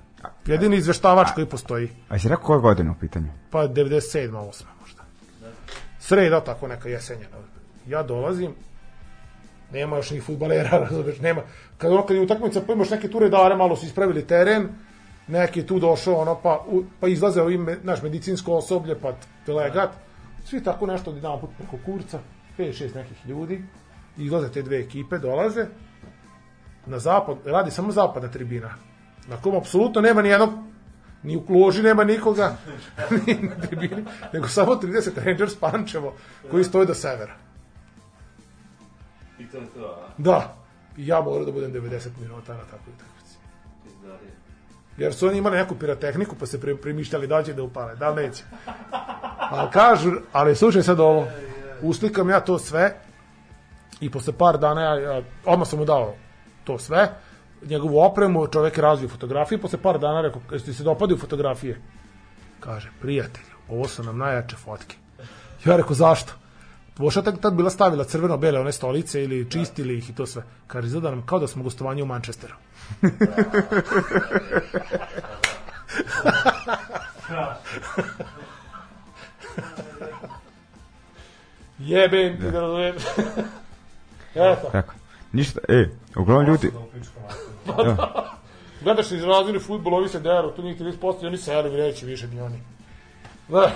jedini 0.45 0.77
izveštavač 0.77 1.27
koji 1.35 1.45
postoji. 1.45 1.89
A 2.09 2.15
jesi 2.15 2.29
rekao 2.29 2.45
koje 2.45 2.59
godine 2.59 2.91
u 2.91 2.95
pitanju? 2.99 3.27
Pa 3.51 3.67
97. 3.67 4.31
8. 4.31 4.63
možda. 4.81 5.01
Sreda, 5.99 6.41
tako 6.41 6.67
neka 6.67 6.89
jesenja. 6.89 7.25
Ja 7.87 8.03
dolazim, 8.03 8.55
nema 9.73 9.97
još 9.97 10.11
ni 10.11 10.21
futbalera, 10.21 10.77
razumeš, 10.89 11.19
nema. 11.19 11.41
Kad, 11.77 11.91
ono, 11.91 12.05
kad 12.05 12.17
je 12.17 12.23
utakmica, 12.23 12.61
pa 12.67 12.73
imaš 12.73 12.89
neke 12.89 13.07
tu 13.07 13.19
redare, 13.19 13.55
malo 13.55 13.75
su 13.75 13.85
ispravili 13.85 14.27
teren, 14.27 14.67
neki 15.27 15.65
tu 15.65 15.79
došao, 15.79 16.15
ono, 16.15 16.39
pa, 16.43 16.65
u, 16.67 16.83
pa 16.99 17.07
izlaze 17.07 17.41
ovim, 17.41 17.67
naš 17.83 18.01
medicinsko 18.01 18.53
osoblje, 18.53 18.99
pa 18.99 19.13
delegat, 19.45 19.89
svi 20.45 20.63
tako 20.63 20.85
nešto 20.85 21.09
od 21.09 21.15
jedan 21.15 21.39
put 21.39 21.49
preko 21.57 21.77
kurca, 21.85 22.19
5-6 22.57 22.95
nekih 22.95 23.25
ljudi, 23.25 23.63
izlaze 24.17 24.51
te 24.51 24.61
dve 24.61 24.79
ekipe, 24.79 25.17
dolaze, 25.17 25.65
na 26.85 26.99
zapad, 26.99 27.37
radi 27.45 27.71
samo 27.71 27.91
zapadna 27.91 28.29
tribina, 28.29 28.69
na 29.27 29.37
kom 29.37 29.55
apsolutno 29.55 30.01
nema 30.01 30.21
ni 30.21 30.29
jednog 30.29 30.49
ni 31.23 31.35
u 31.35 31.45
kloži 31.45 31.83
nema 31.83 32.03
nikoga, 32.03 32.57
ni 33.27 33.33
na 33.33 33.67
tribini, 33.67 34.05
nego 34.33 34.47
samo 34.47 34.75
30 34.75 35.25
Rangers 35.25 35.55
Pančevo, 35.55 36.13
koji 36.51 36.63
stoje 36.63 36.85
do 36.85 36.93
severa. 36.93 37.35
I 39.43 39.47
to 39.47 39.87
a? 39.87 40.09
Da, 40.17 40.55
i 40.97 41.07
ja 41.07 41.21
moram 41.21 41.45
da 41.45 41.51
budem 41.51 41.73
90 41.73 42.09
minuta 42.19 42.53
na 42.53 42.63
takvoj 42.63 42.93
utakmici. 42.95 43.37
Jer 44.97 45.13
su 45.13 45.27
oni 45.27 45.37
imali 45.37 45.57
neku 45.57 45.75
pirotehniku, 45.75 46.35
pa 46.39 46.45
se 46.45 46.61
pre, 46.61 46.75
premišljali 46.75 47.27
da 47.27 47.43
će 47.43 47.53
da 47.53 47.63
upale, 47.63 47.95
da 47.95 48.09
li 48.09 48.23
neće. 48.23 48.43
Ali 49.37 49.71
kažu, 49.71 50.11
ali 50.31 50.55
slušaj 50.55 50.83
sad 50.83 50.99
ovo, 50.99 51.27
uslikam 51.81 52.29
ja 52.29 52.39
to 52.39 52.59
sve 52.59 52.95
i 54.01 54.09
posle 54.09 54.33
par 54.33 54.57
dana, 54.57 54.81
ja, 54.81 54.99
ja 54.99 55.21
odmah 55.45 55.67
sam 55.67 55.79
mu 55.79 55.85
dao 55.85 56.15
to 56.63 56.79
sve, 56.79 57.09
njegovu 57.65 57.99
opremu, 57.99 58.47
čovek 58.47 58.77
je 58.77 58.81
razvio 58.81 59.09
fotografije, 59.09 59.61
posle 59.61 59.81
par 59.81 59.99
dana 59.99 60.21
rekao, 60.21 60.41
ti 60.65 60.73
se 60.73 60.83
dopadaju 60.83 61.17
fotografije? 61.17 61.81
Kaže, 62.59 62.91
prijatelju, 63.01 63.55
ovo 63.69 63.87
su 63.87 64.03
nam 64.03 64.17
najjače 64.17 64.55
fotke. 64.55 64.95
Ja 65.65 65.77
rekao, 65.77 65.93
zašto? 65.93 66.33
Voša 66.97 67.21
tad, 67.21 67.39
tad 67.39 67.53
bila 67.53 67.69
stavila 67.69 68.03
crveno-bele 68.03 68.59
one 68.59 68.71
stolice 68.71 69.23
ili 69.23 69.51
čistili 69.51 69.97
ih 69.97 70.09
i 70.09 70.15
to 70.15 70.25
sve. 70.25 70.43
Kaže, 70.67 70.87
izgleda 70.87 71.09
nam 71.09 71.25
kao 71.25 71.39
da 71.39 71.47
smo 71.47 71.63
gostovanje 71.63 72.03
u 72.03 72.05
Manchesteru. 72.05 72.53
Jebem 81.79 82.37
ti 82.37 82.51
da 82.51 82.61
razumem. 82.61 82.95
Eto. 84.35 84.69
Tako. 84.71 84.93
Ništa, 85.31 85.59
e, 85.67 85.89
uglavnom 86.15 86.47
ljudi, 86.47 86.71
Gledaš 88.83 89.11
iz 89.11 89.23
razine 89.23 89.59
futbol, 89.59 89.93
ovi 89.93 90.09
se 90.09 90.19
deru, 90.19 90.51
tu 90.51 90.61
njih 90.61 90.81
30% 90.81 91.23
i 91.23 91.27
oni 91.27 91.37
seli 91.37 91.71
mi 91.71 91.77
neće 91.77 92.05
više 92.05 92.27
ni 92.27 92.41
oni. 92.41 92.59
Da. 93.47 93.71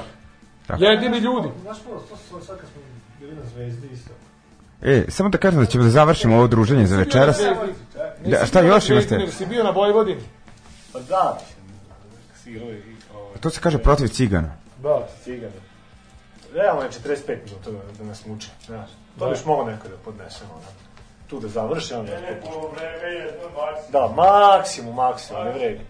Jedini 0.77 1.17
ljudi. 1.17 1.47
Znaš 1.61 1.77
ko, 1.77 2.03
to 2.09 2.17
su 2.17 2.45
sad 2.45 2.59
kad 2.59 2.69
smo 2.69 2.81
bili 3.19 3.35
na 3.35 3.41
zvezdi 3.45 3.87
isto. 3.93 4.11
e, 4.81 5.05
samo 5.09 5.29
da 5.29 5.37
kažem 5.37 5.59
da 5.59 5.65
ćemo 5.65 5.83
da 5.83 5.89
završimo 5.89 6.35
ovo 6.35 6.47
druženje 6.47 6.85
za 6.85 6.97
večeras. 6.97 7.37
Da, 8.25 8.45
šta 8.45 8.61
još 8.61 8.89
imate? 8.89 9.17
Nego 9.17 9.31
si 9.31 9.45
bio 9.45 9.63
na 9.63 9.69
Vojvodini. 9.69 10.21
Pa 10.93 10.99
da, 10.99 11.39
ovaj, 13.13 13.39
To 13.39 13.49
se 13.49 13.61
kaže 13.61 13.77
protiv 13.77 14.07
cigana. 14.07 14.49
Da. 14.83 15.07
cigane. 15.23 15.53
Realno 16.53 16.81
je 16.81 16.89
45 16.89 17.37
minuta 17.45 17.71
da, 17.71 17.77
da 17.99 18.03
nas 18.03 18.25
muče, 18.25 18.47
znaš. 18.65 18.89
To 19.19 19.29
biš 19.29 19.45
mogao 19.45 19.65
neko 19.65 19.87
da 19.87 19.95
podnesemo, 20.05 20.53
ono. 20.53 20.63
Tu 21.27 21.39
da 21.39 21.47
završi, 21.47 21.93
on 21.93 22.07
je 22.07 22.41
Da, 23.91 24.13
maksimum, 24.15 24.95
maksimum, 24.95 25.43
ne 25.43 25.51
vredi. 25.51 25.81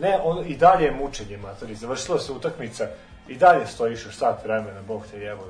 Ne, 0.00 0.18
on, 0.22 0.44
i 0.46 0.56
dalje 0.56 0.84
je 0.84 0.90
mučenje, 0.90 1.36
matori. 1.36 1.74
Završila 1.74 2.18
se 2.18 2.32
utakmica, 2.32 2.88
i 3.28 3.36
dalje 3.36 3.66
stojiš 3.66 4.04
još 4.04 4.16
sat 4.16 4.44
vremena, 4.44 4.82
bog 4.82 5.02
te 5.10 5.18
jebo. 5.18 5.42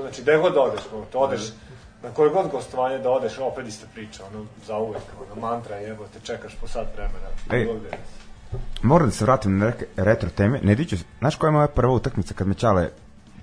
Znači, 0.00 0.22
gde 0.22 0.36
god 0.36 0.56
odeš, 0.56 0.80
te 1.12 1.18
odeš, 1.18 1.52
na 2.02 2.10
koje 2.10 2.30
god 2.30 2.50
gostovanje 2.50 2.98
da 2.98 3.10
odeš, 3.10 3.38
opet 3.38 3.68
ista 3.68 3.86
priča, 3.94 4.24
ono, 4.26 4.44
za 4.66 4.78
uvek, 4.78 5.02
ono, 5.26 5.40
mantra 5.40 5.76
jebo, 5.76 6.04
te 6.12 6.20
čekaš 6.22 6.54
po 6.60 6.68
sat 6.68 6.86
vremena. 6.94 7.28
Ej. 7.52 7.64
Da. 7.90 7.96
Moram 8.82 9.08
da 9.08 9.12
se 9.12 9.24
vratim 9.24 9.58
na 9.58 9.66
neke 9.66 9.86
retro 9.96 10.30
teme. 10.30 10.60
Ne 10.62 10.74
diću, 10.74 10.96
znaš 11.18 11.36
koja 11.36 11.48
je 11.48 11.52
moja 11.52 11.68
prva 11.68 11.92
utakmica 11.92 12.34
kad 12.34 12.46
me 12.46 12.54
Ćale 12.54 12.88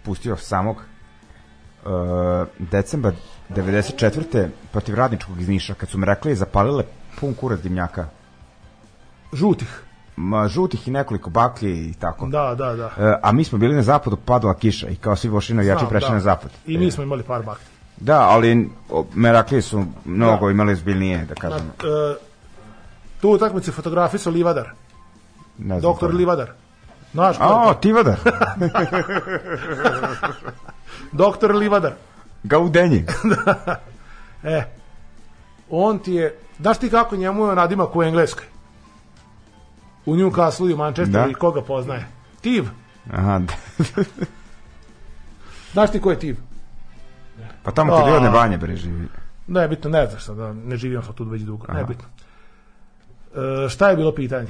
pustio 0.04 0.38
samog 0.38 0.78
uh, 0.78 2.48
decembra 2.60 3.12
94. 3.50 4.48
protiv 4.72 4.96
radničkog 4.96 5.42
iz 5.42 5.50
Niša, 5.50 5.74
kad 5.74 5.90
su 5.90 5.98
me 5.98 6.06
rekli 6.06 6.36
zapalile 6.36 6.84
pun 7.20 7.34
kurac 7.34 7.60
dimnjaka. 7.60 8.08
Žutih. 9.34 9.84
Ma, 10.22 10.48
žutih 10.48 10.88
i 10.88 10.92
nekoliko 10.92 11.30
baklje 11.30 11.90
i 11.90 11.94
tako. 11.94 12.28
Da, 12.28 12.56
da, 12.56 12.74
da. 12.74 12.86
E, 13.00 13.20
a 13.24 13.32
mi 13.32 13.44
smo 13.44 13.58
bili 13.58 13.76
na 13.76 13.82
zapadu, 13.82 14.18
padala 14.18 14.54
kiša 14.54 14.88
i 14.88 14.96
kao 14.96 15.16
svi 15.16 15.30
vošino 15.30 15.62
jači 15.62 15.80
Znam, 15.80 15.90
prešli 15.90 16.10
da. 16.10 16.14
na 16.14 16.20
zapad. 16.20 16.52
I 16.66 16.78
mi 16.78 16.92
smo 16.92 17.04
imali 17.04 17.24
par 17.24 17.44
bakti. 17.44 17.66
Da, 17.98 18.20
ali 18.22 18.70
o, 18.90 19.06
Meraklije 19.16 19.62
su 19.62 19.86
mnogo 20.06 20.46
Da. 20.46 20.52
imali 20.52 20.76
zbiljnije, 20.76 21.18
da 21.20 21.34
Na, 21.34 21.36
kažem. 21.42 21.68
e, 21.68 22.16
tu 23.22 23.30
utakmicu 23.30 23.72
fotografisao 23.72 24.34
Livadar. 24.34 24.70
Ne 25.58 25.68
znam 25.70 25.82
Doktor 25.82 26.10
je. 26.10 26.16
Livadar. 26.16 26.52
Znaš 27.12 27.38
ko 27.38 27.44
A, 27.44 27.68
je? 27.68 27.82
Tivadar. 27.82 28.18
Doktor 31.14 31.56
Livadar. 31.56 31.94
Gaudenji. 32.44 33.06
E, 34.44 34.64
on 35.70 36.00
ti 36.00 36.14
je, 36.14 36.36
znaš 36.60 36.78
ti 36.78 36.90
kako 36.90 37.16
njemu 37.16 37.46
je 37.46 37.56
nadimak 37.56 37.96
u 37.96 38.04
Engleskoj? 38.04 38.46
U 40.10 40.16
Newcastle 40.16 40.70
i 40.70 40.74
u 40.74 40.78
Manchesteru 40.78 41.24
Da. 41.24 41.30
i 41.30 41.34
koga 41.34 41.62
poznaje? 41.62 42.08
Tiv. 42.42 42.64
Aha, 43.12 43.40
da. 43.40 43.54
Znaš 45.74 45.92
ti 45.92 46.02
ko 46.02 46.12
je 46.12 46.20
Tiv? 46.20 46.38
pa 47.64 47.72
tamo 47.72 47.94
kod. 47.94 48.08
Ivane 48.08 48.30
Banje 48.30 48.58
bre 48.58 48.76
živi. 48.76 49.08
Ne, 49.48 49.68
bitno, 49.68 49.90
ne 49.90 50.08
znaš 50.08 50.26
sad, 50.26 50.38
da 50.38 50.54
ne 50.54 50.78
živim 50.78 51.04
sam 51.04 51.14
tu 51.14 51.24
već 51.24 51.42
dugo, 51.42 51.68
ne 51.68 51.80
Aha. 51.80 51.88
bitno. 51.88 52.06
E, 53.66 53.70
šta 53.70 53.90
je 53.90 53.96
bilo 53.96 54.16
pitanje? 54.16 54.48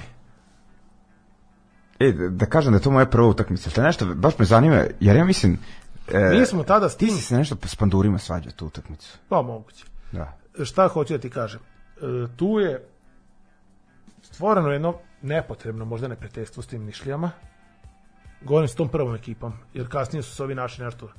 E, 1.99 2.11
da, 2.11 2.29
da 2.29 2.45
kažem 2.45 2.71
da 2.71 2.77
je 2.77 2.83
to 2.83 2.91
moja 2.91 3.05
prva 3.05 3.27
utakmica. 3.27 3.69
Šta 3.69 3.83
nešto, 3.83 4.05
baš 4.07 4.39
me 4.39 4.45
zanima, 4.45 4.83
jer 4.99 5.15
ja 5.15 5.25
mislim... 5.25 5.59
E, 6.07 6.29
Mi 6.29 6.45
smo 6.45 6.63
tada 6.63 6.89
s 6.89 6.97
Ti 6.97 7.05
tim, 7.05 7.15
si 7.15 7.21
se 7.21 7.37
nešto 7.37 7.55
s 7.63 7.75
pandurima 7.75 8.17
svađao 8.17 8.51
tu 8.51 8.65
utakmicu. 8.67 9.17
pa 9.29 9.41
moguće. 9.41 9.85
Da. 10.11 10.37
šta 10.63 10.87
hoću 10.87 11.13
da 11.13 11.19
ti 11.19 11.29
kažem? 11.29 11.59
E, 11.97 12.01
tu 12.35 12.59
je 12.59 12.87
stvoreno 14.21 14.69
jedno 14.69 14.93
nepotrebno 15.21 15.85
možda 15.85 16.07
neprijateljstvo 16.07 16.63
s 16.63 16.67
tim 16.67 16.85
Nišlijama. 16.85 17.31
Govorim 18.41 18.67
s 18.67 18.75
tom 18.75 18.89
prvom 18.89 19.15
ekipom, 19.15 19.53
jer 19.73 19.89
kasnije 19.89 20.23
su 20.23 20.35
se 20.35 20.43
ovi 20.43 20.55
naši 20.55 20.81
nešto 20.81 21.09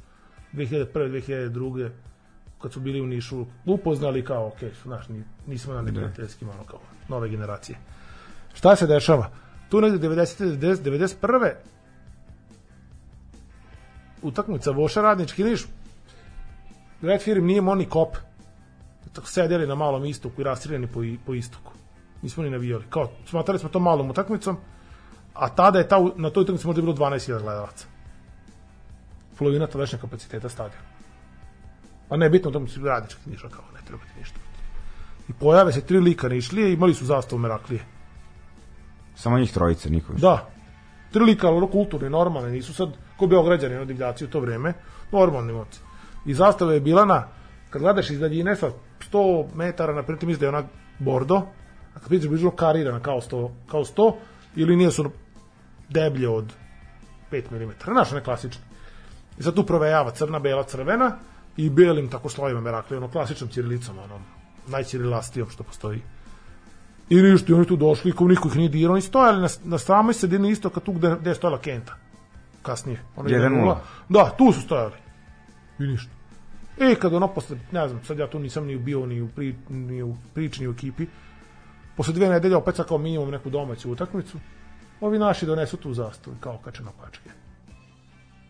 2001. 0.52 0.86
2002. 0.94 1.90
kad 2.62 2.72
su 2.72 2.80
bili 2.80 3.00
u 3.00 3.06
Nišu 3.06 3.46
upoznali 3.66 4.24
kao, 4.24 4.46
ok, 4.46 4.58
su 4.82 4.88
naš, 4.88 5.08
ni- 5.08 5.24
nismo 5.46 5.74
na 5.74 5.82
neprijateljskim, 5.82 6.48
ono 6.48 6.64
kao, 6.64 6.80
nove 7.08 7.28
generacije. 7.28 7.78
Šta 8.54 8.76
se 8.76 8.86
dešava? 8.86 9.30
Tu 9.68 9.80
negde 9.80 10.08
90. 10.08 10.56
90. 10.58 11.16
91. 11.22 11.52
utakmica 14.22 14.70
Voša 14.70 15.02
Radnički 15.02 15.44
Niš 15.44 15.66
Red 17.02 17.22
Firm 17.22 17.46
nije 17.46 17.58
imao 17.58 17.74
ni 17.74 17.86
kop 17.86 18.16
tako 19.12 19.26
sedeli 19.26 19.66
na 19.66 19.74
malom 19.74 20.04
istoku 20.04 20.40
i 20.40 20.44
rastreljeni 20.44 20.86
po, 20.86 21.00
po 21.26 21.34
istoku. 21.34 21.72
Nismo 22.23 22.42
ni 22.42 22.50
navijali. 22.50 22.84
Kao, 22.90 23.10
smatrali 23.26 23.58
smo 23.58 23.68
to 23.68 23.78
malom 23.78 24.10
utakmicom, 24.10 24.57
a 25.34 25.49
tada 25.49 25.78
je 25.78 25.89
ta, 25.89 25.97
na 26.16 26.31
toj 26.31 26.42
utakmici 26.42 26.66
možda 26.66 26.82
bilo 26.82 26.94
12.000 26.94 27.42
gledalaca. 27.42 27.86
Polovina 29.39 29.66
tadašnjeg 29.66 30.00
kapaciteta 30.00 30.49
stadiona. 30.49 30.84
A 32.10 32.16
ne 32.16 32.31
bitno, 32.31 32.50
tamo 32.50 32.68
su 32.68 32.84
radnički 32.84 33.31
ništa 33.31 33.49
kao, 33.49 33.65
ne 33.74 33.81
treba 33.86 34.02
ti 34.02 34.18
ništa. 34.18 34.39
I 35.28 35.32
pojave 35.32 35.73
se 35.73 35.81
tri 35.81 36.00
lika 36.00 36.28
Nišlije, 36.28 36.73
imali 36.73 36.94
su 36.94 37.05
zastavu 37.05 37.39
Meraklije. 37.39 37.84
Samo 39.15 39.39
njih 39.39 39.52
trojica, 39.52 39.89
niko. 39.89 40.12
više. 40.12 40.26
Da. 40.26 40.50
Tri 41.12 41.24
lika, 41.24 41.50
ono 41.50 41.66
kulturni, 41.66 42.10
normalni, 42.10 42.50
nisu 42.50 42.74
sad 42.74 42.89
ko 43.16 43.26
Beograđani, 43.26 43.76
ono 43.76 43.84
divljaci 43.84 44.24
u 44.24 44.31
to 44.31 44.40
vreme, 44.40 44.73
normalni 45.12 45.52
momci. 45.52 45.81
I 46.26 46.34
zastava 46.34 46.73
je 46.73 46.81
bila 46.81 47.05
na, 47.05 47.28
kad 47.70 47.82
gledaš 47.82 48.10
iz 48.10 48.20
daljine 48.20 48.57
sa 48.57 48.70
100 49.12 49.55
metara, 49.55 49.94
na 49.94 50.02
primjer, 50.02 50.26
misli 50.26 50.40
da 50.40 50.47
je 50.47 50.49
ona 50.49 50.62
bordo, 50.99 51.42
a 51.94 51.98
kad 52.00 52.10
vidiš 52.10 52.28
bližno 52.28 52.50
karirana 52.50 53.00
kao 53.00 53.20
100, 53.20 53.50
kao 53.70 53.84
100 53.84 54.14
i 54.56 54.64
linije 54.64 54.90
su 54.90 55.10
deblje 55.88 56.28
od 56.28 56.52
5 57.32 57.66
mm. 57.66 57.70
Znaš, 57.84 58.12
one 58.12 58.24
klasične. 58.24 58.62
I 59.38 59.42
sad 59.42 59.54
tu 59.54 59.66
provejava 59.66 60.10
crna, 60.10 60.38
bela, 60.38 60.64
crvena 60.64 61.16
i 61.56 61.70
belim 61.70 62.08
tako 62.08 62.28
slojima 62.28 62.60
merakli, 62.60 62.96
ono 62.96 63.08
klasičnom 63.08 63.50
cirilicom, 63.50 63.98
ono 63.98 64.20
najcirilastijom 64.68 65.50
što 65.50 65.62
postoji. 65.62 66.02
I 67.10 67.22
ništa, 67.22 67.52
i 67.52 67.54
oni 67.54 67.66
tu 67.66 67.76
došli, 67.76 68.12
kao 68.12 68.28
niko 68.28 68.48
ih 68.48 68.56
nije 68.56 68.68
dirao, 68.68 68.92
oni 68.92 69.02
stojali 69.02 69.42
na, 69.42 69.48
na 69.64 69.78
samoj 69.78 70.14
sredini 70.14 70.50
isto 70.50 70.70
kad 70.70 70.82
tu 70.82 70.92
gde, 70.92 71.16
gde 71.20 71.30
je 71.30 71.34
stojala 71.34 71.58
Kenta. 71.58 71.94
Kasnije. 72.62 73.02
Ono 73.16 73.28
1:0. 73.28 73.76
Da, 74.08 74.34
tu 74.38 74.52
su 74.52 74.60
stojali. 74.60 74.94
I 75.78 75.82
ništa. 75.82 76.10
E, 76.78 76.94
kad 76.94 77.14
ono 77.14 77.28
posle, 77.28 77.56
ne 77.72 77.88
znam, 77.88 78.04
sad 78.04 78.18
ja 78.18 78.26
tu 78.26 78.38
nisam 78.38 78.66
ni 78.66 78.78
bio 78.78 79.06
ni 79.06 79.20
u, 79.20 79.28
pri, 79.28 79.54
ni 79.68 80.02
u 80.02 80.16
priči, 80.34 80.62
ni 80.62 80.68
u 80.68 80.72
ekipi, 80.72 81.06
posle 82.00 82.14
dve 82.14 82.28
nedelje 82.28 82.56
opet 82.56 82.76
sad 82.76 82.86
kao 82.88 82.98
minimum 82.98 83.30
neku 83.30 83.50
domaću 83.50 83.90
utakmicu, 83.92 84.38
ovi 85.00 85.18
naši 85.18 85.46
donesu 85.46 85.76
tu 85.76 85.94
zastavu, 85.94 86.36
kao 86.40 86.58
kače 86.64 86.82
na 86.82 86.90
pačke. 87.00 87.30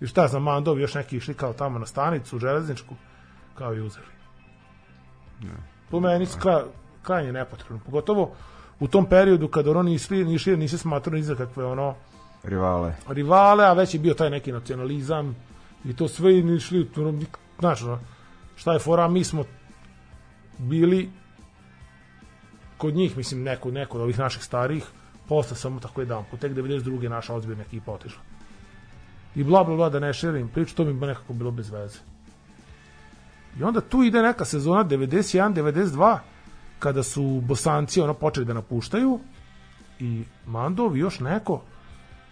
I 0.00 0.06
šta 0.06 0.28
znam, 0.28 0.42
Mandovi 0.42 0.82
još 0.82 0.94
neki 0.94 1.16
išli 1.16 1.34
kao 1.34 1.52
tamo 1.52 1.78
na 1.78 1.86
stanicu, 1.86 2.38
železničku, 2.38 2.94
kao 3.54 3.74
i 3.74 3.80
uzeli. 3.80 4.06
Po 5.90 6.00
meni 6.00 6.26
skra, 6.26 6.64
krajnje 7.02 7.32
nepotrebno. 7.32 7.80
Pogotovo 7.84 8.30
u 8.80 8.88
tom 8.88 9.06
periodu 9.06 9.48
kada 9.48 9.70
ono 9.70 9.82
nisi, 9.82 10.24
nisi, 10.24 10.56
nisi 10.56 10.78
smatrao 10.78 11.16
ni 11.16 11.22
za 11.22 11.34
kakve 11.34 11.64
ono 11.64 11.94
Rivale. 12.44 12.94
rivale, 13.08 13.64
a 13.64 13.72
već 13.72 13.94
je 13.94 14.00
bio 14.00 14.14
taj 14.14 14.30
neki 14.30 14.52
nacionalizam 14.52 15.36
i 15.84 15.96
to 15.96 16.08
sve 16.08 16.34
i 16.34 16.54
išli, 16.56 16.90
ono, 16.96 17.18
znaš, 17.58 17.82
ono, 17.82 17.98
šta 18.56 18.72
je 18.72 18.78
fora, 18.78 19.08
mi 19.08 19.24
smo 19.24 19.44
bili 20.58 21.10
kod 22.80 22.94
njih, 22.94 23.16
mislim, 23.16 23.42
neko, 23.42 23.70
neko 23.70 23.98
od 23.98 24.02
ovih 24.02 24.18
naših 24.18 24.42
starih, 24.44 24.84
posle 25.28 25.56
samo 25.56 25.80
tako 25.80 26.00
jedan 26.00 26.24
put, 26.30 26.40
tek 26.40 26.52
92. 26.52 27.08
naša 27.08 27.34
ozbiljna 27.34 27.62
ekipa 27.62 27.92
otišla. 27.92 28.22
I 29.34 29.44
bla, 29.44 29.64
bla, 29.64 29.76
bla, 29.76 29.88
da 29.88 30.00
ne 30.00 30.12
širim 30.12 30.48
priču, 30.48 30.74
to 30.74 30.84
bi 30.84 30.92
nekako 30.92 31.32
bilo 31.32 31.50
bez 31.50 31.70
veze. 31.70 31.98
I 33.58 33.62
onda 33.62 33.80
tu 33.80 34.02
ide 34.02 34.22
neka 34.22 34.44
sezona 34.44 34.84
91-92, 34.84 36.18
kada 36.78 37.02
su 37.02 37.42
bosanci 37.44 38.00
ono 38.00 38.14
počeli 38.14 38.46
da 38.46 38.54
napuštaju 38.54 39.20
i 39.98 40.24
Mandov 40.46 40.96
i 40.96 41.00
još 41.00 41.20
neko 41.20 41.60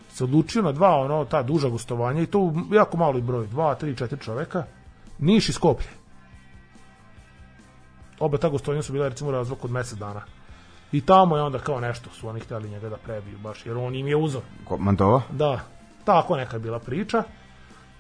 se 0.09 0.25
odlučio 0.25 0.63
na 0.63 0.73
dva 0.73 0.97
ono 0.97 1.25
ta 1.25 1.43
duža 1.43 1.69
gostovanja 1.69 2.23
i 2.23 2.27
to 2.27 2.41
u 2.41 2.55
jako 2.73 2.97
mali 2.97 3.23
broj, 3.23 3.47
dva, 3.47 3.75
tri, 3.75 3.97
četiri 3.97 4.21
čoveka, 4.21 4.65
Niš 5.19 5.49
i 5.49 5.53
Skoplje. 5.53 5.89
Oba 8.21 8.39
ta 8.39 8.49
gostovanja 8.49 8.83
su 8.83 8.93
bila 8.93 9.09
recimo 9.09 9.31
razvok 9.31 9.65
od 9.65 9.71
mesec 9.71 9.99
dana. 9.99 10.38
I 10.93 11.01
tamo 11.01 11.37
je 11.37 11.43
onda 11.43 11.59
kao 11.59 11.81
nešto 11.81 12.11
su 12.11 12.29
oni 12.29 12.41
hteli 12.41 12.71
njega 12.71 12.89
da 12.89 12.97
prebiju 12.97 13.39
baš, 13.39 13.67
jer 13.67 13.77
on 13.77 13.95
im 13.95 14.09
je 14.09 14.17
uzor. 14.17 14.43
Ko, 14.65 14.77
Mandova? 14.77 15.23
Da, 15.31 15.61
tako 16.05 16.37
neka 16.37 16.57
je 16.57 16.61
bila 16.61 16.79
priča. 16.79 17.23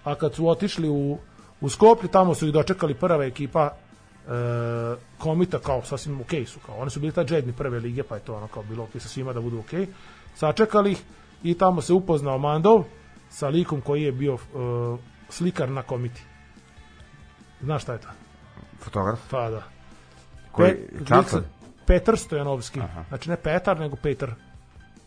A 0.04 0.14
kad 0.14 0.34
su 0.34 0.48
otišli 0.48 0.88
u, 0.88 1.18
u 1.60 1.68
Skoplje, 1.68 2.10
tamo 2.10 2.34
su 2.34 2.46
ih 2.46 2.52
dočekali 2.52 2.94
prva 2.94 3.24
ekipa 3.24 3.70
e, 4.28 4.30
komita 5.18 5.58
kao 5.58 5.82
sasvim 5.82 6.20
okej 6.20 6.46
su 6.46 6.60
kao 6.66 6.76
oni 6.78 6.90
su 6.90 7.00
bili 7.00 7.12
ta 7.12 7.24
džedni 7.24 7.52
prve 7.52 7.80
lige 7.80 8.02
pa 8.02 8.14
je 8.14 8.20
to 8.20 8.34
ono 8.34 8.46
kao 8.46 8.62
bilo 8.62 8.84
okej 8.84 9.00
sa 9.00 9.08
svima 9.08 9.32
da 9.32 9.40
budu 9.40 9.58
okej 9.58 9.86
sačekali 10.34 10.92
ih 10.92 11.02
i 11.42 11.54
tamo 11.58 11.80
se 11.80 11.92
upoznao 11.92 12.38
Mandov 12.38 12.84
sa 13.30 13.48
likom 13.48 13.80
koji 13.80 14.02
je 14.02 14.12
bio 14.12 14.34
e, 14.34 14.38
slikar 15.28 15.70
na 15.70 15.82
komiti 15.82 16.22
znaš 17.60 17.82
šta 17.82 17.92
je 17.92 18.00
to? 18.00 18.08
Fotograf? 18.80 19.20
Pa 19.30 19.50
da. 19.50 19.62
Koji? 20.52 20.70
Pe- 20.70 21.06
Čaklad? 21.08 21.44
Petar 21.88 22.18
Stojanovski. 22.18 22.80
Aha. 22.80 23.04
Znači 23.08 23.30
ne 23.30 23.36
Petar, 23.36 23.80
nego 23.80 23.96
Petar. 23.96 24.30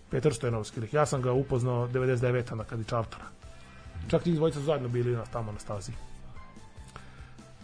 Petar 0.10 0.34
Stojanovski. 0.34 0.82
Ja 0.92 1.06
sam 1.06 1.22
ga 1.22 1.32
upoznao 1.32 1.88
99. 1.88 2.56
na 2.56 2.64
kad 2.64 2.80
je 2.80 2.86
čartara. 2.86 3.26
Čak 4.08 4.24
ti 4.24 4.34
dvojica 4.34 4.60
su 4.60 4.66
zajedno 4.66 4.90
bili 4.90 5.16
na, 5.16 5.26
tamo 5.26 5.52
na 5.52 5.60
stazi. 5.60 5.92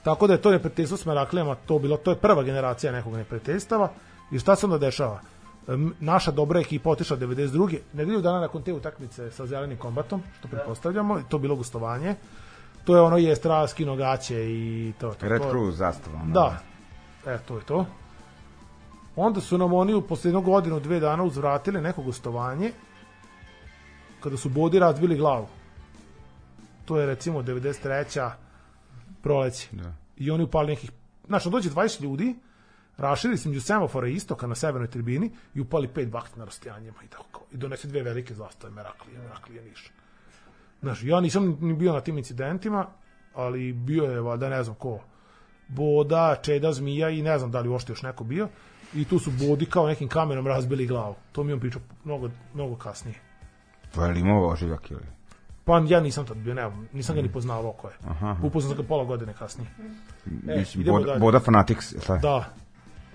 Tako 0.03 0.27
da 0.27 0.33
je 0.33 0.41
to 0.41 0.51
neprijateljstvo 0.51 0.97
s 0.97 1.05
Meraklijama, 1.05 1.55
to 1.55 1.79
bilo, 1.79 1.97
to 1.97 2.11
je 2.11 2.17
prva 2.17 2.43
generacija 2.43 2.91
nekog 2.91 3.13
neprijateljstava. 3.13 3.91
I 4.31 4.39
šta 4.39 4.55
se 4.55 4.65
onda 4.65 4.77
dešava? 4.77 5.19
Naša 5.99 6.31
dobra 6.31 6.59
ekipa 6.59 6.89
otišla 6.89 7.17
92. 7.17 7.79
Nedelju 7.93 8.21
dana 8.21 8.39
nakon 8.39 8.61
te 8.61 8.73
utakmice 8.73 9.31
sa 9.31 9.45
zelenim 9.45 9.77
kombatom, 9.77 10.23
što 10.39 10.47
pretpostavljamo, 10.47 11.21
to 11.29 11.37
bilo 11.37 11.55
gostovanje. 11.55 12.15
To 12.85 12.95
je 12.95 13.01
ono 13.01 13.17
je 13.17 13.35
strava 13.35 13.67
skino 13.67 13.95
gaće 13.95 14.51
i 14.51 14.93
to. 14.99 15.13
to 15.13 15.27
Red 15.27 15.41
to, 15.41 15.49
Cruz 15.49 15.77
zastava. 15.77 16.19
Da. 16.25 16.59
E, 17.25 17.37
to 17.47 17.55
je 17.55 17.63
to. 17.63 17.85
Onda 19.19 19.41
su 19.41 19.57
nam 19.57 19.73
oni 19.73 19.93
u 19.93 20.01
posljednog 20.01 20.43
godinu, 20.43 20.79
dve 20.79 20.99
dana 20.99 21.23
uzvratili 21.23 21.81
neko 21.81 22.01
gostovanje 22.01 22.71
kada 24.19 24.37
su 24.37 24.49
bodi 24.49 24.79
razbili 24.79 25.17
glavu. 25.17 25.47
To 26.85 26.99
je 26.99 27.05
recimo 27.05 27.41
93. 27.41 28.31
proleće. 29.21 29.67
Da. 29.71 29.93
I 30.17 30.31
oni 30.31 30.43
upali 30.43 30.67
nekih... 30.67 30.91
Znaš, 31.27 31.43
dođe 31.45 31.69
20 31.69 32.01
ljudi, 32.01 32.35
raširi 32.97 33.37
se 33.37 33.49
među 33.49 33.61
semafora 33.61 34.07
istoka 34.07 34.47
na 34.47 34.55
severnoj 34.55 34.89
tribini 34.89 35.31
i 35.53 35.61
upali 35.61 35.87
pet 35.87 36.09
bakti 36.09 36.39
na 36.39 36.45
rastojanjima 36.45 37.03
i 37.05 37.07
tako. 37.07 37.45
I 37.51 37.57
donese 37.57 37.87
dve 37.87 38.03
velike 38.03 38.33
zastave, 38.33 38.73
Meraklije, 38.73 39.19
Meraklije, 39.19 39.61
Niš. 39.63 39.91
Znaš, 40.81 41.03
ja 41.03 41.19
nisam 41.19 41.57
ni 41.61 41.73
bio 41.73 41.93
na 41.93 42.01
tim 42.01 42.17
incidentima, 42.17 42.87
ali 43.33 43.73
bio 43.73 44.03
je, 44.03 44.21
valjda, 44.21 44.49
ne 44.49 44.63
znam 44.63 44.75
ko, 44.75 44.99
Boda, 45.67 46.35
Čeda, 46.41 46.73
Zmija 46.73 47.09
i 47.09 47.21
ne 47.21 47.39
znam 47.39 47.51
da 47.51 47.59
li 47.59 47.69
uopšte 47.69 47.91
još 47.91 48.01
neko 48.01 48.23
bio. 48.23 48.47
I 48.95 49.05
tu 49.05 49.19
su 49.19 49.31
Bodi 49.31 49.65
kao 49.65 49.87
nekim 49.87 50.07
kamenom 50.07 50.47
razbili 50.47 50.87
glavu. 50.87 51.15
To 51.31 51.43
mi 51.43 51.53
on 51.53 51.59
pričao 51.59 51.81
mnogo, 52.03 52.29
mnogo 52.53 52.75
kasnije. 52.75 53.19
To 53.95 54.05
je 54.05 54.11
li 54.11 54.19
imao 54.19 54.47
ožiljak 54.47 54.91
ili? 54.91 55.05
Pa 55.65 55.79
ja 55.87 55.99
nisam 55.99 56.25
tad 56.25 56.37
bio, 56.37 56.53
ne, 56.53 56.71
nisam 56.93 57.15
ga 57.15 57.21
ni 57.21 57.31
poznavao 57.31 57.71
ko 57.71 57.87
je. 57.87 57.93
Aha. 58.07 58.35
Upoznao 58.43 58.73
sam 58.75 58.81
ga 58.83 58.87
pola 58.87 59.03
godine 59.03 59.33
kasnije. 59.33 59.69
E, 60.47 60.59
Mislim, 60.59 60.85
Boda, 60.85 61.05
dalje. 61.05 61.19
Boda 61.19 61.39
Fanatics, 61.39 61.91
je? 61.91 62.19
Da. 62.21 62.53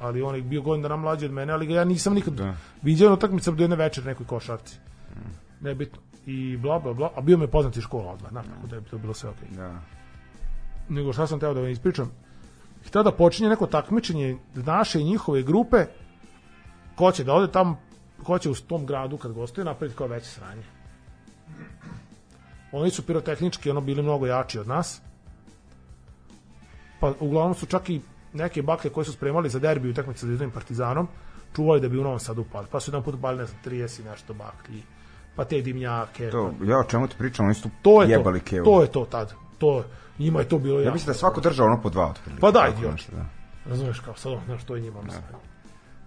Ali 0.00 0.22
on 0.22 0.34
je 0.34 0.42
bio 0.42 0.62
godin 0.62 0.82
dana 0.82 0.96
mlađi 0.96 1.26
od 1.26 1.32
mene, 1.32 1.52
ali 1.52 1.66
ga 1.66 1.74
ja 1.74 1.84
nisam 1.84 2.14
nikad 2.14 2.34
Da. 2.34 2.54
viđao 2.82 3.08
na 3.08 3.14
utakmicama 3.14 3.56
do 3.56 3.62
jedne 3.64 3.76
večer 3.76 4.06
nekoj 4.06 4.26
košarci. 4.26 4.78
Nebitno. 5.60 5.98
I 6.26 6.56
bla, 6.56 6.78
bla, 6.78 6.92
bla. 6.92 7.10
A 7.16 7.20
bio 7.20 7.38
me 7.38 7.46
poznati 7.46 7.80
škola 7.80 8.12
odmah, 8.12 8.30
znaš, 8.30 8.46
tako 8.46 8.66
da 8.66 8.76
je 8.76 8.82
to 8.82 8.98
bilo 8.98 9.14
sve 9.14 9.30
okej. 9.30 9.48
Da. 9.56 9.80
nego 10.88 11.12
šta 11.12 11.26
sam 11.26 11.40
teo 11.40 11.54
da 11.54 11.60
vam 11.60 11.70
ispričam. 11.70 12.10
Hteo 12.86 13.02
da 13.02 13.12
počinje 13.12 13.48
neko 13.48 13.66
takmičenje 13.66 14.36
naše 14.54 15.00
i 15.00 15.04
njihove 15.04 15.42
grupe 15.42 15.86
ko 16.94 17.12
će 17.12 17.24
da 17.24 17.34
ode 17.34 17.52
tamo 17.52 17.78
ko 18.22 18.38
će 18.38 18.50
u 18.50 18.54
tom 18.54 18.86
gradu 18.86 19.16
kad 19.16 19.32
gostuje 19.32 19.64
napraviti 19.64 19.98
kao 19.98 20.06
veće 20.06 20.26
sranje. 20.26 20.62
Oni 22.72 22.90
su 22.90 23.06
pirotehnički 23.06 23.70
ono 23.70 23.80
bili 23.80 24.02
mnogo 24.02 24.26
jači 24.26 24.58
od 24.58 24.68
nas. 24.68 25.00
Pa 27.00 27.12
uglavnom 27.20 27.54
su 27.54 27.66
čak 27.66 27.90
i 27.90 28.00
neke 28.32 28.62
baklje 28.62 28.90
koje 28.90 29.04
su 29.04 29.12
spremali 29.12 29.50
za 29.50 29.58
derbi 29.58 29.90
utakmice 29.90 30.20
sa 30.20 30.26
Zvezdom 30.26 30.48
i 30.48 30.52
Partizanom 30.52 31.08
čuvali 31.56 31.80
da 31.80 31.88
bi 31.88 31.98
u 31.98 32.02
Novom 32.02 32.18
Sadu 32.18 32.42
upali. 32.42 32.66
Pa 32.70 32.80
su 32.80 32.90
jedan 32.90 33.02
put 33.02 33.14
upali, 33.14 33.38
ne 33.38 33.46
znam, 33.46 33.60
30 33.64 34.00
i 34.00 34.04
nešto 34.04 34.34
baklji. 34.34 34.82
Pa 35.36 35.44
te 35.44 35.60
dimnjake. 35.60 36.30
To, 36.30 36.52
ja 36.64 36.78
o 36.78 36.84
čemu 36.84 37.08
ti 37.08 37.14
pričam, 37.18 37.46
oni 37.46 37.54
su 37.54 37.70
to 37.82 38.02
je 38.02 38.10
jebali 38.10 38.40
to. 38.40 38.46
kevu. 38.46 38.64
To 38.64 38.82
je 38.82 38.86
to 38.86 39.04
tad. 39.04 39.34
To 39.58 39.84
njima 40.18 40.40
je 40.40 40.48
to 40.48 40.58
bilo 40.58 40.78
Ja 40.78 40.84
jako. 40.84 40.94
mislim 40.94 41.06
da 41.06 41.18
svako 41.18 41.40
držao 41.40 41.66
ono 41.66 41.82
po 41.82 41.90
dva 41.90 42.06
otprilike. 42.10 42.40
Pa 42.40 42.50
da, 42.50 42.68
idiot. 42.76 43.00
da. 43.12 43.26
Razumeš 43.70 44.00
kao 44.00 44.14
sad, 44.14 44.32
znaš, 44.46 44.64
to 44.64 44.76
je 44.76 44.82
njima 44.82 45.02
mislim. 45.02 45.22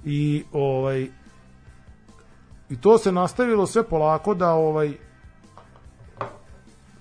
I 0.03 0.43
ovaj 0.51 1.07
i 2.69 2.81
to 2.81 2.97
se 2.97 3.11
nastavilo 3.11 3.67
sve 3.67 3.83
polako 3.83 4.33
da 4.33 4.53
ovaj 4.53 4.93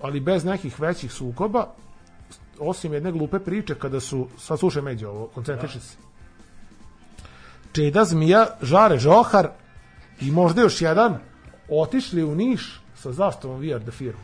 ali 0.01 0.19
bez 0.19 0.45
nekih 0.45 0.79
većih 0.79 1.11
sukoba 1.11 1.67
osim 2.59 2.93
jedne 2.93 3.11
glupe 3.11 3.39
priče 3.39 3.75
kada 3.75 3.99
su 3.99 4.27
sad 4.37 4.59
slušaj 4.59 4.81
među 4.81 5.07
ovo, 5.07 5.27
koncentriši 5.27 5.79
se. 5.79 5.97
Čeda 7.71 8.05
Zmija, 8.05 8.47
Žare 8.61 8.97
Žohar 8.97 9.49
i 10.21 10.31
možda 10.31 10.61
još 10.61 10.81
jedan 10.81 11.17
otišli 11.69 12.23
u 12.23 12.35
Niš 12.35 12.81
sa 12.95 13.11
zastavom 13.11 13.59
VR 13.61 13.79
da 13.79 13.91
firmu. 13.91 14.23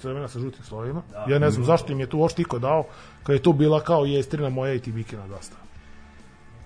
Crvena 0.00 0.28
sa 0.28 0.38
žutim 0.38 0.64
slovima. 0.64 1.02
Ja 1.28 1.38
ne 1.38 1.50
znam 1.50 1.64
zašto 1.64 1.92
im 1.92 2.00
je 2.00 2.06
tu 2.06 2.18
uopšte 2.18 2.42
iko 2.42 2.58
dao, 2.58 2.84
kad 3.22 3.36
je 3.36 3.42
to 3.42 3.52
bila 3.52 3.80
kao 3.80 4.04
jestrina 4.04 4.48
moja 4.48 4.74
i 4.74 4.80
Tibikina 4.80 5.28
zastava. 5.28 5.60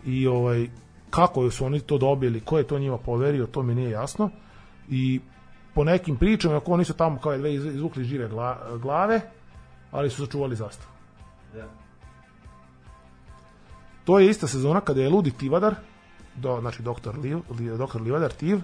I 0.07 0.27
ovaj, 0.27 0.69
kako 1.11 1.51
su 1.51 1.65
oni 1.67 1.81
to 1.81 1.99
dobili, 1.99 2.41
ko 2.41 2.59
je 2.59 2.67
to 2.67 2.79
njima 2.79 2.99
poverio, 2.99 3.47
to 3.47 3.63
mi 3.63 3.75
nije 3.75 3.91
jasno. 3.91 4.31
I 4.89 5.21
po 5.75 5.85
nekim 5.85 6.17
pričama, 6.17 6.57
ako 6.57 6.73
oni 6.73 6.85
su 6.85 6.95
tamo 6.95 7.21
kao 7.21 7.37
dve 7.39 7.55
iz- 7.55 7.65
izvukli 7.67 8.05
žive 8.05 8.29
gla, 8.29 8.59
glave, 8.83 9.21
ali 9.91 10.11
su 10.11 10.27
sačuvali 10.27 10.57
zastavu. 10.57 10.91
To 14.05 14.19
je 14.19 14.29
ista 14.29 14.47
sezona 14.47 14.81
kada 14.81 15.01
je 15.03 15.09
Ludi 15.09 15.31
Tivadar 15.31 15.75
do, 16.37 16.61
znači 16.61 16.83
doktor, 16.83 17.19
Liv, 17.19 17.39
Li- 17.59 17.79
doktor 17.79 18.03
Livadar 18.03 18.33
Tiv, 18.33 18.59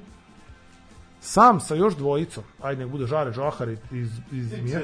sam 1.20 1.60
sa 1.60 1.74
još 1.74 1.97
dvojicom, 1.97 2.44
ajde 2.62 2.82
nek 2.82 2.90
bude 2.92 3.07
Žare 3.07 3.32
Žohar 3.32 3.68
i- 3.68 3.76
iz, 3.92 4.08
iz 4.32 4.52
Mija, 4.52 4.81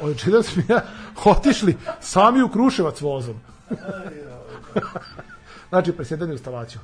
od 0.00 0.16
čega 0.18 0.40
Zmija, 0.42 0.80
otišli 1.24 1.76
sami 2.00 2.42
u 2.42 2.48
Kruševac 2.48 3.00
vozom. 3.00 3.36
znači, 5.68 5.92
presjedanje 5.92 6.34
u 6.34 6.38
Stavaću. 6.38 6.78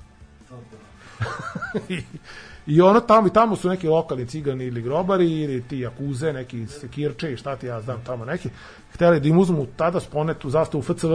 I, 1.88 2.00
I 2.66 2.80
ono 2.80 3.00
tamo 3.00 3.26
i 3.26 3.32
tamo 3.32 3.56
su 3.56 3.68
neki 3.68 3.88
lokalni 3.88 4.26
cigani 4.26 4.64
ili 4.64 4.82
grobari 4.82 5.40
ili 5.40 5.62
ti 5.62 5.78
jakuze, 5.78 6.32
neki 6.32 6.66
sekirče 6.66 7.32
i 7.32 7.36
šta 7.36 7.56
ti 7.56 7.66
ja 7.66 7.80
znam 7.80 8.04
tamo 8.06 8.24
neki. 8.24 8.48
Hteli 8.92 9.20
da 9.20 9.28
im 9.28 9.38
uzmu 9.38 9.66
tada 9.76 10.00
sponetu 10.00 10.50
zastavu 10.50 10.82
FCV. 10.82 11.14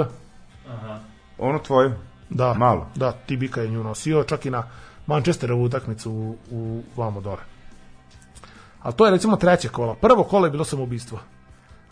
Onu 1.37 1.59
tvoju? 1.59 1.91
Da, 2.29 2.53
Malo. 2.53 2.87
Da, 2.95 3.11
Tibika 3.11 3.61
je 3.61 3.69
nju 3.69 3.83
nosio, 3.83 4.23
čak 4.23 4.45
i 4.45 4.49
na 4.49 4.63
Manchesterovu 5.07 5.63
utakmicu 5.63 6.11
u, 6.11 6.35
u 6.51 6.83
vamo 6.97 7.21
dole. 7.21 7.41
Ali 8.81 8.93
to 8.93 9.05
je 9.05 9.11
recimo 9.11 9.35
treće 9.35 9.69
kola. 9.69 9.95
Prvo 9.95 10.23
kolo 10.23 10.45
je 10.45 10.51
bilo 10.51 10.63
samoubistvo. 10.63 11.19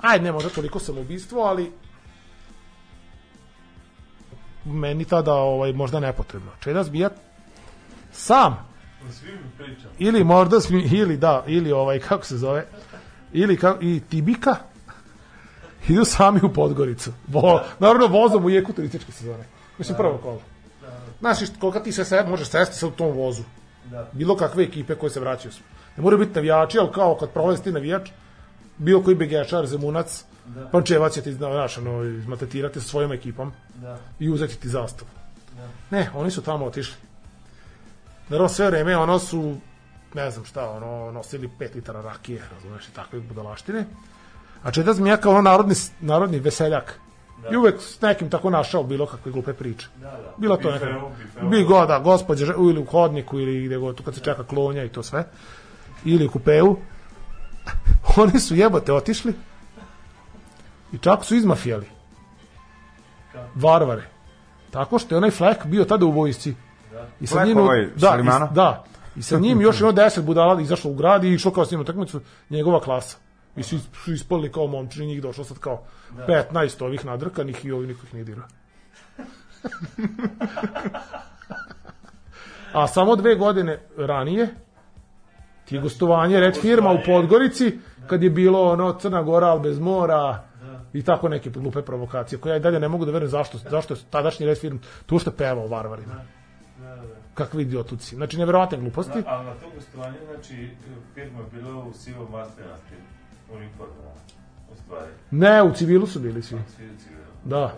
Ajde, 0.02 0.24
ne 0.24 0.32
možda 0.32 0.50
toliko 0.50 0.80
samoubistvo, 0.80 1.42
ali 1.42 1.72
meni 4.66 5.06
tada 5.06 5.34
ovaj, 5.34 5.74
možda 5.74 6.00
nepotrebno. 6.00 6.52
Čeda 6.60 6.84
zbijat 6.84 7.14
sam 8.12 8.68
ili 10.00 10.24
možda 10.24 10.62
smi, 10.62 10.82
ili 10.92 11.18
da, 11.18 11.44
ili 11.48 11.72
ovaj 11.72 12.00
kako 12.00 12.26
se 12.26 12.38
zove, 12.38 12.66
ili 13.34 13.58
ka, 13.58 13.78
i 13.82 14.02
Tibika 14.10 14.56
idu 15.88 16.06
sami 16.06 16.40
u 16.44 16.54
Podgoricu. 16.54 17.12
Vo, 17.28 17.62
naravno 17.80 18.08
vozom 18.08 18.46
u 18.46 18.50
jeku 18.50 18.74
turističke 18.74 19.12
sezone. 19.12 19.44
Mislim 19.78 19.98
prvo 19.98 20.18
kolo. 20.18 20.42
Znaš, 21.20 21.38
koliko 21.60 21.80
ti 21.80 21.92
se 21.92 22.24
možeš 22.28 22.50
sesti 22.50 22.76
sad 22.76 22.90
u 22.90 22.92
tom 22.92 23.12
vozu. 23.12 23.44
Bilo 24.12 24.36
kakve 24.36 24.64
ekipe 24.64 24.96
koje 24.96 25.10
se 25.10 25.20
vraćaju. 25.20 25.54
Ne 25.98 26.04
moraju 26.04 26.20
biti 26.20 26.36
navijači, 26.36 26.80
ali 26.80 26.92
kao 26.94 27.16
kad 27.16 27.30
prolazi 27.30 27.64
ti 27.64 27.72
navijač, 27.72 28.10
bilo 28.78 29.04
koji 29.04 29.16
begešar, 29.16 29.66
zemunac, 29.66 30.24
Pančevac 30.72 31.14
će 31.14 31.22
ti, 31.22 31.34
znaš, 31.34 31.78
ono, 31.78 32.04
izmatetirati 32.04 32.82
sa 32.82 32.88
svojom 32.88 33.12
ekipom 33.12 33.52
i 34.20 34.30
uzeti 34.30 34.58
ti 34.60 34.70
zastavu. 34.70 35.10
Ne, 35.90 36.10
oni 36.16 36.32
su 36.32 36.42
tamo 36.42 36.66
otišli. 36.66 36.96
Naravno, 38.30 38.50
sve 38.50 38.68
vreme 38.68 38.98
ono 38.98 39.20
su, 39.20 39.56
ne 40.14 40.32
znam 40.32 40.46
šta, 40.46 40.70
ono, 40.70 41.12
nosili 41.12 41.50
5 41.60 41.76
litara 41.76 42.02
rakije, 42.02 42.42
razumeš, 42.56 42.88
i 42.88 42.92
takve 42.92 43.20
budalaštine. 43.20 43.86
A 44.64 44.72
Čeda 44.72 44.94
Zmija 44.94 45.18
kao 45.18 45.32
ono 45.32 45.42
narodni, 45.42 45.74
narodni 46.00 46.40
veseljak. 46.40 47.00
I 47.52 47.58
uvek 47.58 47.82
s 47.82 48.02
nekim 48.02 48.30
tako 48.30 48.50
našao 48.50 48.84
bilo 48.84 49.06
kakve 49.06 49.32
glupe 49.32 49.54
priče. 49.54 49.88
Bila 50.38 50.58
to 50.58 50.72
neka. 50.72 50.86
Bi 51.50 51.64
go, 51.64 51.86
da, 51.86 52.00
gospođa, 52.00 52.46
že- 52.46 52.54
ili 52.58 52.80
u 52.80 52.86
hodniku, 52.86 53.40
ili 53.40 53.66
gde 53.66 53.78
god, 53.78 53.96
tu 53.96 54.04
kad 54.04 54.16
se 54.16 54.22
čeka 54.22 54.44
klonja 54.44 54.84
i 54.84 54.90
to 54.90 55.04
sve. 55.04 55.26
Ili 56.06 56.26
u 56.26 56.32
kupeu. 56.32 56.78
Oni 58.18 58.40
su 58.40 58.56
jebote 58.56 58.94
otišli 58.94 59.34
i 60.92 60.98
čak 60.98 61.26
su 61.26 61.36
izmafijali. 61.36 61.86
Varvare. 63.56 64.10
Tako 64.72 65.00
što 65.00 65.16
je 65.16 65.18
onaj 65.18 65.32
Flek 65.32 65.66
bio 65.66 65.86
tada 65.86 66.06
u 66.06 66.12
vojsci. 66.12 66.56
I 67.20 67.28
sa 67.28 67.46
njim, 67.46 67.58
ovaj, 67.58 67.88
da, 67.96 68.18
i, 68.22 68.24
da, 68.54 68.84
i 69.16 69.22
sa 69.22 69.40
njim 69.40 69.62
još 69.62 69.82
jedno 69.82 69.92
10 69.92 70.22
budala 70.22 70.62
izašlo 70.62 70.92
u 70.92 70.94
grad 70.94 71.24
i 71.24 71.34
išlo 71.34 71.52
kao 71.52 71.66
s 71.66 71.72
njim 71.72 71.80
u 71.80 71.84
utakmicu 71.84 72.22
njegova 72.50 72.80
klasa. 72.80 73.18
I 73.56 73.64
svi 73.64 73.80
su 74.04 74.14
ispali 74.14 74.52
kao 74.52 74.68
momčini, 74.68 75.08
njih 75.08 75.22
došlo 75.22 75.44
sad 75.44 75.60
kao 75.60 75.84
15 76.28 76.84
ovih 76.84 77.06
nadrkanih 77.06 77.66
i 77.66 77.72
ovih 77.72 77.88
niko 77.88 78.02
ih 78.06 78.14
nije 78.14 78.24
dirao. 78.24 78.48
A 82.74 82.88
samo 82.88 83.16
dve 83.16 83.36
godine 83.36 83.80
ranije 83.98 84.56
ti 85.68 85.76
je 85.76 85.82
gostovanje 85.82 86.40
red 86.40 86.58
firma 86.62 86.92
u 86.92 86.98
Podgorici 87.06 87.80
kad 88.08 88.24
je 88.24 88.30
bilo 88.30 88.72
ono 88.72 88.94
Crna 88.94 89.24
Gora 89.24 89.48
al 89.48 89.60
bez 89.60 89.80
mora 89.80 90.44
i 90.94 91.04
tako 91.04 91.30
neke 91.30 91.50
glupe 91.50 91.82
provokacije 91.82 92.40
koje 92.40 92.52
ja 92.52 92.58
i 92.58 92.60
dalje 92.60 92.80
ne 92.80 92.88
mogu 92.88 93.06
da 93.06 93.12
verujem 93.12 93.30
zašto, 93.30 93.58
zašto 93.58 93.94
je 93.94 94.00
tadašnji 94.10 94.46
red 94.46 94.58
firm 94.58 94.78
tu 95.06 95.20
što 95.20 95.32
pevao 95.32 95.64
o 95.64 95.68
varvarima. 95.68 96.22
Kakvi 97.34 97.64
idiotuci. 97.64 98.16
Znači, 98.16 98.38
neverovatne 98.38 98.78
gluposti. 98.78 99.24
Ali 99.26 99.46
na 99.46 99.54
to 99.54 99.70
gostovanje, 99.76 100.18
znači, 100.26 100.70
firma 101.14 101.40
je 101.40 101.46
bila 101.52 101.84
u 101.84 101.94
sivom 101.94 102.32
masternatskim 102.32 102.98
uniformama, 103.54 104.12
u 104.74 104.76
stvari. 104.76 105.12
Ne, 105.32 105.64
u 105.64 105.72
civilu 105.74 106.08
su 106.08 106.20
bili 106.20 106.42
svi. 106.42 106.60
Svi 106.76 106.90
u 106.90 106.98
civilu. 107.00 107.24
Da. 107.46 107.74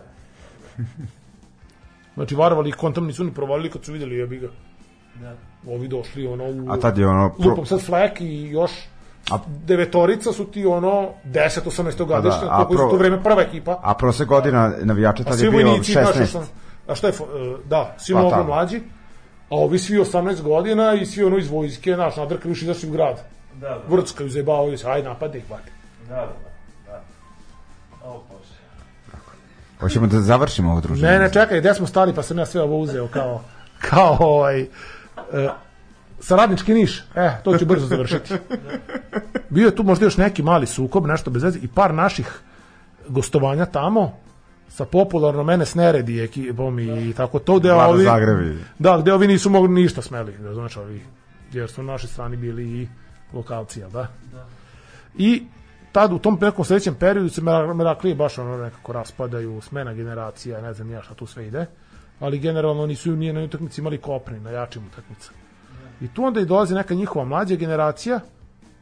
Znači, 2.14 2.36
varvali 2.36 2.70
ih 2.70 2.76
kontam 2.76 3.06
nisu 3.06 3.24
ni 3.24 3.34
provalili 3.34 3.72
kad 3.72 3.86
su 3.86 3.92
vidjeli 3.92 4.16
jebi 4.16 4.40
ga. 4.40 4.48
Da. 5.16 5.36
Ovi 5.68 5.88
došli 5.88 6.28
ono 6.28 6.44
u... 6.44 6.72
A 6.72 6.80
tad 6.80 6.98
je 6.98 7.08
ono... 7.08 7.30
pro- 7.30 7.50
Lupom 7.50 7.66
sad 7.66 7.82
Flek 7.82 8.22
i 8.22 8.50
još 8.50 8.72
A- 9.32 9.38
devetorica 9.48 10.34
su 10.34 10.46
ti 10.46 10.66
ono 10.66 11.10
10-18 11.26 12.06
godišnja, 12.06 12.48
a 12.50 12.66
koliko 12.66 12.74
je 12.74 12.78
pro- 12.78 12.90
to 12.90 12.98
vreme 12.98 13.24
prva 13.24 13.42
ekipa. 13.42 13.80
A 13.84 13.94
prosek 13.94 14.28
godina 14.28 14.74
navijača 14.82 15.24
tad 15.24 15.40
je 15.40 15.52
bio 15.52 15.68
vojnici, 15.68 15.92
znaš, 15.92 16.08
16. 16.08 16.26
sam, 16.26 16.48
a 16.88 16.96
šta 16.96 17.08
je, 17.08 17.14
e, 17.14 17.16
da, 17.70 17.96
svi 17.98 18.14
Pa, 18.14 18.20
mnogo 18.20 18.44
mlađi, 18.44 18.82
a 19.50 19.56
ovi 19.56 19.80
svi 19.80 19.98
18 19.98 20.42
godina 20.42 20.94
i 20.94 21.06
svi 21.06 21.24
ono 21.24 21.38
iz 21.38 21.50
vojske, 21.50 21.92
naš, 21.92 22.16
nadrkali 22.16 22.52
još 22.52 22.62
izašli 22.62 22.90
u 22.90 22.92
grad. 22.92 23.22
Da, 23.54 23.68
da, 23.70 23.82
Vrckaju, 23.88 24.30
zajebavaju 24.30 24.78
se, 24.78 24.88
aj 24.90 25.04
napade 25.04 25.38
ih, 25.38 25.44
bate. 25.50 25.72
da, 26.10 26.16
da, 26.16 26.34
da. 26.86 27.02
O, 28.04 28.14
Bože. 28.14 28.60
Hoćemo 29.80 30.08
da 30.08 30.22
završimo 30.22 30.72
ovo 30.72 30.82
druženje. 30.82 31.12
Ne, 31.12 31.20
ne, 31.20 31.34
čekaj, 31.34 31.60
gde 31.60 31.74
smo 31.74 31.88
stali 31.88 32.14
pa 32.14 32.24
sam 32.24 32.38
ja 32.38 32.46
sve 32.46 32.62
ovo 32.62 32.78
uzeo 32.78 33.08
kao, 33.08 33.42
kao 33.90 34.18
ovaj, 34.20 34.68
sa 36.20 36.36
radnički 36.36 36.74
niš, 36.74 37.04
e, 37.16 37.32
to 37.44 37.58
ću 37.58 37.66
brzo 37.66 37.86
završiti. 37.88 38.34
Bio 39.50 39.66
je 39.66 39.76
tu 39.76 39.84
možda 39.84 40.06
još 40.06 40.18
neki 40.18 40.44
mali 40.44 40.66
sukob, 40.66 41.06
nešto 41.08 41.32
bez 41.32 41.44
veze, 41.44 41.60
i 41.62 41.68
par 41.68 41.94
naših 41.94 42.40
gostovanja 43.08 43.66
tamo, 43.66 44.18
sa 44.70 44.86
popularno 44.86 45.44
mene 45.44 45.66
sneredi 45.66 46.22
ekipom 46.22 46.80
i 46.80 47.14
tako 47.14 47.40
to, 47.40 47.60
gde 47.60 47.74
ovi, 47.74 48.04
Zagrebi. 48.04 48.58
da, 48.80 48.98
gde 48.98 49.14
ovi 49.14 49.28
nisu 49.28 49.50
mogli 49.50 49.82
ništa 49.82 50.02
smeli, 50.02 50.38
da 50.38 50.54
znači 50.54 50.80
ovi, 50.80 51.02
jer 51.52 51.70
su 51.70 51.84
na 51.84 51.92
našoj 51.92 52.08
strani 52.10 52.38
bili 52.38 52.64
i 52.64 52.88
lokalci, 53.34 53.80
jel 53.80 53.90
da? 53.90 54.08
I 55.18 55.44
tad 55.92 56.14
u 56.14 56.20
tom 56.20 56.38
nekom 56.42 56.66
sledećem 56.66 56.96
periodu 56.96 57.30
se 57.30 57.42
Mera- 57.42 57.74
Meraklije 57.74 58.16
baš 58.16 58.38
ono 58.38 58.58
nekako 58.58 58.94
raspadaju, 58.94 59.62
smena 59.62 59.94
generacija, 59.94 60.62
ne 60.62 60.74
znam 60.74 60.92
ja 60.92 61.02
šta 61.02 61.14
tu 61.14 61.26
sve 61.26 61.48
ide, 61.48 61.66
ali 62.20 62.40
generalno 62.40 62.86
nisu 62.86 63.16
nije 63.16 63.34
na 63.34 63.44
utakmici 63.44 63.82
imali 63.82 63.98
kopni, 63.98 64.40
na 64.40 64.52
jačim 64.52 64.88
utakmicama. 64.88 65.38
I 66.02 66.08
tu 66.08 66.24
onda 66.24 66.40
i 66.40 66.46
dolazi 66.46 66.76
neka 66.76 66.94
njihova 66.94 67.26
mlađa 67.26 67.56
generacija, 67.56 68.20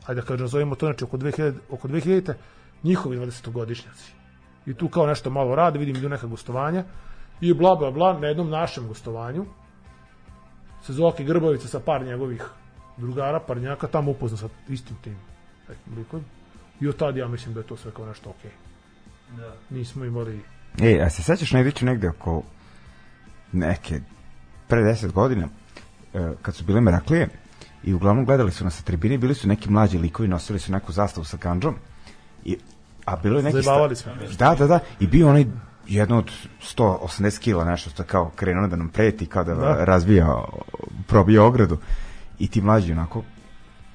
ajde 0.05 0.21
da 0.21 0.27
kažem, 0.27 0.41
nazovimo 0.41 0.75
to, 0.75 0.85
znači 0.85 1.03
oko 1.03 1.17
2000, 1.17 1.53
oko 1.69 1.87
2000 1.87 2.33
njihovi 2.83 3.17
20-godišnjaci. 3.17 4.11
I 4.65 4.73
tu 4.73 4.89
kao 4.89 5.05
nešto 5.05 5.29
malo 5.29 5.55
rade, 5.55 5.79
vidim 5.79 5.95
idu 5.95 6.09
neka 6.09 6.27
gostovanja 6.27 6.83
i 7.41 7.53
bla 7.53 7.75
bla 7.75 7.91
bla, 7.91 8.19
na 8.19 8.27
jednom 8.27 8.49
našem 8.49 8.87
gostovanju 8.87 9.45
se 10.83 10.93
Zoki 10.93 11.23
Grbovica 11.23 11.67
sa 11.67 11.79
par 11.79 12.05
njegovih 12.05 12.43
drugara, 12.97 13.39
parnjaka, 13.39 13.87
tamo 13.87 14.11
upozna 14.11 14.37
sa 14.37 14.49
istim 14.69 14.97
tim 15.03 15.17
likom. 15.97 16.23
I 16.81 16.87
od 16.87 16.97
tad 16.97 17.17
ja 17.17 17.27
mislim 17.27 17.53
da 17.53 17.59
je 17.59 17.67
to 17.67 17.77
sve 17.77 17.91
kao 17.91 18.05
nešto 18.05 18.29
okej. 18.29 18.51
Da. 19.37 19.53
Nismo 19.69 20.05
imali... 20.05 20.41
E, 20.81 21.01
a 21.05 21.09
se 21.09 21.23
sećaš 21.23 21.51
najviše 21.51 21.85
negde 21.85 22.09
oko 22.09 22.43
neke 23.51 24.01
pre 24.67 24.81
10 24.81 25.11
godina 25.11 25.47
e, 26.13 26.31
kad 26.41 26.55
su 26.55 26.63
bile 26.63 26.81
Meraklije 26.81 27.27
i 27.83 27.93
uglavnom 27.93 28.25
gledali 28.25 28.51
su 28.51 28.63
nas 28.63 28.75
sa 28.77 28.83
tribine 28.83 29.17
bili 29.17 29.35
su 29.35 29.47
neki 29.47 29.69
mlađi 29.69 29.97
likovi 29.97 30.27
nosili 30.29 30.59
su 30.59 30.71
neku 30.71 30.91
zastavu 30.91 31.23
sa 31.23 31.37
kanđom 31.37 31.75
i, 32.45 32.57
a 33.05 33.15
bilo 33.15 33.37
je 33.37 33.43
neki 33.43 33.61
sta- 33.61 33.95
smo. 33.95 34.11
da, 34.39 34.55
da, 34.55 34.67
da 34.67 34.79
i 34.99 35.07
bio 35.07 35.29
onaj 35.29 35.45
jedno 35.87 36.17
od 36.17 36.31
180 36.77 37.39
kila 37.39 37.65
nešto 37.65 37.89
što 37.89 38.03
kao 38.03 38.31
krenuo 38.35 38.67
da 38.67 38.75
nam 38.75 38.89
preti 38.89 39.25
kao 39.25 39.43
da, 39.43 39.55
Da. 39.55 39.83
razbija 39.85 40.43
probija 41.07 41.43
ogradu 41.43 41.77
i 42.39 42.47
ti 42.47 42.61
mlađi 42.61 42.91
onako 42.91 43.23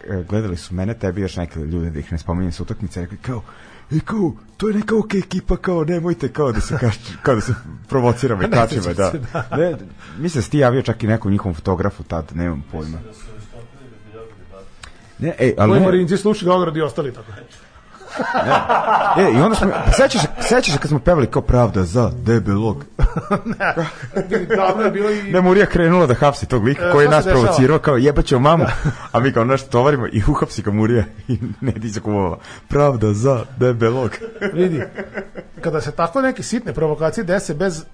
e, 0.05 0.25
gledali 0.29 0.57
su 0.57 0.75
mene, 0.75 0.95
tebi 0.95 1.21
još 1.21 1.37
neke 1.37 1.61
ljude 1.61 1.91
da 1.91 1.99
ih 1.99 2.13
ne 2.13 2.19
spominjem 2.19 2.53
sa 2.53 2.63
utakmice, 2.63 3.01
rekli 3.01 3.19
kao 3.19 3.43
i 3.93 4.01
kao, 4.01 4.33
to 4.57 4.69
je 4.69 4.75
neka 4.75 4.97
ok 4.97 5.15
ekipa, 5.15 5.57
kao 5.57 5.85
nemojte 5.85 6.29
kao 6.29 6.53
da 6.53 6.61
se 6.61 6.77
kaš, 6.81 6.97
kao 7.23 7.35
da 7.35 7.41
se 7.41 7.55
provociramo 7.89 8.43
i 8.43 8.51
kačimo, 8.57 8.95
da. 8.95 9.13
da. 9.33 9.57
Ne, 9.57 9.77
mislim 10.19 10.41
da 10.41 10.43
si 10.43 10.51
ti 10.51 10.59
javio 10.59 10.83
čak 10.83 11.03
i 11.03 11.07
nekom 11.07 11.33
njihovom 11.33 11.55
fotografu 11.55 12.03
tad, 12.03 12.25
nemam 12.35 12.65
pojma. 12.73 12.99
Ne, 15.19 15.35
ej, 15.39 15.55
ali 15.59 15.69
Moji 15.69 15.81
ne, 15.81 15.87
marinci 15.87 16.17
slušali 16.17 16.51
ograd 16.51 16.77
i 16.77 16.81
ostali 16.81 17.13
tako. 17.13 17.33
E, 19.19 19.33
i 19.33 19.43
onda 19.43 19.55
smo, 19.57 19.69
sećaš, 19.93 20.23
se- 20.23 20.29
sećaš 20.41 20.73
se 20.73 20.79
kad 20.79 20.89
smo 20.89 20.99
pevali 20.99 21.27
kao 21.27 21.43
pravda 21.43 21.83
za 21.83 22.11
debelog. 22.17 22.85
Davno 24.57 24.83
je 24.83 24.91
bilo 24.91 25.11
i... 25.11 25.23
Ne, 25.23 25.41
Murija 25.41 25.67
krenula 25.67 26.07
da 26.07 26.15
hapsi 26.15 26.47
tog 26.47 26.65
lika 26.65 26.83
E, 26.83 26.93
koji 26.93 27.05
je 27.05 27.11
nas 27.11 27.25
provocirao 27.25 27.79
kao 27.79 27.97
jebaćemo 27.97 28.41
mamu, 28.41 28.65
a 29.13 29.21
mi 29.21 29.33
kao 29.33 29.45
nešto 29.45 29.69
tovarimo 29.71 30.07
i 30.07 30.23
uhapsi 30.29 30.63
ga 30.63 30.71
Murija 30.71 31.05
i 31.29 31.39
ne 31.61 31.73
diđe 31.73 32.01
kumova. 32.01 32.39
Pravda 32.69 33.13
za 33.13 33.45
debelog. 33.57 34.11
vidi, 34.53 34.83
kada 35.61 35.81
se 35.81 35.93
tako 35.93 36.21
neke 36.23 36.43
sitne 36.43 36.73
provokacije 36.73 37.25
dese 37.25 37.55
bez 37.55 37.81
e, 37.81 37.85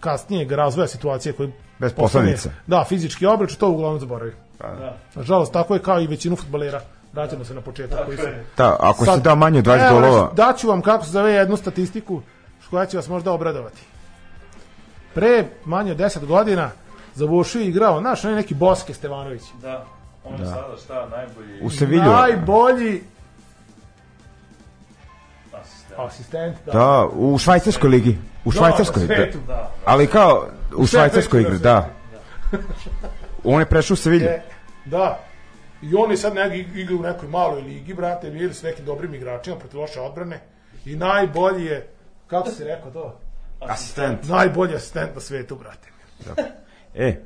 kasnijeg 0.00 0.52
razvoja 0.52 0.88
situacije 0.88 1.32
koji 1.32 1.52
Bez 1.78 1.92
posledica. 1.92 2.50
Da, 2.66 2.84
fizički 2.88 3.26
obruč, 3.26 3.54
to 3.54 3.68
uglavnom 3.68 4.00
zaboravi. 4.00 4.32
Nažalost, 5.14 5.52
tako 5.52 5.74
je 5.74 5.80
kao 5.80 6.00
i 6.00 6.06
većinu 6.06 6.36
futbolera. 6.36 6.80
Vraćamo 7.14 7.44
se 7.44 7.54
na 7.54 7.60
početak. 7.60 8.06
Koji 8.06 8.16
se... 8.16 8.44
Da, 8.56 8.76
ako 8.80 9.04
Sad- 9.04 9.14
si 9.14 9.22
dao 9.22 9.36
manje 9.36 9.58
od 9.58 9.64
20 9.64 9.88
Evo, 9.88 10.00
golova, 10.00 10.30
Daću 10.32 10.68
vam 10.68 10.82
kako 10.82 11.04
se 11.04 11.10
zove 11.10 11.32
jednu 11.32 11.56
statistiku 11.56 12.22
koja 12.70 12.86
će 12.86 12.96
vas 12.96 13.08
možda 13.08 13.32
obradovati. 13.32 13.82
Pre 15.14 15.44
manje 15.64 15.92
od 15.92 15.98
10 15.98 16.26
godina 16.26 16.70
za 17.14 17.26
Vošu 17.26 17.58
je 17.58 17.66
igrao, 17.66 18.00
znaš, 18.00 18.24
onaj 18.24 18.36
neki 18.36 18.54
Boske 18.54 18.94
Stevanović. 18.94 19.42
Da, 19.62 19.84
on 20.24 20.40
je 20.40 20.46
sada 20.46 20.76
šta 20.84 21.08
najbolji 21.08 21.60
u 21.62 21.70
Sevilju, 21.70 22.02
Najbolji 22.02 23.02
asistent. 25.52 25.98
asistent. 25.98 26.56
Da. 26.66 26.72
da, 26.72 27.08
u 27.12 27.38
švajcarskoj 27.38 27.90
ligi, 27.90 28.18
u 28.44 28.50
švajcarskoj, 28.50 29.02
na 29.02 29.08
da, 29.08 29.14
svetu. 29.14 29.38
ali 29.84 30.06
kao 30.06 30.46
u 30.76 30.86
švajcarskoj 30.86 31.40
igri, 31.40 31.52
na 31.52 31.58
da. 31.58 31.88
On 33.44 33.60
je 33.60 33.66
prešao 33.66 33.94
u 33.94 33.96
Sevilju. 33.96 34.26
E, 34.26 34.42
da. 34.84 35.20
I 35.90 35.94
on 35.94 36.10
je 36.10 36.16
sad 36.16 36.34
neki 36.34 36.80
igra 36.80 36.96
u 36.96 37.02
nekoj 37.02 37.28
maloj 37.28 37.62
ligi, 37.62 37.94
brate, 37.94 38.28
ili 38.28 38.54
s 38.54 38.62
nekim 38.62 38.84
dobrim 38.84 39.14
igračima 39.14 39.56
protiv 39.56 39.80
loše 39.80 40.00
odbrane. 40.00 40.40
I 40.86 40.96
najbolji 40.96 41.64
je, 41.64 41.88
kako 42.26 42.50
si 42.50 42.64
rekao 42.64 42.90
to? 42.90 43.20
Asistent. 43.60 44.28
Najbolji 44.28 44.74
asistent 44.74 45.14
na 45.14 45.20
svetu, 45.20 45.56
brate. 45.56 45.88
E, 46.94 47.20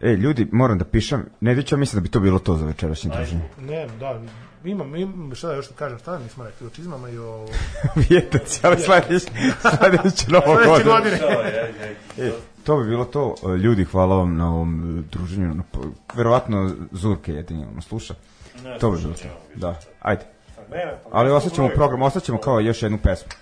e, 0.00 0.08
ljudi, 0.08 0.48
moram 0.52 0.78
da 0.78 0.84
pišem. 0.84 1.26
Nedića 1.40 1.76
mislim 1.76 2.00
da 2.00 2.02
bi 2.02 2.10
to 2.10 2.20
bilo 2.20 2.38
to 2.38 2.56
za 2.56 2.66
večerašnje 2.66 3.10
druženje. 3.10 3.42
Ne, 3.60 3.86
da, 4.00 4.20
imam, 4.64 4.96
imam, 4.96 5.34
šta 5.34 5.48
da 5.48 5.54
još 5.54 5.68
kažem, 5.76 5.98
šta 5.98 6.12
da 6.12 6.18
nismo 6.18 6.44
rekli, 6.44 6.66
o 6.66 6.70
čizmama 6.70 7.08
i 7.08 7.18
o... 7.18 7.46
Vjetec, 8.08 8.60
ali 8.64 8.76
sledeće, 8.80 9.30
sledeće 9.60 10.30
novo 10.30 10.54
godine. 10.66 10.84
godine. 10.84 11.18
E, 12.18 12.32
to 12.64 12.76
bi 12.76 12.88
bilo 12.88 13.04
to. 13.04 13.34
Ljudi, 13.62 13.84
hvala 13.84 14.16
vam 14.16 14.36
na 14.36 14.54
ovom 14.54 15.04
druženju. 15.12 15.54
Na, 15.54 15.62
verovatno 16.14 16.70
Zurke 16.92 17.32
jedini 17.32 17.66
ono 17.72 17.80
sluša. 17.80 18.14
To 18.80 18.90
bi 18.90 18.98
bilo 18.98 19.14
to. 19.14 19.28
Da, 19.54 19.80
ajde. 20.00 20.22
Ali 21.12 21.30
ostaćemo 21.30 21.66
u 21.66 21.70
program, 21.74 22.02
ostaćemo 22.02 22.38
kao 22.38 22.60
još 22.60 22.82
jednu 22.82 22.98
pesmu. 22.98 23.32